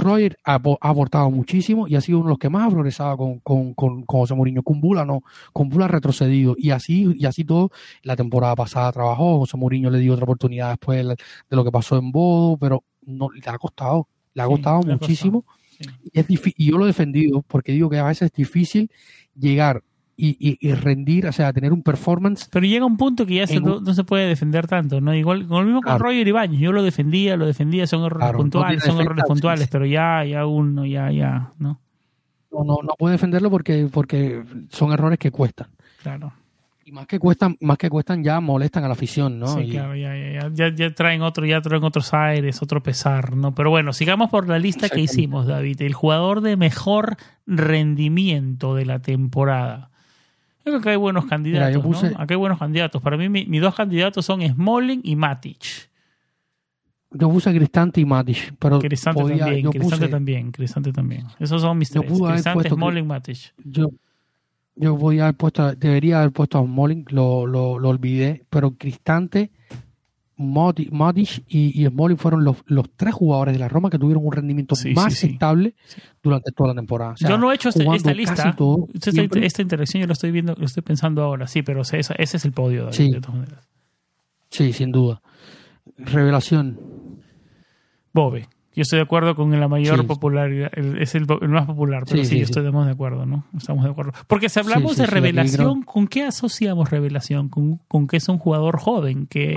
Roger 0.00 0.36
ha, 0.44 0.54
ha, 0.54 0.88
aportado 0.88 1.30
muchísimo 1.30 1.88
y 1.88 1.96
ha 1.96 2.00
sido 2.00 2.18
uno 2.18 2.28
de 2.28 2.32
los 2.32 2.38
que 2.38 2.48
más 2.48 2.66
ha 2.66 2.70
progresado 2.70 3.16
con, 3.16 3.40
con, 3.40 3.74
con, 3.74 4.02
con 4.04 4.20
José 4.20 4.34
Mourinho. 4.34 4.62
Con 4.62 4.80
Bula 4.80 5.04
no, 5.04 5.22
con 5.52 5.68
Bula 5.68 5.86
ha 5.86 5.88
retrocedido 5.88 6.54
y 6.58 6.70
así, 6.70 7.14
y 7.16 7.26
así 7.26 7.44
todo. 7.44 7.70
La 8.02 8.16
temporada 8.16 8.54
pasada 8.54 8.92
trabajó, 8.92 9.38
José 9.38 9.56
Mourinho 9.56 9.90
le 9.90 9.98
dio 9.98 10.12
otra 10.12 10.24
oportunidad 10.24 10.70
después 10.70 11.06
de 11.06 11.16
lo 11.56 11.64
que 11.64 11.72
pasó 11.72 11.96
en 11.96 12.12
Bodo, 12.12 12.56
pero 12.56 12.84
no 13.02 13.30
le 13.30 13.42
ha 13.46 13.58
costado, 13.58 14.08
le 14.34 14.42
ha 14.42 14.46
costado 14.46 14.82
muchísimo. 14.82 15.44
Y, 16.02 16.18
es 16.18 16.26
y 16.28 16.70
yo 16.70 16.78
lo 16.78 16.84
he 16.84 16.88
defendido 16.88 17.42
porque 17.42 17.72
digo 17.72 17.90
que 17.90 17.98
a 17.98 18.04
veces 18.04 18.30
es 18.30 18.32
difícil 18.32 18.90
llegar 19.34 19.82
y, 20.16 20.58
y, 20.60 20.72
rendir, 20.72 21.26
o 21.26 21.32
sea, 21.32 21.52
tener 21.52 21.72
un 21.72 21.82
performance. 21.82 22.48
Pero 22.50 22.64
llega 22.64 22.86
un 22.86 22.96
punto 22.96 23.26
que 23.26 23.34
ya 23.34 23.60
no, 23.60 23.92
se 23.92 24.04
puede 24.04 24.26
defender 24.26 24.66
tanto, 24.66 25.00
¿no? 25.00 25.14
Igual, 25.14 25.46
con 25.46 25.60
lo 25.60 25.64
mismo 25.66 25.82
con 25.82 25.98
Roger 25.98 26.26
Ibáñez, 26.26 26.60
yo 26.60 26.72
lo 26.72 26.82
defendía, 26.82 27.36
lo 27.36 27.46
defendía, 27.46 27.86
son 27.86 28.04
errores 28.04 28.32
puntuales, 28.32 28.82
son 28.82 29.00
errores 29.00 29.24
puntuales, 29.26 29.68
pero 29.68 29.84
ya, 29.84 30.24
ya 30.24 30.46
uno, 30.46 30.86
ya, 30.86 31.10
ya, 31.10 31.52
¿no? 31.58 31.80
No, 32.50 32.64
no, 32.64 32.78
no 32.82 32.94
puede 32.98 33.12
defenderlo 33.12 33.50
porque, 33.50 33.88
porque 33.92 34.42
son 34.70 34.92
errores 34.92 35.18
que 35.18 35.30
cuestan. 35.30 35.68
Claro. 36.02 36.32
Y 36.86 36.92
más 36.92 37.06
que 37.08 37.18
cuestan, 37.18 37.56
más 37.60 37.78
que 37.78 37.90
cuestan 37.90 38.22
ya 38.22 38.40
molestan 38.40 38.84
a 38.84 38.86
la 38.86 38.94
afición, 38.94 39.40
¿no? 39.40 39.48
Sí, 39.48 39.70
claro, 39.70 39.96
ya, 39.96 40.14
ya, 40.16 40.48
ya, 40.54 40.72
ya, 40.72 40.94
traen 40.94 41.20
otro, 41.20 41.44
ya 41.44 41.60
traen 41.60 41.82
otros 41.82 42.14
aires, 42.14 42.62
otro 42.62 42.80
pesar, 42.80 43.36
¿no? 43.36 43.54
Pero 43.56 43.70
bueno, 43.70 43.92
sigamos 43.92 44.30
por 44.30 44.48
la 44.48 44.60
lista 44.60 44.88
que 44.88 45.00
hicimos, 45.00 45.46
David. 45.46 45.82
El 45.82 45.94
jugador 45.94 46.42
de 46.42 46.56
mejor 46.56 47.16
rendimiento 47.44 48.76
de 48.76 48.86
la 48.86 49.00
temporada. 49.00 49.90
Creo 50.66 50.80
que 50.80 50.88
hay 50.90 50.96
buenos 50.96 51.26
candidatos. 51.26 51.84
¿no? 51.84 52.18
Acá 52.18 52.34
hay 52.34 52.36
buenos 52.36 52.58
candidatos. 52.58 53.00
Para 53.00 53.16
mí, 53.16 53.28
mis 53.28 53.60
dos 53.60 53.72
candidatos 53.72 54.26
son 54.26 54.40
Smalling 54.42 55.00
y 55.04 55.14
Matic. 55.14 55.88
Yo 57.12 57.30
puse 57.30 57.54
Cristante 57.54 58.00
y 58.00 58.04
Matic. 58.04 58.56
Pero 58.58 58.80
Cristante 58.80 59.22
también, 59.22 59.70
Cristante 59.70 60.08
también, 60.08 60.50
Cristante 60.50 60.92
también. 60.92 61.26
Esos 61.38 61.62
son 61.62 61.78
mis 61.78 61.88
tres. 61.88 62.10
Cristante, 62.10 62.68
Smalling, 62.68 63.06
Matic. 63.06 63.54
Yo, 63.62 63.90
yo 64.74 64.96
voy 64.96 65.20
a 65.20 65.28
haber 65.28 65.36
puesto, 65.36 65.72
debería 65.76 66.18
haber 66.18 66.32
puesto 66.32 66.58
a 66.58 66.62
Smalling, 66.62 67.04
lo, 67.10 67.46
lo, 67.46 67.78
lo 67.78 67.88
olvidé, 67.88 68.44
pero 68.50 68.72
Cristante 68.72 69.52
Modic 70.36 71.44
y, 71.48 71.82
y 71.82 71.86
Smalling 71.86 72.18
fueron 72.18 72.44
los, 72.44 72.58
los, 72.66 72.90
tres 72.94 73.14
jugadores 73.14 73.54
de 73.54 73.58
la 73.58 73.68
Roma 73.68 73.88
que 73.88 73.98
tuvieron 73.98 74.24
un 74.24 74.32
rendimiento 74.32 74.74
más 74.94 75.22
estable 75.24 75.74
durante 76.22 76.52
toda 76.52 76.70
la 76.70 76.74
temporada. 76.74 77.14
yo 77.18 77.38
no 77.38 77.50
he 77.50 77.54
hecho 77.54 77.70
este, 77.70 77.86
esta 77.94 78.12
lista. 78.12 78.54
esta, 79.42 79.62
interacción 79.62 80.02
yo 80.02 80.06
lo 80.06 80.12
estoy 80.12 80.30
viendo, 80.30 80.54
lo 80.54 80.66
estoy 80.66 80.82
pensando 80.82 81.22
ahora, 81.22 81.46
sí, 81.46 81.62
pero 81.62 81.82
ese, 81.82 81.98
ese 81.98 82.36
es 82.36 82.44
el 82.44 82.52
podio. 82.52 82.92
sí. 82.92 83.10
de 83.10 83.20
todas 83.20 83.36
maneras. 83.36 83.68
Sí, 84.50 84.72
sin 84.72 84.92
duda. 84.92 85.20
Revelación. 85.98 86.78
Bobe. 88.12 88.48
Yo 88.76 88.82
estoy 88.82 88.98
de 88.98 89.04
acuerdo 89.04 89.34
con 89.34 89.58
la 89.58 89.68
mayor 89.68 90.06
popularidad, 90.06 90.70
es 90.76 91.14
el, 91.14 91.26
más 91.48 91.64
popular, 91.64 92.04
pero 92.06 92.22
sí, 92.22 92.42
estoy 92.42 92.62
de 92.62 92.90
acuerdo, 92.90 93.24
¿no? 93.24 93.46
Estamos 93.56 93.84
de 93.84 93.90
acuerdo. 93.90 94.12
Porque 94.26 94.50
si 94.50 94.60
hablamos 94.60 94.98
de 94.98 95.06
revelación, 95.06 95.82
¿con 95.82 96.06
qué 96.06 96.24
asociamos 96.24 96.90
revelación? 96.90 97.48
¿Con, 97.48 97.78
con 97.88 98.06
qué 98.06 98.18
es 98.18 98.28
un 98.28 98.36
jugador 98.36 98.78
joven? 98.78 99.26
que 99.28 99.56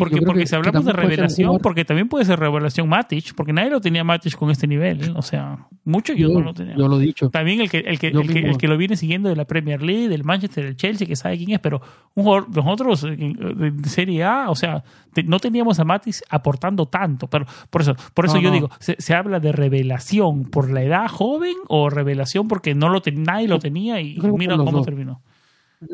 porque 0.00 0.20
porque 0.22 0.46
si 0.48 0.56
hablamos 0.56 0.84
de 0.84 0.92
revelación, 0.92 1.58
porque 1.62 1.84
también 1.84 2.08
puede 2.08 2.24
ser 2.24 2.40
revelación 2.40 2.88
Matic, 2.88 3.36
porque 3.36 3.52
nadie 3.52 3.70
lo 3.70 3.80
tenía 3.80 4.02
Matic 4.02 4.34
con 4.34 4.50
este 4.50 4.66
nivel, 4.66 5.14
o 5.16 5.22
sea, 5.22 5.68
mucho 5.84 6.12
yo, 6.12 6.30
no 6.30 6.40
lo 6.40 6.54
tenía. 6.54 6.74
Yo 6.76 6.88
lo 6.88 7.00
he 7.00 7.04
dicho. 7.04 7.30
También 7.30 7.60
el 7.60 7.70
que, 7.70 7.78
el 7.78 8.00
que, 8.00 8.08
el 8.08 8.58
que, 8.58 8.66
lo 8.66 8.76
viene 8.76 8.96
siguiendo 8.96 9.28
de 9.28 9.36
la 9.36 9.44
Premier 9.44 9.80
League, 9.80 10.08
del 10.08 10.24
Manchester, 10.24 10.64
del 10.64 10.76
Chelsea, 10.76 11.06
que 11.06 11.14
sabe 11.14 11.38
quién 11.38 11.52
es, 11.52 11.60
pero 11.60 11.80
un 12.14 12.24
jugador, 12.24 12.48
nosotros 12.52 13.02
de 13.02 13.72
Serie 13.84 14.24
A, 14.24 14.50
o 14.50 14.56
sea, 14.56 14.82
no 15.22 15.38
teníamos 15.38 15.78
a 15.78 15.84
Matic 15.84 16.16
aportando 16.28 16.86
tanto, 16.86 17.28
pero 17.28 17.46
por 17.70 17.82
eso, 17.82 17.94
por 18.12 18.26
eso 18.26 18.38
yo 18.38 18.50
digo, 18.50 18.70
se, 18.80 19.14
habla 19.14 19.40
de 19.40 19.52
revelación 19.52 20.44
por 20.44 20.70
la 20.70 20.82
edad 20.82 21.08
joven 21.08 21.54
o 21.68 21.90
revelación 21.90 22.48
porque 22.48 22.74
no 22.74 22.88
lo 22.88 23.00
nadie 23.14 23.48
lo 23.48 23.58
tenía 23.58 24.00
y 24.00 24.18
mira 24.36 24.56
cómo 24.56 24.82
terminó. 24.82 25.22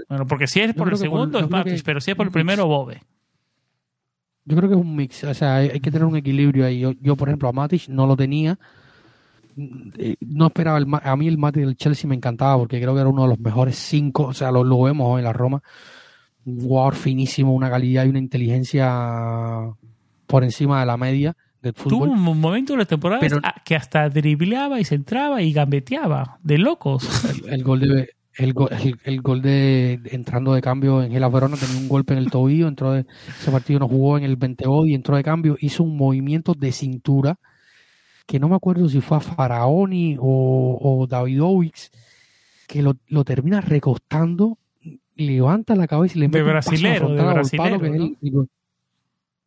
Bueno, 0.09 0.27
porque 0.27 0.47
si 0.47 0.61
es 0.61 0.75
por 0.75 0.89
el 0.89 0.97
segundo 0.97 1.39
es 1.39 1.51
Matic, 1.51 1.83
pero 1.85 2.01
si 2.01 2.12
es 2.12 2.16
por 2.16 2.27
el 2.27 2.33
primero, 2.33 2.66
Bobe. 2.66 3.03
Yo 4.45 4.57
creo 4.57 4.68
que 4.68 4.75
es 4.75 4.81
un 4.81 4.97
mix, 4.97 5.25
o 5.25 5.35
sea, 5.35 5.57
hay, 5.57 5.81
que 5.81 5.91
tener 5.91 6.05
un 6.05 6.16
equilibrio 6.16 6.64
ahí. 6.64 6.85
Yo, 7.01 7.16
por 7.16 7.29
ejemplo, 7.29 7.49
a 7.49 7.53
Matic 7.53 7.89
no 7.89 8.07
lo 8.07 8.16
tenía. 8.16 8.59
Eh, 9.99 10.16
no 10.21 10.47
esperaba, 10.47 10.79
el, 10.79 10.87
a 10.91 11.16
mí 11.16 11.29
el 11.29 11.39
Matic 11.39 11.62
del 11.62 11.77
Chelsea 11.77 12.09
me 12.09 12.14
encantaba 12.14 12.57
porque 12.59 12.81
creo 12.81 12.95
que 12.95 13.01
era 13.01 13.11
uno 13.11 13.23
de 13.23 13.29
los 13.29 13.39
mejores 13.39 13.77
cinco, 13.77 14.25
o 14.27 14.35
sea, 14.35 14.51
lo, 14.51 14.64
lo 14.64 14.83
vemos 14.83 15.07
hoy 15.09 15.18
en 15.21 15.25
la 15.25 15.33
Roma. 15.33 15.62
Jugador 16.59 16.94
finísimo, 16.94 17.55
una 17.55 17.70
calidad 17.70 18.05
y 18.05 18.09
una 18.09 18.18
inteligencia 18.18 19.70
por 20.26 20.44
encima 20.44 20.80
de 20.80 20.86
la 20.86 20.96
media 20.96 21.36
del 21.61 21.74
fútbol. 21.74 22.09
Tuvo 22.09 22.12
un 22.12 22.40
momento 22.40 22.72
de 22.72 22.78
la 22.78 22.84
temporada 22.84 23.20
que 23.64 23.76
hasta 23.76 24.09
dribleaba 24.09 24.80
y 24.80 24.84
se 24.84 24.94
entraba 24.94 25.42
y 25.42 25.53
gambeteaba, 25.53 26.38
de 26.42 26.59
locos. 26.59 27.09
El, 27.46 27.62
gol 27.64 27.80
de 27.80 28.11
el, 28.36 28.55
el, 29.05 29.22
gol 29.22 29.42
de 29.42 30.01
entrando 30.07 30.55
de 30.55 30.62
cambio 30.62 31.03
en 31.03 31.12
el 31.12 31.28
Verona 31.30 31.57
tenía 31.57 31.78
un 31.78 31.88
golpe 31.88 32.14
en 32.14 32.20
el 32.20 32.30
tobillo, 32.30 32.68
entró 32.68 32.92
de, 32.92 33.07
ese 33.28 33.51
partido 33.51 33.80
no 33.80 33.88
jugó 33.88 34.16
en 34.16 34.24
el 34.24 34.36
20 34.36 34.64
y 34.86 34.94
entró 34.94 35.16
de 35.16 35.22
cambio, 35.22 35.57
hizo 35.61 35.82
un 35.82 35.96
movimiento 35.96 36.55
de 36.55 36.72
cintura 36.72 37.38
que 38.26 38.38
no 38.38 38.48
me 38.48 38.55
acuerdo 38.55 38.88
si 38.88 39.01
fue 39.01 39.16
a 39.16 39.20
Faraoni 39.20 40.16
o, 40.20 40.78
o 40.80 41.07
Davidovich 41.07 41.90
que 42.68 42.82
lo, 42.82 42.94
lo 43.09 43.24
termina 43.24 43.61
recostando 43.61 44.60
levanta 45.21 45.75
la 45.75 45.87
cabeza 45.87 46.18
y 46.18 46.21
le 46.21 46.29
mete 46.29 46.39
de 46.39 46.45
brasilero, 46.45 47.09
de 47.09 47.23
brasilero, 47.23 48.47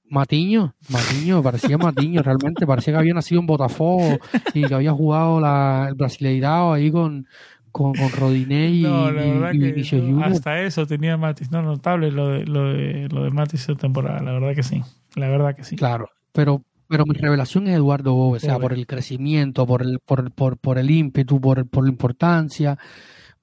Matiño, 0.10 0.76
Matiño, 0.90 1.42
parecía 1.42 1.78
Matiño, 1.78 2.22
realmente 2.22 2.68
parecía 2.68 2.94
que 2.94 3.00
había 3.00 3.14
nacido 3.16 3.42
en 3.42 3.48
Botafogo 3.48 4.20
y 4.54 4.64
que 4.64 4.74
había 4.74 4.92
jugado 4.92 5.40
la, 5.40 5.88
el 5.90 5.96
Brasileirao 5.96 6.74
ahí 6.74 6.92
con, 6.92 7.28
con, 7.72 7.94
con 7.94 8.12
Rodiné 8.12 8.70
y, 8.70 8.84
no, 8.84 10.24
Hasta 10.24 10.62
eso 10.62 10.86
tenía 10.86 11.18
Matis, 11.18 11.50
no, 11.50 11.64
notable 11.64 12.12
lo 12.12 12.30
de, 12.30 12.46
lo 12.46 12.74
de, 12.74 13.10
lo 13.10 13.24
de 13.24 13.32
Matis 13.32 13.62
esa 13.62 13.76
temporada, 13.76 14.22
la 14.22 14.34
verdad 14.34 14.54
que 14.54 14.62
sí, 14.62 14.84
la 15.16 15.30
verdad 15.30 15.56
que 15.56 15.64
sí. 15.64 15.76
Claro, 15.76 16.10
pero 16.32 16.62
pero 16.88 17.06
mi 17.08 17.16
revelación 17.16 17.68
es 17.68 17.76
Eduardo 17.76 18.14
Bobe, 18.14 18.38
o 18.38 18.40
sea, 18.40 18.60
por 18.60 18.72
el 18.72 18.86
crecimiento, 18.86 19.66
por 19.66 19.82
el, 19.82 20.00
por, 20.00 20.32
por, 20.32 20.58
por 20.58 20.78
el 20.78 20.92
ímpetu, 20.92 21.42
por, 21.42 21.68
por 21.68 21.86
la 21.86 21.90
importancia, 21.90 22.78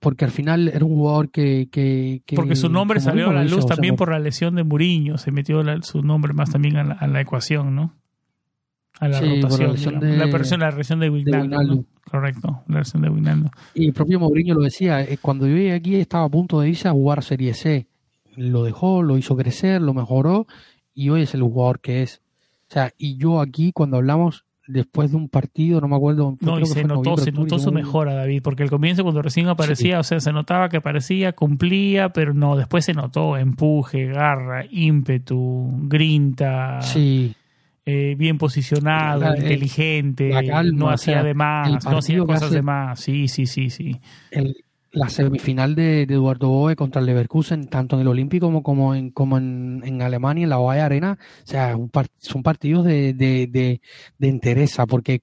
porque 0.01 0.25
al 0.25 0.31
final 0.31 0.69
era 0.69 0.85
un 0.85 0.95
jugador 0.95 1.31
que... 1.31 1.69
que, 1.71 2.23
porque 2.35 2.57
su 2.57 2.71
nombre 2.71 3.01
salió 3.01 3.29
a 3.29 3.33
la 3.35 3.45
luz 3.45 3.67
también 3.67 3.97
por 3.97 4.11
la 4.11 4.19
lesión 4.19 4.55
de 4.55 4.65
Muriño, 4.65 5.19
se 5.19 5.31
metió 5.31 5.63
su 5.83 6.03
nombre 6.03 6.33
más 6.33 6.51
también 6.51 6.77
a 6.79 7.07
la, 7.07 7.21
ecuación, 7.21 7.75
¿no? 7.75 7.95
A 8.99 9.09
la 9.09 9.21
rotación, 9.21 9.71
la, 10.19 10.27
versión, 10.27 10.61
la 10.61 10.71
versión 10.71 11.01
de 11.01 11.11
Wignaldo. 11.11 11.85
Correcto, 12.11 12.65
la 12.67 12.77
versión 12.77 13.03
de 13.03 13.11
Wignaldo. 13.11 13.51
Y 13.75 13.87
el 13.87 13.93
propio 13.93 14.19
Mourinho 14.19 14.55
lo 14.55 14.63
decía, 14.63 15.03
eh, 15.03 15.19
cuando 15.21 15.47
yo 15.47 15.55
llegué 15.55 15.75
aquí 15.75 15.95
estaba 15.97 16.25
a 16.25 16.29
punto 16.29 16.61
de 16.61 16.71
irse 16.71 16.89
a 16.89 16.93
jugar 16.93 17.23
Serie 17.23 17.55
C. 17.55 17.87
Lo 18.37 18.65
dejó, 18.65 19.03
lo 19.03 19.19
hizo 19.19 19.37
crecer, 19.37 19.83
lo 19.83 19.93
mejoró 19.93 20.47
y 20.95 21.11
hoy 21.11 21.23
es 21.23 21.35
el 21.35 21.43
jugador 21.43 21.81
que 21.81 22.03
es. 22.03 22.23
O 22.69 22.73
sea, 22.73 22.93
y 22.97 23.17
yo 23.17 23.41
aquí 23.41 23.73
cuando 23.73 23.99
hablamos 23.99 24.45
después 24.71 25.11
de 25.11 25.17
un 25.17 25.29
partido, 25.29 25.81
no 25.81 25.89
me 25.89 25.97
acuerdo. 25.97 26.37
No, 26.41 26.59
y 26.59 26.67
se 26.67 26.85
notó, 26.85 27.17
se 27.17 27.33
notó 27.33 27.59
su 27.59 27.73
mejora, 27.73 28.15
David, 28.15 28.43
porque 28.43 28.63
al 28.63 28.71
comienzo 28.71 29.03
cuando 29.03 29.23
recién 29.23 29.49
aparecía, 29.49 30.01
o 30.01 30.03
sea, 30.03 30.21
se 30.21 30.33
notaba 30.33 30.69
que 30.69 30.79
aparecía, 30.79 31.33
cumplía, 31.33 32.11
pero 32.11 32.35
no, 32.35 32.57
después 32.57 32.85
se 32.85 32.95
notó 32.95 33.37
empuje, 33.37 34.07
garra, 34.07 34.65
ímpetu, 34.71 35.69
grinta. 35.83 36.81
Sí. 36.83 37.35
Eh, 37.87 38.15
bien 38.17 38.39
posicionado, 38.39 39.35
inteligente, 39.35 40.33
no 40.73 40.91
hacía 40.91 41.23
de 41.23 41.35
más, 41.35 41.85
no 41.87 41.99
hacía 41.99 42.21
cosas 42.21 42.51
de 42.51 42.63
más. 42.63 43.01
Sí, 43.01 43.27
sí, 43.27 43.47
sí, 43.47 43.71
sí. 43.71 43.97
El, 44.31 44.55
la 44.93 45.09
semifinal 45.09 45.75
de, 45.75 46.03
Eduardo 46.03 46.49
Boe 46.49 46.77
contra 46.77 47.01
el 47.01 47.07
Leverkusen, 47.07 47.69
tanto 47.69 47.97
en 47.97 48.03
el 48.03 48.09
Olímpico 48.09 48.63
como, 48.63 48.95
en, 48.95 49.11
como 49.11 49.39
en, 49.39 50.03
Alemania, 50.03 50.45
en 50.45 50.51
la 50.51 50.59
OAE 50.59 50.81
Arena, 50.81 51.19
o 51.45 51.47
sea, 51.47 51.77
son 52.19 52.43
partidos 52.43 52.85
de, 52.85 53.15
de, 53.15 53.47
de, 53.47 53.81
de 54.19 54.87
porque 54.89 55.23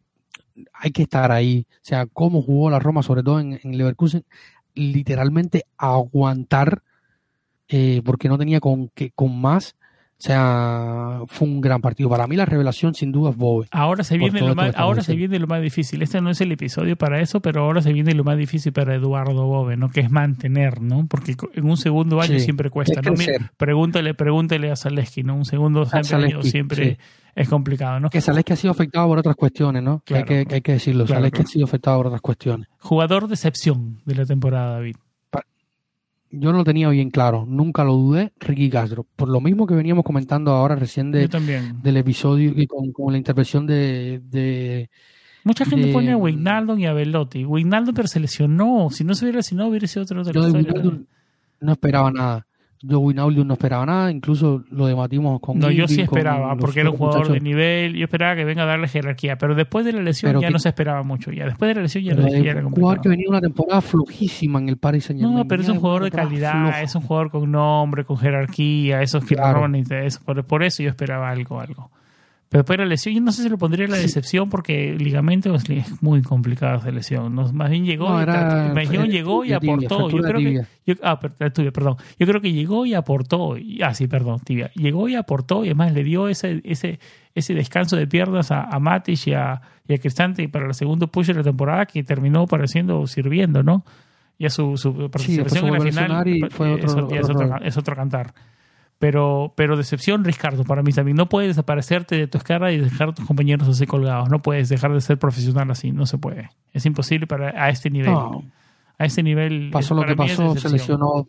hay 0.74 0.92
que 0.92 1.04
estar 1.04 1.32
ahí. 1.32 1.66
O 1.70 1.80
sea, 1.82 2.06
cómo 2.06 2.42
jugó 2.42 2.70
la 2.70 2.80
Roma, 2.80 3.04
sobre 3.04 3.24
todo 3.24 3.40
en, 3.40 3.60
en 3.64 3.78
Leverkusen, 3.78 4.24
literalmente 4.74 5.66
aguantar, 5.78 6.84
eh, 7.68 8.02
porque 8.06 8.30
no 8.30 8.38
tenía 8.38 8.60
con, 8.60 8.90
que, 8.90 9.12
con 9.12 9.40
más 9.40 9.76
o 10.20 10.22
sea, 10.22 11.22
fue 11.28 11.48
un 11.48 11.62
gran 11.62 11.80
partido. 11.80 12.10
Para 12.10 12.26
mí 12.26 12.36
la 12.36 12.46
revelación 12.46 12.96
sin 12.96 13.12
duda 13.12 13.30
es 13.30 13.38
Bowie. 13.38 13.68
Ahora 13.72 14.04
se 14.04 14.18
viene 14.18 14.40
lo 14.42 14.56
más, 14.56 14.76
ahora 14.76 15.04
se 15.04 15.16
viene 15.16 15.38
lo 15.38 15.46
más 15.46 15.62
difícil. 15.62 16.02
Este 16.02 16.22
no 16.22 16.32
es 16.32 16.42
el 16.42 16.52
episodio 16.52 16.96
para 16.96 17.22
eso, 17.22 17.40
pero 17.40 17.62
ahora 17.62 17.84
se 17.84 17.94
viene 17.94 18.16
lo 18.16 18.24
más 18.24 18.36
difícil 18.36 18.74
para 18.74 18.96
Eduardo 18.96 19.46
Bobe, 19.46 19.78
¿no? 19.78 19.90
Que 19.90 20.00
es 20.00 20.10
mantener, 20.10 20.82
¿no? 20.82 21.06
Porque 21.08 21.36
en 21.54 21.70
un 21.70 21.78
segundo 21.78 22.20
año 22.20 22.40
siempre 22.40 22.72
cuesta, 22.72 23.00
¿no? 23.02 23.14
pregúntale, 23.58 24.16
pregúntale 24.16 24.72
a 24.72 24.76
Zaleski, 24.76 25.22
¿no? 25.22 25.36
Un 25.36 25.46
segundo 25.46 25.88
año 25.92 26.42
siempre 26.42 26.98
es 27.36 27.48
complicado, 27.48 28.00
¿no? 28.00 28.10
Que 28.10 28.20
Zaleski 28.20 28.54
ha 28.54 28.56
sido 28.56 28.72
afectado 28.72 29.08
por 29.08 29.20
otras 29.20 29.36
cuestiones, 29.36 29.84
¿no? 29.84 30.02
que, 30.04 30.16
hay 30.16 30.24
que, 30.24 30.48
hay 30.50 30.62
que 30.62 30.72
decirlo. 30.72 31.06
Zaleski 31.06 31.44
ha 31.44 31.46
sido 31.46 31.66
afectado 31.66 31.98
por 31.98 32.08
otras 32.08 32.22
cuestiones. 32.22 32.68
Jugador 32.80 33.28
de 33.28 33.36
excepción 33.36 34.02
de 34.06 34.16
la 34.16 34.26
temporada, 34.26 34.74
David. 34.74 34.96
Yo 36.32 36.52
no 36.52 36.60
lo 36.60 36.64
tenía 36.64 36.90
bien 36.90 37.10
claro, 37.10 37.46
nunca 37.48 37.84
lo 37.84 37.94
dudé, 37.94 38.34
Ricky 38.40 38.70
Castro. 38.70 39.06
Por 39.16 39.30
lo 39.30 39.42
mismo 39.42 39.66
que 39.66 39.76
veníamos 39.76 40.04
comentando 40.04 40.52
ahora 40.52 40.76
recién 40.76 41.12
de, 41.12 41.28
del 41.28 41.98
episodio 41.98 42.54
y 42.56 42.68
con, 42.68 42.92
con 42.92 43.12
la 43.12 43.18
intervención 43.18 43.66
de, 43.66 44.22
de 44.24 44.90
Mucha 45.44 45.66
gente 45.66 45.94
pone 45.94 46.12
a 46.12 46.18
Wijnaldum 46.18 46.80
y 46.80 46.86
a 46.86 46.94
Belotti. 46.94 47.46
Wijnaldum 47.46 47.96
pero 47.96 48.08
se 48.08 48.20
lesionó. 48.20 48.90
Si 48.92 49.04
no 49.04 49.14
se 49.16 49.26
hubiera 49.26 49.38
lesionado 49.38 49.70
hubiera 49.70 49.88
sido 49.88 50.04
otro 50.04 50.24
de. 50.24 50.40
Wijnaldum 50.40 51.06
no 51.60 51.72
esperaba 51.72 52.12
nada. 52.12 52.47
Yo 52.84 53.00
Wijnaldum 53.00 53.48
no 53.48 53.54
esperaba 53.54 53.86
nada, 53.88 54.12
incluso 54.12 54.64
lo 54.70 54.86
debatimos 54.86 55.40
con 55.40 55.58
No, 55.58 55.72
yo 55.72 55.88
sí 55.88 56.02
esperaba, 56.02 56.56
porque 56.58 56.82
era 56.82 56.92
un 56.92 56.98
jugador 56.98 57.32
de 57.32 57.40
nivel. 57.40 57.96
Yo 57.96 58.04
esperaba 58.04 58.36
que 58.36 58.46
venga 58.46 58.64
a 58.64 58.66
darle 58.68 58.88
jerarquía, 58.88 59.38
pero 59.38 59.56
después 59.56 59.84
de 59.84 59.94
la 59.94 60.02
lesión 60.04 60.30
Pero 60.30 60.42
ya 60.42 60.48
que- 60.50 60.54
no 60.54 60.60
se 60.60 60.70
esperaba 60.70 61.02
mucho. 61.04 61.32
Ya 61.32 61.46
después 61.46 61.70
de 61.70 61.76
la 61.76 61.82
lesión 61.82 62.04
ya, 62.04 62.14
no- 62.14 62.28
ya 62.28 62.52
era 62.52 62.66
un 62.66 62.72
jugador 62.74 63.02
que 63.02 63.10
venía 63.10 63.26
una 63.30 63.42
temporada 63.42 63.82
flojísima 63.82 64.60
en 64.60 64.70
el 64.70 64.78
Paris 64.78 65.06
Saint 65.06 65.20
Germain. 65.22 65.40
No, 65.40 65.48
pero 65.48 65.64
es 65.64 65.70
un 65.70 65.80
jugador 65.80 66.04
de 66.04 66.12
calidad, 66.12 66.82
es 66.84 66.94
un 66.96 67.02
jugador 67.02 67.32
con 67.32 67.52
nombre, 67.52 68.06
con 68.06 68.18
jerarquía, 68.18 69.02
esos 69.02 69.26
que 69.26 69.36
Claro. 69.36 69.68
interés. 69.76 70.20
Por, 70.20 70.44
por 70.46 70.64
eso 70.64 70.84
yo 70.84 70.90
esperaba 70.90 71.30
algo, 71.30 71.60
algo. 71.60 71.90
Pero 72.50 72.62
después 72.62 72.78
de 72.78 72.86
la 72.86 72.90
lesión, 72.90 73.14
yo 73.14 73.20
no 73.22 73.32
sé 73.34 73.44
si 73.44 73.50
lo 73.50 73.58
pondría 73.58 73.88
la 73.90 73.98
decepción 73.98 74.50
porque 74.50 74.92
el 74.92 75.00
ligamento 75.00 75.54
es 75.54 76.02
muy 76.02 76.22
complicado 76.22 76.78
esa 76.80 76.92
lesión. 76.92 77.36
No, 77.36 77.52
más 77.52 77.70
bien 77.70 77.84
llegó, 77.86 78.08
No, 78.10 78.16
y, 78.72 78.74
más 78.74 78.90
bien 78.90 79.12
llegó 79.12 79.44
y 79.44 79.48
tibia, 79.50 79.58
aportó. 79.58 80.10
Yo 80.10 80.18
creo 80.24 80.40
que, 80.40 80.46
tibia. 80.46 80.68
yo, 80.86 80.94
ah, 81.04 81.20
tuya, 81.54 81.72
perdón. 81.72 81.98
Yo 82.18 82.26
creo 82.26 82.40
que 82.40 82.54
llegó 82.54 82.86
y 82.86 82.94
aportó. 82.94 83.58
Y- 83.58 83.82
ah, 83.82 83.94
sí, 83.94 84.08
perdón, 84.08 84.40
tibia. 84.40 84.72
Llegó 84.76 85.10
y 85.10 85.16
aportó 85.16 85.66
y 85.66 85.68
además 85.68 85.92
le 85.92 86.06
dio 86.06 86.30
ese, 86.30 86.62
ese, 86.64 87.00
ese 87.36 87.54
descanso 87.54 87.98
de 87.98 88.08
piernas 88.08 88.50
a, 88.52 88.64
a 88.64 88.80
Matic 88.80 89.28
y 89.28 89.34
a, 89.34 89.62
y 89.86 89.94
a 89.96 89.98
Cristante 89.98 90.48
para 90.48 90.68
el 90.68 90.74
segundo 90.74 91.08
push 91.08 91.28
de 91.28 91.34
la 91.34 91.44
temporada 91.44 91.86
que 91.86 92.02
terminó 92.04 92.48
pareciendo 92.48 93.06
sirviendo, 93.08 93.62
¿no? 93.62 93.84
Ya 94.40 94.50
su, 94.50 94.78
su 94.78 94.94
participación 95.10 95.66
en 95.66 95.74
la 95.74 95.80
final 95.82 96.28
y 96.28 96.40
pues, 96.40 96.54
fue 96.54 96.72
otro- 96.74 97.08
es 97.66 97.78
otro 97.78 97.96
cantar. 97.96 98.34
Pero, 99.00 99.54
pero 99.56 99.78
decepción, 99.78 100.24
Ricardo, 100.24 100.64
para 100.64 100.82
mí 100.82 100.92
también. 100.92 101.16
No 101.18 101.30
puedes 101.30 101.50
desaparecerte 101.50 102.16
de 102.16 102.28
tu 102.28 102.40
escara 102.40 102.72
y 102.72 102.80
dejar 102.80 103.10
a 103.10 103.14
tus 103.14 103.26
compañeros 103.26 103.68
así 103.68 103.86
colgados. 103.86 104.30
No 104.30 104.40
puedes 104.42 104.70
dejar 104.70 104.92
de 104.94 105.02
ser 105.02 105.20
profesional 105.20 105.70
así. 105.70 105.92
No 105.92 106.06
se 106.08 106.18
puede. 106.18 106.50
Es 106.74 106.86
imposible 106.88 107.28
para 107.28 107.50
a 107.64 107.70
este 107.70 107.92
nivel. 107.92 108.12
No, 108.12 108.44
A 108.98 109.06
este 109.06 109.22
nivel. 109.22 109.70
pasó 109.72 109.94
lo 109.94 110.04
que 110.04 110.16
pasó, 110.16 110.56
se 110.56 110.70
lesionó, 110.70 111.28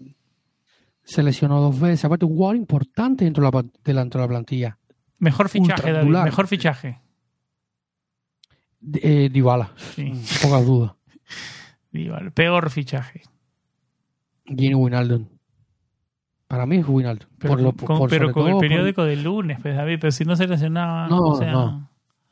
se 1.04 1.22
lesionó 1.22 1.60
dos 1.60 1.78
veces. 1.78 2.06
Aparte, 2.06 2.24
un 2.24 2.34
jugador 2.36 2.56
importante 2.56 3.24
dentro 3.24 3.42
de 3.42 3.46
la, 3.48 3.50
pa- 3.52 3.68
dentro 3.84 4.20
de 4.20 4.26
la 4.26 4.28
plantilla. 4.28 4.78
Mejor 5.18 5.48
fichaje, 5.50 5.92
David. 5.92 6.08
Mejor 6.10 6.46
fichaje. 6.46 7.00
Eh, 8.94 9.28
Dybala, 9.30 9.72
Sí. 9.76 10.12
pocas 10.42 10.64
dudas. 10.64 10.92
Peor 12.34 12.70
fichaje. 12.70 13.22
Gini 14.46 14.74
Wijnaldum. 14.74 15.26
Para 16.48 16.64
mí 16.66 16.76
es 16.76 16.88
Wijnaldum. 16.88 17.28
Pero, 17.38 17.52
Por 17.54 17.62
lo- 17.62 17.72
con, 17.72 17.98
por 17.98 18.10
pero 18.10 18.24
sobre 18.24 18.32
con 18.32 18.42
el 18.44 18.48
todo 18.52 18.58
por- 18.60 18.60
periódico 18.68 19.04
del 19.04 19.22
lunes, 19.22 19.58
pues, 19.62 19.76
David. 19.76 19.98
Pero 20.00 20.10
si 20.10 20.24
no 20.24 20.34
se 20.34 20.46
lesionaba. 20.48 21.06
No, 21.08 21.18
o 21.20 21.36
sea, 21.36 21.52
no. 21.52 21.90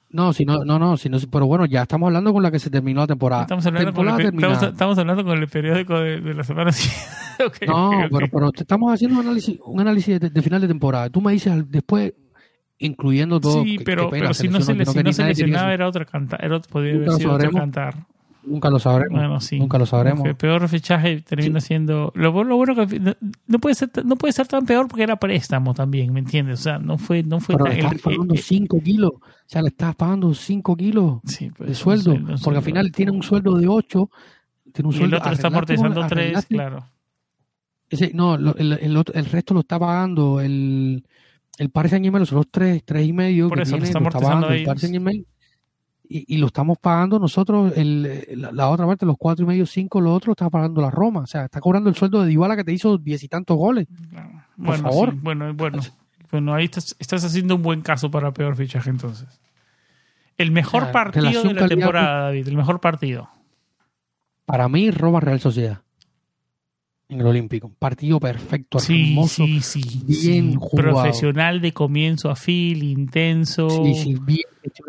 No, 0.08 0.32
si 0.32 0.44
no, 0.46 0.64
no, 0.64 0.78
no, 0.78 0.96
si 0.96 1.08
no, 1.10 1.18
pero 1.30 1.46
bueno, 1.46 1.66
ya 1.66 1.82
estamos 1.82 2.06
hablando 2.06 2.32
con 2.32 2.42
la 2.42 2.50
que 2.50 2.58
se 2.58 2.70
terminó 2.70 3.00
la 3.02 3.06
temporada. 3.08 3.42
Estamos 3.42 3.66
hablando, 3.66 3.92
con 3.92 4.06
el, 4.08 4.14
Temporada 4.14 4.16
pe- 4.16 4.22
terminada. 4.24 4.52
estamos, 4.54 4.72
estamos 4.72 4.98
hablando 4.98 5.24
con 5.24 5.38
el 5.38 5.48
periódico 5.48 5.98
de, 6.00 6.20
de 6.20 6.32
la 6.34 6.44
semana 6.44 6.72
siguiente. 6.72 7.66
No, 7.66 7.90
ok, 7.90 8.04
ok. 8.04 8.10
pero, 8.18 8.26
pero 8.32 8.52
te 8.52 8.62
estamos 8.62 8.94
haciendo 8.94 9.18
un 9.20 9.26
análisis, 9.26 9.58
un 9.66 9.80
análisis 9.80 10.18
de, 10.20 10.30
de 10.30 10.42
final 10.42 10.60
de 10.62 10.68
temporada. 10.68 11.10
Tú 11.10 11.20
me 11.20 11.32
dices 11.32 11.70
después, 11.70 12.14
incluyendo 12.78 13.40
todo. 13.40 13.62
Sí, 13.64 13.76
qué- 13.78 13.84
pero, 13.84 14.08
pena, 14.08 14.22
pero 14.22 14.34
si 14.34 14.48
no 14.48 14.60
se, 14.60 14.74
que 14.76 14.86
si 14.86 14.96
no 14.98 15.02
que 15.12 15.22
lesionaba 15.24 15.74
era 15.74 15.86
otra 15.88 16.04
cantar, 16.06 16.42
era, 16.42 16.54
Nunca 16.56 16.78
haber 16.78 17.10
sido 17.12 17.30
sabremos. 17.32 17.60
cantar. 17.60 18.06
Nunca 18.46 18.70
lo 18.70 18.78
sabremos. 18.78 19.18
Bueno, 19.18 19.40
sí. 19.40 19.58
Nunca 19.58 19.76
lo 19.76 19.86
sabremos. 19.86 20.24
El 20.24 20.36
peor 20.36 20.68
fichaje 20.68 21.20
termina 21.22 21.60
siendo. 21.60 22.12
Lo, 22.14 22.44
lo 22.44 22.56
bueno 22.56 22.74
que 22.74 23.00
no, 23.00 23.12
no 23.46 23.58
puede 23.58 23.74
ser 23.74 23.90
no 24.04 24.16
puede 24.16 24.32
ser 24.32 24.46
tan 24.46 24.64
peor 24.64 24.86
porque 24.88 25.02
era 25.02 25.16
préstamo 25.16 25.74
también, 25.74 26.12
¿me 26.12 26.20
entiendes? 26.20 26.60
O 26.60 26.62
sea, 26.62 26.78
no 26.78 26.96
fue 26.96 27.22
no 27.24 27.40
fue 27.40 27.54
Pero 27.56 27.64
tan- 27.64 27.74
le 27.74 27.80
estás 27.80 27.92
el- 27.94 28.00
pagando 28.00 28.34
eh, 28.34 28.38
5 28.38 28.80
kilos. 28.82 29.10
O 29.14 29.20
sea, 29.48 29.62
le 29.62 29.68
estás 29.68 29.94
pagando 29.96 30.32
5 30.32 30.76
kilos 30.76 31.18
sí, 31.24 31.50
pues, 31.50 31.66
de 31.66 31.72
un 31.72 31.74
sueldo. 31.74 32.12
un 32.12 32.18
porque 32.26 32.38
sueldo. 32.38 32.58
al 32.58 32.64
final 32.64 32.92
tiene 32.92 33.10
un 33.12 33.22
sueldo 33.22 33.56
de 33.58 33.66
8. 33.68 34.10
Tiene 34.72 34.88
un 34.88 34.94
y 34.94 34.96
el 34.96 35.00
sueldo 35.00 35.16
otro 35.18 35.32
está 35.32 35.46
amortizando 35.48 36.06
tres, 36.06 36.32
arreglaste- 36.36 36.54
claro. 36.54 36.84
Ese- 37.88 38.10
no, 38.14 38.36
lo- 38.36 38.56
el, 38.56 38.72
el 38.80 38.96
otro- 38.96 39.14
el 39.14 39.26
resto 39.26 39.54
lo 39.54 39.60
está 39.60 39.78
pagando 39.78 40.40
el, 40.40 41.04
el 41.58 41.70
Paris 41.70 41.90
Saint 41.90 42.04
Germain, 42.04 42.20
los 42.20 42.32
otros 42.32 42.48
tres, 42.50 42.82
tres 42.84 43.06
y 43.06 43.12
medio 43.12 43.48
Por 43.48 43.58
que 43.58 43.62
eso, 43.62 43.72
lo 43.72 43.76
tiene, 43.78 43.86
está 43.88 44.00
lo 44.00 44.06
está 44.08 44.18
amortizando 44.18 44.46
pagando 44.46 44.48
el 44.48 44.54
ellos. 44.60 44.66
Paris 44.68 44.80
Saint 44.82 44.94
Germain 44.94 45.26
y, 46.08 46.34
y 46.34 46.38
lo 46.38 46.46
estamos 46.46 46.78
pagando 46.78 47.18
nosotros, 47.18 47.72
el, 47.76 48.24
la, 48.36 48.52
la 48.52 48.68
otra 48.68 48.86
parte, 48.86 49.06
los 49.06 49.16
cuatro 49.18 49.44
y 49.44 49.48
medio, 49.48 49.66
cinco, 49.66 50.00
lo 50.00 50.12
otro 50.12 50.32
está 50.32 50.48
pagando 50.50 50.80
la 50.80 50.90
Roma. 50.90 51.20
O 51.20 51.26
sea, 51.26 51.44
está 51.44 51.60
cobrando 51.60 51.88
el 51.88 51.96
sueldo 51.96 52.22
de 52.22 52.28
Dybala 52.28 52.56
que 52.56 52.64
te 52.64 52.72
hizo 52.72 52.98
diez 52.98 53.22
y 53.22 53.28
tantos 53.28 53.56
goles. 53.56 53.86
claro. 54.10 54.30
Bueno, 54.56 54.82
favor. 54.84 55.10
sí, 55.10 55.18
bueno, 55.22 55.54
bueno. 55.54 55.82
Bueno, 56.30 56.54
ahí 56.54 56.64
estás, 56.64 56.96
estás 56.98 57.24
haciendo 57.24 57.54
un 57.54 57.62
buen 57.62 57.82
caso 57.82 58.10
para 58.10 58.32
peor 58.32 58.56
fichaje 58.56 58.90
entonces. 58.90 59.28
El 60.36 60.50
mejor 60.50 60.82
O 60.82 60.86
sea, 60.86 60.92
partido 60.92 61.42
de 61.44 61.54
la 61.54 61.68
temporada, 61.68 62.24
David, 62.24 62.48
el 62.48 62.56
mejor 62.56 62.80
partido. 62.80 63.28
Para 64.44 64.68
mí, 64.68 64.90
Roma 64.90 65.20
Real 65.20 65.40
Sociedad 65.40 65.85
en 67.08 67.20
el 67.20 67.26
Olímpico. 67.26 67.70
Partido 67.78 68.18
perfecto, 68.18 68.78
Sí, 68.80 69.10
hermoso. 69.10 69.44
sí, 69.46 69.60
sí. 69.60 70.02
bien 70.06 70.56
jugado. 70.56 70.92
Profesional 71.02 71.60
de 71.60 71.72
comienzo 71.72 72.30
a 72.30 72.36
fin, 72.36 72.82
intenso. 72.84 73.70
Sí, 73.70 73.94
sí, 73.94 74.16
bien. 74.20 74.40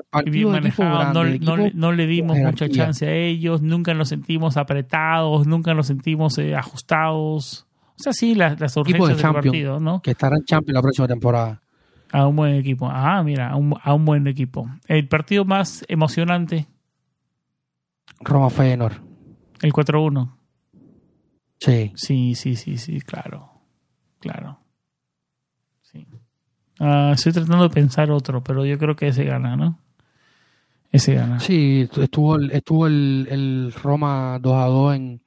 Partido 0.09 0.31
bien 0.33 0.49
manejado, 0.49 1.13
no, 1.13 1.19
grande, 1.21 1.39
no 1.39 1.53
equipo 1.53 1.57
le- 1.57 1.71
no 1.75 1.91
le 1.91 2.07
dimos 2.07 2.37
mucha 2.37 2.67
chance 2.69 3.05
a 3.07 3.13
ellos, 3.13 3.61
nunca 3.61 3.93
nos 3.93 4.09
sentimos 4.09 4.57
apretados, 4.57 5.45
nunca 5.45 5.73
nos 5.75 5.85
sentimos 5.87 6.37
eh, 6.39 6.55
ajustados. 6.55 7.67
O 7.99 8.03
sea, 8.03 8.13
sí, 8.13 8.33
las, 8.33 8.59
las 8.59 8.75
Equipo 8.77 9.07
de 9.07 9.13
urgencias 9.13 9.33
del 9.33 9.41
partido, 9.43 9.79
¿no? 9.79 10.01
que 10.01 10.11
estará 10.11 10.35
en 10.37 10.43
Champions 10.45 10.73
la 10.75 10.81
próxima 10.81 11.07
temporada. 11.07 11.61
A 12.11 12.25
un 12.25 12.35
buen 12.37 12.53
equipo. 12.55 12.87
Ah, 12.89 13.21
mira, 13.23 13.49
a 13.49 13.55
un, 13.57 13.75
a 13.83 13.93
un 13.93 14.05
buen 14.05 14.25
equipo. 14.27 14.67
El 14.87 15.07
partido 15.07 15.45
más 15.45 15.85
emocionante, 15.89 16.65
Roma 18.21 18.49
Feyenoord. 18.49 18.93
el 19.61 19.73
4-1. 19.73 20.36
Sí. 21.59 21.91
Sí, 21.95 22.35
sí, 22.35 22.55
sí, 22.55 22.77
sí, 22.77 23.01
claro. 23.01 23.49
Claro. 24.19 24.59
Sí. 25.81 26.05
Ah, 26.79 27.11
estoy 27.15 27.33
tratando 27.33 27.63
de 27.67 27.73
pensar 27.73 28.11
otro, 28.11 28.43
pero 28.43 28.65
yo 28.65 28.77
creo 28.77 28.95
que 28.95 29.07
ese 29.07 29.23
gana, 29.23 29.55
¿no? 29.55 29.79
Ese 30.91 31.15
gana. 31.15 31.39
Sí, 31.39 31.87
estuvo 31.97 32.35
el, 32.35 32.51
estuvo 32.51 32.87
el, 32.87 33.27
el 33.29 33.73
Roma 33.73 34.37
2 34.41 34.53
a 34.55 34.65
2 34.65 34.95
en, 34.95 35.21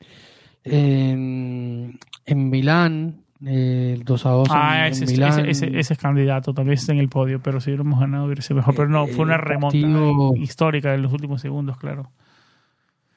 en, 0.64 1.98
en 2.26 2.50
Milán. 2.50 3.24
eh, 3.44 3.92
El 3.96 4.04
2 4.04 4.26
a 4.26 4.30
2 4.30 4.48
Ah, 4.50 4.86
en, 4.86 4.92
ese, 4.92 5.04
en 5.04 5.10
ese, 5.10 5.12
Milán. 5.12 5.46
ese- 5.48 5.78
ese 5.80 5.92
es 5.94 5.98
candidato, 5.98 6.54
también 6.54 6.74
está 6.74 6.92
en 6.92 6.98
el 6.98 7.08
podio, 7.08 7.42
pero 7.42 7.60
si 7.60 7.70
hubiéramos 7.70 8.00
ganado 8.00 8.24
hubiera 8.26 8.42
sido 8.42 8.56
mejor. 8.56 8.74
Pero 8.74 8.88
no, 8.88 9.06
fue 9.06 9.24
una 9.24 9.34
Eh, 9.34 9.38
remontada 9.38 10.00
histórica 10.36 10.94
en 10.94 11.02
los 11.02 11.12
últimos 11.12 11.40
segundos, 11.40 11.76
claro. 11.78 12.10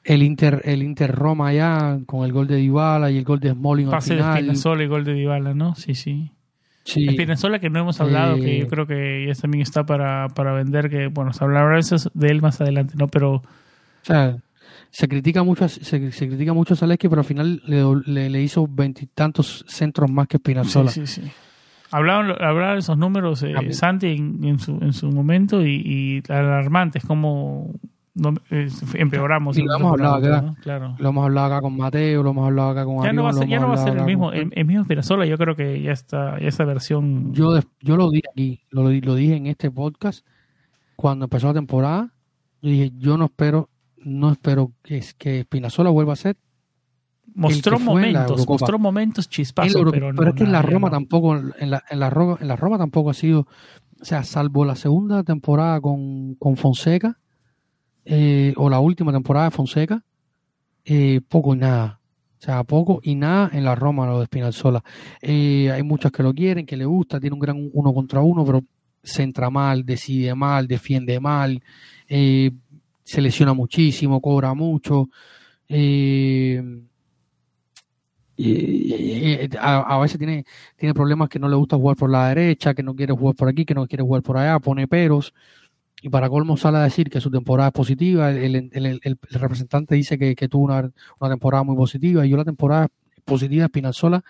El 0.04 0.22
Inter, 0.22 0.60
el 0.64 0.82
Inter 0.82 1.10
Roma 1.12 1.52
ya 1.52 1.98
con 2.06 2.24
el 2.24 2.32
gol 2.32 2.46
de 2.46 2.56
Dybala 2.56 3.10
y 3.10 3.18
el 3.18 3.24
gol 3.24 3.40
de 3.40 3.50
Smalling 3.52 3.86
al 3.86 3.90
Pase 3.92 4.14
de 4.14 4.20
final. 4.20 4.38
Spinazzola 4.38 4.84
y 4.84 4.86
gol 4.86 5.04
de 5.04 5.14
Dybala, 5.14 5.54
¿no? 5.54 5.74
Sí, 5.74 5.94
sí. 5.94 6.30
Sí, 6.84 7.08
Spinazzola 7.08 7.58
que 7.60 7.70
no 7.70 7.80
hemos 7.80 8.00
hablado, 8.00 8.38
que 8.38 8.56
Eh, 8.56 8.60
yo 8.60 8.68
creo 8.68 8.86
que 8.86 9.24
ya 9.26 9.34
también 9.34 9.62
está 9.62 9.84
para, 9.86 10.28
para 10.28 10.52
vender, 10.52 10.90
que 10.90 11.06
bueno, 11.06 11.32
se 11.32 11.42
hablará 11.42 11.80
de 12.14 12.28
él 12.28 12.42
más 12.42 12.60
adelante, 12.60 12.94
¿no? 12.98 13.08
Pero 13.08 13.36
o 13.36 13.42
sea, 14.02 14.36
se 14.90 15.08
critica 15.08 15.42
mucho, 15.42 15.64
a- 15.64 15.68
se, 15.68 16.12
se 16.12 16.28
critica 16.28 16.52
mucho 16.52 16.74
a 16.74 16.76
Zalewski, 16.76 17.08
pero 17.08 17.22
al 17.22 17.26
final 17.26 17.62
le, 17.66 17.82
le, 18.04 18.28
le 18.28 18.42
hizo 18.42 18.68
veintitantos 18.68 19.64
centros 19.66 20.10
más 20.10 20.28
que 20.28 20.36
Spinazzola. 20.36 20.90
Sí, 20.90 21.06
sí, 21.06 21.22
sí. 21.22 21.30
Hablaban, 21.90 22.30
hablaban 22.42 22.78
esos 22.78 22.98
números 22.98 23.42
eh, 23.44 23.54
Santi 23.72 24.08
en, 24.08 24.44
en 24.44 24.58
su, 24.58 24.78
en 24.82 24.92
su 24.92 25.10
momento 25.10 25.64
y, 25.64 26.22
y 26.26 26.32
alarmantes, 26.32 27.04
como 27.04 27.72
no, 28.14 28.34
eh, 28.50 28.68
empeoramos. 28.94 29.58
Y 29.58 29.62
lo 29.62 29.74
hemos 29.76 29.92
hablado 29.92 30.14
acá. 30.16 30.42
¿no? 30.42 30.54
Claro. 30.62 30.94
Lo 30.98 31.08
hemos 31.08 31.24
hablado 31.24 31.46
acá 31.48 31.60
con 31.60 31.76
Mateo, 31.76 32.22
lo 32.22 32.30
hemos 32.30 32.46
hablado 32.46 32.70
acá 32.70 32.84
con 32.84 33.02
Ya 33.04 33.12
no 33.12 33.24
va 33.24 33.30
a 33.30 33.32
ser, 33.32 33.48
ya 33.48 33.58
no 33.60 33.68
va 33.68 33.74
a 33.74 33.78
ser 33.78 33.96
el 33.98 34.04
mismo, 34.04 34.26
con- 34.26 34.34
el, 34.36 34.50
el 34.54 34.64
mismo 34.64 34.84
Spinazzola, 34.84 35.26
yo 35.26 35.36
creo 35.36 35.56
que 35.56 35.82
ya 35.82 35.92
está, 35.92 36.38
ya 36.40 36.48
esa 36.48 36.64
versión. 36.64 37.32
Yo, 37.34 37.58
yo 37.80 37.96
lo 37.96 38.10
dije 38.10 38.28
aquí, 38.32 38.60
lo, 38.70 38.88
lo 38.90 39.14
dije 39.14 39.36
en 39.36 39.46
este 39.48 39.70
podcast 39.70 40.24
cuando 40.96 41.24
empezó 41.26 41.48
la 41.48 41.54
temporada. 41.54 42.12
Yo 42.62 42.70
dije, 42.70 42.92
yo 42.96 43.18
no 43.18 43.24
espero, 43.26 43.68
no 43.98 44.30
espero 44.32 44.72
que, 44.82 45.02
que 45.18 45.42
Spinazzola 45.42 45.90
vuelva 45.90 46.12
a 46.12 46.16
ser. 46.16 46.36
mostró 47.34 47.78
momentos, 47.80 48.46
mostró 48.48 48.78
momentos 48.78 49.26
en 49.26 49.30
chispazos, 49.30 49.74
Euro- 49.74 49.90
pero 49.90 50.10
pero, 50.14 50.22
no. 50.22 50.28
es 50.30 50.34
que 50.36 50.44
en 50.44 50.52
la 50.52 50.62
Roma 50.62 50.88
tampoco, 50.90 51.36
en 51.36 51.70
la, 51.70 51.82
en 51.90 51.98
la 52.00 52.10
Roma, 52.10 52.38
en 52.40 52.46
la 52.48 52.56
Roma 52.56 52.78
tampoco 52.78 53.10
ha 53.10 53.14
sido, 53.14 53.40
o 54.00 54.04
sea, 54.04 54.22
salvo 54.22 54.64
la 54.64 54.76
segunda 54.76 55.24
temporada 55.24 55.80
con, 55.80 56.36
con 56.36 56.56
Fonseca, 56.56 57.18
eh, 58.04 58.52
o 58.56 58.68
la 58.68 58.80
última 58.80 59.12
temporada 59.12 59.46
de 59.46 59.50
Fonseca, 59.50 60.02
eh, 60.84 61.20
poco 61.28 61.54
y 61.54 61.58
nada. 61.58 62.00
O 62.38 62.42
sea, 62.44 62.62
poco 62.64 63.00
y 63.02 63.14
nada 63.14 63.50
en 63.54 63.64
la 63.64 63.74
Roma 63.74 64.06
lo 64.06 64.20
de 64.20 64.26
Spinazzola. 64.26 64.84
Eh, 65.22 65.70
hay 65.72 65.82
muchos 65.82 66.12
que 66.12 66.22
lo 66.22 66.34
quieren, 66.34 66.66
que 66.66 66.76
le 66.76 66.84
gusta, 66.84 67.18
tiene 67.18 67.34
un 67.34 67.40
gran 67.40 67.70
uno 67.72 67.94
contra 67.94 68.20
uno, 68.20 68.44
pero 68.44 68.62
centra 69.02 69.50
mal, 69.50 69.84
decide 69.84 70.34
mal, 70.34 70.66
defiende 70.66 71.18
mal, 71.20 71.62
eh, 72.08 72.50
se 73.02 73.20
lesiona 73.22 73.54
muchísimo, 73.54 74.20
cobra 74.20 74.52
mucho. 74.54 75.08
eh, 75.68 76.62
y, 78.36 79.44
y, 79.44 79.50
a, 79.60 79.98
veces 79.98 80.18
tiene, 80.18 80.44
tiene 80.76 80.92
problemas 80.92 81.28
que 81.28 81.38
no 81.38 81.48
le 81.48 81.56
gusta 81.56 81.76
jugar 81.76 81.96
por 81.96 82.10
la 82.10 82.28
derecha, 82.28 82.74
que 82.74 82.82
no 82.82 82.94
quiere 82.94 83.14
jugar 83.14 83.36
por 83.36 83.48
aquí, 83.48 83.64
que 83.64 83.74
no 83.74 83.86
quiere 83.86 84.02
jugar 84.02 84.22
por 84.22 84.36
allá, 84.36 84.58
pone 84.58 84.88
peros. 84.88 85.32
Y 86.04 86.10
para 86.10 86.28
colmo 86.28 86.58
sale 86.58 86.76
a 86.76 86.82
decir 86.82 87.08
que 87.08 87.18
su 87.18 87.30
temporada 87.30 87.68
es 87.68 87.72
positiva. 87.72 88.30
El, 88.30 88.68
el, 88.74 89.18
representante 89.30 89.94
dice 89.94 90.18
que, 90.18 90.48
tuvo 90.50 90.64
una, 90.64 90.90
una, 91.18 91.30
temporada 91.30 91.62
muy 91.62 91.76
positiva. 91.76 92.26
Y 92.26 92.28
yo 92.28 92.36
la 92.36 92.44
temporada 92.44 92.88
positiva 93.24 93.62
de 93.62 93.68
Spinazzola 93.68 94.22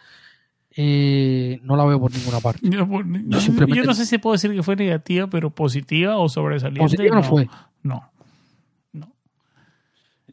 eh, 0.76 1.58
no 1.64 1.74
la 1.74 1.84
veo 1.84 1.98
por 1.98 2.14
ninguna 2.14 2.38
parte. 2.38 2.60
Yo, 2.62 2.86
no 2.86 3.94
sé 3.94 4.06
si 4.06 4.18
puedo 4.18 4.34
decir 4.34 4.52
que 4.52 4.62
fue 4.62 4.76
negativa, 4.76 5.26
pero 5.26 5.50
positiva 5.50 6.16
o 6.16 6.28
sobresaliente. 6.28 6.84
Positiva 6.84 7.16
no, 7.16 7.22
fue. 7.24 7.48
No. 7.82 8.08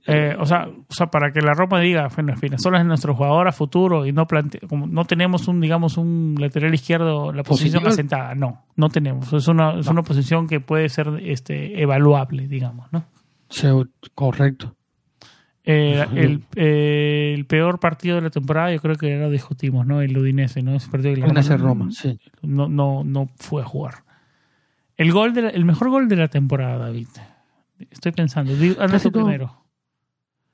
Eh, 0.07 0.35
o, 0.39 0.45
sea, 0.45 0.67
o 0.67 0.93
sea, 0.93 1.07
para 1.07 1.31
que 1.31 1.41
la 1.41 1.53
Roma 1.53 1.79
diga, 1.79 2.07
bueno, 2.15 2.33
solo 2.57 2.77
es 2.77 2.85
nuestro 2.85 3.13
jugador 3.13 3.47
a 3.47 3.51
futuro 3.51 4.05
y 4.05 4.11
no 4.11 4.27
como 4.67 4.87
no 4.87 5.05
tenemos 5.05 5.47
un, 5.47 5.61
digamos, 5.61 5.97
un 5.97 6.35
lateral 6.39 6.73
izquierdo, 6.73 7.31
la 7.31 7.43
posición 7.43 7.85
asentada. 7.85 8.33
No, 8.33 8.63
no 8.75 8.89
tenemos. 8.89 9.31
Es 9.31 9.47
una, 9.47 9.79
es 9.79 9.87
una 9.87 10.01
posición 10.01 10.47
que 10.47 10.59
puede 10.59 10.89
ser 10.89 11.19
este, 11.21 11.81
evaluable, 11.81 12.47
digamos, 12.47 12.91
¿no? 12.91 13.03
Sí, 13.49 13.67
correcto. 14.15 14.75
Eh, 15.63 16.03
el, 16.15 16.43
eh, 16.55 17.33
el, 17.35 17.45
peor 17.45 17.79
partido 17.79 18.15
de 18.15 18.23
la 18.23 18.29
temporada, 18.31 18.73
yo 18.73 18.81
creo 18.81 18.95
que 18.95 19.09
ya 19.09 19.17
lo 19.17 19.29
discutimos, 19.29 19.85
¿no? 19.85 20.01
El 20.01 20.17
Udinese, 20.17 20.63
¿no? 20.63 20.73
Ese 20.73 20.89
partido 20.89 21.13
que 21.13 21.21
Udinese 21.21 21.57
Roma, 21.57 21.91
sí. 21.91 22.19
No, 22.41 22.67
no, 22.67 23.03
no 23.03 23.27
fue 23.35 23.61
a 23.61 23.65
jugar. 23.65 24.03
El 24.97 25.11
gol 25.11 25.33
de 25.33 25.49
el 25.49 25.65
mejor 25.65 25.89
gol 25.89 26.07
de 26.07 26.15
la 26.15 26.27
temporada, 26.29 26.77
David. 26.77 27.07
Estoy 27.91 28.11
pensando. 28.11 28.53
Hazlo 28.79 29.11
primero. 29.11 29.60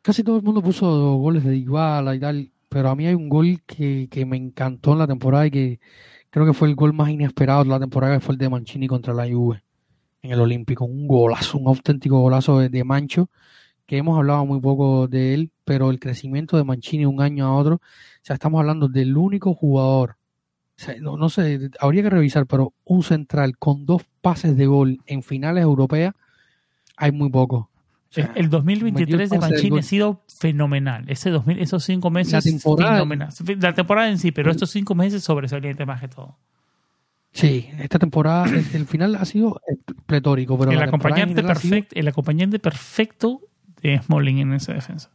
Casi 0.08 0.24
todo 0.24 0.38
el 0.38 0.42
mundo 0.42 0.62
puso 0.62 1.16
goles 1.18 1.44
de 1.44 1.52
Dybala 1.52 2.16
y 2.16 2.20
tal, 2.22 2.50
pero 2.70 2.88
a 2.88 2.96
mí 2.96 3.06
hay 3.08 3.14
un 3.14 3.28
gol 3.28 3.62
que, 3.66 4.08
que 4.10 4.26
me 4.26 4.38
encantó 4.38 4.94
en 4.94 5.00
la 5.00 5.06
temporada 5.06 5.48
y 5.48 5.52
que 5.52 5.80
creo 6.30 6.46
que 6.46 6.54
fue 6.54 6.70
el 6.70 6.76
gol 6.76 6.94
más 6.94 7.10
inesperado 7.10 7.66
de 7.66 7.70
la 7.72 7.78
temporada, 7.78 8.16
que 8.16 8.22
fue 8.22 8.32
el 8.32 8.40
de 8.40 8.48
Mancini 8.48 8.88
contra 8.88 9.14
la 9.14 9.28
Juve 9.30 9.66
en 10.22 10.32
el 10.32 10.40
Olímpico. 10.40 10.86
Un 10.86 11.10
golazo, 11.10 11.58
un 11.58 11.68
auténtico 11.68 12.22
golazo 12.22 12.60
de 12.60 12.84
Mancho 12.86 13.30
que 13.86 13.98
hemos 13.98 14.18
hablado 14.18 14.46
muy 14.46 14.62
poco 14.62 15.10
de 15.10 15.34
él, 15.34 15.52
pero 15.66 15.90
el 15.90 16.00
crecimiento 16.00 16.56
de 16.56 16.64
Mancini 16.64 17.06
un 17.06 17.22
año 17.22 17.46
a 17.46 17.58
otro, 17.58 17.76
o 17.76 17.82
sea, 18.22 18.36
estamos 18.36 18.62
hablando 18.62 18.88
del 18.88 19.18
único 19.18 19.56
jugador, 19.56 20.16
no, 21.02 21.28
sé, 21.28 21.70
habría 21.82 22.04
que 22.04 22.12
revisar, 22.12 22.46
pero 22.46 22.72
un 22.86 23.04
central 23.04 23.58
con 23.58 23.86
dos 23.86 24.04
pases 24.22 24.56
de 24.56 24.68
gol 24.68 25.02
en 25.06 25.22
finales 25.22 25.64
europeas, 25.64 26.14
hay 26.96 27.12
muy 27.12 27.30
poco. 27.30 27.70
El 28.36 28.50
2023 28.50 29.30
de 29.30 29.40
Mancini 29.40 29.80
ha 29.80 29.84
sido 29.84 30.24
fenomenal. 30.28 31.06
Ese 31.08 31.30
2000, 31.30 31.60
esos 31.60 31.84
cinco 31.84 32.10
meses, 32.10 32.34
la 32.34 32.42
temporada, 32.42 33.06
La 33.60 33.74
temporada 33.74 34.10
en 34.10 34.18
sí, 34.18 34.32
pero 34.32 34.52
estos 34.52 34.70
cinco 34.70 34.96
meses 34.96 35.24
sobresaliente 35.24 35.86
más 35.86 36.02
que 36.02 36.08
todo. 36.08 36.38
Sí, 37.32 37.70
esta 37.80 38.00
temporada, 38.00 38.46
el, 38.46 38.86
final 38.88 39.16
ha 39.16 39.26
sido 39.26 39.62
pletórico, 40.06 40.58
pero 40.58 40.72
el 40.72 40.82
acompañante 40.82 41.44
perfecto, 41.44 41.96
el 41.96 42.08
acompañante 42.08 42.58
perfecto 42.58 43.42
de 43.82 44.00
Smalling 44.00 44.40
en 44.40 44.54
esa 44.54 44.74
defensa. 44.74 45.12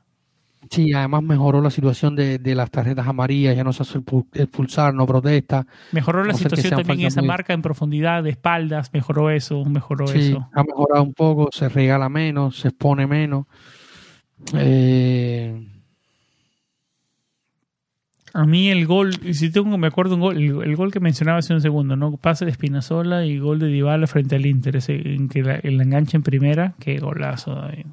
Sí, 0.73 0.91
además 0.95 1.23
mejoró 1.23 1.61
la 1.61 1.69
situación 1.69 2.17
de, 2.17 2.41
las 2.55 2.71
tarjetas 2.71 3.07
amarillas, 3.07 3.55
ya 3.55 3.63
no 3.63 3.75
se 3.75 3.83
hace 3.83 4.01
expulsar, 4.33 4.95
no 4.95 5.07
protesta. 5.07 5.67
Mejoró 5.93 6.25
la 6.25 6.33
situación 6.33 6.83
también 6.83 7.09
esa 7.09 7.21
marca 7.21 7.53
en 7.53 7.61
profundidad 7.61 8.23
de 8.23 8.31
espaldas, 8.31 8.91
mejoró 8.95 9.29
eso, 9.29 9.63
mejoró 9.67 10.07
sí, 10.07 10.31
eso. 10.31 10.49
Ha 10.55 10.63
mejorado 10.63 11.03
un 11.03 11.13
poco, 11.13 11.51
se 11.53 11.69
regala 11.69 12.09
menos, 12.09 12.59
se 12.59 12.69
expone 12.69 13.07
menos. 13.07 13.45
Eh, 14.55 15.63
a 18.33 18.47
mí 18.47 18.71
el 18.71 18.87
gol, 18.87 19.13
si 19.35 19.53
tengo, 19.53 19.77
me 19.77 19.89
acuerdo 19.89 20.15
un 20.15 20.23
gol, 20.23 20.39
el, 20.39 20.75
gol 20.75 20.91
que 20.91 21.01
mencionaba 21.01 21.41
hace 21.41 21.53
un 21.53 21.61
segundo, 21.61 21.97
¿no? 21.97 22.17
Pase 22.17 22.47
de 22.47 22.51
Espinazola 22.51 23.27
y 23.27 23.39
gol 23.39 23.59
de 23.59 23.67
Dybala 23.67 24.07
frente 24.07 24.37
al 24.37 24.47
Inter, 24.47 24.77
ese 24.77 24.95
en 24.95 25.29
que 25.29 25.43
la, 25.43 25.57
el 25.57 25.79
enganche 25.83 26.17
en 26.17 26.23
primera, 26.23 26.73
qué 26.81 26.99
golazo, 26.99 27.55
David. 27.55 27.85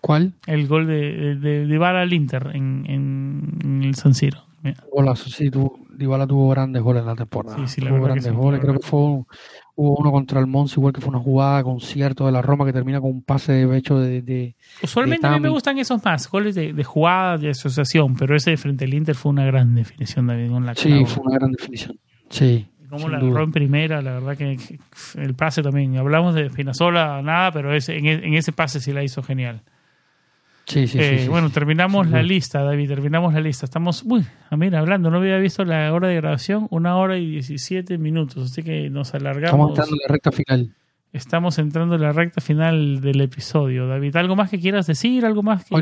¿Cuál? 0.00 0.34
El 0.46 0.66
gol 0.66 0.86
de, 0.86 1.36
de, 1.36 1.66
de 1.66 1.84
al 1.84 2.12
Inter 2.12 2.50
en, 2.54 2.84
en, 2.88 3.82
el 3.82 3.94
San 3.94 4.14
Siro. 4.14 4.42
Golazo, 4.90 5.28
sí, 5.28 5.50
tu, 5.50 5.84
Dybala 5.96 6.26
tuvo 6.26 6.48
grandes 6.48 6.82
goles 6.82 7.02
en 7.02 7.06
la 7.06 7.14
temporada. 7.14 7.56
Sí, 7.56 7.66
sí, 7.66 7.80
tuvo 7.86 8.02
grandes 8.02 8.32
goles. 8.32 8.60
Creo 8.60 8.74
que 8.74 8.86
fue 8.86 9.00
hubo 9.76 9.96
uno 9.96 10.12
contra 10.12 10.40
el 10.40 10.46
Mons, 10.46 10.76
igual 10.76 10.92
que 10.92 11.00
fue 11.00 11.10
una 11.10 11.18
jugada 11.18 11.62
concierto 11.62 12.26
de 12.26 12.32
la 12.32 12.42
Roma 12.42 12.64
que 12.64 12.72
termina 12.72 13.00
con 13.00 13.10
un 13.10 13.22
pase 13.22 13.52
de 13.52 13.76
hecho 13.76 13.98
de. 13.98 14.22
de 14.22 14.56
Usualmente 14.82 15.26
a 15.26 15.32
mí 15.32 15.40
me 15.40 15.48
gustan 15.48 15.78
esos 15.78 16.04
más, 16.04 16.30
goles 16.30 16.54
de, 16.54 16.72
de 16.72 16.84
jugada, 16.84 17.38
de 17.38 17.50
asociación, 17.50 18.14
pero 18.16 18.36
ese 18.36 18.50
de 18.50 18.56
frente 18.56 18.84
al 18.84 18.94
Inter 18.94 19.14
fue 19.14 19.30
una 19.30 19.44
gran 19.44 19.74
definición, 19.74 20.26
David. 20.26 20.50
Con 20.50 20.66
la 20.66 20.74
sí, 20.74 21.04
fue 21.06 21.24
una 21.24 21.36
gran 21.36 21.52
definición. 21.52 21.98
Sí. 22.30 22.66
Como 22.88 23.08
la 23.08 23.18
agarró 23.18 23.42
en 23.42 23.50
primera, 23.50 24.02
la 24.02 24.12
verdad 24.12 24.36
que, 24.36 24.56
el 25.16 25.34
pase 25.34 25.62
también. 25.62 25.96
Hablamos 25.96 26.34
de 26.36 26.48
Spinazzola, 26.48 27.20
nada, 27.22 27.50
pero 27.50 27.74
ese, 27.74 27.96
en, 27.96 28.06
en 28.06 28.34
ese 28.34 28.52
pase 28.52 28.78
sí 28.78 28.92
la 28.92 29.02
hizo 29.02 29.22
genial. 29.22 29.62
Sí, 30.66 30.86
sí, 30.86 30.98
eh, 30.98 31.18
sí, 31.20 31.28
Bueno, 31.28 31.50
terminamos 31.50 32.08
la 32.08 32.22
lista, 32.22 32.62
David, 32.62 32.88
terminamos 32.88 33.34
la 33.34 33.40
lista. 33.40 33.66
Estamos, 33.66 34.02
uy, 34.06 34.24
ah, 34.50 34.56
mira, 34.56 34.78
hablando, 34.78 35.10
no 35.10 35.18
había 35.18 35.36
visto 35.38 35.64
la 35.64 35.92
hora 35.92 36.08
de 36.08 36.14
grabación, 36.16 36.68
una 36.70 36.96
hora 36.96 37.18
y 37.18 37.26
diecisiete 37.26 37.98
minutos, 37.98 38.50
así 38.50 38.62
que 38.62 38.88
nos 38.88 39.14
alargamos. 39.14 39.50
Estamos 39.50 39.68
entrando 39.70 39.94
en 39.94 40.00
la 40.00 40.12
recta 40.12 40.32
final. 40.32 40.74
Estamos 41.12 41.58
entrando 41.58 41.94
en 41.96 42.00
la 42.00 42.12
recta 42.12 42.40
final 42.40 43.00
del 43.00 43.20
episodio, 43.20 43.86
David. 43.86 44.16
¿Algo 44.16 44.36
más 44.36 44.50
que 44.50 44.58
quieras 44.58 44.86
decir? 44.86 45.24
¿Algo 45.26 45.42
más 45.42 45.64
que...? 45.64 45.74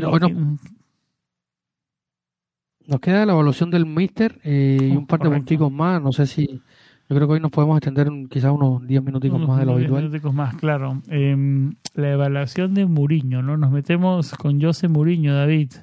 Nos 2.85 2.99
queda 2.99 3.25
la 3.25 3.31
evaluación 3.31 3.71
del 3.71 3.85
Mister 3.85 4.41
eh, 4.43 4.77
y 4.81 4.91
un 4.91 5.07
par 5.07 5.21
de 5.21 5.29
punticos 5.29 5.71
más, 5.71 6.01
no 6.01 6.11
sé 6.11 6.27
si... 6.27 6.61
Yo 7.09 7.15
creo 7.15 7.27
que 7.27 7.33
hoy 7.33 7.39
nos 7.39 7.51
podemos 7.51 7.77
extender 7.77 8.09
quizás 8.29 8.51
unos 8.51 8.87
10 8.87 9.03
minuticos 9.03 9.39
más 9.45 9.59
de 9.59 9.65
lo 9.65 9.73
habitual. 9.73 10.01
10 10.01 10.11
minuticos 10.11 10.33
más, 10.33 10.55
claro. 10.55 11.01
Em, 11.09 11.75
la 11.95 12.11
evaluación 12.11 12.73
de 12.73 12.85
Muriño, 12.85 13.41
¿no? 13.41 13.57
Nos 13.57 13.71
metemos 13.71 14.33
con 14.33 14.61
José 14.61 14.87
Muriño, 14.87 15.35
David. 15.35 15.73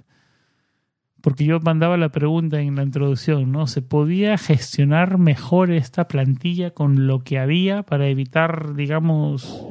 Porque 1.20 1.44
yo 1.44 1.60
mandaba 1.60 1.98
la 1.98 2.08
pregunta 2.08 2.60
en 2.60 2.76
la 2.76 2.82
introducción, 2.82 3.52
¿no? 3.52 3.66
¿Se 3.66 3.82
podía 3.82 4.38
gestionar 4.38 5.18
mejor 5.18 5.70
esta 5.70 6.08
plantilla 6.08 6.70
con 6.70 7.06
lo 7.06 7.22
que 7.22 7.38
había 7.38 7.82
para 7.82 8.08
evitar, 8.08 8.74
digamos, 8.74 9.62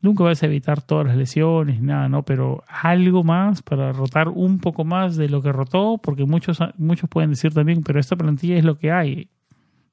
nunca 0.00 0.24
vas 0.24 0.42
a 0.42 0.46
evitar 0.46 0.82
todas 0.82 1.08
las 1.08 1.16
lesiones, 1.16 1.82
nada, 1.82 2.08
¿no? 2.08 2.24
Pero 2.24 2.64
algo 2.66 3.22
más 3.22 3.62
para 3.62 3.92
rotar 3.92 4.28
un 4.28 4.58
poco 4.58 4.84
más 4.84 5.16
de 5.16 5.28
lo 5.28 5.42
que 5.42 5.52
rotó, 5.52 5.98
porque 6.02 6.24
muchos, 6.24 6.58
muchos 6.78 7.08
pueden 7.10 7.30
decir 7.30 7.52
también, 7.52 7.82
pero 7.82 8.00
esta 8.00 8.16
plantilla 8.16 8.56
es 8.56 8.64
lo 8.64 8.78
que 8.78 8.90
hay. 8.90 9.28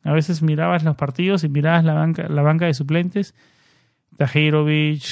A 0.04 0.14
veces 0.14 0.42
mirabas 0.42 0.84
los 0.84 0.96
partidos 0.96 1.44
y 1.44 1.50
mirabas 1.50 1.84
la 1.84 1.94
banca, 1.94 2.28
la 2.30 2.42
banca 2.42 2.66
de 2.66 2.74
suplentes. 2.74 3.36
Tajirovic, 4.18 5.04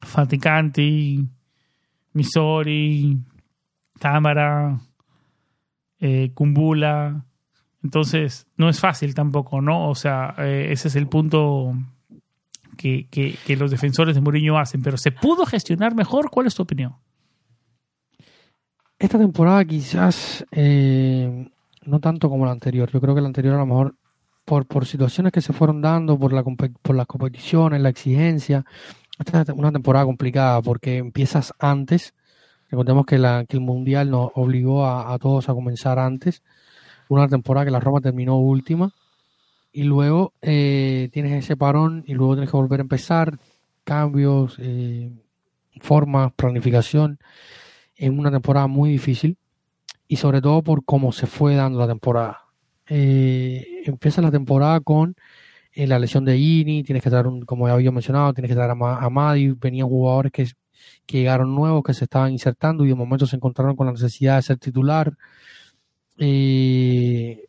Faticanti, 0.00 1.26
Misori, 2.12 3.18
Cámara, 3.98 4.78
eh, 6.00 6.30
Kumbula. 6.34 7.24
Entonces, 7.82 8.46
no 8.56 8.68
es 8.68 8.80
fácil 8.80 9.14
tampoco, 9.14 9.60
¿no? 9.60 9.88
O 9.88 9.94
sea, 9.94 10.34
eh, 10.38 10.68
ese 10.70 10.88
es 10.88 10.96
el 10.96 11.08
punto 11.08 11.74
que, 12.76 13.06
que, 13.08 13.56
los 13.56 13.70
defensores 13.70 14.14
de 14.14 14.20
Mourinho 14.20 14.58
hacen. 14.58 14.82
Pero 14.82 14.96
¿se 14.96 15.12
pudo 15.12 15.46
gestionar 15.46 15.94
mejor? 15.94 16.30
¿Cuál 16.30 16.46
es 16.46 16.54
tu 16.54 16.62
opinión? 16.62 16.96
Esta 18.98 19.18
temporada 19.18 19.64
quizás 19.64 20.44
eh, 20.50 21.48
no 21.86 22.00
tanto 22.00 22.28
como 22.28 22.44
la 22.44 22.52
anterior. 22.52 22.90
Yo 22.90 23.00
creo 23.00 23.14
que 23.14 23.20
la 23.20 23.28
anterior 23.28 23.54
a 23.54 23.58
lo 23.58 23.66
mejor 23.66 23.94
por, 24.44 24.66
por 24.66 24.86
situaciones 24.86 25.32
que 25.32 25.40
se 25.40 25.52
fueron 25.52 25.82
dando, 25.82 26.18
por, 26.18 26.32
la, 26.32 26.42
por 26.44 26.94
las 26.96 27.06
competiciones, 27.06 27.80
la 27.80 27.88
exigencia. 27.88 28.64
Esta 29.18 29.42
es 29.42 29.48
una 29.50 29.72
temporada 29.72 30.04
complicada 30.04 30.62
porque 30.62 30.98
empiezas 30.98 31.52
antes. 31.58 32.14
Recordemos 32.70 33.06
que, 33.06 33.18
la, 33.18 33.44
el 33.48 33.60
Mundial 33.60 34.10
nos 34.10 34.30
obligó 34.34 34.86
a, 34.86 35.18
todos 35.18 35.48
a 35.48 35.54
comenzar 35.54 35.98
antes. 35.98 36.42
Una 37.08 37.28
temporada 37.28 37.64
que 37.66 37.70
la 37.72 37.80
Roma 37.80 38.00
terminó 38.00 38.38
última. 38.38 38.92
Y 39.72 39.84
luego 39.84 40.32
eh, 40.42 41.10
tienes 41.12 41.44
ese 41.44 41.56
parón 41.56 42.02
y 42.06 42.14
luego 42.14 42.34
tienes 42.34 42.50
que 42.50 42.56
volver 42.56 42.80
a 42.80 42.82
empezar. 42.82 43.38
Cambios, 43.84 44.56
eh, 44.58 45.10
formas, 45.80 46.32
planificación. 46.34 47.18
En 47.96 48.18
una 48.18 48.30
temporada 48.30 48.66
muy 48.66 48.90
difícil 48.90 49.38
y 50.08 50.16
sobre 50.16 50.40
todo 50.40 50.62
por 50.62 50.84
cómo 50.84 51.12
se 51.12 51.26
fue 51.26 51.54
dando 51.54 51.78
la 51.78 51.88
temporada. 51.88 52.46
Eh, 52.88 53.82
empieza 53.84 54.22
la 54.22 54.30
temporada 54.30 54.80
con 54.80 55.16
eh, 55.72 55.86
la 55.86 55.98
lesión 55.98 56.24
de 56.24 56.38
Ini, 56.38 56.82
tienes 56.84 57.02
que 57.02 57.10
traer, 57.10 57.26
un, 57.26 57.42
como 57.42 57.68
ya 57.68 57.74
había 57.74 57.90
mencionado, 57.90 58.32
tienes 58.32 58.50
que 58.50 58.54
traer 58.54 58.70
a, 58.70 58.96
a 58.96 59.10
Madi, 59.10 59.48
venían 59.52 59.88
jugadores 59.88 60.32
que, 60.32 60.46
que, 61.04 61.18
llegaron 61.18 61.54
nuevos, 61.54 61.82
que 61.84 61.94
se 61.94 62.04
estaban 62.04 62.32
insertando 62.32 62.84
y 62.84 62.88
de 62.88 62.94
momento 62.94 63.26
se 63.26 63.36
encontraron 63.36 63.76
con 63.76 63.86
la 63.86 63.92
necesidad 63.92 64.36
de 64.36 64.42
ser 64.42 64.58
titular. 64.58 65.12
Eh, 66.18 67.46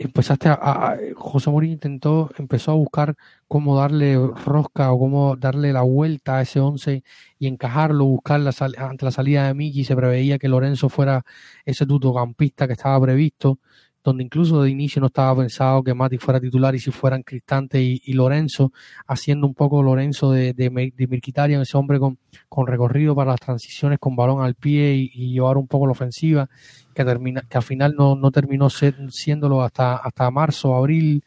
empezaste 0.00 0.48
a, 0.48 0.96
José 1.14 1.50
Mourinho 1.50 1.74
intentó, 1.74 2.30
empezó 2.38 2.72
a 2.72 2.74
buscar 2.74 3.16
cómo 3.48 3.76
darle 3.76 4.16
rosca 4.16 4.90
o 4.92 4.98
cómo 4.98 5.36
darle 5.36 5.72
la 5.74 5.82
vuelta 5.82 6.38
a 6.38 6.42
ese 6.42 6.58
11 6.58 7.04
y 7.38 7.46
encajarlo, 7.46 8.06
buscar 8.06 8.40
la 8.40 8.52
ante 8.78 9.04
la 9.04 9.10
salida 9.10 9.46
de 9.46 9.54
Miki, 9.54 9.84
se 9.84 9.94
preveía 9.94 10.38
que 10.38 10.48
Lorenzo 10.48 10.88
fuera 10.88 11.24
ese 11.66 11.84
tutocampista 11.86 12.66
que 12.66 12.72
estaba 12.72 13.00
previsto, 13.00 13.58
donde 14.02 14.24
incluso 14.24 14.62
de 14.62 14.70
inicio 14.70 15.00
no 15.00 15.08
estaba 15.08 15.42
pensado 15.42 15.82
que 15.82 15.94
Mati 15.94 16.18
fuera 16.18 16.40
titular 16.40 16.74
y 16.74 16.78
si 16.78 16.90
fueran 16.90 17.22
Cristante 17.22 17.80
y, 17.82 18.12
Lorenzo, 18.12 18.72
haciendo 19.06 19.46
un 19.46 19.54
poco 19.54 19.82
Lorenzo 19.82 20.32
de, 20.32 20.54
de, 20.54 20.70
de 20.70 21.62
ese 21.62 21.76
hombre 21.76 21.98
con, 21.98 22.18
con, 22.48 22.66
recorrido 22.66 23.14
para 23.14 23.32
las 23.32 23.40
transiciones 23.40 23.98
con 23.98 24.16
balón 24.16 24.42
al 24.42 24.54
pie 24.54 24.94
y, 24.94 25.32
llevar 25.32 25.58
un 25.58 25.66
poco 25.66 25.86
la 25.86 25.92
ofensiva, 25.92 26.48
que, 26.94 27.04
termina, 27.04 27.42
que 27.42 27.58
al 27.58 27.64
final 27.64 27.94
no, 27.96 28.16
no 28.16 28.30
terminó 28.30 28.68
siéndolo 28.70 29.62
hasta, 29.62 29.96
hasta 29.96 30.30
marzo, 30.30 30.74
abril. 30.74 31.22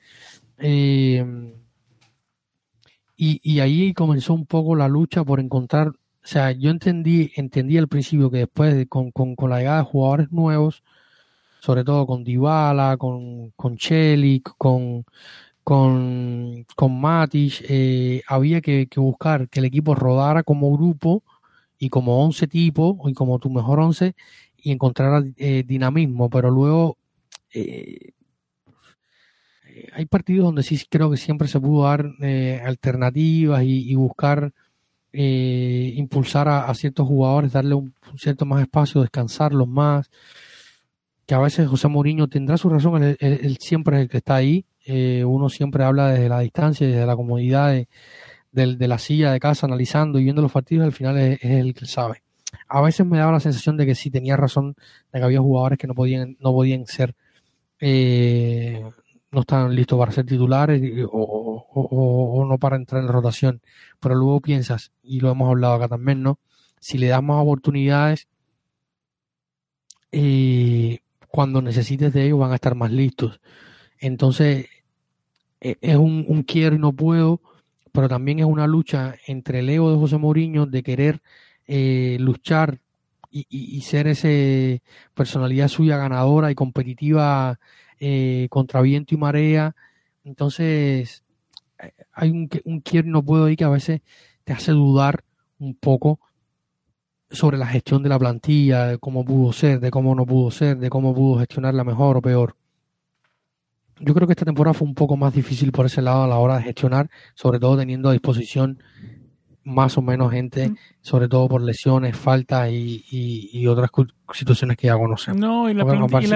Eh, 0.57 1.53
y, 3.15 3.39
y 3.43 3.59
ahí 3.59 3.93
comenzó 3.93 4.33
un 4.33 4.45
poco 4.45 4.75
la 4.75 4.87
lucha 4.87 5.23
por 5.23 5.39
encontrar, 5.39 5.89
o 5.89 5.95
sea, 6.23 6.51
yo 6.51 6.71
entendí, 6.71 7.31
entendí 7.35 7.77
al 7.77 7.87
principio 7.87 8.31
que 8.31 8.39
después 8.39 8.85
con, 8.89 9.11
con, 9.11 9.35
con 9.35 9.49
la 9.49 9.59
llegada 9.59 9.77
de 9.77 9.83
jugadores 9.83 10.31
nuevos, 10.31 10.83
sobre 11.63 11.85
todo 11.85 12.05
con 12.05 12.25
Dybala, 12.25 12.97
con, 12.97 13.51
con 13.51 13.77
Chelik, 13.77 14.51
con, 14.57 15.05
con, 15.63 16.65
con 16.75 16.99
Matic, 16.99 17.63
eh, 17.69 18.21
había 18.27 18.59
que, 18.59 18.85
buscar 18.97 19.47
que 19.47 19.61
el 19.61 19.67
equipo 19.67 19.95
rodara 19.95 20.43
como 20.43 20.75
grupo 20.75 21.23
y 21.79 21.87
como 21.87 22.21
11 22.25 22.47
tipos 22.47 22.97
y 23.09 23.13
como 23.13 23.39
tu 23.39 23.49
mejor 23.49 23.79
11 23.79 24.13
y 24.57 24.71
encontrar 24.71 25.23
eh, 25.37 25.63
dinamismo, 25.65 26.29
pero 26.29 26.51
luego 26.51 26.97
eh, 27.53 28.11
hay 29.93 30.05
partidos 30.05 30.47
donde 30.47 30.63
sí 30.63 30.77
creo 30.89 31.09
que 31.09 31.17
siempre 31.17 31.47
se 31.47 31.61
pudo 31.61 31.83
dar 31.83 32.05
alternativas 32.65 33.63
y, 33.63 33.95
buscar 33.95 34.51
impulsar 35.13 36.49
a, 36.49 36.73
ciertos 36.73 37.07
jugadores, 37.07 37.53
darle 37.53 37.75
un 37.75 37.93
cierto 38.17 38.45
más 38.45 38.61
espacio, 38.61 38.99
descansarlos 38.99 39.67
más 39.67 40.09
que 41.25 41.35
a 41.35 41.39
veces 41.39 41.67
José 41.67 41.87
Mourinho 41.87 42.27
tendrá 42.27 42.57
su 42.57 42.69
razón, 42.69 43.03
él, 43.03 43.57
siempre 43.59 43.97
es 43.97 44.01
el 44.03 44.09
que 44.09 44.17
está 44.17 44.35
ahí, 44.35 44.65
eh, 44.85 45.23
uno 45.25 45.49
siempre 45.49 45.83
habla 45.83 46.09
desde 46.09 46.29
la 46.29 46.39
distancia, 46.39 46.85
desde 46.85 47.05
la 47.05 47.15
comodidad 47.15 47.73
de, 48.51 48.87
la 48.87 48.97
silla 48.97 49.31
de 49.31 49.39
casa, 49.39 49.65
analizando 49.65 50.19
y 50.19 50.23
viendo 50.23 50.41
los 50.41 50.51
partidos, 50.51 50.85
al 50.85 50.91
final 50.91 51.17
es, 51.17 51.39
el 51.41 51.73
que 51.73 51.85
sabe. 51.85 52.23
A 52.67 52.81
veces 52.81 53.05
me 53.05 53.17
daba 53.17 53.31
la 53.31 53.39
sensación 53.39 53.77
de 53.77 53.85
que 53.85 53.95
sí 53.95 54.11
tenía 54.11 54.35
razón, 54.35 54.75
de 55.11 55.19
que 55.19 55.25
había 55.25 55.39
jugadores 55.39 55.79
que 55.79 55.87
no 55.87 55.95
podían, 55.95 56.37
no 56.39 56.51
podían 56.51 56.85
ser, 56.85 57.15
eh, 57.79 58.83
no 59.31 59.41
estaban 59.41 59.75
listos 59.75 59.97
para 59.97 60.11
ser 60.11 60.25
titulares 60.25 60.81
o, 61.11 62.45
no 62.47 62.57
para 62.59 62.75
entrar 62.75 63.01
en 63.01 63.07
rotación. 63.07 63.61
Pero 63.99 64.15
luego 64.15 64.41
piensas, 64.41 64.91
y 65.01 65.19
lo 65.21 65.31
hemos 65.31 65.49
hablado 65.49 65.75
acá 65.75 65.87
también, 65.87 66.21
¿no? 66.21 66.39
Si 66.79 66.97
le 66.97 67.07
das 67.07 67.23
más 67.23 67.41
oportunidades, 67.41 68.27
eh, 70.11 70.99
cuando 71.33 71.63
necesites 71.63 72.13
de 72.13 72.25
ellos 72.27 72.37
van 72.37 72.51
a 72.51 72.55
estar 72.55 72.75
más 72.75 72.91
listos. 72.91 73.41
Entonces, 73.97 74.67
e, 75.59 75.77
es 75.81 75.95
un, 75.95 76.43
quiero 76.43 76.75
y 76.75 76.79
no 76.79 76.93
puedo, 76.93 77.41
pero 77.91 78.07
también 78.07 78.37
es 78.37 78.45
una 78.45 78.67
lucha 78.67 79.15
entre 79.25 79.59
el 79.59 79.69
ego 79.69 79.89
de 79.91 79.97
José 79.97 80.19
Mourinho 80.19 80.67
de 80.67 80.83
querer 80.83 81.23
eh, 81.65 82.17
luchar 82.19 82.81
y, 83.31 83.81
ser 83.81 84.05
ese 84.05 84.83
personalidad 85.15 85.69
suya 85.69 85.97
ganadora 85.97 86.51
y 86.51 86.55
competitiva 86.55 87.59
eh, 87.99 88.45
contra 88.51 88.81
viento 88.81 89.15
y 89.15 89.17
marea. 89.17 89.75
Entonces, 90.23 91.23
eh, 91.79 91.93
hay 92.11 92.29
un, 92.29 92.47
un 92.65 92.81
quiero 92.81 93.07
y 93.07 93.11
no 93.11 93.25
puedo 93.25 93.45
ahí 93.45 93.55
que 93.55 93.63
a 93.63 93.69
veces 93.69 94.01
te 94.43 94.53
hace 94.53 94.71
dudar 94.71 95.23
un 95.57 95.73
poco 95.73 96.19
sobre 97.33 97.57
la 97.57 97.67
gestión 97.67 98.03
de 98.03 98.09
la 98.09 98.19
plantilla, 98.19 98.85
de 98.87 98.97
cómo 98.99 99.25
pudo 99.25 99.51
ser, 99.51 99.79
de 99.79 99.91
cómo 99.91 100.15
no 100.15 100.25
pudo 100.25 100.51
ser, 100.51 100.77
de 100.77 100.89
cómo 100.89 101.13
pudo 101.13 101.39
gestionarla 101.39 101.83
mejor 101.83 102.17
o 102.17 102.21
peor. 102.21 102.55
Yo 103.99 104.13
creo 104.13 104.27
que 104.27 104.33
esta 104.33 104.45
temporada 104.45 104.73
fue 104.73 104.87
un 104.87 104.95
poco 104.95 105.17
más 105.17 105.33
difícil 105.33 105.71
por 105.71 105.85
ese 105.85 106.01
lado 106.01 106.23
a 106.23 106.27
la 106.27 106.37
hora 106.37 106.57
de 106.57 106.63
gestionar, 106.63 107.09
sobre 107.35 107.59
todo 107.59 107.77
teniendo 107.77 108.09
a 108.09 108.13
disposición 108.13 108.79
más 109.63 109.97
o 109.97 110.01
menos 110.01 110.31
gente, 110.31 110.69
mm. 110.69 110.77
sobre 111.01 111.27
todo 111.27 111.47
por 111.47 111.61
lesiones, 111.61 112.17
faltas 112.17 112.69
y, 112.71 113.65
otras 113.67 113.89
situaciones 114.33 114.77
que 114.77 114.87
ya 114.87 114.97
conocemos. 114.97 115.39
No, 115.39 115.69
y 115.69 115.73
la, 115.73 115.85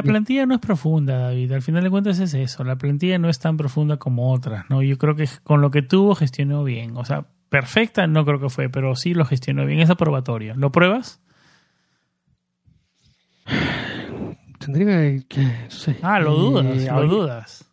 plantilla, 0.01 0.45
no 0.45 0.55
es 0.55 0.61
profunda, 0.61 1.17
David. 1.19 1.51
Al 1.51 1.61
final 1.61 1.83
de 1.83 1.89
cuentas 1.89 2.19
es 2.19 2.33
eso. 2.33 2.63
La 2.63 2.77
plantilla 2.77 3.19
no 3.19 3.29
es 3.29 3.39
tan 3.39 3.57
profunda 3.57 3.97
como 3.97 4.31
otras, 4.31 4.65
¿no? 4.69 4.81
Yo 4.81 4.97
creo 4.97 5.15
que 5.15 5.27
con 5.43 5.61
lo 5.61 5.71
que 5.71 5.81
tuvo 5.81 6.15
gestionó 6.15 6.63
bien. 6.63 6.95
O 6.95 7.03
sea, 7.03 7.27
perfecta 7.49 8.07
no 8.07 8.25
creo 8.25 8.39
que 8.39 8.49
fue, 8.49 8.69
pero 8.69 8.95
sí 8.95 9.13
lo 9.13 9.25
gestionó 9.25 9.65
bien. 9.65 9.79
Es 9.79 9.89
aprobatorio. 9.89 10.53
¿Lo 10.55 10.71
pruebas? 10.71 11.21
Tendría 14.59 15.23
que... 15.27 15.67
Ah, 16.01 16.19
lo 16.19 16.35
dudas, 16.35 16.65
eh, 16.65 16.91
lo 16.91 17.07
dudas. 17.07 17.71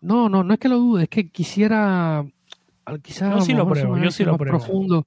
No, 0.00 0.28
no, 0.28 0.42
no 0.42 0.54
es 0.54 0.60
que 0.60 0.68
lo 0.68 0.78
dude, 0.78 1.04
es 1.04 1.08
que 1.08 1.28
quisiera... 1.28 2.24
Quizás 3.02 3.34
yo 3.34 3.40
sí 3.40 3.54
lo 3.54 3.66
pruebo, 3.66 3.96
yo 3.96 4.10
sí 4.10 4.24
lo 4.24 4.36
pruebo. 4.36 4.58
profundo 4.58 5.06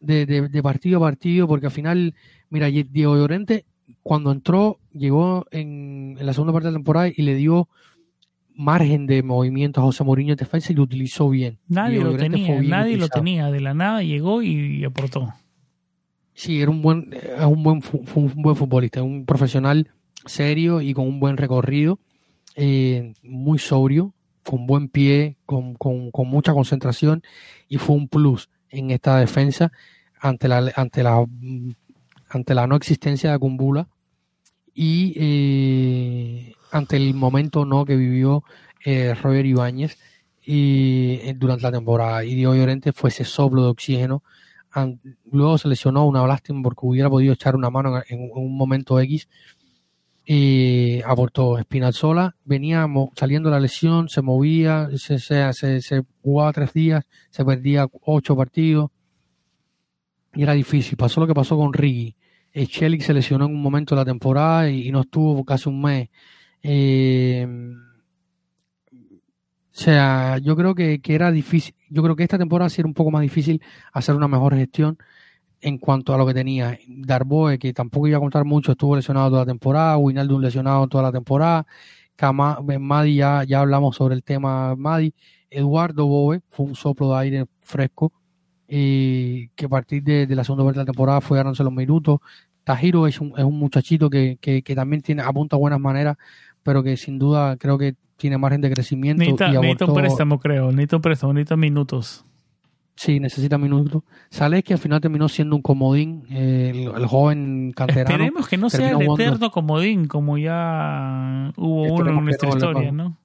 de, 0.00 0.26
de, 0.26 0.62
partido 0.62 0.98
a 0.98 1.02
partido, 1.02 1.46
porque 1.46 1.66
al 1.66 1.72
final, 1.72 2.14
mira, 2.50 2.66
Diego 2.66 3.16
Llorente, 3.16 3.64
cuando 4.02 4.32
entró, 4.32 4.80
llegó 4.92 5.46
en, 5.52 6.16
en 6.18 6.26
la 6.26 6.32
segunda 6.32 6.52
parte 6.52 6.66
de 6.66 6.72
la 6.72 6.78
temporada 6.78 7.08
y 7.08 7.22
le 7.22 7.34
dio 7.34 7.68
margen 8.58 9.06
de 9.06 9.22
movimiento 9.22 9.80
a 9.80 9.84
José 9.84 10.02
Mourinho 10.02 10.32
en 10.32 10.36
defensa 10.36 10.72
y 10.72 10.74
lo 10.74 10.82
utilizó 10.82 11.30
bien. 11.30 11.58
Nadie 11.68 12.00
lo 12.00 12.16
tenía, 12.16 12.60
nadie 12.60 12.96
lo 12.96 13.08
tenía, 13.08 13.50
de 13.50 13.60
la 13.60 13.72
nada 13.72 14.02
llegó 14.02 14.42
y 14.42 14.84
aportó. 14.84 15.32
Sí, 16.34 16.60
era 16.60 16.70
un 16.70 16.82
buen, 16.82 17.10
un 17.40 17.62
buen, 17.62 17.82
un 18.14 18.42
buen 18.42 18.56
futbolista, 18.56 19.02
un 19.02 19.24
profesional 19.26 19.88
serio 20.26 20.80
y 20.80 20.92
con 20.92 21.06
un 21.06 21.20
buen 21.20 21.36
recorrido, 21.36 21.98
eh, 22.56 23.14
muy 23.22 23.58
sobrio, 23.58 24.12
con 24.44 24.66
buen 24.66 24.88
pie, 24.88 25.36
con, 25.46 25.74
con, 25.74 26.10
con, 26.10 26.28
mucha 26.28 26.52
concentración 26.52 27.22
y 27.68 27.78
fue 27.78 27.96
un 27.96 28.08
plus 28.08 28.48
en 28.70 28.90
esta 28.90 29.18
defensa 29.18 29.72
ante 30.20 30.48
la, 30.48 30.72
ante 30.74 31.02
la, 31.02 31.24
ante 32.28 32.54
la 32.54 32.66
no 32.66 32.76
existencia 32.76 33.30
de 33.30 33.36
Acumbula 33.36 33.88
y 34.74 35.14
eh, 35.16 36.54
ante 36.70 36.96
el 36.96 37.14
momento 37.14 37.64
no 37.64 37.84
que 37.84 37.96
vivió 37.96 38.44
eh, 38.84 39.14
Roger 39.14 39.46
Ibáñez 39.46 39.98
y, 40.44 41.14
eh, 41.22 41.34
durante 41.36 41.62
la 41.62 41.72
temporada. 41.72 42.24
Y 42.24 42.34
Diego 42.34 42.54
Llorente 42.54 42.92
fue 42.92 43.10
ese 43.10 43.24
soplo 43.24 43.62
de 43.62 43.68
oxígeno. 43.68 44.22
luego 45.30 45.58
se 45.58 45.68
lesionó 45.68 46.06
una 46.06 46.26
lástima 46.26 46.62
porque 46.62 46.86
hubiera 46.86 47.10
podido 47.10 47.32
echar 47.32 47.56
una 47.56 47.70
mano 47.70 48.02
en, 48.08 48.30
un 48.32 48.56
momento 48.56 49.00
X. 49.00 49.28
Y 50.30 51.00
aportó 51.06 51.58
Espinalzola, 51.58 52.36
venía 52.44 52.86
saliendo 53.16 53.48
la 53.48 53.60
lesión, 53.60 54.10
se 54.10 54.20
movía, 54.20 54.90
se, 54.96 55.18
se, 55.18 55.80
se, 55.80 56.02
jugaba 56.20 56.52
tres 56.52 56.74
días, 56.74 57.04
se 57.30 57.46
perdía 57.46 57.86
ocho 58.02 58.36
partidos 58.36 58.90
y 60.34 60.42
era 60.42 60.52
difícil. 60.52 60.98
Pasó 60.98 61.20
lo 61.20 61.26
que 61.26 61.34
pasó 61.34 61.56
con 61.56 61.72
Riggi. 61.72 62.14
Chelik 62.54 63.02
se 63.02 63.14
lesionó 63.14 63.46
en 63.46 63.54
un 63.54 63.62
momento 63.62 63.94
de 63.94 64.00
la 64.00 64.04
temporada 64.04 64.70
y, 64.70 64.90
no 64.90 65.02
estuvo 65.02 65.44
casi 65.44 65.68
un 65.68 65.80
mes. 65.80 66.08
Eh, 66.62 67.46
o 69.78 69.80
sea, 69.80 70.38
yo 70.38 70.56
creo 70.56 70.74
que, 70.74 71.00
era 71.06 71.30
difícil, 71.30 71.72
yo 71.88 72.02
creo 72.02 72.16
que 72.16 72.24
esta 72.24 72.36
temporada 72.36 72.68
sí 72.68 72.80
era 72.80 72.88
un 72.88 72.94
poco 72.94 73.12
más 73.12 73.22
difícil 73.22 73.62
hacer 73.92 74.16
una 74.16 74.26
mejor 74.26 74.56
gestión 74.56 74.98
en 75.60 75.78
cuanto 75.78 76.12
a 76.12 76.18
lo 76.18 76.26
que 76.26 76.34
tenía. 76.34 76.76
Darboe, 76.88 77.60
que 77.60 77.72
tampoco 77.72 78.08
iba 78.08 78.16
a 78.16 78.20
contar 78.20 78.44
mucho, 78.44 78.72
estuvo 78.72 78.96
lesionado 78.96 79.30
toda 79.30 79.42
la 79.42 79.46
temporada, 79.46 79.96
Winaldo 79.96 80.40
lesionado 80.40 80.88
toda 80.88 81.04
la 81.04 81.12
temporada, 81.12 81.64
Madi 82.80 83.14
ya, 83.14 83.44
ya 83.44 83.60
hablamos 83.60 83.94
sobre 83.94 84.16
el 84.16 84.24
tema 84.24 84.74
Madi, 84.74 85.14
Eduardo 85.48 86.06
Boe 86.06 86.40
fue 86.50 86.66
un 86.66 86.74
soplo 86.74 87.12
de 87.12 87.18
aire 87.20 87.46
fresco, 87.60 88.12
y 88.66 89.48
que 89.50 89.66
a 89.66 89.68
partir 89.68 90.02
de, 90.02 90.26
la 90.34 90.42
segunda 90.42 90.64
parte 90.64 90.80
de 90.80 90.86
la 90.86 90.92
temporada 90.92 91.20
fue 91.20 91.38
ganándose 91.38 91.62
los 91.62 91.72
minutos. 91.72 92.18
Tajiro 92.64 93.06
es 93.06 93.20
un, 93.20 93.32
es 93.38 93.44
un 93.44 93.58
muchachito 93.58 94.10
que, 94.10 94.38
que, 94.40 94.62
que 94.62 94.74
también 94.74 95.02
tiene, 95.02 95.22
apunta 95.22 95.56
buenas 95.56 95.80
maneras 95.80 96.16
pero 96.62 96.82
que 96.82 96.96
sin 96.96 97.18
duda 97.18 97.56
creo 97.56 97.78
que 97.78 97.94
tiene 98.16 98.36
margen 98.36 98.60
de 98.60 98.70
crecimiento. 98.70 99.20
Necesita, 99.20 99.48
y 99.48 99.52
necesita 99.52 99.84
un 99.86 99.94
préstamo, 99.94 100.38
creo. 100.38 100.70
Necesita 100.70 100.96
un 100.96 101.02
préstamo, 101.02 101.32
necesita 101.32 101.56
minutos. 101.56 102.24
Sí, 102.98 103.20
necesita 103.20 103.58
minutos. 103.58 104.02
Sale 104.28 104.64
que 104.64 104.72
al 104.72 104.80
final 104.80 105.00
terminó 105.00 105.28
siendo 105.28 105.54
un 105.54 105.62
comodín, 105.62 106.26
eh, 106.30 106.90
el, 106.96 107.06
joven 107.06 107.70
canterano. 107.70 108.10
Esperemos 108.10 108.48
que 108.48 108.56
no 108.56 108.68
sea 108.68 108.90
el 108.90 109.02
eterno 109.02 109.52
comodín, 109.52 110.08
como 110.08 110.36
ya 110.36 111.52
hubo 111.56 111.94
uno 111.94 112.10
en 112.10 112.24
nuestra 112.24 112.48
historia, 112.48 112.90
¿no? 112.90 113.16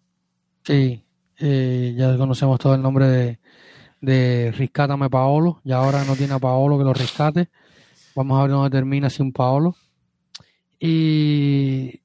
Sí, 0.64 1.04
eh, 1.40 1.96
ya 1.98 2.16
conocemos 2.18 2.60
todo 2.60 2.76
el 2.76 2.84
nombre 2.84 3.08
de, 3.08 3.40
de 4.00 4.52
Riscátame 4.52 5.10
Paolo, 5.10 5.60
y 5.66 5.72
ahora 5.72 6.04
no 6.06 6.16
tiene 6.16 6.36
a 6.36 6.40
Paolo 6.40 6.78
que 6.78 6.84
lo 6.84 6.94
rescate. 6.94 7.50
Vamos 8.16 8.38
a 8.38 8.44
ver 8.44 8.52
dónde 8.52 8.70
termina 8.70 9.10
sin 9.10 9.32
Paolo. 9.32 9.76
Y 10.80 12.03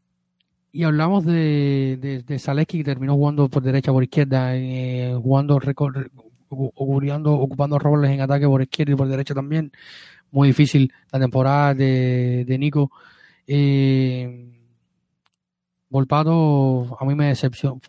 y 0.78 0.84
hablamos 0.84 1.24
de, 1.24 1.98
de, 2.00 2.22
de 2.22 2.38
Zaleski 2.38 2.78
que 2.78 2.84
terminó 2.84 3.16
jugando 3.16 3.48
por 3.48 3.64
derecha, 3.64 3.90
por 3.90 4.04
izquierda, 4.04 4.54
eh, 4.54 5.12
jugando, 5.20 5.56
ocupando, 6.46 7.32
ocupando 7.32 7.80
roles 7.80 8.12
en 8.12 8.20
ataque 8.20 8.46
por 8.46 8.62
izquierda 8.62 8.92
y 8.92 8.94
por 8.94 9.08
derecha 9.08 9.34
también. 9.34 9.72
Muy 10.30 10.46
difícil 10.46 10.92
la 11.10 11.18
temporada 11.18 11.74
de, 11.74 12.44
de 12.46 12.58
Nico. 12.58 12.92
Eh, 13.44 14.52
Volpato 15.90 16.96
a 17.00 17.04
mí 17.04 17.16
me 17.16 17.26
decepcionó. 17.26 17.80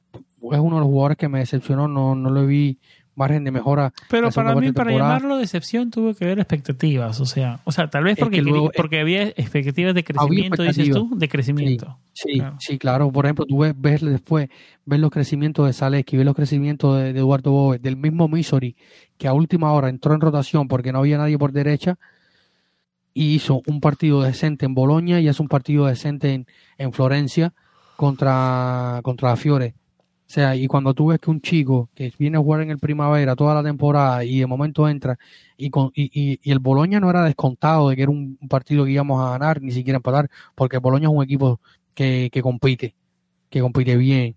Es 0.52 0.58
uno 0.58 0.78
de 0.78 0.82
los 0.82 0.90
jugadores 0.90 1.18
que 1.18 1.30
me 1.30 1.38
decepcionó. 1.38 1.88
No, 1.88 2.16
no 2.16 2.32
le 2.32 2.44
vi 2.48 2.80
margen 3.20 3.44
de 3.44 3.52
mejora. 3.52 3.94
Pero 4.10 4.32
para 4.32 4.56
mí, 4.56 4.72
para 4.72 4.92
llamarlo 4.92 5.38
decepción, 5.38 5.92
tuve 5.92 6.16
que 6.16 6.26
ver 6.26 6.40
expectativas. 6.40 7.20
O 7.20 7.26
sea, 7.28 7.60
o 7.66 7.72
sea 7.72 7.88
tal 7.90 8.06
vez 8.06 8.14
Es 8.14 8.20
porque, 8.24 8.38
que 8.38 8.42
quería- 8.42 8.52
luego- 8.54 8.72
porque 8.76 9.00
había 9.00 9.24
expectativas 9.28 9.94
de 9.94 10.04
crecimiento, 10.04 10.64
dices 10.64 10.90
tú, 10.90 11.12
de 11.16 11.30
crecimiento. 11.30 12.00
Sí, 12.14 12.34
Claro. 12.40 12.56
sí, 12.60 12.78
claro. 12.80 13.12
Por 13.12 13.26
ejemplo, 13.26 13.46
tú 13.46 13.60
ves, 13.60 13.74
ves 13.78 14.02
después, 14.02 14.50
ves 14.86 15.00
los 15.00 15.12
crecimientos 15.12 15.68
de 15.68 15.74
Zaleski, 15.74 16.18
ves 16.18 16.26
los 16.26 16.36
crecimientos 16.36 16.98
de, 16.98 17.14
de 17.14 17.20
Eduardo 17.20 17.52
Boves, 17.52 17.82
del 17.82 17.96
mismo 17.98 18.28
Missouri, 18.28 18.76
que 19.18 19.28
a 19.28 19.34
última 19.34 19.72
hora 19.74 19.90
entró 19.90 20.14
en 20.16 20.22
rotación 20.22 20.68
porque 20.68 20.92
no 20.92 21.00
había 21.00 21.18
nadie 21.18 21.38
por 21.38 21.52
derecha 21.52 21.98
y 23.14 23.36
hizo 23.36 23.62
un 23.68 23.82
partido 23.82 24.22
decente 24.22 24.66
en 24.66 24.74
Boloña 24.74 25.20
y 25.20 25.28
hace 25.28 25.42
un 25.42 25.48
partido 25.48 25.86
decente 25.88 26.34
en, 26.34 26.46
en 26.78 26.94
Florencia 26.94 27.54
contra, 27.96 29.00
contra 29.04 29.30
la 29.30 29.36
Fiore. 29.36 29.76
O 30.30 30.32
sea, 30.32 30.56
y 30.56 30.68
cuando 30.68 30.94
tú 30.94 31.08
ves 31.08 31.20
que 31.20 31.32
un 31.32 31.42
chico 31.42 31.90
que 31.96 32.14
viene 32.20 32.38
a 32.38 32.42
jugar 32.42 32.62
en 32.62 32.70
el 32.70 32.78
primavera 32.78 33.36
toda 33.36 33.56
la 33.56 33.64
temporada 33.64 34.24
y 34.24 34.40
de 34.40 34.46
momento 34.46 34.88
entra 34.88 35.18
y, 35.58 35.72
con, 35.72 35.92
y, 35.96 36.04
y, 36.14 36.40
y 36.44 36.52
el 36.52 36.60
Boloña 36.60 37.00
no 37.00 37.10
era 37.10 37.24
descontado 37.24 37.90
de 37.90 37.96
que 37.96 38.04
era 38.04 38.12
un, 38.12 38.38
partido 38.48 38.86
que 38.86 38.92
íbamos 38.92 39.20
a 39.26 39.32
ganar, 39.32 39.60
ni 39.62 39.72
siquiera 39.72 39.98
empatar, 39.98 40.30
porque 40.56 40.76
el 40.78 40.82
Boloña 40.82 41.08
es 41.10 41.16
un 41.16 41.24
equipo 41.24 41.60
que, 41.96 42.30
que 42.32 42.42
compite, 42.44 42.96
que 43.50 43.62
compite 43.62 43.98
bien. 43.98 44.36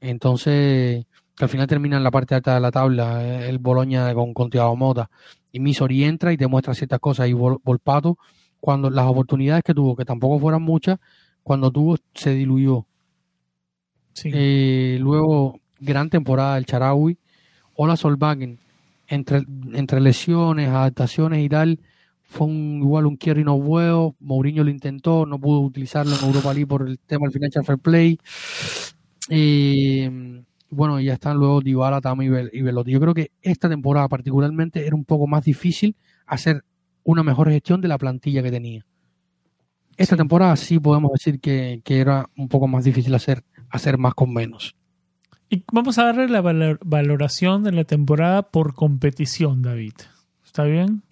Entonces, 0.00 1.06
que 1.36 1.44
al 1.44 1.50
final 1.50 1.66
termina 1.68 1.96
en 1.98 2.04
la 2.04 2.10
parte 2.12 2.34
alta 2.34 2.54
de 2.54 2.60
la 2.60 2.70
tabla, 2.72 3.24
eh, 3.24 3.48
el 3.50 3.58
Boloña 3.58 4.14
con, 4.14 4.34
con 4.34 4.50
Thiago 4.50 4.76
Mota. 4.76 5.10
Y 5.52 5.60
Misori 5.60 6.04
entra 6.04 6.32
y 6.32 6.36
te 6.38 6.46
muestra 6.48 6.74
ciertas 6.74 7.00
cosas. 7.00 7.28
Y 7.28 7.32
Vol- 7.34 7.60
Volpato, 7.64 8.18
cuando 8.60 8.90
las 8.90 9.06
oportunidades 9.06 9.62
que 9.64 9.74
tuvo, 9.74 9.96
que 9.96 10.04
tampoco 10.04 10.38
fueran 10.40 10.62
muchas, 10.62 10.98
cuando 11.42 11.70
tuvo, 11.70 11.96
se 12.14 12.32
diluyó. 12.34 12.86
Sí. 14.22 14.30
Eh, 14.32 14.98
luego, 15.00 15.60
gran 15.80 16.10
temporada 16.10 16.56
del 16.56 16.66
Charawi. 16.66 17.18
Ola 17.74 17.96
Solbakken, 17.96 18.58
entre, 19.06 19.42
entre 19.74 20.00
lesiones, 20.00 20.68
adaptaciones 20.68 21.44
y 21.44 21.48
tal, 21.48 21.78
fue 22.24 22.46
un, 22.48 22.80
igual 22.82 23.06
un 23.06 23.16
Kerry 23.16 23.44
no 23.44 23.58
bueno. 23.58 24.16
Mourinho 24.20 24.64
lo 24.64 24.70
intentó, 24.70 25.24
no 25.26 25.38
pudo 25.38 25.60
utilizarlo 25.60 26.14
en 26.16 26.24
Europa 26.26 26.52
League 26.52 26.66
por 26.66 26.88
el 26.88 26.98
tema 26.98 27.26
del 27.26 27.32
Financial 27.32 27.64
Fair 27.64 27.78
Play. 27.78 28.18
Eh, 29.30 30.42
bueno, 30.70 31.00
ya 31.00 31.14
están 31.14 31.36
luego 31.36 31.60
Dybala, 31.60 32.00
Tami 32.00 32.26
y 32.26 32.58
y 32.58 32.62
Velotti. 32.62 32.90
Yo 32.92 33.00
creo 33.00 33.14
que 33.14 33.30
esta 33.42 33.68
temporada 33.68 34.08
particularmente 34.08 34.86
era 34.86 34.96
un 34.96 35.04
poco 35.04 35.26
más 35.26 35.44
difícil 35.44 35.96
hacer 36.26 36.62
una 37.04 37.22
mejor 37.22 37.48
gestión 37.50 37.80
de 37.80 37.88
la 37.88 37.98
plantilla 37.98 38.42
que 38.42 38.50
tenía. 38.50 38.84
Esta 39.96 40.14
Sí. 40.14 40.18
temporada 40.18 40.56
sí 40.56 40.78
podemos 40.78 41.10
decir 41.12 41.40
que, 41.40 41.80
que 41.84 41.98
era 42.00 42.28
un 42.36 42.48
poco 42.48 42.68
más 42.68 42.84
difícil 42.84 43.14
hacer, 43.14 43.42
hacer 43.70 43.98
más 43.98 44.14
con 44.14 44.32
menos. 44.32 44.74
Y 45.50 45.64
vamos 45.72 45.98
a 45.98 46.04
darle 46.04 46.28
la 46.28 46.40
valor- 46.42 46.78
valoración 46.84 47.64
de 47.64 47.72
la 47.72 47.84
temporada 47.84 48.42
por 48.42 48.74
competición, 48.74 49.62
David. 49.62 49.94
¿Está 50.44 50.64
bien? 50.64 51.02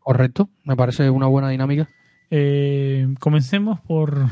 ¿Correcto? 0.00 0.50
Me 0.64 0.76
parece 0.76 1.08
una 1.08 1.26
buena 1.28 1.48
dinámica. 1.48 1.88
Eh, 2.30 3.06
comencemos 3.20 3.80
por 3.80 4.26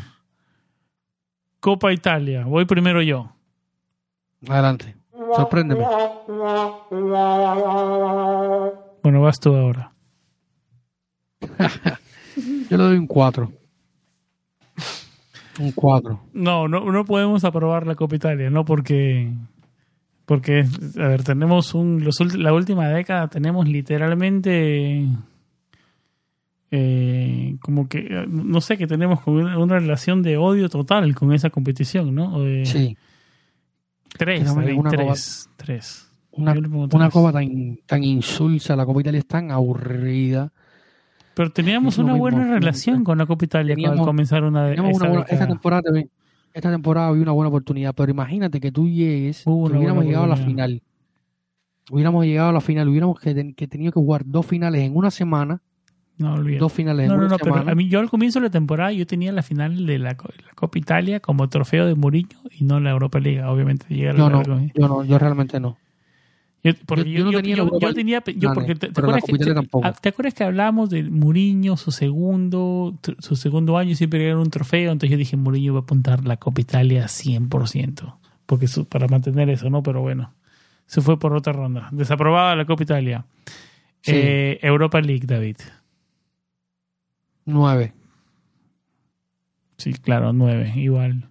Copa 1.60 1.92
Italia. 1.94 2.44
Voy 2.44 2.66
primero 2.66 3.00
yo. 3.00 3.32
Adelante. 4.48 4.96
Sorpréndeme. 5.34 5.82
Bueno, 9.02 9.20
vas 9.22 9.40
tú 9.40 9.54
ahora. 9.56 9.92
Yo 12.70 12.76
le 12.76 12.84
doy 12.84 12.96
un 12.98 13.06
4. 13.06 13.50
Un 15.58 15.72
4. 15.72 16.20
No, 16.32 16.68
no, 16.68 16.90
no 16.90 17.04
podemos 17.04 17.44
aprobar 17.44 17.86
la 17.86 17.94
Copa 17.94 18.16
Italia, 18.16 18.50
no 18.50 18.64
porque 18.64 19.30
porque 20.24 20.64
a 20.98 21.08
ver, 21.08 21.24
tenemos 21.24 21.74
un 21.74 22.04
los 22.04 22.20
la 22.36 22.52
última 22.52 22.88
década 22.88 23.28
tenemos 23.28 23.68
literalmente 23.68 25.04
eh, 26.70 27.56
como 27.60 27.86
que 27.88 28.24
no 28.28 28.60
sé 28.62 28.78
que 28.78 28.86
tenemos 28.86 29.20
como 29.20 29.38
una, 29.38 29.78
relación 29.78 30.22
de 30.22 30.38
odio 30.38 30.68
total 30.70 31.14
con 31.14 31.32
esa 31.34 31.50
competición, 31.50 32.14
¿no? 32.14 32.38
Sí. 32.64 32.96
Tres, 34.16 34.50
una 34.50 34.90
tres, 34.90 35.50
tres. 35.56 36.08
Una, 36.30 36.54
una 36.54 37.10
copa 37.10 37.32
tan, 37.32 37.78
tan 37.84 38.02
insulsa, 38.02 38.74
la 38.74 38.86
Copa 38.86 39.02
Italia 39.02 39.18
es 39.18 39.26
tan 39.26 39.50
aburrida. 39.50 40.50
Pero 41.34 41.50
teníamos 41.50 41.98
una 41.98 42.14
buena 42.14 42.44
relación 42.46 43.04
con 43.04 43.18
la 43.18 43.26
Copa 43.26 43.44
Italia 43.44 43.72
al 43.74 43.76
Teníamos- 43.76 44.06
comenzar 44.06 44.44
una 44.44 44.64
de 44.66 44.74
esta 45.28 45.46
temporada 45.46 45.82
también- 45.82 46.10
esta 46.52 46.70
temporada 46.70 47.08
había 47.08 47.22
una 47.22 47.32
buena 47.32 47.48
oportunidad, 47.48 47.94
pero 47.94 48.10
imagínate 48.10 48.60
que 48.60 48.70
tú 48.70 48.86
llegues, 48.88 49.44
que 49.44 49.50
una 49.50 49.76
hubiéramos 49.78 50.04
llegado 50.04 50.24
a 50.24 50.28
la 50.28 50.36
final. 50.36 50.82
Hubiéramos 51.90 52.24
llegado 52.24 52.50
a 52.50 52.52
la 52.52 52.60
final, 52.60 52.88
hubiéramos 52.88 53.18
que, 53.18 53.54
que 53.54 53.66
tenido 53.66 53.92
que 53.92 53.98
jugar 54.00 54.22
dos 54.26 54.46
finales 54.46 54.82
en 54.82 54.94
una 54.96 55.10
semana, 55.10 55.60
No, 56.18 56.36
dos 56.58 56.72
finales 56.72 57.08
No, 57.08 57.14
en 57.14 57.20
no, 57.20 57.26
una 57.26 57.32
no, 57.34 57.38
pero 57.38 57.54
semana. 57.54 57.72
a 57.72 57.74
mí 57.74 57.88
yo 57.88 57.98
al 57.98 58.10
comienzo 58.10 58.38
de 58.38 58.46
la 58.46 58.50
temporada 58.50 58.92
yo 58.92 59.06
tenía 59.06 59.32
la 59.32 59.42
final 59.42 59.86
de 59.86 59.98
la, 59.98 60.10
la 60.10 60.16
Copa 60.54 60.78
Italia 60.78 61.20
como 61.20 61.48
trofeo 61.48 61.86
de 61.86 61.94
Mourinho 61.94 62.38
y 62.50 62.64
no 62.64 62.78
la 62.80 62.90
Europa 62.90 63.18
League, 63.18 63.42
obviamente 63.42 63.86
yo 63.96 64.12
no, 64.12 64.30
yo 64.74 64.88
no, 64.88 65.04
yo 65.04 65.18
realmente 65.18 65.58
no. 65.58 65.78
Yo, 66.64 66.72
porque 66.86 67.10
Yo- 67.10 67.30
yo, 67.30 67.40
yo 67.40 67.64
no 67.64 67.78
yo- 67.80 67.92
tenía 67.92 68.18
yo- 68.18 68.22
tenía, 68.24 68.52
porque 68.54 68.74
te, 68.76 68.86
acuerdas 68.86 69.24
que, 69.26 69.36
te, 69.36 69.52
tampoco. 69.54 69.92
¿te 70.00 70.08
acuerdas 70.10 70.34
que 70.34 70.44
hablamos 70.44 70.90
de 70.90 71.02
Mourinho, 71.02 71.76
su 71.76 71.90
segundo, 71.90 72.96
su 73.18 73.34
segundo 73.34 73.76
año 73.78 73.96
siempre 73.96 74.24
era 74.28 74.38
un 74.38 74.48
trofeo, 74.50 74.92
entonces 74.92 75.10
yo 75.10 75.16
dije 75.16 75.36
Mourinho 75.36 75.72
va 75.74 75.80
a 75.80 75.82
apuntar 75.82 76.24
la 76.24 76.36
Copa 76.36 76.60
Italia 76.60 77.08
100%, 77.08 78.16
porque 78.46 78.68
su- 78.68 78.86
para 78.86 79.08
mantener 79.08 79.50
eso, 79.50 79.68
¿no? 79.70 79.82
Pero 79.82 80.02
bueno, 80.02 80.34
se 80.86 81.00
fue 81.00 81.18
por 81.18 81.34
otra 81.34 81.52
ronda. 81.52 81.88
Desaprobada 81.90 82.54
la 82.54 82.64
Copa 82.64 82.84
Italia. 82.84 83.24
Sí. 84.02 84.12
Eh, 84.14 84.58
Europa 84.62 85.00
League, 85.00 85.26
David. 85.26 85.56
Nueve. 87.44 87.92
Sí, 89.78 89.94
claro, 89.94 90.32
nueve, 90.32 90.72
igual. 90.76 91.28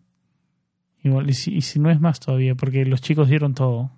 Igual, 1.04 1.30
y 1.30 1.34
si, 1.34 1.56
y 1.56 1.62
si 1.62 1.80
no 1.80 1.90
es 1.90 2.00
más 2.00 2.20
todavía, 2.20 2.54
porque 2.56 2.86
los 2.86 3.02
chicos 3.02 3.30
dieron 3.30 3.54
todo. 3.56 3.92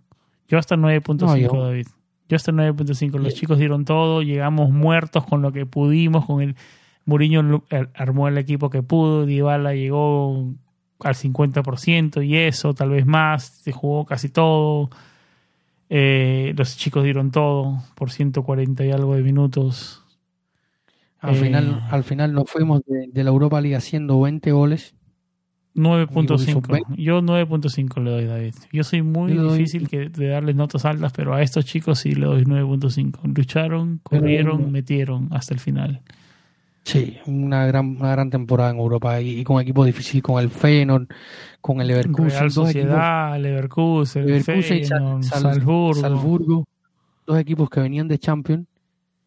Yo 0.47 0.57
hasta 0.57 0.75
9.5, 0.75 1.25
No, 1.27 1.37
yo- 1.37 1.65
David. 1.65 1.87
Yo 2.29 2.35
hasta 2.37 2.51
9.5. 2.51 3.17
Los 3.19 3.33
chicos 3.35 3.59
dieron 3.59 3.85
todo, 3.85 4.21
llegamos 4.21 4.71
muertos 4.71 5.25
con 5.25 5.41
lo 5.41 5.51
que 5.51 5.65
pudimos, 5.65 6.25
con 6.25 6.41
el 6.41 6.55
Mourinho 7.05 7.63
armó 7.95 8.27
el 8.29 8.37
equipo 8.37 8.69
que 8.69 8.81
pudo, 8.81 9.25
Dybala 9.25 9.73
llegó 9.75 10.53
al 11.01 11.15
50% 11.15 12.21
y 12.25 12.37
eso, 12.37 12.73
tal 12.73 12.91
vez 12.91 13.05
más, 13.05 13.43
se 13.43 13.71
jugó 13.73 14.05
casi 14.05 14.29
todo. 14.29 14.89
Eh, 15.89 16.53
los 16.57 16.77
chicos 16.77 17.03
dieron 17.03 17.31
todo 17.31 17.77
por 17.95 18.09
140 18.09 18.85
y 18.85 18.91
algo 18.91 19.15
de 19.15 19.21
minutos. 19.21 20.01
Al 21.19 21.35
Eh, 21.35 21.39
final, 21.39 21.83
al 21.91 22.03
final 22.03 22.33
nos 22.33 22.49
fuimos 22.49 22.81
de, 22.85 23.07
de 23.11 23.23
la 23.23 23.29
Europa 23.31 23.59
League 23.61 23.75
haciendo 23.75 24.19
20 24.21 24.51
goles. 24.53 24.95
9.5. 25.75 26.75
Equipo 26.75 26.95
Yo 26.95 27.21
9.5 27.21 28.03
le 28.03 28.11
doy, 28.11 28.25
David. 28.25 28.53
Yo 28.71 28.83
soy 28.83 29.01
muy 29.01 29.33
Yo 29.33 29.41
le 29.41 29.47
doy- 29.49 29.57
difícil 29.57 29.87
que, 29.89 30.09
de 30.09 30.27
darles 30.27 30.55
notas 30.55 30.85
altas, 30.85 31.11
pero 31.15 31.33
a 31.33 31.41
estos 31.41 31.65
chicos 31.65 31.99
sí 31.99 32.13
le 32.13 32.25
doy 32.25 32.43
9.5. 32.45 33.19
Lucharon, 33.35 33.99
Pero- 34.09 34.21
corrieron, 34.21 34.71
metieron 34.71 35.29
hasta 35.31 35.53
el 35.53 35.59
final. 35.59 36.01
Sí, 36.85 37.17
una 37.27 37.65
gran, 37.65 37.95
una 37.97 38.11
gran 38.11 38.29
temporada 38.29 38.69
en 38.71 38.77
Europa 38.77 39.21
y, 39.21 39.39
y 39.39 39.43
con 39.45 39.61
equipo 39.61 39.85
difícil, 39.85 40.21
con 40.21 40.41
el 40.43 40.49
Feyenoord, 40.49 41.07
con 41.61 41.79
el 41.79 41.87
Leverkusen, 41.87 42.29
Real 42.29 42.45
equipos, 42.45 42.53
Sociedad, 42.53 43.39
Leverkusen, 43.39 44.25
Leverkusen 44.25 44.63
Feyenoord, 44.63 45.23
Sal- 45.23 45.41
Salzburgo. 45.41 45.93
Salzburgo, 46.01 46.65
dos 47.25 47.39
equipos 47.39 47.69
que 47.69 47.79
venían 47.79 48.09
de 48.09 48.19
Champions, 48.19 48.67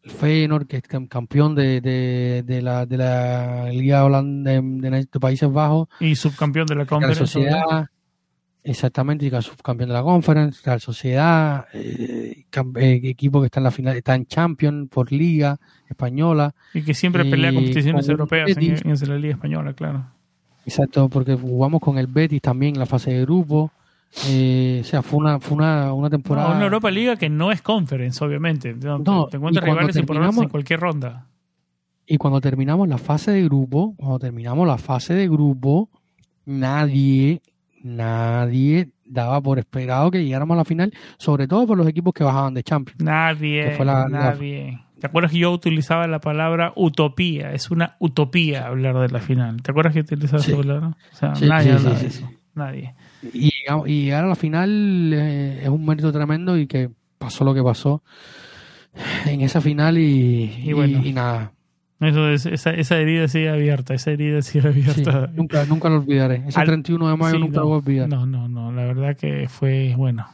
el 0.07 0.11
Feyenoord, 0.11 0.67
que 0.67 0.77
es 0.77 0.83
cam- 0.83 1.07
campeón 1.07 1.55
de, 1.55 1.81
de, 1.81 2.43
de 2.45 2.61
la, 2.61 2.85
de 2.85 2.97
la 2.97 3.69
Liga 3.71 4.03
Holanda 4.05 4.51
de, 4.51 4.61
de- 4.61 5.19
Países 5.19 5.51
Bajos, 5.51 5.87
y 5.99 6.15
subcampeón 6.15 6.67
de 6.67 6.75
la 6.75 6.85
Conference. 6.85 7.25
Sociedad, 7.25 7.87
exactamente, 8.63 9.25
y 9.25 9.29
subcampeón 9.41 9.89
de 9.89 9.93
la 9.93 10.03
Conference, 10.03 10.61
Real 10.65 10.79
Sociedad, 10.81 11.65
eh, 11.73 12.45
eh, 12.75 13.01
equipo 13.03 13.39
que 13.41 13.45
está 13.47 13.59
en 13.59 13.63
la 13.65 13.71
final, 13.71 13.95
está 13.95 14.15
en 14.15 14.25
Champions 14.25 14.89
por 14.89 15.11
Liga 15.11 15.57
Española, 15.89 16.53
Y 16.73 16.81
que 16.81 16.93
siempre 16.93 17.25
pelea 17.25 17.53
competiciones 17.53 18.07
europeas 18.09 18.49
en, 18.57 18.89
en 18.89 19.09
la 19.09 19.17
Liga 19.17 19.33
Española, 19.33 19.73
claro. 19.73 20.05
Exacto, 20.65 21.07
porque 21.07 21.35
jugamos 21.35 21.79
con 21.79 21.97
el 21.97 22.07
Betis 22.07 22.41
también 22.41 22.75
en 22.75 22.79
la 22.79 22.85
fase 22.85 23.11
de 23.13 23.21
grupo. 23.21 23.71
Eh, 24.27 24.79
o 24.81 24.83
sea, 24.83 25.01
fue 25.01 25.19
una, 25.19 25.39
fue 25.39 25.57
una, 25.57 25.93
una 25.93 26.09
temporada. 26.09 26.49
No, 26.49 26.55
una 26.55 26.65
Europa 26.65 26.89
Liga 26.91 27.15
que 27.15 27.29
no 27.29 27.51
es 27.51 27.61
Conference, 27.61 28.23
obviamente. 28.23 28.73
No, 28.73 28.99
No, 28.99 29.27
te, 29.27 29.37
encuentras 29.37 29.65
rivales 29.65 29.95
importantes 29.95 30.43
en 30.43 30.49
cualquier 30.49 30.79
ronda. 30.79 31.27
Y 32.05 32.17
cuando 32.17 32.39
terminamos 32.39 32.87
la 32.87 32.97
fase 32.97 33.31
de 33.31 33.43
grupo, 33.43 33.93
cuando 33.97 34.19
terminamos 34.19 34.65
la 34.65 34.77
fase 34.77 35.13
de 35.13 35.27
grupo, 35.27 35.89
nadie, 36.45 37.41
nadie 37.83 38.89
daba 39.05 39.41
por 39.41 39.59
esperado 39.59 40.09
que 40.09 40.23
llegáramos 40.23 40.55
a 40.55 40.59
la 40.59 40.65
final, 40.65 40.93
sobre 41.17 41.47
todo 41.47 41.67
por 41.67 41.77
los 41.77 41.87
equipos 41.87 42.13
que 42.13 42.23
bajaban 42.23 42.53
de 42.53 42.63
Champions. 42.63 43.03
Nadie, 43.03 43.77
nadie. 43.77 44.79
¿Te 44.99 45.05
acuerdas 45.05 45.31
que 45.31 45.39
yo 45.39 45.51
utilizaba 45.51 46.07
la 46.07 46.19
palabra 46.19 46.73
utopía? 46.75 47.53
Es 47.53 47.69
una 47.69 47.97
utopía 47.99 48.67
hablar 48.67 48.97
de 48.97 49.09
la 49.09 49.19
final. 49.19 49.61
¿Te 49.61 49.71
acuerdas 49.71 49.93
que 49.93 49.99
utilizaba 49.99 50.41
esa 50.41 50.57
palabra? 50.57 50.87
O 50.87 51.15
sea, 51.15 51.33
nadie 51.47 51.73
habla 51.73 51.91
de 51.91 52.07
eso. 52.07 52.29
Nadie. 52.55 52.95
Y, 53.33 53.51
llegar 53.85 54.23
a 54.23 54.27
la 54.27 54.35
final 54.35 55.11
eh, 55.13 55.61
es 55.63 55.69
un 55.69 55.85
mérito 55.85 56.11
tremendo 56.11 56.57
y 56.57 56.67
que 56.67 56.89
pasó 57.17 57.43
lo 57.43 57.53
que 57.53 57.63
pasó 57.63 58.03
en 59.25 59.41
esa 59.41 59.61
final 59.61 59.97
y, 59.97 60.51
y, 60.63 61.13
nada. 61.13 61.51
Eso 61.99 62.29
es, 62.29 62.45
esa, 62.45 62.71
esa, 62.71 62.97
herida 62.97 63.27
sigue 63.27 63.49
abierta, 63.49 63.93
esa 63.93 64.11
herida 64.11 64.41
sigue 64.41 64.67
abierta. 64.67 65.29
nunca, 65.33 65.65
nunca 65.65 65.89
lo 65.89 65.97
olvidaré. 65.97 66.43
Ese 66.47 66.61
31 66.61 67.09
de 67.09 67.17
mayo 67.17 67.39
nunca 67.39 67.59
lo 67.59 67.67
voy 67.67 67.75
a 67.75 67.77
olvidar. 67.77 68.09
No, 68.09 68.25
no, 68.25 68.47
no, 68.47 68.71
la 68.71 68.85
verdad 68.85 69.15
que 69.15 69.47
fue 69.49 69.93
bueno. 69.95 70.27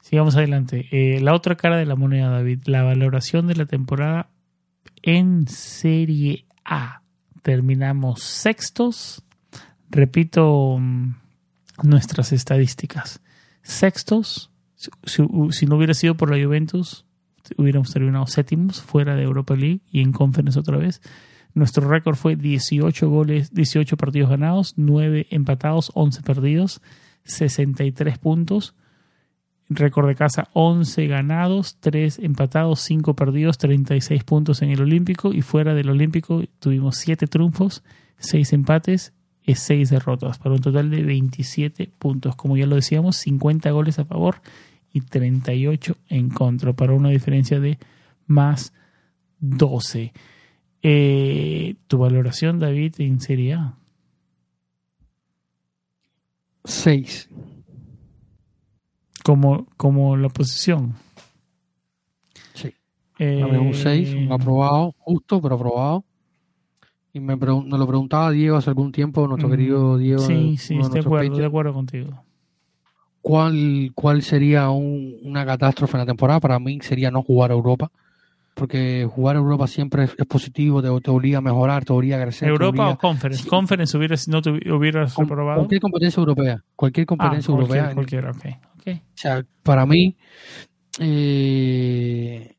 Sigamos 0.00 0.36
adelante. 0.36 0.88
Eh, 0.90 1.20
la 1.20 1.34
otra 1.34 1.56
cara 1.56 1.76
de 1.76 1.86
la 1.86 1.96
moneda, 1.96 2.28
David, 2.28 2.60
la 2.66 2.82
valoración 2.82 3.46
de 3.46 3.56
la 3.56 3.66
temporada 3.66 4.28
en 5.02 5.48
Serie 5.48 6.44
A. 6.64 7.02
Terminamos 7.42 8.22
sextos. 8.22 9.24
Repito 9.90 10.76
mm, 10.78 11.14
nuestras 11.82 12.32
estadísticas. 12.32 13.20
Sextos, 13.62 14.50
si, 15.04 15.66
no 15.66 15.76
hubiera 15.76 15.94
sido 15.94 16.16
por 16.16 16.30
la 16.30 16.44
Juventus, 16.44 17.04
hubiéramos 17.56 17.92
terminado 17.92 18.26
séptimos 18.26 18.82
fuera 18.82 19.14
de 19.14 19.22
Europa 19.22 19.54
League 19.54 19.80
y 19.90 20.00
en 20.00 20.12
Conference 20.12 20.58
otra 20.58 20.76
vez. 20.76 21.00
Nuestro 21.54 21.88
récord 21.88 22.16
fue 22.16 22.36
18 22.36 23.08
goles, 23.08 23.52
18 23.52 23.96
partidos 23.96 24.30
ganados, 24.30 24.74
9 24.76 25.26
empatados, 25.30 25.90
11 25.94 26.22
perdidos, 26.22 26.80
63 27.24 28.18
puntos. 28.18 28.74
Récord 29.68 30.08
de 30.08 30.14
casa 30.14 30.48
11 30.54 31.06
ganados, 31.06 31.76
3 31.80 32.18
empatados, 32.20 32.80
5 32.80 33.14
perdidos, 33.14 33.58
36 33.58 34.24
puntos 34.24 34.62
en 34.62 34.70
el 34.70 34.82
Olímpico 34.82 35.32
y 35.32 35.42
fuera 35.42 35.74
del 35.74 35.90
Olímpico 35.90 36.42
tuvimos 36.58 36.96
7 36.96 37.26
triunfos, 37.26 37.82
6 38.18 38.52
empates 38.54 39.12
6 39.46 39.90
derrotas 39.90 40.38
para 40.38 40.54
un 40.54 40.60
total 40.60 40.90
de 40.90 41.02
27 41.02 41.90
puntos. 41.98 42.36
Como 42.36 42.56
ya 42.56 42.66
lo 42.66 42.76
decíamos, 42.76 43.16
50 43.16 43.70
goles 43.70 43.98
a 43.98 44.04
favor 44.04 44.40
y 44.92 45.00
38 45.00 45.96
en 46.08 46.28
contra 46.30 46.72
para 46.72 46.92
una 46.92 47.10
diferencia 47.10 47.60
de 47.60 47.78
más 48.26 48.72
12. 49.40 50.12
Eh, 50.82 51.74
¿Tu 51.86 51.98
valoración, 51.98 52.58
David, 52.58 52.94
en 52.98 53.20
Serie 53.20 53.54
A? 53.54 53.74
6 56.64 57.28
como, 59.22 59.66
como 59.76 60.16
la 60.16 60.28
posición. 60.28 60.94
Sí. 62.54 62.72
Eh, 63.18 63.44
un 63.44 63.74
6, 63.74 64.14
un 64.14 64.32
aprobado, 64.32 64.94
justo, 64.98 65.40
pero 65.40 65.54
aprobado. 65.54 66.04
Y 67.12 67.20
me 67.20 67.36
nos 67.36 67.66
lo 67.66 67.86
preguntaba 67.86 68.30
Diego 68.30 68.56
hace 68.56 68.70
algún 68.70 68.90
tiempo, 68.90 69.26
nuestro 69.26 69.50
querido 69.50 69.98
Diego. 69.98 70.22
Sí, 70.22 70.56
sí, 70.56 70.78
estoy 70.78 71.00
de 71.00 71.06
acuerdo, 71.06 71.36
de 71.36 71.46
acuerdo 71.46 71.74
contigo. 71.74 72.24
¿Cuál, 73.20 73.92
cuál 73.94 74.22
sería 74.22 74.70
una 74.70 75.44
catástrofe 75.44 75.96
en 75.96 76.00
la 76.00 76.06
temporada? 76.06 76.40
Para 76.40 76.58
mí 76.58 76.78
sería 76.80 77.10
no 77.10 77.22
jugar 77.22 77.50
a 77.50 77.54
Europa 77.54 77.90
porque 78.54 79.08
jugar 79.10 79.36
a 79.36 79.38
Europa 79.38 79.66
siempre 79.66 80.04
es, 80.04 80.26
positivo, 80.26 80.82
te, 80.82 81.10
obliga 81.10 81.38
a 81.38 81.40
mejorar, 81.40 81.84
te 81.84 81.92
obliga 81.92 82.18
a 82.18 82.22
crecer. 82.22 82.48
¿Europa 82.48 82.90
o 82.90 82.98
Conference? 82.98 83.48
¿Conference 83.48 83.96
hubiera, 83.96 84.16
no 84.28 84.42
te 84.42 84.50
hubieras 84.50 85.18
aprobado? 85.18 85.60
Cualquier 85.60 85.80
competencia 85.80 86.20
europea. 86.20 86.62
Cualquier 86.76 87.06
competencia 87.06 87.52
ah, 87.52 87.56
europea. 87.56 87.94
Cualquier, 87.94 88.26
okay. 88.26 88.94
O 88.94 89.00
sea, 89.14 89.44
para 89.62 89.86
mí, 89.86 90.16
eh, 90.98 92.54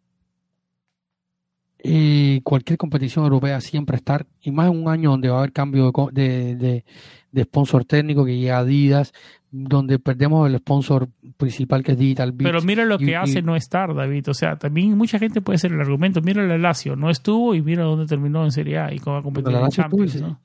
eh, 1.86 2.40
cualquier 2.44 2.78
competición 2.78 3.26
europea 3.26 3.60
siempre 3.60 3.98
estar, 3.98 4.26
y 4.42 4.52
más 4.52 4.72
en 4.72 4.82
un 4.82 4.90
año 4.90 5.12
donde 5.12 5.30
va 5.30 5.36
a 5.36 5.40
haber 5.40 5.52
cambio 5.52 5.92
de, 6.14 6.56
de, 6.56 6.86
de, 7.32 7.44
sponsor 7.44 7.84
técnico 7.84 8.24
que 8.24 8.38
llega 8.38 8.60
Adidas, 8.60 9.14
donde 9.52 10.00
perdemos 10.00 10.48
el 10.48 10.58
sponsor 10.60 11.10
principal 11.36 11.84
que 11.84 11.92
es 11.92 11.98
Digital 11.98 12.32
Beats. 12.32 12.50
Pero 12.50 12.62
mira 12.62 12.86
lo 12.86 12.98
que 12.98 13.18
hace 13.18 13.42
no 13.42 13.56
estar, 13.56 13.94
David. 13.94 14.30
O 14.30 14.34
sea, 14.34 14.56
también 14.56 14.98
mucha 14.98 15.20
gente 15.20 15.42
puede 15.42 15.58
hacer 15.58 15.74
el 15.74 15.80
argumento. 15.82 16.22
Mira 16.22 16.42
el 16.42 16.62
Lazio, 16.62 16.96
no 16.96 17.10
estuvo 17.10 17.54
y 17.54 17.62
mira 17.62 17.84
dónde 17.84 18.08
terminó 18.08 18.44
en 18.46 18.52
Serie 18.52 18.80
A 18.80 18.94
y 18.94 19.00
cómo 19.00 19.16
va 19.16 19.20
a 19.20 19.24
competir 19.24 19.54
en 19.54 19.70
Champions. 19.70 20.22
¿no? 20.22 20.40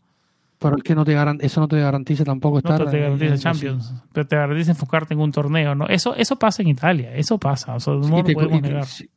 Pero 0.59 0.77
es 0.77 0.82
que 0.82 0.94
no 0.94 1.05
te 1.05 1.16
eso 1.40 1.60
no 1.60 1.69
te 1.69 1.78
garantiza 1.78 2.24
tampoco 2.24 2.59
estar. 2.59 2.81
No 2.81 2.90
te 2.90 2.98
garantiza 2.98 3.39
Champions, 3.39 3.94
pero 4.12 4.27
te 4.27 4.36
garantiza 4.36 4.73
enfocarte 4.73 5.15
en 5.15 5.20
un 5.20 5.31
torneo, 5.31 5.74
¿no? 5.77 5.86
Eso, 5.86 6.16
eso 6.16 6.36
pasa 6.36 6.62
en 6.62 6.69
Italia, 6.69 7.15
eso 7.15 7.39
pasa, 7.39 7.77
o 7.77 7.81
sea, 7.81 7.94
no 7.94 8.09
lo 8.09 8.24
podemos 8.24 8.60
negar. 8.60 8.85
Sí, 8.85 9.09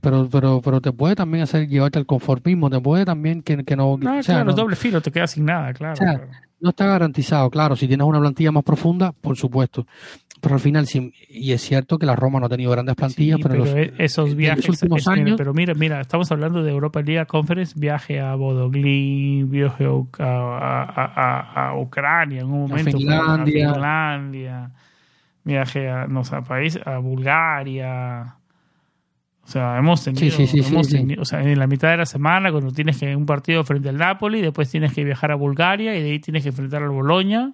pero, 0.00 0.28
pero, 0.30 0.60
pero 0.62 0.80
te 0.80 0.92
puede 0.92 1.14
también 1.14 1.44
hacer 1.44 1.68
llevarte 1.68 1.98
al 1.98 2.06
conformismo, 2.06 2.70
te 2.70 2.80
puede 2.80 3.04
también 3.04 3.42
que, 3.42 3.64
que 3.64 3.76
no... 3.76 3.96
No, 3.98 4.20
claro, 4.20 4.52
doble 4.52 4.76
filo, 4.76 5.00
te 5.00 5.10
quedas 5.10 5.32
sin 5.32 5.44
nada, 5.44 5.72
claro. 5.72 6.00
No 6.60 6.70
está 6.70 6.86
garantizado, 6.86 7.50
claro, 7.50 7.76
si 7.76 7.86
tienes 7.86 8.06
una 8.06 8.20
plantilla 8.20 8.50
más 8.50 8.64
profunda, 8.64 9.12
por 9.12 9.36
supuesto. 9.36 9.86
Pero 10.40 10.56
al 10.56 10.60
final, 10.60 10.86
sí, 10.86 11.12
y 11.28 11.52
es 11.52 11.62
cierto 11.62 11.98
que 11.98 12.04
la 12.04 12.16
Roma 12.16 12.38
no 12.38 12.46
ha 12.46 12.48
tenido 12.48 12.70
grandes 12.70 12.94
plantillas, 12.96 13.38
pero, 13.42 13.64
e-, 13.64 13.94
esos 13.98 14.34
viajes, 14.34 14.68
últimos 14.68 15.08
años, 15.08 15.36
pero 15.38 15.54
mira, 15.54 15.74
mira, 15.74 16.00
estamos 16.00 16.30
hablando 16.32 16.62
de 16.62 16.70
Europa 16.70 17.00
League 17.00 17.26
Conference, 17.26 17.74
viaje 17.78 18.20
a 18.20 18.34
Bodoglin, 18.34 19.50
viaje 19.50 19.86
a, 20.18 21.70
a, 21.70 21.78
Ucrania 21.78 22.40
en 22.40 22.46
un 22.46 22.68
momento, 22.68 22.96
a 22.96 23.00
Finlandia, 23.00 23.70
a 23.70 23.74
Finlandia 23.74 24.70
viaje 25.44 25.88
a, 25.88 26.06
no 26.06 26.24
sé, 26.24 26.36
a 26.36 26.42
país, 26.42 26.78
a 26.84 26.98
Bulgaria, 26.98 28.36
o 29.46 29.46
sea, 29.46 29.78
hemos 29.78 30.02
tenido, 30.02 31.20
o 31.20 31.24
sea, 31.24 31.42
en 31.42 31.58
la 31.58 31.66
mitad 31.66 31.90
de 31.90 31.98
la 31.98 32.06
semana, 32.06 32.50
cuando 32.50 32.72
tienes 32.72 32.98
que 32.98 33.14
un 33.14 33.26
partido 33.26 33.62
frente 33.62 33.90
al 33.90 33.98
Napoli, 33.98 34.40
después 34.40 34.70
tienes 34.70 34.94
que 34.94 35.04
viajar 35.04 35.32
a 35.32 35.34
Bulgaria 35.34 35.96
y 35.96 36.02
de 36.02 36.12
ahí 36.12 36.18
tienes 36.18 36.42
que 36.42 36.48
enfrentar 36.48 36.82
al 36.82 36.90
Boloña 36.90 37.52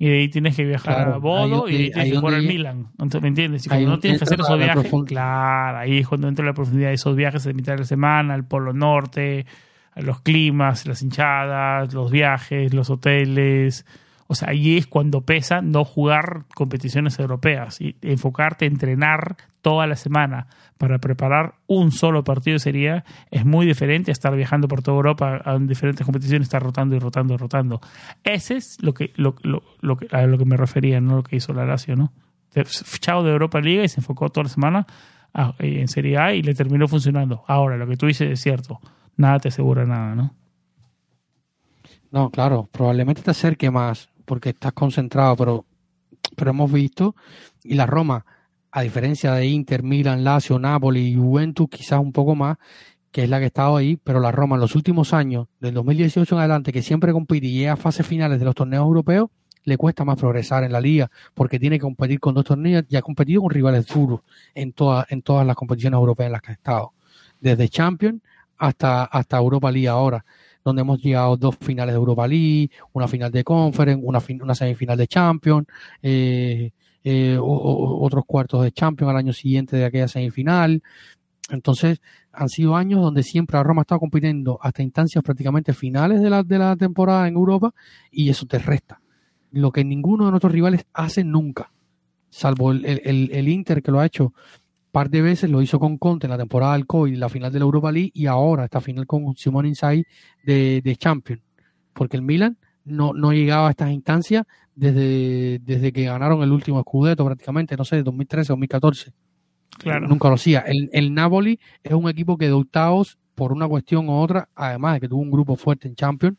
y 0.00 0.08
de 0.08 0.18
ahí 0.18 0.28
tienes 0.28 0.56
que 0.56 0.64
viajar 0.64 1.08
a 1.08 1.18
Bodo 1.18 1.68
y 1.68 1.72
de 1.72 1.78
ahí 1.84 1.90
tienes 1.90 2.12
que 2.12 2.18
jugar 2.18 2.34
al 2.34 2.42
Milan. 2.42 2.88
¿Me 2.98 3.28
entiendes? 3.28 3.66
Y 3.66 3.68
cuando 3.68 3.88
no 3.88 3.98
tienes 3.98 4.18
que 4.18 4.24
hacer 4.24 4.40
esos 4.40 4.58
viajes, 4.58 4.92
claro, 5.06 5.78
ahí 5.78 5.98
es 5.98 6.08
cuando 6.08 6.28
entra 6.28 6.44
la 6.44 6.54
profundidad 6.54 6.88
de 6.88 6.94
esos 6.94 7.14
viajes 7.14 7.44
de 7.44 7.54
mitad 7.54 7.72
de 7.74 7.78
la 7.80 7.84
semana, 7.84 8.34
al 8.34 8.44
Polo 8.44 8.72
Norte, 8.72 9.46
a 9.94 10.00
los 10.00 10.20
climas, 10.20 10.86
las 10.86 11.02
hinchadas, 11.02 11.94
los 11.94 12.10
viajes, 12.10 12.74
los 12.74 12.90
hoteles. 12.90 13.86
O 14.30 14.34
sea, 14.34 14.50
ahí 14.50 14.76
es 14.76 14.86
cuando 14.86 15.22
pesa 15.22 15.62
no 15.62 15.86
jugar 15.86 16.44
competiciones 16.54 17.18
europeas 17.18 17.80
y 17.80 17.96
enfocarte, 18.02 18.66
entrenar 18.66 19.38
toda 19.62 19.86
la 19.86 19.96
semana 19.96 20.48
para 20.76 20.98
preparar 20.98 21.54
un 21.66 21.92
solo 21.92 22.24
partido 22.24 22.58
sería 22.58 23.04
es 23.30 23.46
muy 23.46 23.64
diferente 23.64 24.10
a 24.10 24.12
estar 24.12 24.36
viajando 24.36 24.68
por 24.68 24.82
toda 24.82 24.98
Europa 24.98 25.40
a 25.42 25.58
diferentes 25.58 26.04
competiciones, 26.04 26.46
estar 26.46 26.62
rotando 26.62 26.94
y 26.94 26.98
rotando 26.98 27.32
y 27.32 27.36
rotando. 27.38 27.80
Ese 28.22 28.56
es 28.56 28.76
lo 28.82 28.92
que, 28.92 29.14
lo, 29.16 29.34
lo, 29.42 29.62
lo 29.80 29.96
que, 29.96 30.14
a 30.14 30.26
lo 30.26 30.36
que 30.36 30.44
me 30.44 30.58
refería, 30.58 31.00
no 31.00 31.16
lo 31.16 31.22
que 31.22 31.36
hizo 31.36 31.54
la 31.54 31.64
Lazio, 31.64 31.96
¿no? 31.96 32.12
Chao 33.00 33.22
de 33.22 33.32
Europa 33.32 33.60
Liga 33.60 33.82
y 33.82 33.88
se 33.88 34.00
enfocó 34.00 34.28
toda 34.28 34.44
la 34.44 34.50
semana 34.50 34.86
en 35.58 35.88
Serie 35.88 36.18
A 36.18 36.34
y 36.34 36.42
le 36.42 36.54
terminó 36.54 36.86
funcionando. 36.86 37.44
Ahora, 37.46 37.78
lo 37.78 37.86
que 37.86 37.96
tú 37.96 38.06
dices 38.06 38.30
es 38.30 38.40
cierto, 38.42 38.78
nada 39.16 39.38
te 39.38 39.48
asegura 39.48 39.86
nada, 39.86 40.14
¿no? 40.14 40.34
No, 42.10 42.30
claro, 42.30 42.68
probablemente 42.70 43.22
te 43.22 43.30
acerque 43.30 43.70
más 43.70 44.10
porque 44.28 44.50
estás 44.50 44.74
concentrado, 44.74 45.34
pero, 45.36 45.64
pero 46.36 46.50
hemos 46.50 46.70
visto, 46.70 47.16
y 47.64 47.74
la 47.74 47.86
Roma 47.86 48.24
a 48.70 48.82
diferencia 48.82 49.32
de 49.32 49.46
Inter, 49.46 49.82
Milan, 49.82 50.22
Lazio, 50.22 50.58
Napoli 50.58 51.14
Juventus, 51.14 51.68
quizás 51.70 51.98
un 51.98 52.12
poco 52.12 52.34
más, 52.34 52.58
que 53.10 53.24
es 53.24 53.30
la 53.30 53.38
que 53.38 53.44
ha 53.44 53.46
estado 53.46 53.76
ahí, 53.76 53.96
pero 53.96 54.20
la 54.20 54.30
Roma 54.30 54.56
en 54.56 54.60
los 54.60 54.76
últimos 54.76 55.14
años, 55.14 55.48
del 55.58 55.74
2018 55.74 56.34
en 56.34 56.38
adelante, 56.38 56.72
que 56.72 56.82
siempre 56.82 57.12
compite 57.12 57.46
y 57.46 57.52
llega 57.52 57.72
a 57.72 57.76
fases 57.76 58.06
finales 58.06 58.38
de 58.38 58.44
los 58.44 58.54
torneos 58.54 58.84
europeos, 58.84 59.30
le 59.64 59.76
cuesta 59.76 60.04
más 60.04 60.18
progresar 60.18 60.64
en 60.64 60.72
la 60.72 60.80
liga, 60.80 61.10
porque 61.34 61.58
tiene 61.58 61.76
que 61.76 61.82
competir 61.82 62.20
con 62.20 62.34
dos 62.34 62.44
torneos 62.44 62.84
y 62.88 62.96
ha 62.96 63.02
competido 63.02 63.42
con 63.42 63.50
rivales 63.50 63.86
duros 63.86 64.20
en, 64.54 64.72
todas 64.72 65.10
en 65.10 65.22
todas 65.22 65.46
las 65.46 65.56
competiciones 65.56 65.96
europeas 65.96 66.26
en 66.26 66.32
las 66.32 66.42
que 66.42 66.50
ha 66.50 66.54
estado, 66.54 66.92
desde 67.40 67.68
Champions 67.68 68.20
hasta, 68.58 69.04
hasta 69.04 69.38
Europa 69.38 69.70
League 69.70 69.88
ahora, 69.88 70.24
donde 70.68 70.82
hemos 70.82 71.00
llegado 71.00 71.36
dos 71.36 71.56
finales 71.60 71.94
de 71.94 71.98
Europa 71.98 72.26
League, 72.26 72.70
una 72.92 73.08
final 73.08 73.30
de 73.30 73.42
Conference, 73.44 74.04
una, 74.04 74.20
una 74.42 74.54
semifinal 74.54 74.96
de 74.96 75.06
Champions, 75.06 75.66
eh, 76.02 76.70
eh, 77.02 77.38
otros 77.40 78.24
cuartos 78.26 78.62
de 78.62 78.72
Champions 78.72 79.10
al 79.10 79.16
año 79.16 79.32
siguiente 79.32 79.76
de 79.76 79.84
aquella 79.84 80.08
semifinal. 80.08 80.82
Entonces, 81.50 82.00
han 82.32 82.48
sido 82.48 82.76
años 82.76 83.00
donde 83.00 83.22
siempre 83.22 83.56
la 83.56 83.62
Roma 83.62 83.80
ha 83.80 83.82
estado 83.82 84.00
compitiendo 84.00 84.58
hasta 84.60 84.82
instancias 84.82 85.24
prácticamente 85.24 85.72
finales 85.72 86.20
de 86.20 86.30
la, 86.30 86.42
de 86.42 86.58
la 86.58 86.76
temporada 86.76 87.26
en 87.26 87.34
Europa 87.34 87.74
y 88.10 88.28
eso 88.28 88.46
te 88.46 88.58
resta. 88.58 89.00
Lo 89.50 89.72
que 89.72 89.84
ninguno 89.84 90.26
de 90.26 90.30
nuestros 90.32 90.52
rivales 90.52 90.84
hace 90.92 91.24
nunca, 91.24 91.72
salvo 92.28 92.72
el, 92.72 92.84
el, 92.84 93.48
Inter 93.48 93.82
que 93.82 93.90
lo 93.90 94.00
ha 94.00 94.06
hecho 94.06 94.34
par 94.98 95.10
de 95.10 95.22
veces, 95.22 95.48
lo 95.48 95.62
hizo 95.62 95.78
con 95.78 95.96
Conte 95.96 96.26
en 96.26 96.32
la 96.32 96.38
temporada 96.38 96.72
del 96.72 96.84
COVID, 96.84 97.16
la 97.16 97.28
final 97.28 97.52
de 97.52 97.60
la 97.60 97.64
Europa 97.66 97.92
League 97.92 98.10
y 98.14 98.26
ahora 98.26 98.64
esta 98.64 98.80
final 98.80 99.06
con 99.06 99.36
Simone 99.36 99.68
Inzaghi 99.68 100.04
de, 100.42 100.80
de 100.82 100.96
Champions. 100.96 101.40
Porque 101.92 102.16
el 102.16 102.22
Milan 102.24 102.58
no, 102.84 103.12
no 103.12 103.32
llegaba 103.32 103.68
a 103.68 103.70
estas 103.70 103.92
instancias 103.92 104.44
desde, 104.74 105.60
desde 105.60 105.92
que 105.92 106.02
ganaron 106.02 106.42
el 106.42 106.50
último 106.50 106.80
Scudetto 106.80 107.24
prácticamente, 107.24 107.76
no 107.76 107.84
sé, 107.84 108.02
2013 108.02 108.48
2014. 108.48 109.12
Claro. 109.78 110.08
Nunca 110.08 110.26
lo 110.26 110.34
hacía. 110.34 110.64
El, 110.66 110.90
el 110.92 111.14
Napoli 111.14 111.60
es 111.84 111.92
un 111.92 112.08
equipo 112.08 112.36
que 112.36 112.46
de 112.46 112.52
octavos, 112.52 113.18
por 113.36 113.52
una 113.52 113.68
cuestión 113.68 114.08
u 114.08 114.14
otra, 114.14 114.48
además 114.56 114.94
de 114.94 115.00
que 115.02 115.08
tuvo 115.08 115.20
un 115.20 115.30
grupo 115.30 115.54
fuerte 115.54 115.86
en 115.86 115.94
Champions, 115.94 116.38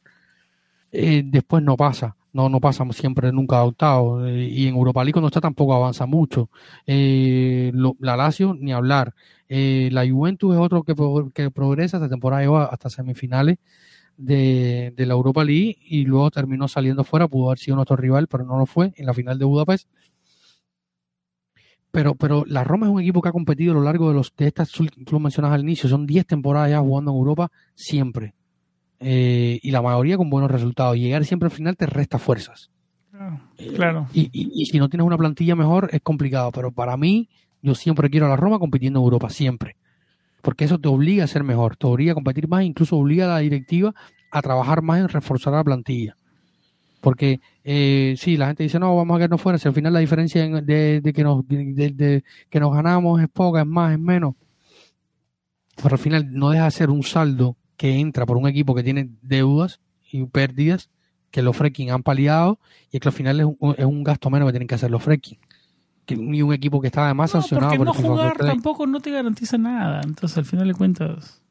eh, 0.91 1.21
después 1.23 1.63
no 1.63 1.77
pasa. 1.77 2.17
No, 2.31 2.47
no 2.47 2.59
pasa 2.59 2.85
siempre 2.91 3.31
nunca 3.31 3.57
de 3.57 3.63
octavos. 3.63 4.27
Eh, 4.27 4.49
y 4.51 4.67
en 4.67 4.75
Europa 4.75 5.03
League 5.03 5.13
cuando 5.13 5.27
está 5.27 5.41
tampoco 5.41 5.73
avanza 5.73 6.05
mucho. 6.05 6.49
Eh, 6.85 7.71
la 7.99 8.17
Lazio, 8.17 8.53
ni 8.53 8.71
hablar. 8.71 9.15
Eh, 9.47 9.89
la 9.91 10.07
Juventus 10.07 10.53
es 10.53 10.59
otro 10.61 10.83
que, 10.83 10.93
que 11.33 11.51
progresa. 11.51 11.97
Esta 11.97 12.09
temporada 12.09 12.65
hasta 12.65 12.89
semifinales 12.89 13.57
de, 14.17 14.93
de 14.95 15.05
la 15.05 15.13
Europa 15.13 15.43
League 15.43 15.77
y 15.81 16.05
luego 16.05 16.29
terminó 16.31 16.67
saliendo 16.67 17.03
fuera. 17.03 17.27
Pudo 17.27 17.47
haber 17.47 17.59
sido 17.59 17.75
nuestro 17.75 17.95
rival, 17.95 18.27
pero 18.27 18.45
no 18.45 18.57
lo 18.59 18.65
fue 18.65 18.93
en 18.95 19.05
la 19.05 19.13
final 19.13 19.39
de 19.39 19.45
Budapest. 19.45 19.87
Pero, 21.91 22.15
pero 22.15 22.45
la 22.45 22.63
Roma 22.63 22.85
es 22.85 22.91
un 22.91 23.01
equipo 23.01 23.21
que 23.21 23.29
ha 23.29 23.31
competido 23.31 23.71
a 23.71 23.75
lo 23.75 23.83
largo 23.83 24.09
de 24.09 24.13
los 24.13 24.33
de 24.35 24.47
estas 24.47 24.71
tú 24.71 24.85
lo 25.11 25.19
mencionas 25.19 25.51
al 25.51 25.61
inicio, 25.61 25.89
son 25.89 26.05
10 26.05 26.25
temporadas 26.27 26.69
ya 26.69 26.79
jugando 26.79 27.11
en 27.11 27.17
Europa 27.17 27.51
siempre. 27.73 28.35
Eh, 28.99 29.59
y 29.61 29.71
la 29.71 29.81
mayoría 29.81 30.17
con 30.17 30.29
buenos 30.29 30.51
resultados. 30.51 30.97
Llegar 30.97 31.23
siempre 31.25 31.47
al 31.47 31.51
final 31.51 31.77
te 31.77 31.85
resta 31.85 32.17
fuerzas. 32.19 32.69
Claro. 33.11 33.39
Claro. 33.75 34.07
Y, 34.13 34.29
y- 34.31 34.61
y 34.61 34.65
si 34.65 34.77
no 34.79 34.89
tienes 34.89 35.05
una 35.07 35.17
plantilla 35.17 35.55
mejor 35.55 35.89
es 35.93 36.01
complicado. 36.01 36.51
Pero 36.51 36.71
para 36.71 36.95
mí, 36.97 37.29
yo 37.61 37.75
siempre 37.75 38.09
quiero 38.09 38.25
a 38.25 38.29
la 38.29 38.35
Roma 38.35 38.59
compitiendo 38.59 38.99
en 38.99 39.03
Europa, 39.03 39.29
siempre. 39.29 39.75
Porque 40.41 40.65
eso 40.65 40.79
te 40.79 40.87
obliga 40.87 41.23
a 41.23 41.27
ser 41.27 41.43
mejor, 41.43 41.75
te 41.75 41.87
obliga 41.87 42.11
a 42.13 42.15
competir 42.15 42.47
más, 42.47 42.63
incluso 42.63 42.95
obliga 42.97 43.25
a 43.25 43.35
la 43.35 43.39
directiva 43.39 43.93
a 44.31 44.41
trabajar 44.41 44.81
más 44.81 44.99
en 44.99 45.09
reforzar 45.09 45.53
la 45.53 45.63
plantilla. 45.63 46.15
Porque 47.01 47.39
eh, 47.63 48.15
sí, 48.17 48.37
la 48.37 48.47
gente 48.47 48.63
dice, 48.63 48.79
no, 48.79 48.95
vamos 48.95 49.15
a 49.15 49.19
quedarnos 49.19 49.41
fuera, 49.41 49.57
si 49.57 49.67
al 49.67 49.73
final 49.73 49.91
la 49.93 49.99
diferencia 49.99 50.43
en- 50.43 50.65
de, 50.65 51.01
de 51.01 51.13
que, 51.13 51.23
nos, 51.23 51.45
de- 51.47 51.91
de 51.91 52.23
que 52.49 52.59
nos 52.59 52.73
ganamos 52.73 53.21
es 53.21 53.27
poca, 53.29 53.61
es 53.61 53.67
más, 53.67 53.93
es 53.93 53.99
menos. 53.99 54.35
Pero 55.81 55.95
al 55.95 55.99
final 55.99 56.31
no 56.33 56.49
deja 56.51 56.65
de 56.65 56.71
ser 56.71 56.89
un 56.89 57.03
saldo 57.03 57.55
que 57.79 57.97
entra 57.97 58.25
por 58.25 58.35
un 58.35 58.45
equipo 58.45 58.75
que 58.75 58.83
tiene 58.83 59.09
deudas 59.21 59.79
y 60.11 60.21
pérdidas 60.25 60.89
que 61.31 61.41
los 61.41 61.55
Freaking 61.55 61.91
han 61.91 62.03
paliado 62.03 62.59
y 62.91 62.97
es 62.97 63.01
que 63.01 63.07
al 63.07 63.13
final 63.13 63.39
es 63.39 63.45
un, 63.45 63.75
es 63.77 63.85
un 63.85 64.03
gasto 64.03 64.29
menos 64.29 64.47
que 64.47 64.51
tienen 64.51 64.67
que 64.67 64.75
hacer 64.75 64.91
los 64.91 65.01
Freaking. 65.01 65.39
Que, 66.05 66.15
y 66.15 66.41
un 66.41 66.51
equipo 66.51 66.81
que 66.81 66.87
está 66.87 67.05
además 67.05 67.33
No, 67.33 67.39
sancionado 67.39 67.77
porque 67.77 67.85
por 67.85 67.95
el 67.95 68.11
jugar 68.11 68.37
tampoco 68.37 68.85
no 68.85 68.99
te 68.99 69.11
garantiza 69.11 69.57
nada. 69.57 70.01
Entonces, 70.03 70.37
al 70.37 70.43
final 70.43 70.67
de 70.67 70.73
cuentas, 70.73 71.41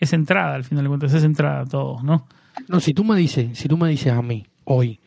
es 0.00 0.12
entrada, 0.12 0.56
al 0.56 0.64
final 0.64 0.82
de 0.82 0.88
cuentas, 0.88 1.14
es 1.14 1.22
entrada 1.22 1.64
todo, 1.64 2.02
¿no? 2.02 2.26
No, 2.66 2.80
si 2.80 2.92
tú 2.92 3.04
me 3.04 3.16
dices, 3.16 3.56
si 3.56 3.68
tú 3.68 3.76
me 3.76 3.88
dices 3.88 4.12
a 4.12 4.20
mí 4.20 4.44
hoy 4.64 4.98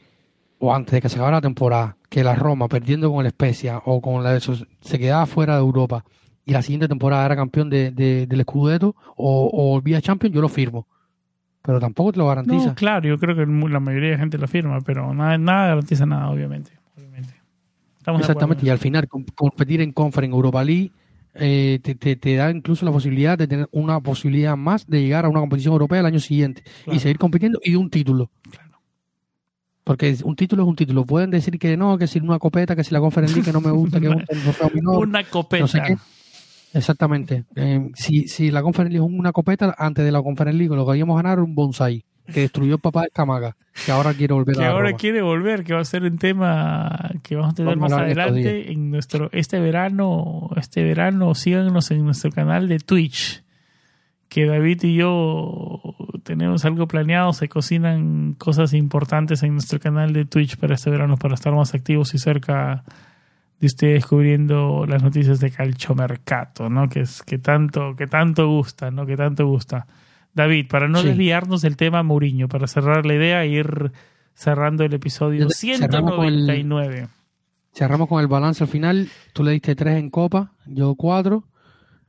o 0.58 0.74
antes 0.74 0.94
de 0.94 1.02
que 1.02 1.10
se 1.10 1.16
acabara 1.16 1.38
la 1.38 1.42
temporada 1.42 1.98
que 2.10 2.24
la 2.24 2.36
Roma 2.36 2.70
perdiendo 2.70 3.12
con 3.12 3.26
el 3.26 3.32
Spezia 3.34 3.82
o 3.84 4.00
con 4.00 4.24
la 4.24 4.32
de 4.32 4.38
esos 4.38 4.66
se 4.80 5.00
quedaba 5.00 5.26
fuera 5.26 5.56
de 5.56 5.60
Europa 5.60 6.06
y 6.48 6.54
la 6.54 6.62
siguiente 6.64 6.88
temporada 6.88 7.26
era 7.26 7.36
campeón 7.36 7.70
de, 7.70 7.92
de- 7.92 8.26
del 8.26 8.42
Scudetto 8.42 8.96
o, 9.16 9.50
o 9.54 9.70
volvía 9.72 9.98
a 10.00 10.02
Champions, 10.02 10.34
yo 10.34 10.42
lo 10.42 10.50
firmo. 10.50 10.88
Pero 11.62 11.80
tampoco 11.80 12.14
te 12.14 12.20
lo 12.20 12.28
garantiza. 12.28 12.68
No, 12.68 12.76
claro, 12.76 13.08
yo 13.08 13.18
creo 13.20 13.36
que 13.36 13.46
la 13.46 13.80
mayoría 13.80 14.12
de 14.12 14.18
gente 14.18 14.38
lo 14.38 14.48
firma, 14.48 14.80
pero 14.82 15.14
nada, 15.14 15.38
nada 15.38 15.68
garantiza 15.68 16.06
nada, 16.06 16.30
obviamente. 16.30 16.72
obviamente. 16.98 17.34
Exactamente, 18.20 18.66
y 18.66 18.70
al 18.70 18.78
final 18.80 19.08
com- 19.10 19.26
competir 19.36 19.82
en 19.82 19.92
Conference 19.92 20.34
Europa 20.34 20.64
League 20.64 20.92
eh, 21.34 21.80
te, 21.84 21.94
te- 21.96 22.16
te 22.16 22.36
da 22.36 22.50
incluso 22.50 22.86
la 22.86 22.92
posibilidad 22.92 23.38
de 23.38 23.48
tener 23.48 23.68
una 23.72 24.00
posibilidad 24.00 24.56
más 24.56 24.88
de 24.88 25.02
llegar 25.02 25.26
a 25.26 25.30
una 25.30 25.42
competición 25.42 25.74
europea 25.74 26.00
el 26.00 26.06
año 26.06 26.20
siguiente 26.20 26.64
Claro. 26.86 26.96
y 26.96 27.00
seguir 27.00 27.18
compitiendo 27.20 27.60
y 27.64 27.72
de 27.72 27.78
un 27.78 27.90
título. 27.90 28.32
Claro. 28.50 28.80
Porque 29.84 30.16
un 30.24 30.36
título 30.36 30.64
es 30.64 30.70
un 30.70 30.76
título. 30.76 31.06
Pueden 31.06 31.30
decir 31.32 31.60
que 31.60 31.78
no, 31.78 31.98
que 31.98 32.08
si 32.08 32.20
una 32.20 32.40
copeta, 32.40 32.76
que 32.76 32.84
si 32.84 32.94
la 32.94 33.00
Conference 33.00 33.34
League, 33.36 33.46
que 33.46 33.54
no 33.54 33.62
me 33.62 33.72
gusta, 33.72 34.00
que 34.00 34.08
un 34.10 34.24
trofeo 34.26 34.72
menor. 34.74 35.06
Una 35.08 35.24
copeta. 35.26 35.62
no 35.62 35.68
sé 35.68 35.82
qué. 35.86 35.98
Exactamente. 36.78 37.46
Eh, 37.56 37.90
si, 37.96 38.28
si 38.28 38.52
la 38.52 38.62
Conference 38.62 38.94
League 38.94 39.06
es 39.06 39.20
una 39.20 39.32
copeta, 39.32 39.74
antes 39.78 40.06
de 40.06 40.12
la 40.12 40.22
Conference 40.22 40.58
League 40.58 40.76
lo 40.76 40.86
que 40.86 40.92
queríamos 40.92 41.18
ganar 41.18 41.34
era 41.34 41.44
un 41.44 41.56
bonsai 41.56 42.06
que 42.32 42.42
destruyó 42.42 42.76
el 42.76 42.82
papá 42.82 43.04
de 43.04 43.10
Camaga, 43.10 43.56
que 43.86 43.92
ahora 43.92 44.14
quiere 44.14 44.34
volver 44.34 44.58
que 44.58 44.66
a 44.66 44.72
ahora 44.72 44.90
Roma. 44.90 44.98
quiere 44.98 45.22
volver, 45.22 45.64
que 45.64 45.74
va 45.74 45.80
a 45.80 45.86
ser 45.86 46.04
un 46.04 46.18
tema 46.18 47.12
que 47.24 47.36
vamos 47.36 47.54
a 47.54 47.56
tener 47.56 47.76
Vamos 47.78 47.92
más 47.92 48.00
adelante 48.00 48.72
en 48.72 48.92
nuestro 48.92 49.30
este 49.32 49.60
verano, 49.60 50.50
este 50.58 50.84
verano 50.84 51.34
síganos 51.36 51.90
en 51.92 52.04
nuestro 52.04 52.32
canal 52.32 52.68
de 52.68 52.80
Twitch. 52.80 53.44
Que 54.28 54.46
David 54.46 54.84
y 54.84 54.96
yo 54.96 55.82
tenemos 56.24 56.66
algo 56.66 56.86
planeado, 56.86 57.32
se 57.32 57.48
cocinan 57.48 58.34
cosas 58.34 58.74
importantes 58.74 59.42
en 59.44 59.54
nuestro 59.54 59.80
canal 59.80 60.12
de 60.12 60.26
Twitch 60.26 60.58
para 60.58 60.76
este 60.76 60.90
verano 60.90 61.16
para 61.16 61.34
estar 61.34 61.54
más 61.54 61.74
activos 61.74 62.14
y 62.14 62.18
cerca 62.18 62.84
de 63.60 63.68
ustedes 63.68 63.94
descubriendo 63.96 64.86
las 64.88 65.02
noticias 65.02 65.40
de 65.40 65.50
Calchomercato, 65.52 66.70
¿no? 66.70 66.88
Que 66.90 67.02
es 67.02 67.24
que 67.24 67.38
tanto 67.40 67.96
que 67.98 68.08
tanto 68.08 68.48
gusta, 68.48 68.92
¿no? 68.92 69.06
Que 69.06 69.16
tanto 69.18 69.48
gusta. 69.48 69.88
David, 70.34 70.68
para 70.70 70.88
no 70.88 71.00
Sí. 71.02 71.08
desviarnos 71.08 71.62
del 71.64 71.76
tema 71.78 72.04
Mourinho, 72.04 72.48
para 72.48 72.68
cerrar 72.68 73.06
la 73.06 73.16
idea 73.16 73.44
e 73.44 73.48
ir 73.50 73.92
cerrando 74.36 74.84
el 74.84 74.94
episodio 74.94 75.48
Ya 75.48 75.48
te- 75.48 75.78
cerramos 75.78 76.14
con 76.16 76.26
el- 76.26 76.46
199. 76.46 77.08
Cerramos 77.74 78.08
con 78.08 78.22
el 78.22 78.28
balance 78.28 78.64
al 78.64 78.70
final. 78.70 79.08
Tú 79.34 79.44
le 79.44 79.52
diste 79.52 79.76
3 79.76 79.98
en 79.98 80.10
Copa, 80.12 80.54
yo 80.68 80.94
4. 80.96 81.44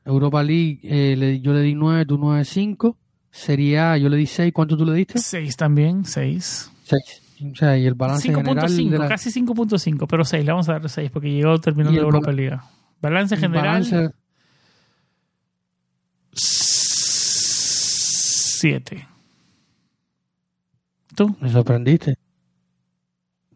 Europa 0.05 0.43
League, 0.43 0.81
eh, 0.83 1.17
le- 1.17 1.41
yo 1.41 1.53
le 1.53 1.61
di 1.61 1.75
9, 1.75 2.05
tú 2.07 2.17
9, 2.19 2.45
5. 2.45 2.97
Serie 3.31 3.79
A, 3.79 3.97
yo 3.99 4.09
le 4.09 4.17
di 4.17 4.27
6. 4.27 4.53
¿Cuánto 4.55 4.77
tú 4.77 4.85
le 4.87 4.95
diste? 4.95 5.19
6 5.19 5.57
también, 5.57 6.05
6. 6.05 6.71
6. 6.85 7.23
O 7.41 7.55
sea, 7.55 7.77
y 7.79 7.87
el 7.87 7.95
balance 7.95 8.29
general. 8.33 8.69
5.5, 8.69 8.91
de 8.91 8.99
la- 8.99 9.09
casi 9.09 9.31
5.5, 9.31 10.07
pero 10.09 10.25
6, 10.25 10.45
le 10.45 10.51
vamos 10.53 10.69
a 10.69 10.73
dar 10.79 10.89
6 10.89 11.11
porque 11.11 11.31
llegó 11.31 11.59
terminando 11.61 11.99
la 12.01 12.07
Europa 12.07 12.33
Liga. 12.33 12.65
Balance 13.01 13.37
general, 13.37 13.83
balance- 13.85 14.13
7. 18.61 19.07
¿Tú? 21.15 21.37
Me 21.41 21.49
sorprendiste. 21.51 22.17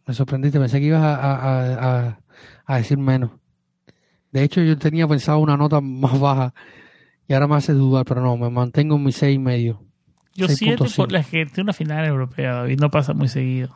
Me 0.06 0.14
sorprendiste. 0.14 0.58
Pensé 0.58 0.80
que 0.80 0.86
ibas 0.86 1.02
a, 1.02 1.14
a- 1.14 2.06
a- 2.08 2.18
a- 2.66 2.76
decir 2.76 2.98
menos. 2.98 3.30
De 4.30 4.42
hecho, 4.42 4.62
yo 4.62 4.76
tenía 4.78 5.06
pensado 5.06 5.38
una 5.38 5.56
nota 5.56 5.80
más 5.82 6.18
baja 6.18 6.54
y 7.28 7.34
ahora 7.34 7.46
me 7.48 7.56
hace 7.56 7.72
dudar, 7.72 8.04
pero 8.04 8.20
no, 8.20 8.36
me 8.36 8.50
mantengo 8.50 8.96
en 8.96 9.04
mi 9.04 9.12
6 9.12 9.36
y 9.36 9.38
medio. 9.38 9.84
Yo 10.34 10.48
7 10.48 10.76
por 10.78 10.88
6.5. 10.88 11.10
la 11.10 11.22
gente, 11.22 11.60
una 11.60 11.72
final 11.72 12.04
europea, 12.06 12.54
David, 12.54 12.80
no 12.80 12.90
pasa 12.90 13.12
muy 13.12 13.28
seguido. 13.28 13.74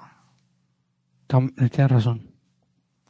Tam- 1.28 1.53
Tienes 1.70 1.91
razón. 1.91 2.23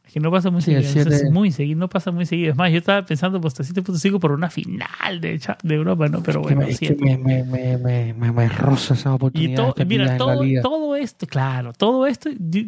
Es 0.05 0.13
que 0.13 0.19
no 0.21 0.31
pasa 0.31 0.49
muy 0.49 0.61
Sí, 0.61 0.71
seguido. 0.81 1.13
es 1.13 1.31
muy 1.31 1.51
seguido, 1.51 1.79
no 1.79 1.89
pasa 1.89 2.11
muy 2.11 2.25
seguido. 2.25 2.51
Es 2.51 2.57
más, 2.57 2.71
yo 2.71 2.77
estaba 2.77 3.05
pensando 3.05 3.41
pues, 3.41 3.59
hasta 3.59 3.73
7.5 3.81 4.19
por 4.19 4.31
una 4.31 4.49
final 4.49 5.19
de, 5.19 5.39
de 5.63 5.75
Europa, 5.75 6.07
¿no? 6.07 6.23
Pero 6.23 6.41
bueno, 6.41 6.61
me- 6.61 6.69
es 6.69 6.79
que 6.79 6.95
me, 6.95 7.17
me, 7.17 7.43
me, 7.43 7.77
me, 8.13 8.31
me, 8.31 8.47
roza 8.49 8.93
esa 8.93 9.09
Y 9.11 9.13
oportunidad. 9.15 9.55
todo, 9.57 9.75
perdidas 9.75 10.05
mira, 10.05 10.17
todo, 10.17 10.41
todo 10.61 10.95
esto, 10.95 11.27
claro, 11.27 11.73
todo 11.73 12.07
esto, 12.07 12.29
yo, 12.39 12.61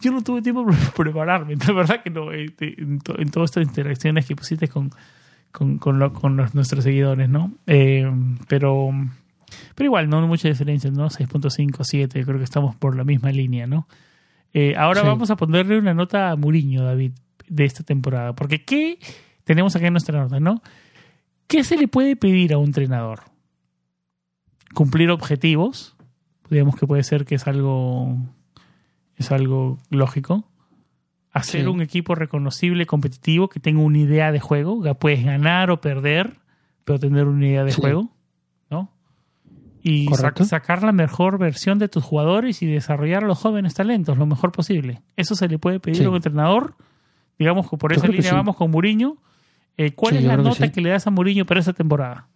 yo 0.00 0.12
no 0.12 0.22
tuve 0.22 0.42
tiempo 0.42 0.64
para 0.66 0.76
prepararme, 0.96 1.56
la 1.56 1.72
verdad 1.72 2.02
que 2.02 2.10
no, 2.10 2.30
eh, 2.32 2.52
eh, 2.60 2.74
en, 2.76 2.98
to- 3.00 3.18
en 3.18 3.30
todas 3.30 3.50
estas 3.50 3.64
interacciones 3.66 4.26
que 4.26 4.36
pusiste 4.36 4.68
con, 4.68 4.90
con, 5.52 5.78
con, 5.78 5.98
lo- 5.98 6.12
con 6.12 6.36
los- 6.36 6.54
nuestros 6.54 6.84
seguidores, 6.84 7.30
¿no? 7.30 7.50
Eh, 7.66 8.06
pero, 8.46 8.90
pero 9.74 9.86
igual, 9.86 10.08
no 10.08 10.20
hay 10.20 10.26
mucha 10.26 10.48
diferencia, 10.48 10.90
¿no? 10.90 11.08
6.5, 11.10 11.78
7, 11.82 12.18
yo 12.20 12.26
creo 12.26 12.38
que 12.38 12.44
estamos 12.44 12.74
por 12.76 12.96
la 12.96 13.04
misma 13.04 13.30
línea, 13.32 13.66
¿no? 13.66 13.86
Eh, 14.52 14.74
ahora 14.76 15.00
Sí. 15.02 15.06
vamos 15.06 15.30
a 15.30 15.36
ponerle 15.36 15.78
una 15.78 15.94
nota 15.94 16.30
a 16.30 16.36
Muriño, 16.36 16.84
David, 16.84 17.12
de 17.48 17.64
esta 17.64 17.82
temporada, 17.82 18.34
porque 18.34 18.64
¿qué 18.64 18.98
tenemos 19.44 19.74
acá 19.76 19.86
en 19.88 19.92
nuestra 19.94 20.20
nota, 20.20 20.40
¿no? 20.40 20.62
¿Qué 21.46 21.62
se 21.64 21.76
le 21.76 21.88
puede 21.88 22.16
pedir 22.16 22.52
a 22.54 22.58
un 22.58 22.66
entrenador? 22.66 23.20
Cumplir 24.74 25.10
objetivos, 25.10 25.96
digamos 26.50 26.76
que 26.76 26.86
puede 26.86 27.02
ser 27.02 27.24
que 27.24 27.36
es 27.36 27.46
algo 27.46 28.16
es 29.16 29.30
algo 29.30 29.78
lógico 29.90 30.48
hacer 31.32 31.62
Sí. 31.62 31.66
un 31.66 31.80
equipo 31.80 32.14
reconocible 32.14 32.86
competitivo 32.86 33.48
que 33.48 33.60
tenga 33.60 33.80
una 33.80 33.98
idea 33.98 34.30
de 34.32 34.40
juego 34.40 34.82
que 34.82 34.94
puedes 34.94 35.24
ganar 35.24 35.70
o 35.70 35.80
perder 35.80 36.38
pero 36.84 36.98
tener 36.98 37.26
una 37.26 37.46
idea 37.46 37.64
de 37.64 37.72
Sí. 37.72 37.80
juego 37.80 38.10
y 39.86 40.08
sacar 40.48 40.82
la 40.82 40.92
mejor 40.92 41.38
versión 41.38 41.78
de 41.78 41.88
tus 41.88 42.02
jugadores 42.02 42.62
y 42.62 42.66
desarrollar 42.66 43.22
a 43.22 43.26
los 43.28 43.38
jóvenes 43.38 43.74
talentos 43.74 44.16
lo 44.18 44.24
mejor 44.26 44.50
posible 44.50 45.02
eso 45.14 45.34
se 45.36 45.46
le 45.46 45.58
puede 45.58 45.78
pedir 45.78 45.98
Sí. 45.98 46.04
a 46.04 46.08
un 46.08 46.16
entrenador 46.16 46.74
digamos 47.38 47.68
que 47.70 47.76
por 47.76 47.92
Yo 47.92 47.98
esa 47.98 48.06
que 48.06 48.12
línea 48.14 48.30
sí. 48.30 48.34
vamos 48.36 48.56
con 48.56 48.70
Muriño 48.70 49.18
Eh, 49.76 49.92
¿cuál 49.92 50.12
Sí, 50.14 50.18
es 50.18 50.24
la 50.24 50.36
que 50.36 50.42
nota 50.42 50.66
sí. 50.66 50.70
que 50.72 50.80
le 50.80 50.88
das 50.90 51.06
a 51.06 51.10
Muriño 51.10 51.44
para 51.46 51.60
esta 51.60 51.72
temporada? 51.72 52.28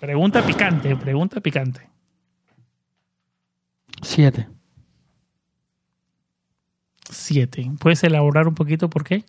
Pregunta 0.00 0.42
picante, 0.44 0.96
pregunta 0.96 1.40
picante. 1.42 1.88
7. 4.02 4.48
Siete. 7.10 7.70
¿Puedes 7.78 8.02
elaborar 8.04 8.48
un 8.48 8.54
poquito 8.54 8.88
por 8.88 9.04
qué? 9.04 9.24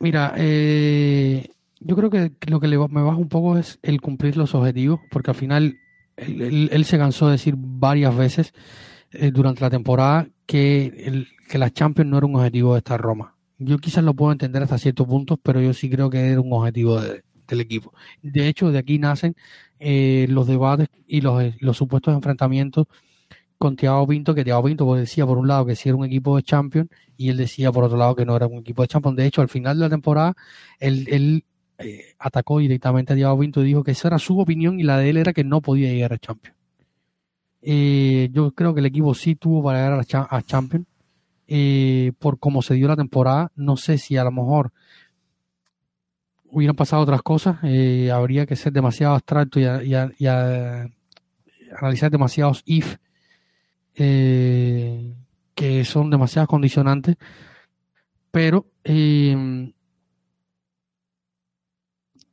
Mira, 0.00 0.34
eh, 0.36 1.48
yo 1.84 1.96
creo 1.96 2.10
que 2.10 2.32
lo 2.46 2.60
que 2.60 2.68
le, 2.68 2.78
me 2.78 3.02
baja 3.02 3.16
un 3.16 3.28
poco 3.28 3.58
es 3.58 3.78
el 3.82 4.00
cumplir 4.00 4.36
los 4.36 4.54
objetivos, 4.54 5.00
porque 5.10 5.30
al 5.30 5.36
final 5.36 5.78
él, 6.16 6.84
se 6.84 6.98
cansó 6.98 7.26
de 7.26 7.32
decir 7.32 7.54
varias 7.56 8.16
veces 8.16 8.52
eh, 9.12 9.30
durante 9.30 9.60
la 9.62 9.70
temporada 9.70 10.28
que, 10.46 10.86
el, 11.04 11.28
que 11.48 11.58
la 11.58 11.70
Champions 11.70 12.10
no 12.10 12.18
era 12.18 12.26
un 12.26 12.36
objetivo 12.36 12.74
de 12.74 12.78
esta 12.78 12.96
Roma. 12.96 13.36
Yo 13.58 13.78
quizás 13.78 14.04
lo 14.04 14.14
puedo 14.14 14.32
entender 14.32 14.62
hasta 14.62 14.78
ciertos 14.78 15.06
puntos, 15.06 15.38
pero 15.42 15.60
yo 15.60 15.72
sí 15.72 15.88
creo 15.88 16.10
que 16.10 16.30
era 16.30 16.40
un 16.40 16.52
objetivo 16.52 17.00
del 17.00 17.60
equipo. 17.60 17.92
De 18.22 18.48
hecho, 18.48 18.70
de 18.70 18.78
aquí 18.78 18.98
nacen 18.98 19.34
eh, 19.78 20.26
los 20.28 20.46
debates 20.46 20.88
y 21.06 21.20
los, 21.20 21.42
los 21.60 21.76
supuestos 21.76 22.14
enfrentamientos 22.14 22.86
con 23.62 23.76
Thiago 23.76 24.08
Pinto, 24.08 24.34
que 24.34 24.42
Thiago 24.42 24.64
Pinto 24.64 24.92
decía 24.96 25.24
por 25.24 25.38
un 25.38 25.46
lado 25.46 25.64
que 25.64 25.76
sí 25.76 25.88
era 25.88 25.94
un 25.94 26.04
equipo 26.04 26.34
de 26.36 26.42
Champions 26.42 26.88
y 27.16 27.28
él 27.28 27.36
decía 27.36 27.70
por 27.70 27.84
otro 27.84 27.96
lado 27.96 28.16
que 28.16 28.26
no 28.26 28.34
era 28.34 28.48
un 28.48 28.58
equipo 28.58 28.82
de 28.82 28.88
Champions. 28.88 29.16
De 29.16 29.24
hecho, 29.24 29.40
al 29.40 29.48
final 29.48 29.78
de 29.78 29.84
la 29.84 29.88
temporada, 29.88 30.34
él, 30.80 31.44
eh, 31.78 32.14
atacó 32.18 32.58
directamente 32.58 33.12
a 33.12 33.16
Thiago 33.16 33.38
Pinto 33.38 33.62
y 33.62 33.66
dijo 33.66 33.82
que 33.82 33.92
esa 33.92 34.08
era 34.08 34.18
su 34.18 34.38
opinión 34.38 34.78
y 34.80 34.82
la 34.82 34.98
de 34.98 35.10
él 35.10 35.16
era 35.16 35.32
que 35.32 35.44
no 35.44 35.60
podía 35.60 35.92
llegar 35.92 36.12
a 36.12 36.18
Champions. 36.18 36.56
Eh, 37.62 38.28
yo 38.32 38.52
creo 38.52 38.74
que 38.74 38.80
el 38.80 38.86
equipo 38.86 39.14
sí 39.14 39.34
tuvo 39.34 39.62
para 39.62 39.78
llegar 39.78 40.28
a, 40.30 40.42
Champions 40.42 40.86
eh, 41.46 42.12
por 42.18 42.38
cómo 42.38 42.62
se 42.62 42.74
dio 42.74 42.88
la 42.88 42.96
temporada. 42.96 43.52
No 43.56 43.76
sé 43.76 43.98
si 43.98 44.16
a 44.16 44.24
lo 44.24 44.32
mejor 44.32 44.72
hubieran 46.50 46.76
pasado 46.76 47.02
otras 47.02 47.22
cosas. 47.22 47.58
habría 48.12 48.46
que 48.46 48.56
ser 48.56 48.72
demasiado 48.72 49.14
abstracto 49.14 49.60
y, 49.60 49.64
analizar 51.74 52.10
demasiados 52.10 52.62
if 52.66 52.96
eh, 53.94 55.14
que 55.54 55.84
son 55.84 56.10
demasiadas 56.10 56.48
condicionantes, 56.48 57.16
pero 58.30 58.66
eh, 58.84 59.72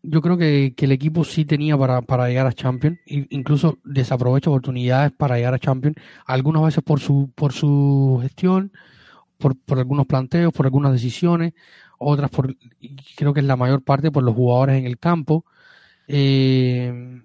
yo 0.02 0.22
creo 0.22 0.38
que, 0.38 0.74
el 0.78 0.92
equipo 0.92 1.24
sí 1.24 1.46
tenía 1.46 1.78
para, 1.78 2.02
para 2.02 2.28
llegar 2.28 2.48
a 2.48 2.54
Champions, 2.54 3.00
incluso 3.06 3.80
desaprovecha 3.84 4.50
oportunidades 4.50 5.12
para 5.12 5.38
llegar 5.38 5.54
a 5.54 5.60
Champions, 5.60 5.98
algunas 6.26 6.64
veces 6.64 6.84
por 6.84 7.00
su, 7.00 7.32
por 7.36 7.54
su 7.54 8.20
gestión, 8.22 8.72
por, 9.38 9.58
por 9.58 9.80
algunos 9.80 10.06
planteos, 10.06 10.54
por 10.54 10.66
algunas 10.66 10.94
decisiones, 10.94 11.54
otras 11.98 12.30
por, 12.30 12.56
creo 13.16 13.34
que 13.34 13.42
es 13.42 13.46
la 13.46 13.58
mayor 13.58 13.84
parte 13.84 14.12
por 14.12 14.24
los 14.24 14.36
jugadores 14.36 14.78
en 14.78 14.86
el 14.86 14.98
campo. 14.98 15.46
Eh, 16.08 17.22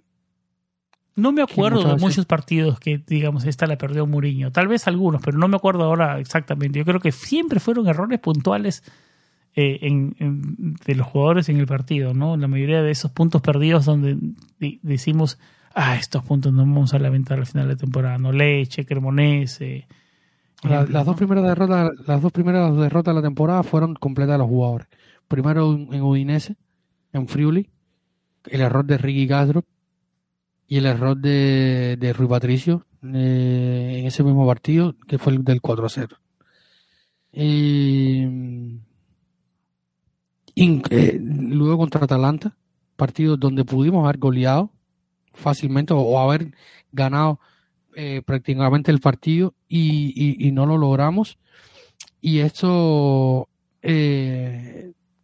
no 1.17 1.31
me 1.31 1.43
acuerdo 1.43 1.85
de 1.85 1.97
muchos 1.97 2.27
partidos 2.27 2.81
que, 2.81 2.99
digamos, 2.99 3.45
esta 3.45 3.69
la 3.69 3.79
perdió 3.79 4.05
Mourinho. 4.05 4.51
Tal 4.51 4.67
vez 4.67 4.89
algunos, 4.89 5.23
pero 5.23 5.39
no 5.39 5.47
me 5.47 5.57
acuerdo 5.57 5.85
ahora 5.85 6.19
exactamente. 6.19 6.81
Yo 6.81 6.85
creo 6.85 7.01
que 7.01 7.13
siempre 7.13 7.61
fueron 7.61 7.87
errores 7.87 8.19
puntuales 8.19 8.83
eh, 9.57 9.79
en, 9.83 10.75
de 10.85 10.95
los 10.95 11.07
jugadores 11.07 11.49
en 11.49 11.59
el 11.59 11.67
partido, 11.67 12.13
¿no? 12.13 12.37
La 12.37 12.49
mayoría 12.49 12.83
de 12.83 12.91
esos 12.91 13.13
puntos 13.13 13.41
perdidos 13.41 13.85
donde 13.85 14.19
decimos, 14.83 15.39
ah, 15.75 15.97
estos 15.97 16.25
puntos 16.25 16.53
no 16.53 16.63
vamos 16.63 16.93
a 16.93 16.99
lamentar 16.99 17.39
al 17.39 17.47
final 17.47 17.69
de 17.69 17.77
temporada. 17.77 18.19
No 18.19 18.33
Leche, 18.33 18.85
Cremonese. 18.85 19.87
las, 20.63 21.07
dos 21.07 21.17
primeras 21.17 21.45
derrotas, 21.45 21.93
las 22.07 22.21
dos 22.21 22.33
primeras 22.33 22.77
derrotas 22.77 23.15
de 23.15 23.21
la 23.21 23.27
temporada 23.27 23.63
fueron 23.63 23.95
completas 23.95 24.35
de 24.35 24.39
los 24.39 24.49
jugadores. 24.49 24.89
Primero 25.29 25.73
en 25.73 26.03
Udinese, 26.03 26.57
en 27.13 27.29
Friuli, 27.29 27.71
el 28.47 28.61
error 28.61 28.85
de 28.85 28.99
Ricky 28.99 29.29
Castro 29.29 29.65
y 30.67 30.79
el 30.79 30.87
error 30.87 31.17
de, 31.17 31.97
de 31.99 32.13
Rui 32.13 32.27
Patricio 32.27 32.87
eh, 33.03 33.99
en 34.01 34.07
ese 34.07 34.23
mismo 34.25 34.47
partido, 34.47 34.97
que 35.07 35.19
fue 35.19 35.35
el 35.35 35.45
del 35.45 35.63
4-0. 35.63 36.17
Eh, 37.33 38.81
eh, 40.57 41.19
luego 41.21 41.79
contra 41.79 42.05
Atalanta, 42.05 42.57
partido 42.97 43.37
donde 43.37 43.65
pudimos 43.65 44.05
haber 44.05 44.19
goleado 44.19 44.71
fácilmente 45.33 45.93
o, 45.95 46.19
haber 46.19 46.53
ganado 46.93 47.41
prácticamente 48.25 48.91
el 48.91 48.99
partido 48.99 49.55
y, 49.69 50.51
no 50.53 50.67
lo 50.67 50.79
logramos. 50.79 51.39
Y 52.21 52.39
esto 52.41 53.49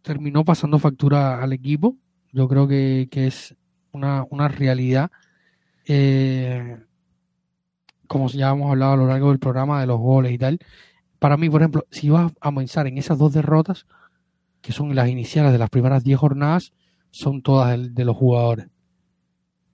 terminó 0.01 0.45
pasando 0.45 0.79
factura 0.79 1.41
al 1.41 1.53
equipo. 1.53 1.95
Yo 2.31 2.47
creo 2.47 2.67
que, 2.67 3.09
que 3.11 3.27
es 3.27 3.55
una, 3.91 4.25
una 4.29 4.47
realidad 4.47 5.11
eh, 5.85 6.77
como 8.07 8.27
ya 8.29 8.51
hemos 8.51 8.69
hablado 8.69 8.93
a 8.93 8.97
lo 8.97 9.07
largo 9.07 9.29
del 9.29 9.39
programa 9.39 9.79
de 9.81 9.87
los 9.87 9.99
goles 9.99 10.31
y 10.31 10.37
tal, 10.37 10.59
para 11.19 11.37
mí, 11.37 11.49
por 11.49 11.61
ejemplo, 11.61 11.85
si 11.91 12.09
vas 12.09 12.31
a 12.41 12.51
pensar 12.51 12.87
en 12.87 12.97
esas 12.97 13.17
dos 13.17 13.33
derrotas, 13.33 13.85
que 14.61 14.71
son 14.71 14.95
las 14.95 15.09
iniciales 15.09 15.51
de 15.51 15.57
las 15.57 15.69
primeras 15.69 16.03
10 16.03 16.19
jornadas, 16.19 16.73
son 17.09 17.41
todas 17.41 17.93
de, 17.93 18.05
los 18.05 18.15
jugadores. 18.15 18.67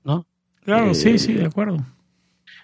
¿No? 0.04 0.26
Claro, 0.64 0.94
sí, 0.94 1.10
eh, 1.10 1.20
sí, 1.20 1.34
de 1.34 1.46
acuerdo. 1.46 1.78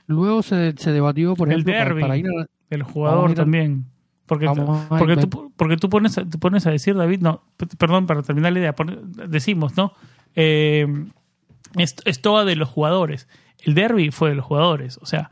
Luego 0.07 0.41
se, 0.41 0.73
se 0.77 0.91
debatió, 0.91 1.35
por 1.35 1.49
ejemplo, 1.49 1.73
el 1.73 1.99
para, 1.99 2.17
ir 2.17 2.25
del 2.69 2.83
jugador 2.83 3.33
también. 3.33 3.85
Porque, 4.25 4.47
porque, 4.89 5.17
tú, 5.17 5.53
porque 5.55 5.77
tú 5.77 5.89
pones, 5.89 6.15
tú 6.15 6.39
pones 6.39 6.65
a 6.65 6.71
decir, 6.71 6.95
David, 6.95 7.19
no, 7.21 7.43
perdón, 7.77 8.07
para 8.07 8.23
terminar 8.23 8.53
la 8.53 8.59
idea, 8.59 8.75
decimos, 9.27 9.75
¿no? 9.75 9.93
Eh, 10.35 10.87
es, 11.77 11.95
es 12.05 12.21
toda 12.21 12.45
de 12.45 12.55
los 12.55 12.69
jugadores. 12.69 13.27
El 13.59 13.75
derby 13.75 14.11
fue 14.11 14.29
de 14.29 14.35
los 14.35 14.45
jugadores. 14.45 14.97
O 15.01 15.05
sea, 15.05 15.29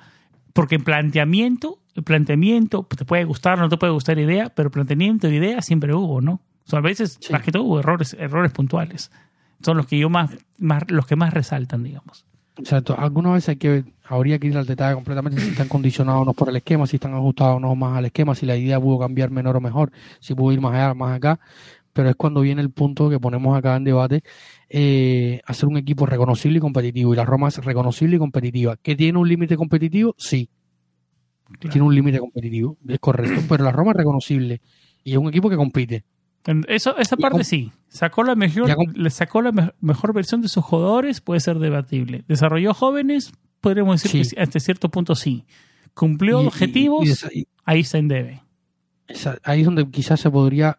porque 0.54 0.76
en 0.76 0.84
planteamiento, 0.84 1.80
el 1.96 2.04
planteamiento, 2.04 2.88
te 2.96 3.06
puede 3.06 3.24
gustar 3.24 3.58
no 3.58 3.70
te 3.70 3.78
puede 3.78 3.94
gustar 3.94 4.20
idea, 4.20 4.50
pero 4.54 4.72
planteamiento 4.72 5.28
de 5.28 5.36
idea 5.36 5.62
siempre 5.62 5.94
hubo, 5.94 6.22
¿no? 6.22 6.42
O 6.66 6.70
sea, 6.70 6.80
a 6.80 6.82
veces, 6.82 7.20
más 7.32 7.42
que 7.42 7.52
todo, 7.52 7.64
hubo 7.64 7.80
errores, 7.80 8.16
errores 8.20 8.52
puntuales. 8.52 9.12
Son 9.64 9.78
los 9.78 9.88
que 9.88 9.98
yo 10.00 10.10
más, 10.10 10.32
más, 10.58 10.84
los 10.90 11.06
que 11.06 11.16
más 11.16 11.34
resaltan, 11.34 11.84
digamos. 11.84 12.26
Exacto. 12.58 12.96
Algunas 12.98 13.34
veces 13.34 13.50
hay 13.50 13.56
que, 13.58 13.84
habría 14.04 14.40
que 14.40 14.48
ir 14.48 14.58
al 14.58 14.66
detalle 14.66 14.96
completamente 14.96 15.42
si 15.42 15.50
están 15.50 15.68
condicionados 15.68 16.24
o 16.24 16.26
no 16.26 16.34
por 16.34 16.50
el 16.50 16.56
esquema, 16.58 16.86
si 16.86 16.98
están 16.98 17.14
ajustados 17.14 17.58
o 17.58 17.60
no 17.60 17.76
más 17.76 17.98
al 17.98 18.06
esquema, 18.06 18.36
si 18.36 18.46
la 18.46 18.58
idea 18.58 18.80
pudo 18.80 19.00
cambiar 19.00 19.32
menor 19.32 19.56
o 19.56 19.62
mejor, 19.62 19.92
si 20.20 20.36
pudo 20.36 20.52
ir 20.52 20.62
más 20.62 20.74
allá, 20.74 20.94
más 20.94 21.16
acá. 21.16 21.40
Pero 21.94 22.10
es 22.10 22.16
cuando 22.16 22.42
viene 22.42 22.62
el 22.62 22.70
punto 22.70 23.10
que 23.10 23.20
ponemos 23.20 23.58
acá 23.58 23.76
en 23.76 23.84
debate 23.84 24.24
eh, 24.70 25.42
hacer 25.46 25.68
un 25.68 25.78
equipo 25.78 26.06
reconocible 26.06 26.58
y 26.58 26.62
competitivo. 26.62 27.14
Y 27.14 27.18
la 27.18 27.26
Roma 27.26 27.50
es 27.50 27.58
reconocible 27.58 28.16
y 28.16 28.20
competitiva. 28.20 28.78
¿Que 28.78 28.96
tiene 28.96 29.18
un 29.20 29.28
límite 29.28 29.58
competitivo? 29.58 30.16
Sí. 30.18 30.50
Tiene 31.60 31.82
un 31.82 31.94
límite 31.94 32.20
competitivo, 32.20 32.78
es 32.88 33.00
correcto. 33.00 33.42
pero 33.50 33.66
la 33.66 33.74
Roma 33.74 33.92
es 33.92 33.98
reconocible 33.98 34.62
y 35.04 35.12
es 35.12 35.18
un 35.18 35.28
equipo 35.28 35.50
que 35.50 35.58
compite. 35.58 36.06
Eso, 36.68 36.98
esa 36.98 37.18
parte 37.18 37.44
sí. 37.44 37.72
Sacó 37.88 38.24
la 38.24 38.36
mejor, 38.36 38.76
le 38.96 39.10
sacó 39.10 39.42
la 39.42 39.74
mejor 39.80 40.14
versión 40.14 40.42
de 40.42 40.48
sus 40.48 40.64
jugadores, 40.64 41.22
puede 41.22 41.40
ser 41.40 41.60
debatible. 41.60 42.24
Desarrolló 42.28 42.74
jóvenes, 42.74 43.32
podríamos 43.60 44.02
decir 44.02 44.28
que 44.28 44.42
hasta 44.42 44.60
cierto 44.60 44.90
punto 44.90 45.16
sí. 45.16 45.46
Cumplió 45.94 46.40
objetivos, 46.40 47.28
ahí 47.66 47.82
está 47.82 47.98
en 47.98 48.08
debe. 48.08 48.44
ahí 49.44 49.60
es 49.60 49.66
donde 49.66 49.90
quizás 49.90 50.20
se 50.20 50.32
podría 50.32 50.78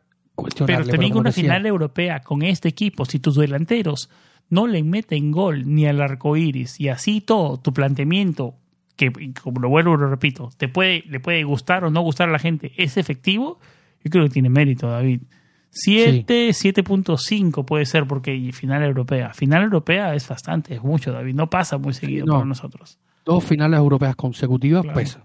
pero 0.67 0.85
también 0.87 1.17
una 1.17 1.33
final 1.33 1.67
europea 1.67 2.21
con 2.21 2.43
este 2.43 2.69
equipo, 2.69 3.05
si 3.05 3.19
tus 3.19 3.37
delanteros 3.37 4.09
no 4.49 4.67
le 4.67 4.83
meten 4.83 5.31
gol 5.31 5.63
ni 5.67 5.87
al 5.87 6.01
arco 6.01 6.37
iris 6.37 6.81
y 6.81 6.89
así 6.89 7.21
todo, 7.21 7.59
tu 7.59 7.73
planteamiento, 7.73 8.55
que 8.97 9.13
como 9.43 9.61
lo 9.61 9.69
vuelvo 9.69 9.97
lo 9.97 10.09
repito, 10.09 10.51
te 10.57 10.69
puede, 10.69 11.05
le 11.09 11.21
puede 11.21 11.45
gustar 11.45 11.85
o 11.85 11.91
no 11.91 12.01
gustar 12.03 12.29
a 12.29 12.33
la 12.33 12.39
gente, 12.39 12.73
es 12.77 12.97
efectivo, 12.97 13.61
yo 14.05 14.11
creo 14.11 14.25
que 14.25 14.31
tiene 14.31 14.49
mérito, 14.49 14.89
David. 14.89 15.23
7, 15.75 16.51
7.5 16.51 17.65
puede 17.65 17.87
ser 17.87 18.07
porque 18.07 18.53
final 18.53 18.83
europea. 18.83 19.33
Final 19.35 19.65
europea 19.65 20.15
es 20.15 20.29
bastante, 20.29 20.75
es 20.75 20.83
mucho, 20.83 21.13
David. 21.13 21.35
No 21.35 21.51
pasa 21.51 21.79
muy 21.79 21.95
seguido 21.95 22.27
para 22.27 22.45
nosotros. 22.45 22.99
Dos 23.25 23.43
finales 23.45 23.79
europeas 23.79 24.15
consecutivas 24.15 24.85
pesa 24.95 25.23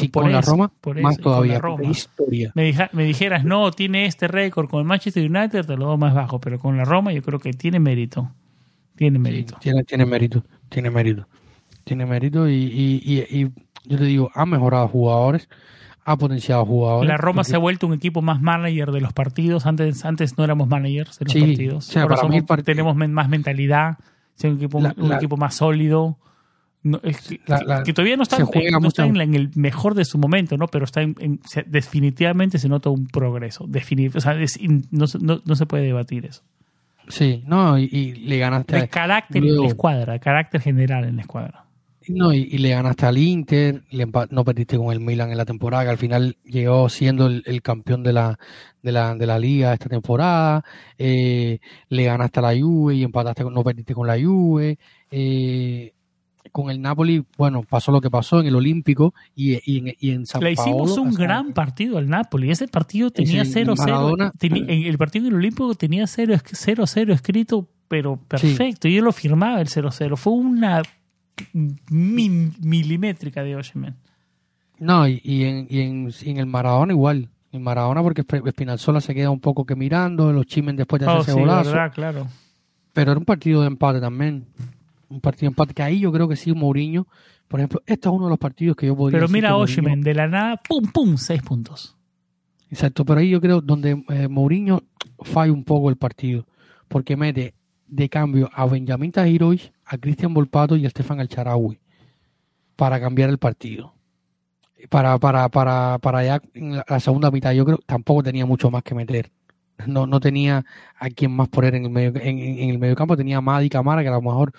y 0.00 0.08
con 0.08 0.30
la 0.30 0.40
Roma, 0.40 0.72
más 1.02 1.18
todavía. 1.18 1.60
Historia. 1.82 2.52
Me, 2.54 3.04
dijeras, 3.04 3.44
no, 3.44 3.70
tiene 3.72 4.06
este 4.06 4.28
récord 4.28 4.68
con 4.68 4.80
el 4.80 4.86
Manchester 4.86 5.28
United, 5.28 5.66
te 5.66 5.76
lo 5.76 5.86
doy 5.86 5.98
más 5.98 6.14
bajo, 6.14 6.40
pero 6.40 6.58
con 6.58 6.76
la 6.76 6.84
Roma 6.84 7.12
yo 7.12 7.22
creo 7.22 7.38
que 7.38 7.52
tiene 7.52 7.80
mérito. 7.80 8.30
Tiene 8.96 9.18
mérito. 9.18 9.56
tiene, 9.60 9.82
tiene 9.82 10.06
mérito, 10.06 10.44
tiene 10.68 10.90
mérito. 10.90 11.26
Tiene 11.82 12.06
mérito 12.06 12.48
y, 12.48 12.54
y, 12.54 13.50
yo 13.86 13.98
te 13.98 14.04
digo, 14.04 14.30
ha 14.34 14.46
mejorado 14.46 14.88
jugadores, 14.88 15.48
ha 16.04 16.16
potenciado 16.16 16.64
jugadores. 16.66 17.08
La 17.08 17.16
Roma 17.16 17.44
se 17.44 17.56
ha 17.56 17.58
vuelto 17.58 17.86
un 17.86 17.94
equipo 17.94 18.22
más 18.22 18.40
manager 18.40 18.92
de 18.92 19.00
los 19.00 19.12
partidos. 19.12 19.66
Antes, 19.66 20.04
antes 20.04 20.36
no 20.36 20.44
éramos 20.44 20.68
managers 20.68 21.18
de 21.18 21.24
los 21.24 21.34
partidos. 21.34 21.96
Ahora 21.96 22.16
tenemos 22.62 22.96
más 22.96 23.28
mentalidad, 23.28 23.98
un 24.42 24.56
equipo, 24.56 24.78
un 24.78 25.12
equipo 25.12 25.36
más 25.36 25.54
sólido 25.54 26.18
que, 27.84 27.92
todavía 27.94 28.16
no 28.16 28.22
está, 28.22 28.36
en, 29.02 29.16
en, 29.16 29.34
el 29.34 29.50
mejor 29.54 29.94
de 29.94 30.04
su 30.04 30.18
momento, 30.18 30.58
¿no? 30.58 30.68
Pero 30.68 30.84
está 30.84 31.00
en, 31.00 31.40
definitivamente 31.66 32.58
se 32.58 32.68
nota 32.68 32.90
un 32.90 33.06
progreso. 33.06 33.64
o 33.64 34.20
sea, 34.20 34.34
no, 34.90 35.06
no, 35.44 35.56
se 35.56 35.66
puede 35.66 35.84
debatir 35.84 36.26
eso. 36.26 36.42
Sí, 37.08 37.42
no, 37.46 37.78
y, 37.78 38.12
le 38.12 38.38
ganaste. 38.38 38.76
El 38.76 38.88
carácter 38.90 39.42
en 39.42 39.60
la 39.60 39.66
escuadra, 39.66 40.18
carácter 40.18 40.60
general 40.60 41.04
en 41.04 41.16
la 41.16 41.22
escuadra. 41.22 41.63
No, 42.08 42.32
y, 42.32 42.46
le 42.58 42.68
ganaste 42.70 43.06
al 43.06 43.18
Inter, 43.18 43.82
no 44.30 44.44
perdiste 44.44 44.76
con 44.76 44.92
el 44.92 45.00
Milan 45.00 45.30
en 45.30 45.36
la 45.38 45.44
temporada, 45.44 45.84
que 45.84 45.90
al 45.90 45.98
final 45.98 46.36
llegó 46.44 46.88
siendo 46.88 47.26
el, 47.26 47.62
campeón 47.62 48.02
de 48.02 48.12
la, 48.12 48.38
de, 48.82 48.92
la, 48.92 49.14
de 49.14 49.26
la 49.26 49.38
liga 49.38 49.72
esta 49.72 49.88
temporada. 49.88 50.64
Eh, 50.98 51.58
le 51.88 52.04
ganaste 52.04 52.40
a 52.40 52.42
la 52.42 52.58
Juve 52.60 52.96
y 52.96 53.02
empataste, 53.04 53.44
no 53.44 53.62
perdiste 53.64 53.94
con 53.94 54.06
la 54.06 54.18
Juve. 54.20 54.78
Eh, 55.10 55.92
con 56.52 56.70
el 56.70 56.80
Napoli, 56.80 57.24
bueno, 57.36 57.62
pasó 57.62 57.90
lo 57.90 58.00
que 58.00 58.10
pasó 58.10 58.38
en 58.40 58.46
el 58.46 58.54
Olímpico 58.54 59.12
y, 59.34 59.54
y, 59.64 59.78
en, 59.78 59.94
y 59.98 60.10
en 60.10 60.26
San 60.26 60.42
Le 60.42 60.52
hicimos 60.52 60.90
Paolo, 60.94 61.02
un 61.02 61.14
gran 61.14 61.52
partido 61.52 61.98
al 61.98 62.08
Napoli. 62.08 62.50
Ese 62.50 62.68
partido 62.68 63.10
tenía 63.10 63.42
Ese 63.42 63.64
0-0. 63.64 63.76
Maradona- 63.76 64.32
Teni- 64.38 64.64
en 64.68 64.82
El 64.84 64.98
partido 64.98 65.26
en 65.26 65.32
el 65.32 65.38
Olímpico 65.38 65.74
tenía 65.74 66.06
0 66.06 66.34
0-0 66.36 67.12
escrito, 67.12 67.68
pero 67.88 68.16
perfecto. 68.28 68.86
Y 68.86 68.94
yo 68.94 69.02
lo 69.02 69.10
firmaba 69.12 69.60
el 69.60 69.68
0-0. 69.68 70.16
Fue 70.16 70.32
una 70.34 70.82
mi- 71.90 72.28
milimétrica 72.62 73.42
de 73.42 73.56
Oshimen. 73.56 73.96
No, 74.78 75.06
y, 75.08 75.20
y 75.24 75.44
en, 75.44 75.66
y, 75.70 75.80
en, 75.80 76.10
y 76.22 76.30
en 76.30 76.36
el 76.38 76.46
Maradona 76.46 76.92
igual. 76.92 77.28
En 77.52 77.62
Maradona 77.62 78.02
porque 78.02 78.26
Esp- 78.26 78.46
Espinazzola 78.48 79.00
se 79.00 79.14
queda 79.14 79.30
un 79.30 79.40
poco 79.40 79.64
que 79.64 79.76
mirando, 79.76 80.32
los 80.32 80.46
chimen 80.46 80.74
después 80.76 81.00
de 81.00 81.06
Oh, 81.08 81.22
sí, 81.22 81.30
golazo. 81.32 81.70
verdad, 81.70 81.92
claro. 81.92 82.26
Pero 82.92 83.12
era 83.12 83.18
un 83.18 83.24
partido 83.24 83.60
de 83.60 83.68
empate 83.68 84.00
también. 84.00 84.46
Un 85.08 85.20
partido 85.20 85.42
de 85.42 85.52
empate 85.52 85.74
que 85.74 85.82
ahí 85.82 86.00
yo 86.00 86.10
creo 86.12 86.26
que 86.28 86.36
sí, 86.36 86.52
Mourinho. 86.52 87.06
Por 87.46 87.60
ejemplo, 87.60 87.82
este 87.86 88.08
es 88.08 88.14
uno 88.14 88.24
de 88.26 88.30
los 88.30 88.38
partidos 88.38 88.76
que 88.76 88.86
yo 88.86 88.96
podría 88.96 89.18
Pero 89.18 89.26
decir 89.28 89.34
mira 89.34 89.56
Oshimen, 89.56 90.00
de 90.00 90.14
la 90.14 90.26
nada, 90.26 90.56
pum, 90.68 90.84
pum, 90.90 91.16
6 91.16 91.42
puntos. 91.42 91.96
Exacto, 92.70 93.04
pero 93.04 93.20
ahí 93.20 93.28
yo 93.30 93.40
creo 93.40 93.60
donde 93.60 94.02
eh, 94.08 94.26
Mourinho 94.28 94.82
falla 95.20 95.52
un 95.52 95.62
poco 95.62 95.90
el 95.90 95.96
partido. 95.96 96.46
Porque 96.88 97.16
mete 97.16 97.54
de 97.86 98.08
cambio 98.08 98.50
a 98.52 98.66
Benjamín 98.66 99.12
Tahirovic, 99.12 99.72
a 99.84 99.98
Cristian 99.98 100.34
Volpato 100.34 100.76
y 100.76 100.86
a 100.86 100.90
Stefan 100.90 101.20
Alcharaui 101.20 101.78
para 102.76 103.00
cambiar 103.00 103.30
el 103.30 103.38
partido. 103.38 103.94
Para, 104.88 105.18
para, 105.18 105.48
para, 105.48 105.98
para 105.98 106.24
ya 106.24 106.42
en 106.52 106.76
la, 106.86 107.00
segunda 107.00 107.30
mitad, 107.30 107.52
yo 107.52 107.64
creo 107.64 107.78
tampoco 107.86 108.22
tenía 108.22 108.44
mucho 108.44 108.70
más 108.70 108.82
que 108.82 108.94
meter. 108.94 109.30
No, 109.86 110.06
no 110.06 110.20
tenía 110.20 110.64
a 110.98 111.10
quien 111.10 111.32
más 111.32 111.48
poner 111.48 111.74
en 111.74 111.84
el 111.84 111.90
medio, 111.90 112.12
en, 112.20 112.70
el 112.70 112.78
medio 112.78 112.94
campo, 112.94 113.16
tenía 113.16 113.38
a 113.38 113.40
Madi 113.40 113.68
Camara, 113.68 114.02
que 114.02 114.08
a 114.08 114.12
lo 114.12 114.22
mejor 114.22 114.52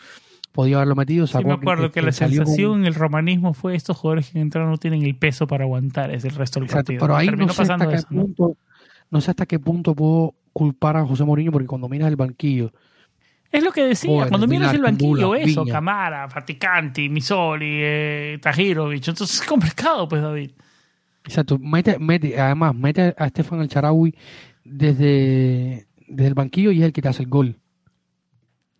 podía 0.52 0.77
haberlo 0.77 0.95
metido. 0.95 1.27
Sí, 1.27 1.38
me 1.43 1.53
acuerdo 1.53 1.91
que, 1.91 2.02
la 2.02 2.11
sensación 2.11 2.80
en 2.80 2.85
el 2.85 2.95
romanismo 2.95 3.53
fue 3.53 3.76
estos 3.76 3.97
jugadores 3.97 4.31
que 4.31 4.39
entraron 4.39 4.72
no 4.72 4.77
tienen 4.77 5.03
el 5.03 5.15
peso 5.15 5.47
para 5.47 5.65
aguantar 5.65 6.11
ese 6.11 6.30
el 6.30 6.35
resto 6.35 6.60
del 6.60 6.68
Exacto, 6.68 6.88
partido. 6.88 7.02
pero 7.02 7.15
ahí 7.15 7.27
Terminó 7.27 7.47
no 7.47 7.53
sé, 7.53 7.61
hasta 7.61 7.88
qué 7.88 7.95
eso, 7.95 8.07
¿no? 8.10 8.22
punto, 8.23 8.57
no 9.11 9.22
sé 9.22 9.31
hasta 9.31 9.45
qué 9.45 9.60
punto 9.60 9.93
puedo 9.95 10.34
culpar 10.53 10.97
a 10.97 11.06
José 11.06 11.23
Mourinho, 11.23 11.52
porque 11.52 11.68
cuando 11.68 11.88
miras 11.88 12.07
el 12.07 12.15
banquillo, 12.15 12.72
Es 13.51 13.63
lo 13.63 13.72
que 13.72 13.85
decía, 13.85 14.27
cuando 14.27 14.47
miras 14.47 14.73
el 14.73 14.81
banquillo, 14.81 15.35
eso, 15.35 15.63
Viña. 15.63 15.73
Camara, 15.73 16.30
Faticanti, 16.30 17.07
Misoli, 17.09 17.80
eh, 17.81 18.39
Tajirovic, 18.41 19.07
entonces 19.07 19.39
es 19.39 19.47
complicado, 19.47 20.07
pues, 20.07 20.22
David. 20.22 20.51
Exacto, 21.23 21.57
mete, 21.57 21.97
mete, 21.97 22.39
además, 22.39 22.76
mete 22.76 23.15
a 23.17 23.26
Estefan 23.26 23.61
El 23.61 23.69
Charaui 23.69 24.13
desde, 24.63 25.88
desde 26.07 26.27
el 26.27 26.34
banquillo 26.34 26.72
y 26.72 26.80
es 26.80 26.85
el 26.85 26.93
que 26.93 27.01
te 27.01 27.07
hace 27.07 27.23
el 27.23 27.30
gol. 27.30 27.57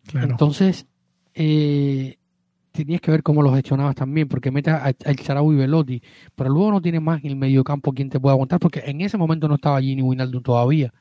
Claro. 0.07 0.29
Entonces, 0.29 0.85
eh, 1.33 2.17
tenías 2.71 3.01
que 3.01 3.11
ver 3.11 3.23
cómo 3.23 3.41
lo 3.41 3.53
gestionabas 3.53 3.95
también, 3.95 4.27
porque 4.27 4.51
mete 4.51 4.69
al 4.69 4.95
Charaui 5.15 5.55
y 5.55 5.59
Velotti, 5.59 6.01
pero 6.35 6.49
luego 6.49 6.71
no 6.71 6.81
tiene 6.81 6.99
más 6.99 7.23
en 7.23 7.31
el 7.31 7.35
mediocampo 7.35 7.93
quien 7.93 8.09
te 8.09 8.19
pueda 8.19 8.33
aguantar, 8.33 8.59
porque 8.59 8.83
en 8.85 9.01
ese 9.01 9.17
momento 9.17 9.47
no 9.47 9.55
estaba 9.55 9.81
Gini 9.81 10.01
Wijnaldum 10.01 10.43
todavía. 10.43 10.93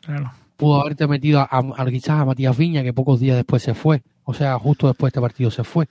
claro. 0.00 0.32
Pudo 0.60 0.80
haberte 0.82 1.06
metido 1.06 1.40
a, 1.40 1.48
a- 1.50 1.86
quizás 1.86 2.20
a 2.20 2.24
Matías 2.24 2.56
Viña, 2.56 2.82
que 2.82 2.92
pocos 2.92 3.18
días 3.18 3.36
después 3.36 3.62
se 3.62 3.74
fue. 3.74 4.02
O 4.24 4.34
sea, 4.34 4.58
justo 4.58 4.86
después 4.86 5.08
de 5.12 5.18
este 5.18 5.20
partido 5.20 5.50
se 5.50 5.64
fue. 5.64 5.86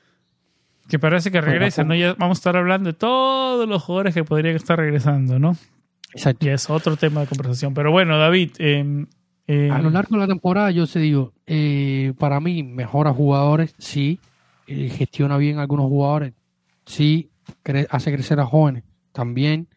Que 0.87 0.97
parece 0.99 1.31
que 1.31 1.41
regresa, 1.41 1.83
¿no? 1.83 1.93
Ya 1.95 2.13
vamos 2.17 2.37
a 2.37 2.39
estar 2.39 2.55
hablando 2.57 2.87
de 2.91 2.93
todos 2.93 3.67
los 3.67 3.83
jugadores 3.83 4.13
que 4.13 4.23
podrían 4.23 4.55
estar 4.55 4.77
regresando, 4.79 5.37
¿no? 5.39 5.55
Exacto. 6.13 6.45
Ya 6.45 6.53
es 6.53 6.69
otro 6.69 6.95
tema 6.97 7.21
de 7.21 7.27
conversación. 7.27 7.73
Pero 7.73 7.91
bueno, 7.91 8.17
David, 8.17 8.51
eh, 8.59 9.05
eh, 9.47 9.69
A 9.71 9.81
lo 9.81 9.89
largo 9.89 10.15
de 10.15 10.21
la 10.21 10.27
temporada, 10.27 10.71
yo 10.71 10.85
se 10.87 10.99
digo, 10.99 11.33
eh, 11.47 12.13
para 12.17 12.39
mí 12.39 12.63
mejora 12.63 13.11
jugadores, 13.13 13.75
sí, 13.77 14.19
gestiona 14.67 15.37
bien 15.37 15.57
algunos 15.59 15.87
jugadores, 15.87 16.33
sí, 16.85 17.29
cre- 17.63 17.87
hace 17.89 18.11
crecer 18.11 18.39
a 18.39 18.45
jóvenes, 18.45 18.83
también. 19.11 19.67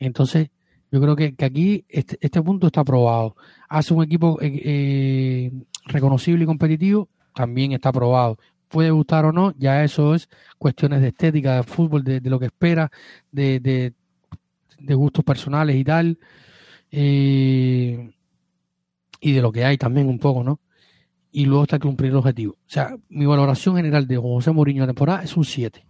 Entonces, 0.00 0.50
yo 0.90 1.00
creo 1.00 1.16
que, 1.16 1.34
que 1.34 1.44
aquí 1.44 1.84
este, 1.88 2.18
este 2.20 2.42
punto 2.42 2.66
está 2.68 2.80
aprobado. 2.80 3.36
Hace 3.68 3.94
un 3.94 4.02
equipo 4.04 4.38
eh, 4.40 4.60
eh, 4.64 5.52
reconocible 5.86 6.44
y 6.44 6.46
competitivo, 6.46 7.08
también 7.34 7.72
está 7.72 7.90
aprobado. 7.90 8.38
Puede 8.68 8.90
gustar 8.90 9.24
o 9.24 9.32
no, 9.32 9.54
ya 9.58 9.84
eso 9.84 10.14
es 10.14 10.28
cuestiones 10.58 11.00
de 11.00 11.08
estética, 11.08 11.56
de 11.56 11.62
fútbol, 11.62 12.04
de, 12.04 12.20
lo 12.20 12.38
que 12.38 12.46
espera, 12.46 12.90
de, 13.30 13.60
de, 13.60 13.94
de 14.78 14.94
gustos 14.94 15.24
personales 15.24 15.76
y 15.76 15.84
tal. 15.84 16.18
Eh, 16.90 18.10
y 19.20 19.32
de 19.32 19.42
lo 19.42 19.52
que 19.52 19.64
hay 19.64 19.76
también 19.76 20.08
un 20.08 20.18
poco, 20.18 20.44
¿no? 20.44 20.60
Y 21.30 21.44
luego 21.44 21.64
está 21.64 21.78
cumplir 21.78 22.10
el 22.10 22.16
objetivo. 22.16 22.52
O 22.54 22.70
sea, 22.70 22.96
mi 23.08 23.26
valoración 23.26 23.76
general 23.76 24.06
de 24.06 24.16
José 24.16 24.50
Mourinho 24.52 24.82
la 24.82 24.88
temporada 24.88 25.22
es 25.22 25.36
un 25.36 25.44
7. 25.44 25.84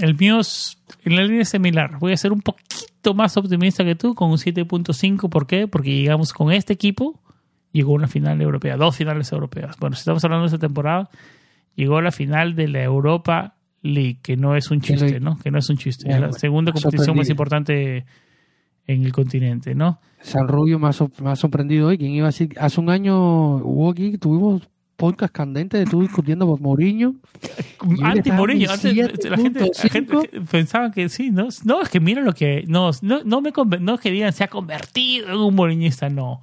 El 0.00 0.16
mío 0.16 0.40
es 0.40 0.78
en 1.04 1.16
la 1.16 1.22
línea 1.22 1.44
similar. 1.44 1.98
Voy 1.98 2.12
a 2.12 2.16
ser 2.16 2.32
un 2.32 2.40
poquito 2.40 3.14
más 3.14 3.36
optimista 3.36 3.84
que 3.84 3.94
tú 3.94 4.14
con 4.14 4.30
un 4.30 4.36
7.5. 4.36 5.28
¿Por 5.28 5.46
qué? 5.46 5.66
Porque 5.66 5.90
llegamos 5.90 6.32
con 6.32 6.52
este 6.52 6.72
equipo, 6.72 7.20
llegó 7.72 7.92
a 7.92 7.96
una 7.96 8.08
final 8.08 8.40
europea, 8.40 8.76
dos 8.76 8.96
finales 8.96 9.30
europeas. 9.32 9.76
Bueno, 9.78 9.96
si 9.96 10.00
estamos 10.00 10.24
hablando 10.24 10.44
de 10.44 10.54
esta 10.54 10.66
temporada, 10.66 11.10
llegó 11.74 11.98
a 11.98 12.02
la 12.02 12.12
final 12.12 12.54
de 12.54 12.68
la 12.68 12.82
Europa 12.82 13.56
League, 13.82 14.18
que 14.22 14.36
no 14.36 14.56
es 14.56 14.70
un 14.70 14.80
chiste, 14.80 15.20
¿no? 15.20 15.38
Que 15.38 15.50
no 15.50 15.58
es 15.58 15.70
un 15.70 15.76
chiste. 15.76 16.10
Es 16.10 16.20
la 16.20 16.32
segunda 16.32 16.72
competición 16.72 17.16
más 17.16 17.28
importante 17.30 18.04
en 18.86 19.04
el 19.04 19.12
continente, 19.12 19.74
¿no? 19.74 20.00
San 20.20 20.48
Rubio 20.48 20.78
me 20.78 20.88
ha 20.88 21.36
sorprendido 21.36 21.88
hoy. 21.88 21.98
¿Quién 21.98 22.12
iba 22.12 22.26
a 22.26 22.30
decir? 22.30 22.54
Hace 22.58 22.80
un 22.80 22.90
año 22.90 23.56
hubo 23.56 23.90
aquí, 23.90 24.18
tuvimos 24.18 24.68
podcast 24.98 25.32
candente 25.32 25.78
de 25.78 25.86
tú 25.86 26.02
discutiendo 26.02 26.44
por 26.44 26.60
Mourinho. 26.60 27.14
Anti 28.02 28.32
Mourinho, 28.32 28.68
antes 28.68 28.94
la 28.96 29.04
gente, 29.06 29.30
la 29.30 29.36
gente 29.36 29.60
7.5. 29.70 30.48
pensaba 30.50 30.90
que 30.90 31.08
sí, 31.08 31.30
¿no? 31.30 31.48
No, 31.64 31.80
es 31.80 31.88
que 31.88 32.00
mira 32.00 32.20
lo 32.20 32.34
que. 32.34 32.64
No, 32.66 32.90
no, 33.02 33.22
no, 33.24 33.40
me, 33.40 33.52
no 33.80 33.94
es 33.94 34.00
que 34.00 34.10
digan 34.10 34.32
se 34.32 34.42
ha 34.42 34.48
convertido 34.48 35.28
en 35.28 35.36
un 35.36 35.54
mourinhista, 35.54 36.10
no. 36.10 36.42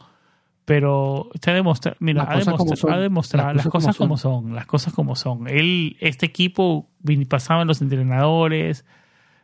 Pero 0.64 1.30
te 1.41 1.52
ha 1.52 1.53
demostrado, 1.53 1.98
mira, 1.99 2.23
Las 2.23 2.48
ha 2.48 2.52
cosas 2.52 2.56
como 2.56 2.69
demostrado, 2.69 2.77
son. 2.77 2.94
ha 2.94 3.02
demostrado 3.02 3.53
Las 3.53 3.68
cosas 3.68 3.98
como 3.98 4.18
son, 4.18 4.56
las 4.56 4.65
cosas 4.65 4.94
como 4.94 5.15
son. 5.18 5.48
Él, 5.49 5.98
este 5.99 6.26
equipo 6.26 6.88
pasaban 7.27 7.68
los 7.68 7.82
entrenadores, 7.82 8.86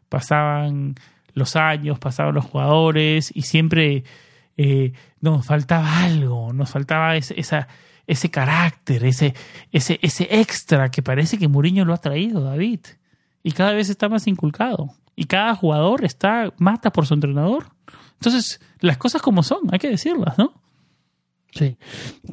pasaban 0.07 0.95
los 1.33 1.57
años, 1.57 1.99
pasaban 1.99 2.33
los 2.33 2.45
jugadores 2.45 3.29
y 3.35 3.41
siempre 3.41 4.05
eh, 4.55 4.93
nos 5.19 5.45
faltaba 5.45 6.03
algo, 6.05 6.53
nos 6.53 6.69
faltaba 6.69 7.17
esa, 7.17 7.67
ese 8.07 8.29
carácter, 8.29 9.05
ese, 9.05 9.33
ese, 9.71 9.99
ese 10.01 10.27
extra 10.39 10.89
que 10.89 11.01
parece 11.01 11.37
que 11.37 11.47
Mourinho 11.47 11.85
lo 11.85 11.93
ha 11.93 11.97
traído, 11.97 12.41
David. 12.41 12.79
Y 13.43 13.51
cada 13.51 13.73
vez 13.73 13.89
está 13.89 14.09
más 14.09 14.27
inculcado. 14.27 14.93
Y 15.15 15.25
cada 15.25 15.55
jugador 15.55 16.05
está 16.05 16.53
mata 16.57 16.91
por 16.91 17.05
su 17.05 17.13
entrenador. 17.13 17.67
Entonces, 18.13 18.61
las 18.79 18.97
cosas 18.97 19.21
como 19.21 19.43
son, 19.43 19.59
hay 19.71 19.79
que 19.79 19.89
decirlas, 19.89 20.37
¿no? 20.37 20.53
Sí. 21.51 21.77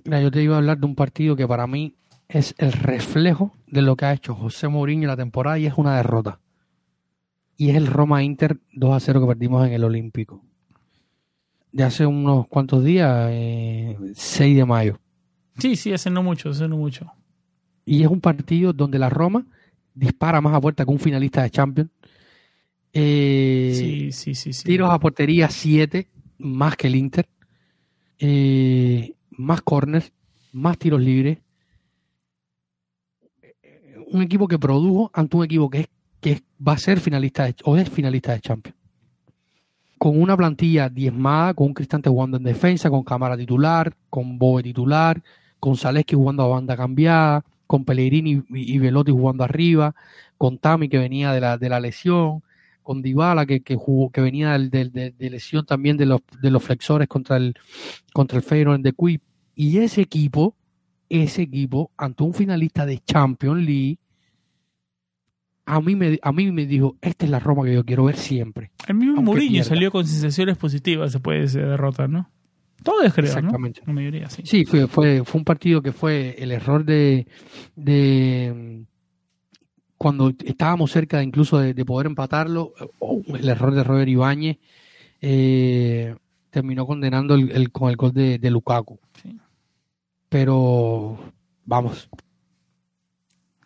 Mira, 0.05 0.21
yo 0.21 0.31
te 0.31 0.43
iba 0.43 0.55
a 0.55 0.59
hablar 0.59 0.79
de 0.79 0.87
un 0.87 0.95
partido 0.95 1.35
que 1.35 1.47
para 1.47 1.67
mí 1.67 1.97
es 2.29 2.55
el 2.59 2.73
reflejo 2.73 3.55
de 3.67 3.83
lo 3.83 3.97
que 3.97 4.05
ha 4.05 4.13
hecho 4.13 4.35
José 4.35 4.69
Mourinho 4.69 5.05
en 5.05 5.09
la 5.09 5.17
temporada 5.17 5.59
y 5.59 5.67
es 5.67 5.75
una 5.77 5.97
derrota. 5.97 6.41
Y 7.57 7.71
es 7.71 7.77
el 7.77 7.87
Roma 7.87 8.23
Inter 8.23 8.61
2 8.73 8.95
a 8.95 9.01
0 9.01 9.21
que 9.21 9.27
perdimos 9.27 9.67
en 9.67 9.73
el 9.73 9.83
Olímpico. 9.83 10.45
De 11.73 11.85
hace 11.85 12.07
unos 12.07 12.47
cuantos 12.47 12.85
días, 12.85 13.29
eh, 13.33 13.97
6 14.15 14.57
de 14.57 14.65
mayo. 14.65 15.01
Sí, 15.59 15.77
sí, 15.77 15.93
hace 15.93 16.11
no 16.11 16.23
mucho, 16.23 16.51
hace 16.51 16.69
no 16.69 16.77
mucho. 16.77 17.13
Y 17.85 18.03
es 18.03 18.09
un 18.09 18.21
partido 18.21 18.73
donde 18.73 18.99
la 18.99 19.11
Roma 19.11 19.45
dispara 19.95 20.41
más 20.41 20.55
a 20.55 20.61
puerta 20.61 20.85
que 20.85 20.91
un 20.91 20.99
finalista 20.99 21.43
de 21.43 21.51
Champions. 21.51 21.91
Eh, 22.93 23.73
Sí, 23.75 24.13
sí, 24.13 24.35
sí, 24.35 24.53
sí. 24.53 24.65
Tiros 24.65 24.91
a 24.91 24.99
portería 24.99 25.49
7, 25.49 26.09
más 26.39 26.77
que 26.77 26.87
el 26.87 26.97
Inter. 26.97 27.29
Eh, 28.19 29.15
más 29.31 29.63
corners, 29.63 30.13
más 30.53 30.79
tiros 30.79 31.01
libres. 31.01 31.39
Un 34.11 34.23
equipo 34.23 34.49
que 34.49 34.59
produjo 34.59 35.11
ante 35.13 35.37
un 35.37 35.45
equipo 35.45 35.69
que, 35.69 35.81
es, 35.81 35.89
que 36.21 36.43
va 36.67 36.73
a 36.73 36.79
ser 36.79 36.99
finalista 37.01 37.45
de, 37.45 37.55
o 37.65 37.77
es 37.77 37.89
finalista 37.89 38.33
de 38.33 38.41
Champions. 38.41 38.77
Con 39.99 40.21
una 40.21 40.37
plantilla 40.37 40.89
diezmada, 40.89 41.55
con 41.55 41.69
un 41.69 41.75
Cristante 41.75 42.09
jugando 42.09 42.37
en 42.37 42.45
defensa, 42.45 42.89
con 42.89 43.03
Cámara 43.03 43.37
titular, 43.37 43.95
con 44.09 44.39
Bobe 44.39 44.63
titular, 44.63 45.23
con 45.61 45.77
Zaleski 45.77 46.15
jugando 46.15 46.43
a 46.45 46.49
banda 46.49 46.77
cambiada, 46.77 47.45
con 47.67 47.85
Pellegrini 47.85 48.43
y, 48.51 48.75
y 48.75 48.79
Velotti 48.79 49.13
jugando 49.13 49.45
arriba, 49.45 49.95
con 50.37 50.59
Tami 50.59 50.89
que 50.89 50.99
venía 50.99 51.33
de 51.33 51.41
la, 51.41 51.59
de 51.59 51.69
la 51.69 51.81
lesión, 51.81 52.43
con 52.83 53.03
Dybala 53.03 53.45
que, 53.45 53.61
que 53.61 53.77
jugó, 53.77 54.11
que 54.11 54.21
venía 54.21 54.59
de, 54.59 55.13
de 55.17 55.31
lesión 55.31 55.67
también 55.67 55.97
de 55.97 56.07
los, 56.07 56.21
de 56.41 56.51
los 56.51 56.63
flexores 56.63 57.07
contra 57.07 57.37
el, 57.37 57.55
contra 58.15 58.39
el 58.39 58.43
Feyenoord 58.43 58.81
de 58.81 58.93
Quip. 58.93 59.23
Y 59.55 59.79
ese 59.79 60.01
equipo, 60.01 60.57
ese 61.09 61.43
equipo, 61.43 61.91
ante 61.97 62.23
un 62.23 62.33
finalista 62.33 62.87
de 62.87 63.01
Champions 63.01 63.63
League, 63.63 63.99
a 65.67 65.83
mí 65.83 65.97
me, 65.97 66.19
a 66.23 66.33
mí 66.33 66.51
me 66.51 66.65
dijo, 66.65 66.97
esta 67.03 67.27
es 67.27 67.31
la 67.31 67.41
Roma 67.41 67.65
que 67.65 67.75
yo 67.75 67.85
quiero 67.85 68.05
ver 68.05 68.17
siempre. 68.17 68.71
El 68.87 68.95
mismo 68.95 69.21
Mourinho 69.21 69.63
salió 69.65 69.91
con 69.91 70.07
sensaciones 70.07 70.57
positivas 70.57 71.13
después 71.13 71.53
de 71.53 71.61
esa 71.61 71.69
derrota, 71.69 72.09
¿no? 72.09 72.31
Todos 72.83 73.13
creo, 73.13 73.33
¿no? 73.33 73.39
Exactamente. 73.39 73.83
La 73.87 73.93
mayoría, 73.93 74.31
sí. 74.31 74.43
Sí, 74.45 74.65
fue, 74.65 74.87
fue, 74.87 75.25
fue 75.25 75.39
un 75.39 75.45
partido 75.45 75.83
que 75.83 75.93
fue 75.93 76.37
el 76.39 76.53
error 76.53 76.85
de, 76.85 77.27
de 77.77 78.85
cuando 79.99 80.33
estábamos 80.45 80.93
cerca 80.93 81.23
incluso 81.23 81.59
de, 81.59 81.85
poder 81.85 82.07
empatarlo, 82.07 82.73
oh, 83.01 83.23
el 83.35 83.49
error 83.49 83.75
de 83.75 83.85
Robert 83.85 84.09
Ibáñez 84.09 84.59
eh, 85.21 86.15
terminó 86.51 86.87
condenando 86.87 87.35
el, 87.35 87.71
con 87.73 87.91
el 87.91 87.97
gol 87.97 88.13
de, 88.13 88.51
Lukaku. 88.51 88.99
Pero 90.29 91.19
vamos. 91.65 92.09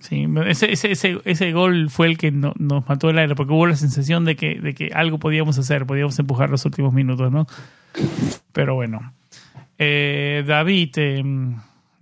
Sí, 0.00 0.26
ese, 0.46 0.72
ese, 0.72 1.20
ese, 1.24 1.52
gol 1.52 1.88
fue 1.90 2.08
el 2.08 2.18
que 2.18 2.32
nos 2.32 2.54
mató 2.88 3.10
el 3.10 3.18
aire, 3.18 3.36
porque 3.36 3.52
hubo 3.52 3.66
la 3.66 3.76
sensación 3.76 4.24
de 4.24 4.34
que, 4.34 4.58
de 4.60 4.74
que 4.74 4.90
algo 4.94 5.18
podíamos 5.18 5.58
hacer, 5.58 5.86
podíamos 5.86 6.18
empujar 6.18 6.50
los 6.50 6.64
últimos 6.64 6.92
minutos, 6.92 7.30
¿no? 7.30 7.46
Pero 8.52 8.74
bueno. 8.74 9.14
Eh, 9.78 10.44
David, 10.46 10.92
eh, 10.96 11.22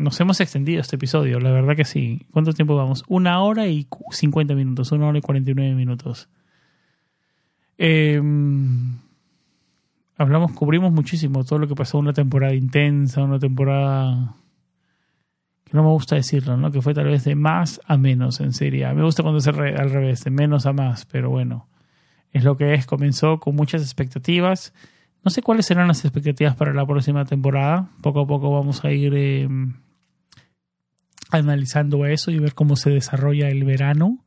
nos 0.01 0.19
hemos 0.21 0.41
extendido 0.41 0.81
este 0.81 0.97
episodio, 0.97 1.41
la 1.41 1.51
verdad 1.51 1.77
que 1.77 1.85
sí. 1.85 2.27
¿Cuánto 2.31 2.53
tiempo 2.53 2.75
vamos? 2.75 3.05
Una 3.09 3.43
hora 3.43 3.67
y 3.69 3.87
50 4.11 4.55
minutos, 4.55 4.93
una 4.93 5.09
hora 5.09 5.19
y 5.19 5.21
49 5.21 5.75
minutos. 5.75 6.29
Em, 7.77 8.99
hablamos, 10.17 10.53
cubrimos 10.53 10.93
muchísimo 10.93 11.45
todo 11.45 11.59
lo 11.59 11.69
que 11.69 11.75
pasó, 11.75 11.99
una 11.99 12.13
temporada 12.13 12.55
intensa, 12.55 13.23
una 13.23 13.39
temporada 13.39 14.37
que 15.65 15.77
no 15.77 15.83
me 15.83 15.91
gusta 15.91 16.17
decirlo, 16.17 16.57
¿no? 16.57 16.73
Que 16.73 16.83
fue 16.83 16.95
tal 16.95 17.07
vez 17.07 17.25
de 17.25 17.35
más 17.35 17.81
a 17.87 17.97
menos 17.97 18.41
en 18.41 18.53
serie. 18.53 18.93
Me 18.93 19.03
gusta 19.03 19.23
cuando 19.23 19.39
es 19.39 19.47
al 19.47 19.55
revés, 19.91 20.25
de 20.25 20.31
menos 20.31 20.67
a 20.67 20.73
más, 20.73 21.07
pero 21.07 21.31
bueno, 21.31 21.69
es 22.33 22.43
lo 22.43 22.57
que 22.57 22.75
es. 22.75 22.87
Comenzó 22.87 23.39
con 23.39 23.55
muchas 23.55 23.83
expectativas. 23.83 24.73
No 25.25 25.31
sé 25.31 25.43
cuáles 25.43 25.67
serán 25.67 25.89
las 25.89 26.05
expectativas 26.05 26.57
para 26.57 26.73
la 26.73 26.87
próxima 26.87 27.25
temporada. 27.25 27.91
Poco 28.03 28.21
a 28.21 28.27
poco 28.27 28.51
vamos 28.51 28.85
a 28.85 28.91
ir 28.91 29.15
em, 29.15 29.75
analizando 31.31 32.07
eso 32.07 32.31
y 32.31 32.39
ver 32.39 32.55
cómo 32.55 32.77
se 32.77 32.91
desarrolla 32.91 33.49
el 33.49 33.65
verano. 33.65 34.25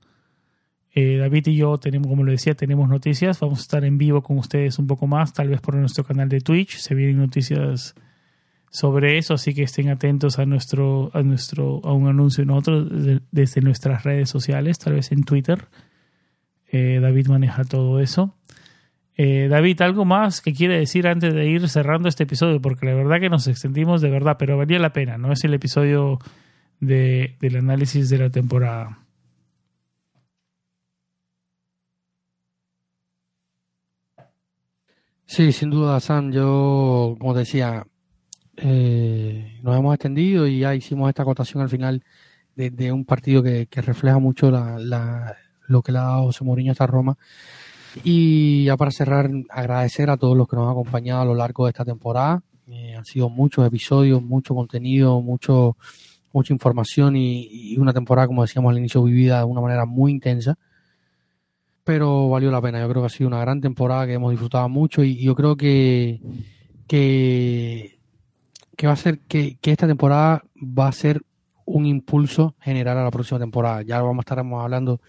Eh, 0.95 1.18
David 1.18 1.48
y 1.48 1.56
yo 1.56 1.78
tenemos, 1.80 2.07
como 2.07 2.24
lo 2.24 2.32
decía, 2.32 2.53
tenemos 2.53 2.88
noticias. 2.88 3.40
Vamos 3.40 3.60
a 3.60 3.61
estar 3.64 3.84
en 3.86 3.98
vivo 3.98 4.22
con 4.22 4.38
ustedes 4.38 4.78
un 4.78 4.86
poco 4.86 5.07
más, 5.07 5.34
tal 5.34 5.49
vez 5.49 5.61
por 5.61 5.76
nuestro 5.76 6.03
canal 6.03 6.30
de 6.30 6.41
Twitch. 6.41 6.78
Se 6.78 6.94
vienen 6.94 7.18
noticias 7.18 7.95
sobre 8.70 9.18
eso, 9.18 9.36
así 9.36 9.53
que 9.53 9.64
estén 9.64 9.90
atentos 9.90 10.40
a 10.40 10.45
nuestro, 10.45 11.11
a 11.14 11.22
nuestro, 11.24 11.82
a 11.84 11.94
un 11.94 12.07
anuncio 12.07 12.44
en 12.44 12.49
otro 12.52 12.84
desde 12.84 13.61
nuestras 13.61 14.03
redes 14.03 14.30
sociales, 14.30 14.80
tal 14.80 14.94
vez 14.94 15.11
en 15.11 15.24
Twitter. 15.24 15.68
Eh, 16.72 16.99
David 16.99 17.28
maneja 17.28 17.64
todo 17.64 17.99
eso. 17.99 18.36
Eh, 19.15 19.48
David, 19.49 19.81
¿algo 19.81 20.06
más 20.06 20.41
que 20.41 20.53
quiere 20.53 20.80
decir 20.80 21.07
antes 21.07 21.34
de 21.34 21.45
ir 21.48 21.69
cerrando 21.69 22.10
este 22.10 22.23
episodio? 22.23 22.61
Porque 22.61 22.85
la 22.85 22.95
verdad 22.95 23.19
que 23.19 23.30
nos 23.30 23.48
extendimos 23.48 24.02
de 24.02 24.10
verdad, 24.10 24.38
pero 24.40 24.57
valía 24.57 24.80
la 24.80 24.94
pena, 24.94 25.18
¿no? 25.18 25.31
Es 25.31 25.44
el 25.44 25.53
episodio 25.53 26.19
de, 26.80 27.35
del 27.40 27.57
análisis 27.57 28.10
de 28.10 28.18
la 28.18 28.30
temporada. 28.30 29.03
Sí, 35.26 35.52
sin 35.52 35.69
duda, 35.69 35.99
San. 35.99 36.31
Yo, 36.31 37.15
como 37.19 37.34
decía, 37.34 37.85
eh, 38.57 39.60
nos 39.64 39.77
hemos 39.77 39.95
extendido 39.95 40.48
y 40.48 40.60
ya 40.60 40.76
hicimos 40.76 41.10
esta 41.10 41.23
acotación 41.23 41.64
al 41.64 41.69
final 41.69 42.03
de, 42.56 42.91
un 42.91 43.06
partido 43.06 43.41
que, 43.41 43.68
refleja 43.81 44.19
mucho 44.19 44.52
la, 44.52 45.35
lo 45.68 45.81
que 45.81 45.91
le 45.91 45.98
ha 45.98 46.03
dado 46.03 46.23
José 46.26 46.44
Mourinho 46.44 46.72
a 46.72 46.73
esta 46.73 46.88
Roma. 46.88 47.18
Y 48.03 48.65
ya 48.65 48.78
para 48.78 48.91
cerrar, 48.91 49.30
agradecer 49.49 50.10
a 50.10 50.18
todos 50.18 50.38
los 50.38 50.48
que 50.48 50.56
nos 50.56 50.65
han 50.65 50.72
acompañado 50.72 51.22
a 51.22 51.26
lo 51.26 51.36
largo 51.36 51.65
de 51.65 51.72
esta 51.72 51.86
temporada. 51.86 52.41
Eh, 52.68 52.95
han 52.95 53.06
sido 53.06 53.30
muchos 53.30 53.65
episodios, 53.68 54.22
mucho 54.22 54.56
contenido, 54.56 55.22
mucho 55.22 55.76
mucha 56.34 56.52
información 56.52 57.15
y, 57.15 57.78
una 57.78 57.94
temporada, 57.94 58.28
como 58.28 58.41
decíamos 58.41 58.72
al 58.72 58.80
inicio, 58.80 59.03
vivida 59.03 59.40
de 59.40 59.45
una 59.45 59.61
manera 59.61 59.86
muy 59.86 60.11
intensa. 60.11 60.57
Pero 61.84 62.30
valió 62.30 62.49
la 62.49 62.61
pena. 62.61 62.82
Yo 62.82 62.90
creo 62.90 63.03
que 63.03 63.07
ha 63.07 63.10
sido 63.10 63.28
una 63.28 63.40
gran 63.40 63.61
temporada 63.61 64.07
que 64.07 64.14
hemos 64.14 64.32
disfrutado 64.32 64.68
mucho 64.68 65.03
y, 65.03 65.22
yo 65.22 65.36
creo 65.36 65.56
que, 65.56 66.22
que, 66.88 67.99
que 68.76 68.88
va 68.88 68.94
a 68.94 68.98
ser 68.98 69.20
que, 69.20 69.57
esta 69.61 69.88
temporada 69.88 70.44
va 70.57 70.88
a 70.88 70.91
ser 70.91 71.22
un 71.65 71.86
impulso 71.86 72.56
general 72.60 72.98
a 72.98 73.03
la 73.03 73.11
próxima 73.11 73.40
temporada. 73.40 73.84
Ya 73.84 74.02
vamos 74.02 74.20
a 74.20 74.22
estar 74.22 74.40
hablando 74.40 74.99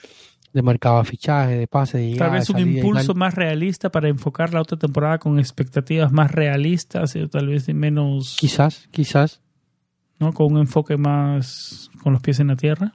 de 0.54 0.62
mercado 0.62 0.98
de 0.98 1.04
fichaje, 1.04 1.58
de 1.58 1.66
pase, 1.66 1.98
de 1.98 2.16
Tal 2.16 2.30
vez 2.30 2.48
un 2.48 2.60
impulso 2.60 3.14
más 3.14 3.34
realista 3.34 3.90
para 3.90 4.08
enfocar 4.08 4.54
la 4.54 4.60
otra 4.60 4.78
temporada 4.78 5.18
con 5.18 5.40
expectativas 5.40 6.12
más 6.12 6.30
realistas, 6.30 7.16
o 7.16 7.28
tal 7.28 7.48
vez 7.48 7.68
menos. 7.74 8.36
Quizás, 8.38 8.88
quizás. 8.92 9.42
¿no? 10.20 10.32
Con 10.32 10.52
un 10.52 10.60
enfoque 10.60 10.96
más 10.96 11.90
con 12.02 12.12
los 12.12 12.22
pies 12.22 12.38
en 12.38 12.46
la 12.46 12.56
tierra. 12.56 12.94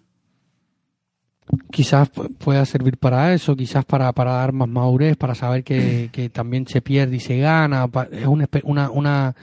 Quizás 1.69 2.09
pueda 2.09 2.63
servir 2.63 2.97
para 2.97 3.33
eso, 3.33 3.55
quizás 3.55 3.83
para, 3.83 4.13
para 4.13 4.33
dar 4.33 4.53
más 4.53 4.69
madurez, 4.69 5.17
para 5.17 5.35
saber 5.35 5.65
que, 5.65 6.29
también 6.33 6.65
se 6.65 6.81
pierde 6.81 7.17
y 7.17 7.19
se 7.19 7.39
gana. 7.39 7.89
Es 8.11 8.25
una, 8.25 8.47
una, 8.63 8.89
una 8.89 9.35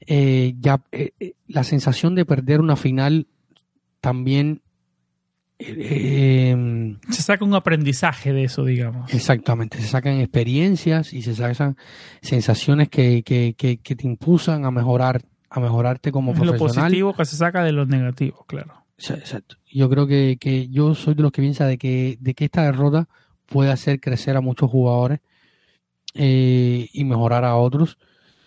eh, 0.00 0.54
ya 0.58 0.82
eh, 0.90 1.12
eh, 1.20 1.34
la 1.46 1.62
sensación 1.62 2.16
de 2.16 2.24
perder 2.24 2.60
una 2.60 2.74
final 2.74 3.28
también 4.00 4.62
se 5.60 7.22
saca 7.22 7.44
un 7.44 7.54
aprendizaje 7.54 8.32
de 8.32 8.44
eso, 8.44 8.64
digamos. 8.64 9.12
Exactamente, 9.12 9.78
se 9.78 9.88
sacan 9.88 10.20
experiencias 10.20 11.12
y 11.12 11.22
se 11.22 11.34
sacan 11.34 11.76
sensaciones 12.22 12.88
que, 12.88 13.22
que, 13.22 13.54
que, 13.56 13.78
que 13.78 13.96
te 13.96 14.06
impulsan 14.06 14.64
a 14.64 14.70
mejorar 14.70 15.22
a 15.50 15.58
mejorarte 15.58 16.12
como 16.12 16.32
profesional. 16.32 16.60
Lo 16.60 16.74
positivo 16.74 17.14
que 17.14 17.24
se 17.24 17.36
saca 17.36 17.64
de 17.64 17.72
lo 17.72 17.84
negativo, 17.84 18.44
claro. 18.46 18.84
Exacto. 18.96 19.56
Yo 19.70 19.88
creo 19.88 20.06
que, 20.06 20.36
que 20.38 20.68
yo 20.68 20.94
soy 20.94 21.14
de 21.14 21.22
los 21.22 21.32
que 21.32 21.42
piensa 21.42 21.66
de 21.66 21.78
que, 21.78 22.16
de 22.20 22.34
que 22.34 22.44
esta 22.44 22.62
derrota 22.64 23.08
puede 23.46 23.70
hacer 23.70 24.00
crecer 24.00 24.36
a 24.36 24.40
muchos 24.40 24.70
jugadores 24.70 25.20
eh, 26.14 26.88
y 26.92 27.04
mejorar 27.04 27.44
a 27.44 27.56
otros. 27.56 27.98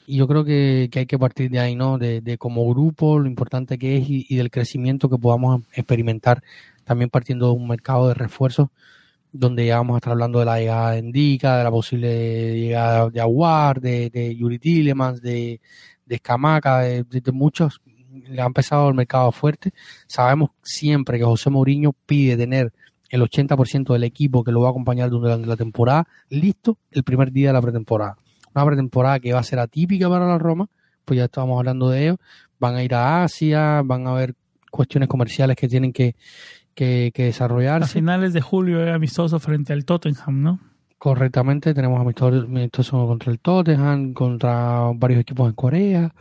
Y 0.05 0.17
yo 0.17 0.27
creo 0.27 0.43
que, 0.43 0.89
que, 0.91 0.99
hay 0.99 1.05
que 1.05 1.17
partir 1.17 1.49
de 1.49 1.59
ahí, 1.59 1.75
¿no? 1.75 1.97
De, 1.97 2.21
de 2.21 2.37
como 2.37 2.67
grupo, 2.69 3.19
lo 3.19 3.27
importante 3.27 3.77
que 3.77 3.97
es 3.97 4.05
y, 4.07 4.35
del 4.35 4.51
crecimiento 4.51 5.09
que 5.09 5.17
podamos 5.17 5.61
experimentar, 5.73 6.43
también 6.83 7.09
partiendo 7.09 7.47
de 7.47 7.53
un 7.53 7.67
mercado 7.67 8.07
de 8.07 8.13
refuerzos, 8.13 8.69
donde 9.31 9.65
ya 9.65 9.77
vamos 9.77 9.95
a 9.95 9.97
estar 9.97 10.11
hablando 10.11 10.39
de 10.39 10.45
la 10.45 10.59
llegada 10.59 10.91
de 10.91 10.99
Indica, 10.99 11.57
de 11.57 11.63
la 11.63 11.71
posible 11.71 12.59
llegada 12.59 13.09
de 13.09 13.19
Aguar, 13.19 13.81
de, 13.81 14.09
de 14.09 14.35
Yuri 14.35 14.59
Tillemans, 14.59 15.21
de, 15.21 15.59
de 16.05 16.15
Escamaca, 16.15 16.79
de, 16.81 17.05
muchos, 17.31 17.81
le 18.11 18.41
ha 18.41 18.45
empezado 18.45 18.89
el 18.89 18.95
mercado 18.95 19.31
fuerte. 19.31 19.73
Sabemos 20.07 20.51
siempre 20.61 21.17
que 21.17 21.25
José 21.25 21.49
Mourinho 21.49 21.93
pide 22.05 22.37
tener 22.37 22.73
el 23.09 23.21
80% 23.21 23.93
del 23.93 24.03
equipo 24.03 24.43
que 24.43 24.51
lo 24.51 24.61
va 24.61 24.67
a 24.67 24.71
acompañar 24.71 25.09
durante 25.09 25.47
la 25.47 25.55
temporada 25.55 26.07
listo 26.29 26.77
el 26.91 27.03
primer 27.03 27.31
día 27.31 27.49
de 27.49 27.53
la 27.53 27.61
pretemporada. 27.61 28.17
Una 28.55 28.65
pretemporada 28.65 29.19
que 29.19 29.33
va 29.33 29.39
a 29.39 29.43
ser 29.43 29.59
atípica 29.59 30.09
para 30.09 30.27
la 30.27 30.37
Roma, 30.37 30.67
pues 31.05 31.17
ya 31.17 31.25
estábamos 31.25 31.57
hablando 31.57 31.89
de 31.89 32.03
ello. 32.03 32.17
Van 32.59 32.75
a 32.75 32.83
ir 32.83 32.93
a 32.93 33.23
Asia, 33.23 33.81
van 33.83 34.07
a 34.07 34.11
haber 34.11 34.35
cuestiones 34.71 35.09
comerciales 35.09 35.55
que 35.55 35.67
tienen 35.67 35.93
que, 35.93 36.15
que, 36.73 37.11
que 37.13 37.25
desarrollarse. 37.25 37.85
A 37.85 37.93
finales 37.93 38.33
de 38.33 38.41
julio 38.41 38.83
es 38.83 38.93
amistoso 38.93 39.39
frente 39.39 39.73
al 39.73 39.85
Tottenham, 39.85 40.41
¿no? 40.41 40.59
Correctamente, 40.97 41.73
tenemos 41.73 41.99
amistosos 41.99 43.07
contra 43.07 43.31
el 43.31 43.39
Tottenham, 43.39 44.13
contra 44.13 44.91
varios 44.95 45.21
equipos 45.21 45.49
en 45.49 45.53
Corea. 45.53 46.15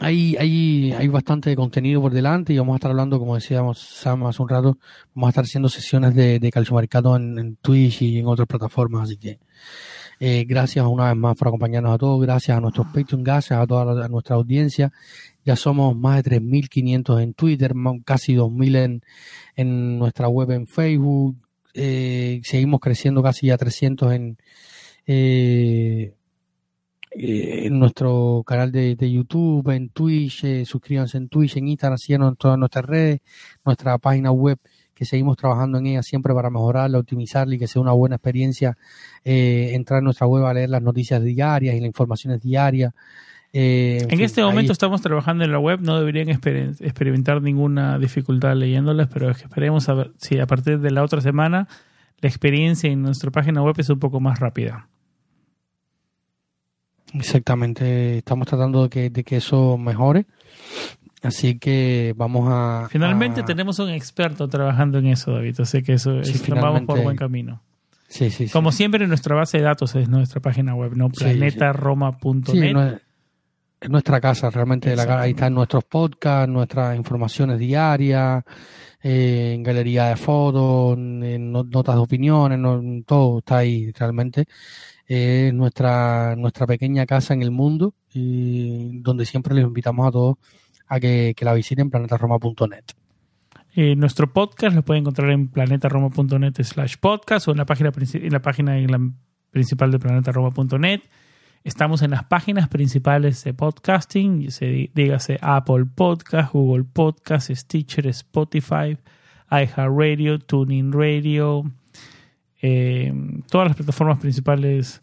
Hay, 0.00 0.36
hay, 0.36 0.92
hay 0.92 1.08
bastante 1.08 1.54
contenido 1.56 2.00
por 2.00 2.12
delante 2.12 2.52
y 2.52 2.58
vamos 2.58 2.74
a 2.74 2.76
estar 2.76 2.90
hablando, 2.90 3.18
como 3.18 3.34
decíamos 3.34 3.80
Sam 3.80 4.26
hace 4.26 4.42
un 4.42 4.48
rato, 4.48 4.78
vamos 5.12 5.26
a 5.26 5.30
estar 5.30 5.44
haciendo 5.44 5.68
sesiones 5.68 6.14
de, 6.14 6.38
de 6.38 6.50
calciomercado 6.52 7.16
en, 7.16 7.36
en 7.36 7.56
Twitch 7.56 8.02
y 8.02 8.18
en 8.20 8.26
otras 8.26 8.46
plataformas, 8.46 9.02
así 9.02 9.16
que 9.16 9.40
eh, 10.20 10.44
gracias 10.48 10.84
una 10.84 11.08
vez 11.08 11.16
más 11.16 11.36
por 11.36 11.48
acompañarnos 11.48 11.94
a 11.94 11.98
todos, 11.98 12.20
gracias 12.20 12.56
a 12.56 12.60
nuestros 12.60 12.86
Patreon, 12.88 13.22
gracias 13.22 13.60
a 13.60 13.66
toda 13.66 14.08
nuestra 14.08 14.36
audiencia. 14.36 14.92
Ya 15.48 15.56
somos 15.56 15.96
más 15.96 16.22
de 16.22 16.42
3.500 16.42 17.22
en 17.22 17.32
Twitter, 17.32 17.72
casi 18.04 18.34
2.000 18.34 18.76
en, 18.76 19.02
en 19.56 19.98
nuestra 19.98 20.28
web 20.28 20.50
en 20.50 20.66
Facebook, 20.66 21.38
eh, 21.72 22.42
seguimos 22.44 22.80
creciendo 22.80 23.22
casi 23.22 23.46
ya 23.46 23.56
300 23.56 24.12
en, 24.12 24.36
eh, 25.06 26.12
eh, 27.12 27.62
en 27.64 27.78
nuestro 27.78 28.42
canal 28.46 28.70
de, 28.70 29.10
YouTube, 29.10 29.70
en 29.70 29.88
Twitch, 29.88 30.44
eh, 30.44 30.66
suscríbanse 30.66 31.16
en 31.16 31.30
Twitch, 31.30 31.56
en 31.56 31.68
Instagram, 31.68 31.98
en 32.28 32.36
todas 32.36 32.58
nuestras 32.58 32.84
redes, 32.84 33.20
nuestra 33.64 33.96
página 33.96 34.30
web 34.30 34.58
que 34.92 35.06
seguimos 35.06 35.38
trabajando 35.38 35.78
en 35.78 35.86
ella 35.86 36.02
siempre 36.02 36.34
para 36.34 36.50
mejorarla, 36.50 36.98
optimizarla 36.98 37.54
y 37.54 37.58
que 37.58 37.68
sea 37.68 37.80
una 37.80 37.92
buena 37.92 38.16
experiencia 38.16 38.76
entrar 39.24 40.00
en 40.00 40.04
nuestra 40.04 40.26
web 40.26 40.44
a 40.44 40.52
leer 40.52 40.68
las 40.68 40.82
noticias 40.82 41.24
diarias 41.24 41.74
y 41.74 41.80
las 41.80 41.86
informaciones 41.86 42.42
diarias. 42.42 42.92
Eh, 43.52 44.06
en, 44.10 44.20
este 44.20 44.42
momento 44.42 44.72
estamos 44.72 45.00
trabajando 45.00 45.42
en 45.44 45.52
la 45.52 45.58
web, 45.58 45.80
no 45.80 45.98
deberían 45.98 46.28
experimentar 46.28 47.40
ninguna 47.40 47.98
dificultad 47.98 48.54
leyéndolas, 48.54 49.08
pero 49.08 49.30
es 49.30 49.38
que 49.38 49.44
esperemos 49.44 49.88
a 49.88 49.94
ver 49.94 50.12
si 50.18 50.38
a 50.38 50.46
partir 50.46 50.80
de 50.80 50.90
la 50.90 51.02
otra 51.02 51.20
semana 51.22 51.66
la 52.20 52.28
experiencia 52.28 52.90
en 52.90 53.02
nuestra 53.02 53.30
página 53.30 53.62
web 53.62 53.74
es 53.78 53.88
un 53.88 53.98
poco 53.98 54.20
más 54.20 54.38
rápida. 54.38 54.88
Exactamente, 57.14 58.18
estamos 58.18 58.46
tratando 58.46 58.82
de 58.82 58.90
que, 58.90 59.10
de 59.10 59.24
que 59.24 59.36
eso 59.36 59.78
mejore. 59.78 60.26
Así 61.22 61.58
que 61.58 62.14
vamos 62.16 62.48
a... 62.50 62.86
Finalmente 62.90 63.40
a- 63.40 63.44
tenemos 63.44 63.78
un 63.78 63.88
experto 63.88 64.46
trabajando 64.48 64.98
en 64.98 65.06
eso, 65.06 65.32
David. 65.32 65.60
Así 65.60 65.82
que 65.82 65.94
eso 65.94 66.22
Sí, 66.22 66.32
es- 66.34 66.48
vamos 66.50 66.82
por 66.82 67.02
buen 67.02 67.16
camino. 67.16 67.62
Sí, 68.08 68.30
sí, 68.30 68.46
sí. 68.46 68.52
Como 68.52 68.72
siempre, 68.72 69.06
nuestra 69.06 69.34
base 69.34 69.58
de 69.58 69.64
datos 69.64 69.94
es 69.94 70.08
nuestra 70.08 70.40
página 70.40 70.74
web, 70.74 70.96
¿no? 70.96 71.10
Planetaroma.net. 71.10 72.44
Sí, 72.46 72.72
no 72.72 72.86
es, 72.86 73.00
es 73.80 73.88
nuestra 73.90 74.20
casa, 74.20 74.50
realmente. 74.50 74.94
La, 74.96 75.20
ahí 75.20 75.30
están 75.30 75.54
nuestros 75.54 75.84
podcasts, 75.84 76.48
nuestras 76.52 76.96
informaciones 76.96 77.58
diarias, 77.58 78.44
eh, 79.02 79.52
en 79.54 79.62
galería 79.62 80.06
de 80.06 80.16
fotos, 80.16 80.96
en 80.98 81.52
no- 81.52 81.64
notas 81.64 81.94
de 81.94 82.00
opiniones, 82.00 82.58
no- 82.58 82.82
todo 83.06 83.38
está 83.38 83.58
ahí 83.58 83.92
realmente. 83.92 84.46
Es 85.06 85.54
nuestra, 85.54 86.34
nuestra 86.36 86.66
pequeña 86.66 87.06
casa 87.06 87.32
en 87.34 87.42
el 87.42 87.50
mundo 87.50 87.94
y 88.12 89.00
donde 89.00 89.24
siempre 89.24 89.54
les 89.54 89.64
invitamos 89.64 90.06
a 90.06 90.10
todos 90.10 90.36
a 90.88 91.00
que, 91.00 91.34
que 91.36 91.44
la 91.44 91.54
visiten 91.54 91.90
planetaroma.net. 91.90 92.84
Eh, 93.74 93.94
nuestro 93.94 94.32
podcast 94.32 94.74
lo 94.74 94.82
pueden 94.82 95.02
encontrar 95.02 95.30
en 95.30 95.48
planetaroma.net 95.48 96.54
slash 96.62 96.96
podcast 97.00 97.46
o 97.48 97.52
en 97.52 97.58
la 97.58 97.64
página, 97.66 97.92
en 97.94 98.32
la 98.32 98.42
página 98.42 98.78
en 98.78 98.90
la 98.90 99.00
principal 99.50 99.90
de 99.92 99.98
planetaroma.net. 99.98 101.00
Estamos 101.64 102.02
en 102.02 102.12
las 102.12 102.24
páginas 102.24 102.68
principales 102.68 103.42
de 103.42 103.52
podcasting, 103.52 104.48
dígase 104.94 105.38
Apple 105.42 105.86
Podcast, 105.92 106.52
Google 106.52 106.84
Podcast, 106.84 107.50
Stitcher, 107.50 108.06
Spotify, 108.06 108.96
iHeartRadio, 109.50 110.38
TuneIn 110.38 110.92
Radio, 110.92 111.64
eh, 112.62 113.12
todas 113.50 113.68
las 113.68 113.76
plataformas 113.76 114.18
principales 114.18 115.02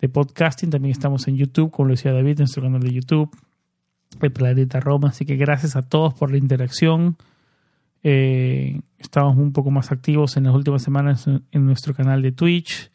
de 0.00 0.08
podcasting. 0.08 0.70
También 0.70 0.92
estamos 0.92 1.26
en 1.28 1.36
YouTube, 1.36 1.70
como 1.70 1.88
lo 1.88 1.94
decía 1.94 2.12
David, 2.12 2.32
en 2.32 2.38
nuestro 2.38 2.62
canal 2.62 2.82
de 2.82 2.92
YouTube, 2.92 3.34
el 4.20 4.32
Planeta 4.32 4.80
Roma. 4.80 5.08
Así 5.08 5.24
que 5.24 5.36
gracias 5.36 5.76
a 5.76 5.82
todos 5.82 6.12
por 6.12 6.30
la 6.30 6.36
interacción. 6.36 7.16
Eh, 8.02 8.80
estamos 8.98 9.36
un 9.38 9.52
poco 9.52 9.70
más 9.70 9.90
activos 9.90 10.36
en 10.36 10.44
las 10.44 10.54
últimas 10.54 10.82
semanas 10.82 11.26
en 11.26 11.66
nuestro 11.66 11.94
canal 11.94 12.20
de 12.22 12.32
Twitch, 12.32 12.90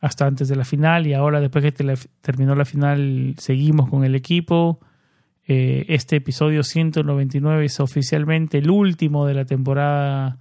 hasta 0.00 0.26
antes 0.26 0.48
de 0.48 0.56
la 0.56 0.64
final. 0.64 1.06
Y 1.06 1.14
ahora, 1.14 1.40
después 1.40 1.64
que 1.64 1.72
te 1.72 1.84
terminó 2.20 2.54
la 2.54 2.64
final, 2.64 3.34
seguimos 3.38 3.88
con 3.88 4.04
el 4.04 4.14
equipo. 4.14 4.80
Eh, 5.46 5.84
este 5.88 6.16
episodio 6.16 6.62
199 6.62 7.66
es 7.66 7.80
oficialmente 7.80 8.58
el 8.58 8.70
último 8.70 9.26
de 9.26 9.34
la 9.34 9.44
temporada 9.44 10.38